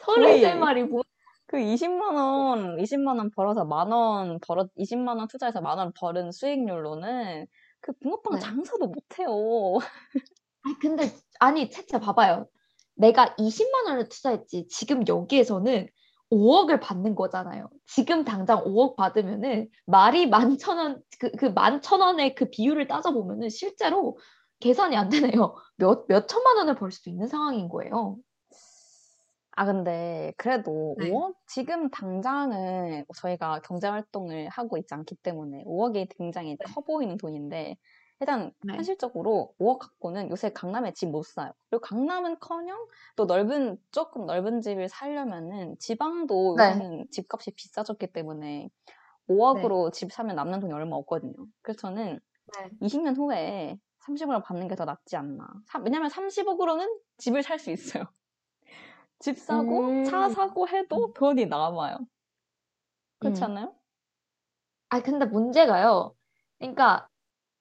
거의 0.01 0.41
33마리 0.43 0.89
붕어 0.89 1.03
그 1.47 1.57
20만 1.57 2.15
원, 2.15 2.77
20만 2.77 3.17
원 3.19 3.31
벌어서 3.31 3.65
만 3.65 3.91
원 3.91 4.39
벌어, 4.41 4.67
20만 4.77 5.17
원 5.17 5.27
투자해서 5.27 5.61
만 5.61 5.77
원 5.79 5.93
벌은 5.93 6.31
수익률로는 6.31 7.47
그 7.81 7.93
붕어빵 8.01 8.35
네. 8.35 8.39
장사도 8.39 8.87
못 8.87 9.03
해요. 9.19 9.29
아, 10.63 10.75
근데, 10.81 11.11
아니, 11.39 11.69
채채 11.69 11.99
봐봐요. 11.99 12.47
내가 12.95 13.35
20만 13.37 13.87
원을 13.87 14.09
투자했지. 14.09 14.67
지금 14.69 15.07
여기에서는 15.07 15.87
5억을 16.31 16.79
받는 16.79 17.15
거잖아요. 17.15 17.69
지금 17.85 18.23
당장 18.23 18.63
5억 18.63 18.95
받으면은 18.95 19.69
말이 19.85 20.27
만천 20.27 20.77
원, 20.77 21.01
그, 21.19 21.31
그 21.31 21.45
만천 21.45 22.01
원의 22.01 22.35
그 22.35 22.49
비율을 22.49 22.87
따져보면은 22.87 23.49
실제로 23.49 24.17
계산이 24.59 24.95
안 24.95 25.09
되네요. 25.09 25.55
몇, 25.77 26.07
몇 26.07 26.27
천만 26.27 26.57
원을 26.57 26.75
벌 26.75 26.91
수도 26.91 27.09
있는 27.09 27.27
상황인 27.27 27.69
거예요. 27.69 28.17
아, 29.57 29.65
근데 29.65 30.33
그래도 30.37 30.95
네. 30.99 31.09
5억? 31.09 31.35
지금 31.47 31.89
당장은 31.89 33.05
저희가 33.15 33.61
경제활동을 33.61 34.49
하고 34.49 34.77
있지 34.77 34.93
않기 34.93 35.15
때문에 35.23 35.63
5억이 35.65 36.09
굉장히 36.17 36.57
커 36.57 36.81
보이는 36.81 37.15
돈인데, 37.17 37.77
일단 38.19 38.51
네. 38.61 38.73
현실적으로 38.75 39.53
5억 39.59 39.79
갖고는 39.79 40.29
요새 40.29 40.51
강남에 40.51 40.93
집 40.93 41.07
못 41.09 41.23
사요. 41.25 41.51
그리고 41.69 41.81
강남은 41.81 42.39
커녕 42.39 42.87
또 43.15 43.25
넓은, 43.25 43.77
조금 43.91 44.25
넓은 44.25 44.61
집을 44.61 44.89
살려면은 44.89 45.77
지방도 45.79 46.55
네. 46.55 46.63
요새는 46.69 47.07
집값이 47.11 47.51
비싸졌기 47.55 48.07
때문에 48.13 48.69
5억으로 49.27 49.91
집 49.91 50.11
사면 50.13 50.35
남는 50.35 50.59
돈이 50.61 50.73
얼마 50.73 50.95
없거든요. 50.97 51.33
그래서 51.61 51.79
저는 51.81 52.19
네. 52.57 52.71
20년 52.81 53.17
후에 53.17 53.79
30억을 53.99 54.43
받는 54.43 54.67
게 54.67 54.75
더 54.75 54.85
낫지 54.85 55.15
않나. 55.17 55.47
사- 55.67 55.79
왜냐면 55.79 56.09
30억으로는 56.09 56.99
집을 57.17 57.43
살 57.43 57.59
수 57.59 57.71
있어요. 57.71 58.03
집 59.19 59.37
사고 59.37 59.91
차 60.03 60.29
음. 60.29 60.29
사고 60.29 60.67
해도 60.69 61.11
돈이 61.15 61.47
남아요. 61.47 61.97
그렇지 63.19 63.43
음. 63.43 63.45
않나요? 63.45 63.75
아, 64.89 65.01
근데 65.01 65.25
문제가요. 65.25 66.15
그러니까 66.59 67.09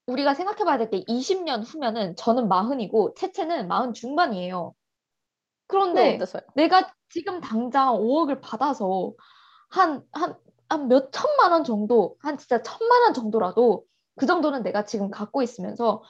우리가 0.06 0.34
생각해 0.34 0.64
봐야 0.64 0.78
될 0.78 0.90
게 0.90 1.02
20년 1.04 1.62
후면은 1.64 2.14
저는 2.16 2.48
마흔이고 2.48 3.14
채채는 3.14 3.68
마흔 3.68 3.92
중반이에요. 3.94 4.74
그런데? 5.66 6.12
내가 6.54 6.92
지금 7.08 7.40
당장 7.40 7.94
5억을 7.96 8.40
받아서 8.42 9.12
한, 9.70 10.02
한, 10.12 10.36
한 10.68 10.88
몇 10.88 11.10
천만 11.12 11.52
원 11.52 11.64
정도, 11.64 12.16
한 12.20 12.36
진짜 12.38 12.62
천만 12.62 13.02
원 13.02 13.14
정도라도 13.14 13.84
그 14.16 14.26
정도는 14.26 14.62
내가 14.62 14.84
지금 14.84 15.10
갖고 15.10 15.42
있으면서 15.42 16.02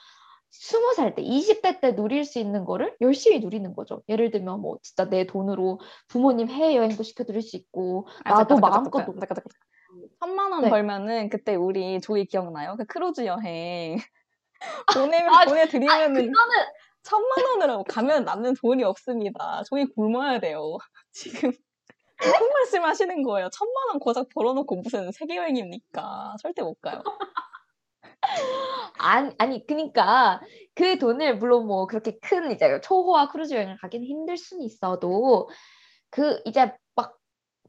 스무 0.51 0.93
살 0.93 1.15
때, 1.15 1.21
20대 1.23 1.81
때 1.81 1.95
누릴 1.95 2.23
수 2.25 2.39
있는 2.39 2.63
거를 2.65 2.95
열심히 3.01 3.39
누리는 3.39 3.73
거죠. 3.75 4.01
예를 4.09 4.31
들면 4.31 4.61
뭐 4.61 4.77
진짜 4.81 5.05
내 5.09 5.25
돈으로 5.27 5.79
부모님 6.07 6.49
해외여행도 6.49 7.03
시켜드릴 7.03 7.41
수 7.41 7.57
있고 7.57 8.07
아, 8.23 8.33
나도 8.35 8.55
마음껏 8.57 9.05
잠깐, 10.19 10.35
놀 10.35 10.45
잠깐, 10.45 10.45
잠깐. 10.45 10.49
천만 10.49 10.51
원 10.51 10.61
네. 10.63 10.69
벌면은 10.69 11.29
그때 11.29 11.55
우리 11.55 12.01
조이 12.01 12.25
기억나요? 12.25 12.75
그 12.77 12.85
크루즈 12.85 13.25
여행 13.25 13.97
보내 15.11 15.19
아, 15.19 15.45
보내드리면은 15.45 16.13
그거는 16.13 16.65
천만 17.03 17.45
원으로 17.45 17.83
가면 17.83 18.25
남는 18.25 18.55
돈이 18.55 18.83
없습니다. 18.83 19.63
조이 19.69 19.85
굶어야 19.85 20.39
돼요. 20.39 20.77
지금 21.11 21.51
무슨 22.19 22.49
말씀하시는 22.49 23.23
거예요? 23.23 23.49
천만 23.51 23.89
원 23.89 23.99
고작 23.99 24.29
벌어놓고 24.33 24.77
무슨 24.77 25.11
세계 25.11 25.35
여행입니까? 25.35 26.35
절대 26.41 26.63
못 26.63 26.81
가요. 26.81 27.03
아니, 28.97 29.35
아니, 29.37 29.67
그니까 29.67 30.41
그 30.73 30.97
돈을 30.97 31.37
물론 31.37 31.67
뭐 31.67 31.85
그렇게 31.85 32.17
큰 32.19 32.51
이제 32.51 32.79
초호화 32.81 33.27
크루즈 33.27 33.53
여행을 33.53 33.77
가기는 33.77 34.05
힘들 34.05 34.37
수는 34.37 34.63
있어도 34.63 35.49
그 36.09 36.41
이제 36.45 36.65
막 36.65 36.77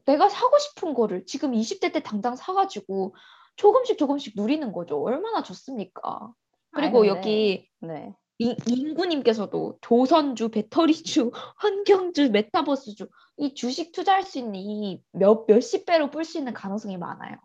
내가 0.07 0.29
사고 0.29 0.57
싶은 0.57 0.93
거를 0.93 1.25
지금 1.25 1.51
20대 1.51 1.93
때 1.93 2.01
당장 2.01 2.35
사가지고 2.35 3.15
조금씩 3.57 3.97
조금씩 3.97 4.33
누리는 4.35 4.71
거죠. 4.71 5.01
얼마나 5.03 5.43
좋습니까? 5.43 6.33
그리고 6.71 7.01
아니, 7.01 7.09
여기 7.09 7.69
네. 7.81 8.15
민, 8.39 8.55
민구님께서도 8.67 9.79
조선주, 9.81 10.49
배터리주, 10.49 11.31
환경주, 11.57 12.29
메타버스주 12.31 13.07
이 13.37 13.53
주식 13.53 13.91
투자할 13.91 14.23
수 14.23 14.39
있는 14.39 14.55
이 14.55 15.03
몇, 15.11 15.45
몇십 15.47 15.85
배로 15.85 16.09
뿔 16.09 16.23
수 16.23 16.37
있는 16.37 16.53
가능성이 16.53 16.97
많아요. 16.97 17.35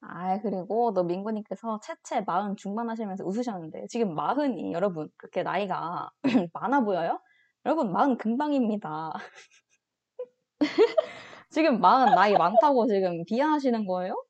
아, 0.00 0.40
그리고 0.40 0.92
너 0.94 1.02
민구님께서 1.02 1.80
채채 1.80 2.22
마흔 2.26 2.56
중반 2.56 2.90
하시면서 2.90 3.24
웃으셨는데, 3.24 3.86
지금 3.88 4.14
마흔이 4.14 4.72
여러분, 4.72 5.08
그렇게 5.16 5.42
나이가 5.42 6.10
많아 6.52 6.80
보여요? 6.84 7.20
여러분, 7.64 7.92
마흔 7.92 8.16
금방입니다. 8.18 9.14
지금 11.54 11.80
마흔 11.80 12.14
나이 12.14 12.34
많다고 12.34 12.86
지금 12.88 13.24
비하하시는 13.26 13.86
거예요? 13.86 14.24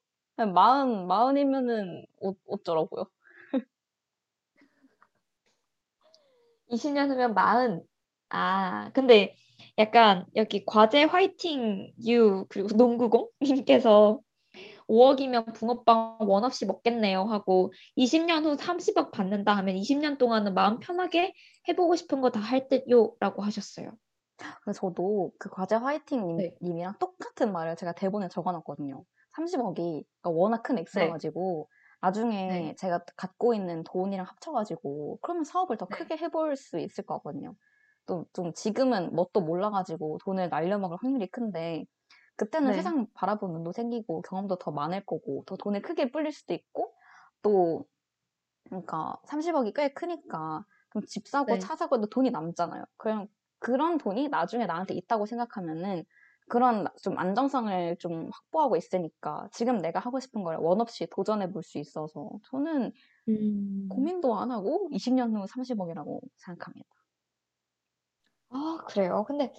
마흔, 0.55 1.07
마흔이면은 1.09 2.07
어, 2.23 2.33
어쩌라고요? 2.49 3.07
20년 6.71 7.11
후면 7.11 7.35
마흔. 7.35 7.83
아, 8.31 8.91
근데 8.95 9.37
약간 9.79 10.27
여기 10.37 10.65
과제 10.67 11.05
화이팅 11.05 11.93
유 12.07 12.47
그리고 12.49 12.69
농구공 12.77 13.29
님께서 13.43 14.21
5억이면 14.89 15.55
붕어빵 15.55 16.19
원 16.21 16.45
없이 16.45 16.67
먹겠네요 16.67 17.25
하고 17.25 17.73
20년 17.97 18.45
후 18.45 18.57
30억 18.57 19.13
받는다 19.13 19.57
하면 19.59 19.77
20년 19.77 20.19
동안은 20.19 20.55
마음 20.55 20.79
편하게 20.79 21.35
해보고 21.69 21.97
싶은 21.97 22.21
거 22.21 22.31
다 22.31 22.41
할 22.41 22.69
듯요 22.69 23.15
라고 23.21 23.43
하셨어요. 23.43 23.93
근데 24.65 24.77
저도 24.79 25.33
그 25.39 25.49
과제 25.49 25.77
화이팅 25.77 26.27
님, 26.27 26.37
네. 26.39 26.57
님 26.63 26.79
이랑 26.79 26.95
똑같은 26.99 27.53
말을 27.53 27.77
제가 27.77 27.93
대본에 27.93 28.29
적어놨거든요. 28.29 29.05
30억이 29.33 30.05
워낙 30.25 30.63
큰 30.63 30.79
액수여가지고 30.79 31.69
나중에 32.01 32.49
네. 32.49 32.75
제가 32.77 33.05
갖고 33.17 33.55
있는 33.55 33.83
돈이랑 33.85 34.27
합쳐가지고 34.27 35.19
그러면 35.23 35.45
사업을 35.45 35.77
더 35.77 35.87
네. 35.87 35.97
크게 35.97 36.17
해볼 36.17 36.57
수 36.57 36.79
있을 36.79 37.05
것 37.05 37.15
같거든요. 37.15 37.55
또 38.07 38.27
좀 38.35 38.53
지금은 38.53 39.15
뭣도 39.15 39.41
몰라가지고 39.41 40.19
돈을 40.25 40.51
날려먹을 40.51 40.99
확률이 41.01 41.27
큰데 41.29 41.87
그때는 42.37 42.73
네. 42.73 42.77
세상 42.77 43.07
바라보는 43.15 43.55
눈도 43.55 43.73
생기고 43.73 44.23
경험도 44.23 44.57
더 44.57 44.71
많을 44.73 45.07
거고 45.07 45.45
더 45.47 45.57
돈을 45.57 45.83
크게 45.83 46.11
불릴 46.11 46.33
수도 46.33 46.53
있고 46.55 46.95
또 47.43 47.85
그러니까 48.69 49.17
30억이 49.27 49.73
꽤 49.75 49.93
크니까 49.93 50.65
그럼 50.91 51.05
집 51.07 51.29
사고 51.29 51.55
네. 51.55 51.59
차 51.59 51.77
사고 51.77 51.97
해도 51.97 52.09
돈이 52.09 52.31
남잖아요. 52.31 52.85
그냥 52.97 53.29
그런 53.65 53.99
돈이 53.99 54.29
나중에 54.29 54.67
나한테 54.67 54.95
있다고 54.95 55.27
생각하면은 55.27 56.05
그런 56.49 56.87
좀 57.03 57.19
안정성을 57.19 57.97
좀 57.99 58.29
확보하고 58.33 58.77
있으니까 58.77 59.49
지금 59.53 59.79
내가 59.79 60.01
하고 60.01 60.21
싶은 60.21 60.45
걸 60.45 60.57
원 60.59 60.81
없이 60.83 61.07
도전해 61.11 61.51
볼 61.53 61.63
수 61.63 61.79
있어서 61.79 62.31
저는 62.51 62.93
음. 63.29 63.89
고민도 63.89 64.37
안 64.39 64.51
하고 64.53 64.89
20년 64.93 65.35
후 65.37 65.47
30억이라고 65.47 66.21
생각합니다. 66.37 66.91
아, 68.51 68.79
그래요. 68.87 69.25
근데 69.27 69.53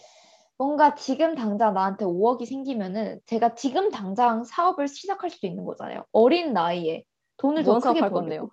뭔가 0.57 0.95
지금 0.95 1.35
당장 1.35 1.73
나한테 1.73 2.05
5억이 2.05 2.45
생기면은 2.45 3.21
제가 3.25 3.55
지금 3.55 3.91
당장 3.91 4.43
사업을 4.43 4.87
시작할 4.87 5.29
수도 5.29 5.47
있는 5.47 5.65
거잖아요. 5.65 6.05
어린 6.11 6.53
나이에 6.53 7.03
돈을 7.37 7.63
더뭔 7.63 7.81
크게 7.81 8.09
벌고. 8.09 8.11
건데요? 8.11 8.49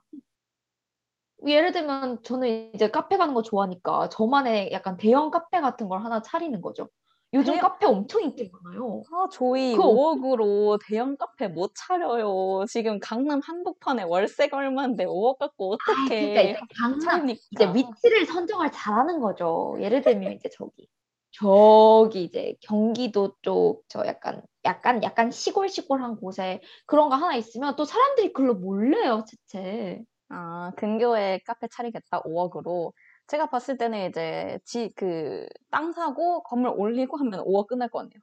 예를 1.47 1.73
들면 1.73 2.23
저는 2.23 2.73
이제 2.75 2.91
카페 2.91 3.17
가는 3.17 3.35
거 3.35 3.43
좋아하니까 3.43 4.09
저만의 4.11 4.71
약간 4.73 4.97
대형 4.97 5.31
카페 5.31 5.61
같은 5.61 5.89
걸 5.89 6.05
하나 6.05 6.23
차리는 6.23 6.61
거죠. 6.61 6.89
요즘 7.35 7.55
대형- 7.55 7.61
카페 7.71 7.87
엄청 7.87 8.23
인기 8.23 8.51
많아요. 8.53 9.03
아, 9.11 9.27
저희 9.33 9.73
그거 9.75 9.89
5억으로 9.89 10.79
대형 10.87 11.17
카페 11.17 11.49
못 11.49 11.73
차려요. 11.75 12.67
지금 12.69 13.01
강남 13.01 13.41
한복판에 13.43 14.03
월세가 14.03 14.57
얼마인데 14.57 15.07
5억 15.07 15.39
갖고 15.39 15.75
아, 15.75 15.77
그러니까 16.09 16.41
어떻게 16.41 16.51
이제 16.51 16.61
강남? 16.79 17.31
이제 17.31 17.73
위치를 17.75 18.27
선정을 18.27 18.71
잘하는 18.71 19.21
거죠. 19.21 19.77
예를 19.81 20.03
들면 20.03 20.33
이제 20.35 20.51
저기 20.53 20.89
저기 21.35 22.25
이제 22.25 22.55
경기도 22.61 23.35
쪽 23.43 23.83
저 23.89 24.05
약간 24.07 24.43
약간 24.67 25.03
약간 25.03 25.31
시골 25.31 25.69
시골한 25.71 26.17
곳에 26.17 26.61
그런 26.87 27.09
거 27.09 27.17
하나 27.17 27.35
있으면 27.35 27.75
또 27.77 27.85
사람들이 27.87 28.33
글로 28.35 28.55
몰려요, 28.55 29.25
채채. 29.27 30.03
아, 30.33 30.73
근교에 30.77 31.41
카페 31.47 31.69
차리겠다 31.69 32.23
5억으로. 32.25 32.93
제가 33.27 33.47
봤을 33.51 33.77
때는 33.79 34.09
이제 34.09 34.59
지, 34.65 34.91
그, 34.97 35.47
땅 35.71 35.93
사고 35.93 36.43
건물 36.45 36.73
올리고 36.77 37.19
하면 37.19 37.41
5억 37.45 37.67
끝날 37.69 37.89
거 37.91 37.99
같네요. 37.99 38.21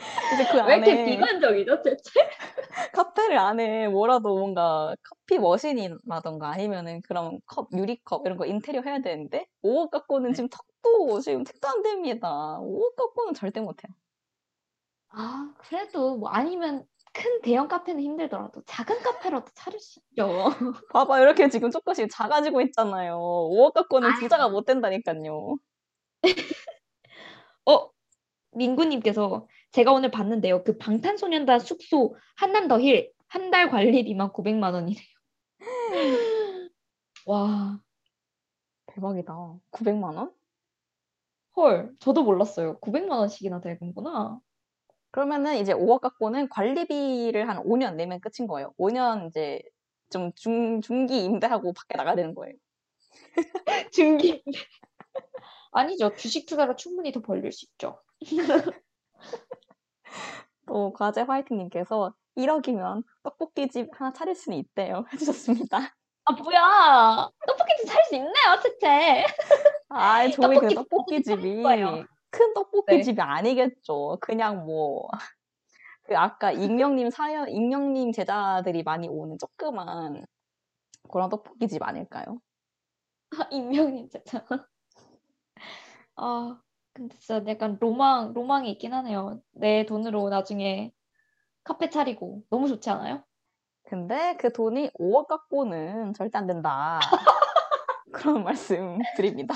이제 0.32 0.44
그 0.46 0.58
왜 0.64 0.76
이렇게 0.76 0.92
안에 0.92 1.04
비관적이죠, 1.04 1.82
채채? 1.82 2.10
카페를 2.92 3.38
안에 3.38 3.88
뭐라도 3.88 4.38
뭔가 4.38 4.94
커피 5.08 5.38
머신이라던가 5.38 6.50
아니면은 6.50 7.02
그런 7.02 7.40
컵, 7.46 7.68
유리컵 7.72 8.26
이런 8.26 8.38
거 8.38 8.46
인테리어 8.46 8.82
해야 8.82 9.00
되는데 9.00 9.46
5억 9.62 9.90
갖고는 9.90 10.32
네. 10.32 10.34
지금 10.34 10.48
턱도 10.48 11.20
지금 11.20 11.44
택도 11.44 11.68
안 11.68 11.82
됩니다. 11.82 12.58
5억 12.60 12.96
갖고는 12.96 13.34
절대 13.34 13.60
못 13.60 13.82
해요. 13.84 13.94
아, 15.08 15.54
그래도 15.58 16.16
뭐 16.16 16.28
아니면 16.30 16.86
큰 17.14 17.40
대형 17.42 17.68
카페는 17.68 18.02
힘들더라도 18.02 18.62
작은 18.66 19.00
카페라도 19.02 19.46
차릴 19.54 19.80
수 19.80 20.00
있죠. 20.10 20.26
봐봐 20.92 21.20
이렇게 21.20 21.48
지금 21.48 21.70
조금씩 21.70 22.08
작아지고 22.10 22.60
있잖아요. 22.62 23.16
5억 23.18 23.72
갖고는 23.74 24.10
아유. 24.10 24.20
부자가 24.20 24.48
못 24.48 24.64
된다니까요. 24.66 25.56
어, 27.66 27.90
민구님께서 28.52 29.46
제가 29.72 29.92
오늘 29.92 30.10
봤는데요. 30.10 30.64
그 30.64 30.76
방탄소년단 30.78 31.60
숙소 31.60 32.16
한남 32.36 32.68
더 32.68 32.78
힐 32.78 33.12
한 33.28 33.50
달 33.50 33.68
관리비만 33.70 34.32
900만 34.32 34.74
원이래요. 34.74 35.06
와, 37.26 37.80
대박이다. 38.86 39.34
900만 39.72 40.16
원? 40.16 40.32
헐, 41.56 41.94
저도 42.00 42.22
몰랐어요. 42.24 42.78
900만 42.80 43.10
원씩이나 43.18 43.60
되는구나. 43.60 44.38
그러면은 45.14 45.58
이제 45.58 45.72
5억 45.72 46.00
갖고는 46.00 46.48
관리비를 46.48 47.48
한 47.48 47.62
5년 47.62 47.94
내면 47.94 48.18
끝인 48.18 48.48
거예요. 48.48 48.74
5년 48.80 49.28
이제 49.28 49.62
좀 50.10 50.32
중, 50.34 50.80
중기 50.80 51.22
임대하고 51.24 51.72
밖에 51.72 51.96
나가야 51.96 52.16
되는 52.16 52.34
거예요. 52.34 52.52
중기. 53.92 54.42
아니죠. 55.70 56.12
주식 56.16 56.46
투자로 56.46 56.74
충분히 56.74 57.12
더 57.12 57.20
벌릴 57.20 57.52
수 57.52 57.64
있죠. 57.66 58.02
또 60.66 60.92
과제 60.92 61.20
화이팅님께서 61.20 62.12
1억이면 62.36 63.04
떡볶이집 63.22 63.90
하나 63.92 64.12
차릴 64.12 64.34
수는 64.34 64.58
있대요. 64.58 65.04
해주셨습니다. 65.14 65.78
아, 66.24 66.32
뭐야. 66.32 67.30
떡볶이집 67.46 67.86
살수 67.86 68.16
있네요, 68.16 68.60
채채. 68.60 69.26
아, 69.90 70.28
저희 70.28 70.58
그 70.58 70.74
떡볶이 70.74 71.22
떡볶이집이. 71.22 71.62
큰 72.34 72.52
떡볶이집이 72.52 73.20
아니겠죠. 73.20 74.18
그냥 74.20 74.66
뭐, 74.66 75.08
그 76.02 76.16
아까 76.18 76.50
익명님 76.50 77.10
사연, 77.10 77.48
익명님 77.48 78.10
제자들이 78.10 78.82
많이 78.82 79.08
오는 79.08 79.38
조그만 79.38 80.26
그런 81.08 81.30
떡볶이집 81.30 81.82
아닐까요? 81.82 82.40
아, 83.38 83.48
임명님 83.50 84.08
진짜. 84.08 84.44
아, 86.16 86.60
근데 86.92 87.16
진짜 87.18 87.42
약간 87.48 87.78
로망, 87.80 88.32
로망이 88.34 88.70
있긴 88.72 88.92
하네요. 88.92 89.40
내 89.52 89.86
돈으로 89.86 90.28
나중에 90.28 90.92
카페 91.62 91.88
차리고. 91.88 92.42
너무 92.50 92.66
좋지 92.68 92.90
않아요? 92.90 93.22
근데 93.84 94.36
그 94.38 94.52
돈이 94.52 94.90
5억 94.98 95.28
갖고는 95.28 96.14
절대 96.14 96.38
안 96.38 96.46
된다. 96.46 96.98
그런 98.12 98.42
말씀 98.42 98.98
드립니다. 99.16 99.54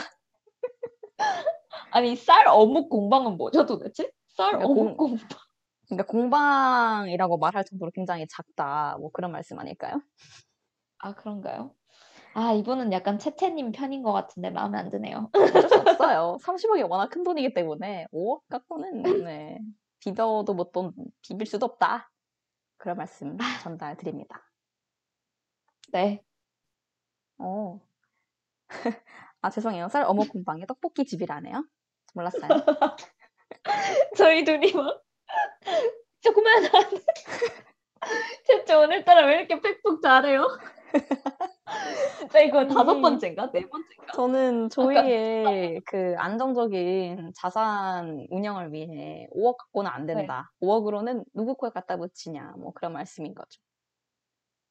아니, 1.91 2.17
쌀 2.17 2.47
어묵 2.49 2.89
공방은 2.91 3.37
뭐죠, 3.37 3.67
도대체? 3.67 4.11
쌀 4.29 4.53
그러니까 4.53 4.69
어묵 4.71 4.97
공- 4.97 4.97
공방. 4.97 5.29
그러니까 5.87 6.07
공방이라고 6.13 7.39
말할 7.39 7.65
정도로 7.65 7.91
굉장히 7.93 8.27
작다. 8.29 8.97
뭐 8.99 9.11
그런 9.11 9.33
말씀 9.33 9.59
아닐까요? 9.59 10.03
아, 10.99 11.15
그런가요? 11.15 11.75
아, 12.35 12.53
이분은 12.53 12.93
약간 12.93 13.19
채채님 13.19 13.73
편인 13.73 14.03
것 14.03 14.13
같은데 14.13 14.51
마음에 14.51 14.79
안 14.79 14.91
드네요. 14.91 15.31
어쩔 15.33 15.69
수 15.69 15.75
없어요. 15.77 16.37
30억이 16.43 16.83
워낙 16.89 17.09
큰 17.09 17.25
돈이기 17.25 17.55
때문에 17.55 18.07
5억 18.13 18.43
갖고는 18.49 19.03
네, 19.25 19.59
비벼도 20.01 20.53
못 20.55 20.73
돈, 20.73 20.93
비빌 21.23 21.47
수도 21.47 21.67
없다. 21.67 22.11
그런 22.77 22.97
말씀 22.99 23.37
전달 23.63 23.97
드립니다. 23.97 24.45
네. 25.91 26.23
어. 27.39 27.81
아, 29.41 29.51
죄송해요. 29.51 29.89
쌀 29.89 30.05
어묵 30.05 30.29
공방에 30.29 30.67
떡볶이 30.67 31.05
집이라네요. 31.07 31.65
몰랐어요. 32.15 32.49
저희 34.17 34.45
둘이 34.45 34.73
막한 34.73 34.99
채채 38.45 38.75
오늘따라 38.75 39.27
왜 39.27 39.39
이렇게 39.39 39.61
팩폭 39.61 40.03
잘해요? 40.03 40.47
진짜 42.19 42.41
이거 42.41 42.67
다섯 42.67 42.93
음. 42.93 43.03
번째인가? 43.03 43.51
네 43.53 43.67
번째인가? 43.69 44.13
저는 44.15 44.71
저희의 44.71 45.83
그 45.85 46.15
안정적인 46.17 47.33
자산 47.35 48.27
운영을 48.31 48.73
위해 48.73 49.29
5억 49.35 49.57
갖고는 49.59 49.91
안 49.91 50.07
된다. 50.07 50.51
5억으로는 50.63 51.25
누구 51.35 51.55
코에 51.57 51.71
갖다 51.71 51.97
붙이냐. 51.97 52.55
뭐 52.59 52.73
그런 52.73 52.93
말씀인 52.93 53.35
거죠. 53.35 53.61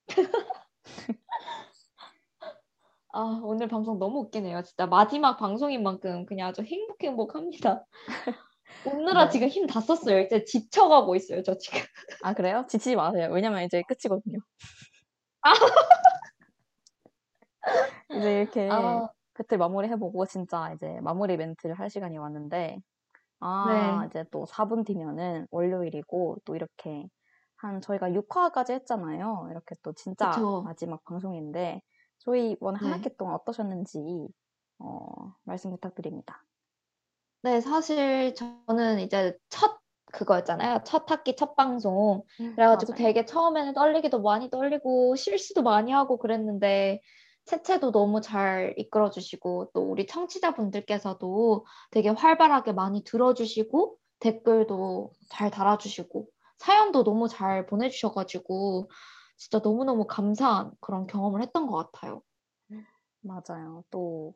아, 3.14 3.40
오늘 3.44 3.68
방송 3.68 4.00
너무 4.00 4.20
웃기네요. 4.22 4.62
진짜 4.64 4.86
마지막 4.86 5.38
방송인 5.38 5.84
만큼 5.84 6.26
그냥 6.26 6.50
아주 6.50 6.62
행복 6.64 7.04
행복합니다. 7.04 7.86
오늘아 8.86 9.26
네. 9.30 9.30
지금 9.30 9.48
힘 9.48 9.68
다 9.68 9.80
썼어요. 9.82 10.20
이제 10.20 10.44
지쳐가고 10.44 11.16
있어요, 11.16 11.44
저 11.44 11.58
지금. 11.58 11.80
아, 12.24 12.34
그래요? 12.34 12.66
지치지 12.68 12.96
마세요. 12.96 13.30
왜냐면 13.32 13.64
이제 13.64 13.84
끝이거든요. 13.88 14.40
아. 15.44 15.54
이제 18.12 18.42
이렇게 18.42 18.70
아, 18.72 19.08
배틀 19.36 19.58
마무리해보고 19.58 20.26
진짜 20.26 20.72
이제 20.74 21.00
마무리 21.02 21.38
멘트를 21.38 21.78
할 21.80 21.90
시간이 21.90 22.18
왔는데, 22.18 22.80
아, 23.40 24.00
네. 24.02 24.08
이제 24.08 24.26
또 24.32 24.46
4분 24.46 24.86
뒤면은 24.86 25.48
월요일이고, 25.52 26.38
또 26.46 26.56
이렇게 26.56 27.08
한 27.58 27.82
저희가 27.82 28.10
6화까지 28.12 28.72
했잖아요. 28.74 29.48
이렇게 29.52 29.76
또 29.84 29.94
진짜 29.94 30.32
그쵸. 30.32 30.64
마지막 30.64 31.04
방송인데, 31.06 31.82
저희 32.28 32.52
이번 32.52 32.76
한 32.76 32.90
네. 32.90 32.94
학기 32.94 33.16
동안 33.16 33.36
어떠셨는지, 33.36 34.28
어, 34.80 35.34
말씀 35.46 35.72
부탁드립니다. 35.72 36.44
네, 37.42 37.62
사실 37.62 38.36
저는 38.36 39.00
이제 39.00 39.38
첫 39.48 39.80
그거였잖아요. 40.12 40.82
첫 40.84 41.10
학기 41.10 41.38
첫 41.38 41.56
방송. 41.56 42.24
그래가지고 42.38 42.92
맞아요. 42.92 43.04
되게 43.06 43.26
처음에는 43.26 43.74
떨리기도 43.74 44.22
많이 44.22 44.50
떨리고 44.50 45.16
실수도 45.16 45.62
많이 45.64 45.94
하고 45.94 46.18
그랬는데 46.18 47.02
채채도 47.46 47.94
너무 47.94 48.20
잘 48.20 48.74
이끌어주시고 48.76 49.72
또 49.74 49.82
우리 49.90 50.06
청취자분들께서도 50.06 51.66
되게 51.92 52.10
활발하게 52.10 52.74
많이 52.74 53.06
들어주시고 53.06 53.96
댓글도 54.20 55.14
잘 55.30 55.50
달아주시고 55.50 56.28
사연도 56.58 57.06
너무 57.06 57.30
잘 57.30 57.66
보내주셔가지고 57.66 58.90
진짜 59.38 59.60
너무너무 59.64 60.06
감사한 60.08 60.72
그런 60.82 61.08
경험을 61.08 61.42
했던 61.42 61.68
것 61.68 61.92
같아요. 61.92 62.22
맞아요. 63.22 63.84
또 63.90 64.34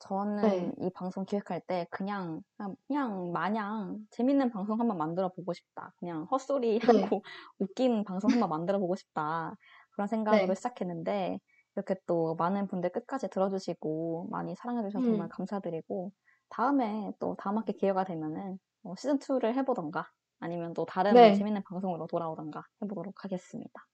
저는 0.00 0.42
네. 0.42 0.72
이 0.80 0.90
방송 0.90 1.24
기획할 1.24 1.60
때 1.66 1.86
그냥 1.90 2.40
그냥, 2.56 2.76
그냥 2.86 3.32
마냥 3.32 3.98
재밌는 4.10 4.50
방송 4.50 4.80
한번 4.80 4.96
만들어 4.96 5.28
보고 5.28 5.52
싶다. 5.52 5.92
그냥 5.98 6.24
헛소리 6.30 6.78
네. 6.78 6.86
하고 6.86 7.22
웃긴 7.58 8.04
방송 8.04 8.30
한번 8.30 8.48
만들어 8.48 8.78
보고 8.78 8.94
싶다. 8.96 9.56
그런 9.90 10.06
생각으로 10.06 10.46
네. 10.46 10.54
시작했는데 10.54 11.40
이렇게 11.74 11.96
또 12.06 12.34
많은 12.36 12.68
분들 12.68 12.90
끝까지 12.90 13.28
들어주시고 13.28 14.28
많이 14.30 14.54
사랑해 14.56 14.82
주셔서 14.82 15.04
정말 15.04 15.26
음. 15.26 15.28
감사드리고 15.30 16.12
다음에 16.48 17.12
또 17.18 17.36
다음 17.36 17.58
학기 17.58 17.72
기회가 17.72 18.04
되면은 18.04 18.58
뭐 18.82 18.94
시즌 18.96 19.18
2를 19.18 19.54
해보던가 19.54 20.08
아니면 20.40 20.72
또 20.74 20.86
다른 20.86 21.14
네. 21.14 21.34
재밌는 21.34 21.62
방송으로 21.64 22.06
돌아오던가 22.06 22.62
해보도록 22.82 23.24
하겠습니다. 23.24 23.86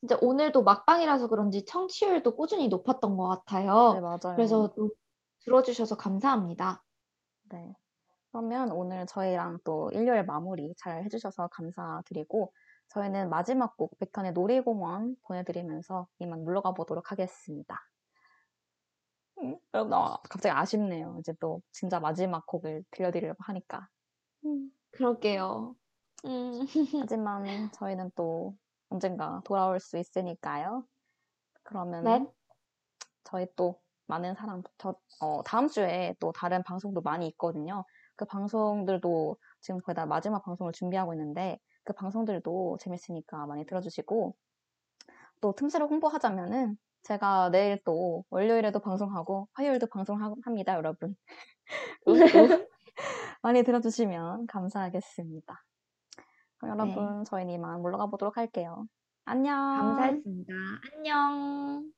진짜 0.00 0.18
오늘도 0.20 0.62
막방이라서 0.62 1.28
그런지 1.28 1.64
청취율도 1.64 2.36
꾸준히 2.36 2.68
높았던 2.68 3.16
것 3.16 3.28
네, 3.28 3.36
같아요. 3.36 4.00
맞아요. 4.00 4.36
그래서 4.36 4.72
또 4.76 4.90
들어주셔서 5.40 5.96
감사합니다. 5.96 6.82
네. 7.50 7.74
그러면 8.30 8.70
오늘 8.72 9.06
저희랑 9.06 9.60
또 9.64 9.90
일요일 9.92 10.24
마무리 10.24 10.74
잘 10.76 11.02
해주셔서 11.04 11.48
감사드리고 11.48 12.52
저희는 12.88 13.30
마지막 13.30 13.76
곡 13.76 13.98
백현의 13.98 14.32
놀이공원 14.32 15.16
보내드리면서 15.22 16.06
이만 16.18 16.44
물러가 16.44 16.72
보도록 16.72 17.10
하겠습니다. 17.10 17.80
음, 19.42 19.56
여러분, 19.74 19.94
아, 19.94 20.18
갑자기 20.28 20.50
아쉽네요. 20.50 21.16
이제 21.20 21.32
또 21.40 21.62
진짜 21.72 22.00
마지막 22.00 22.46
곡을 22.46 22.84
들려드리려고 22.90 23.38
하니까. 23.44 23.88
음, 24.44 24.70
그럴게요. 24.90 25.74
음, 26.24 26.60
하지만 27.10 27.70
저희는 27.72 28.10
또 28.14 28.54
언젠가 28.88 29.40
돌아올 29.44 29.80
수 29.80 29.98
있으니까요. 29.98 30.84
그러면 31.62 32.04
네. 32.04 32.26
저희 33.24 33.46
또 33.56 33.80
많은 34.06 34.34
사랑, 34.34 34.62
저, 34.78 34.94
어, 35.20 35.42
다음 35.44 35.68
주에 35.68 36.14
또 36.20 36.32
다른 36.32 36.62
방송도 36.62 37.00
많이 37.02 37.26
있거든요. 37.28 37.84
그 38.14 38.24
방송들도 38.24 39.36
지금 39.60 39.80
거의 39.80 39.94
다 39.94 40.06
마지막 40.06 40.44
방송을 40.44 40.72
준비하고 40.72 41.12
있는데 41.14 41.58
그 41.84 41.92
방송들도 41.92 42.78
재밌으니까 42.80 43.46
많이 43.46 43.66
들어주시고 43.66 44.34
또 45.40 45.52
틈새를 45.54 45.86
홍보하자면은 45.86 46.76
제가 47.02 47.50
내일 47.50 47.80
또 47.84 48.24
월요일에도 48.30 48.80
방송하고 48.80 49.48
화요일도 49.52 49.86
방송합니다, 49.86 50.74
여러분. 50.74 51.14
그것도 52.04 52.14
많이 53.42 53.62
들어주시면 53.62 54.46
감사하겠습니다. 54.48 55.62
네. 56.62 56.68
여러분, 56.70 57.24
저희는 57.24 57.54
이만 57.54 57.80
물러가 57.82 58.06
보도록 58.06 58.36
할게요. 58.36 58.86
안녕. 59.24 59.56
감사했습니다. 59.56 60.52
안녕. 60.94 61.95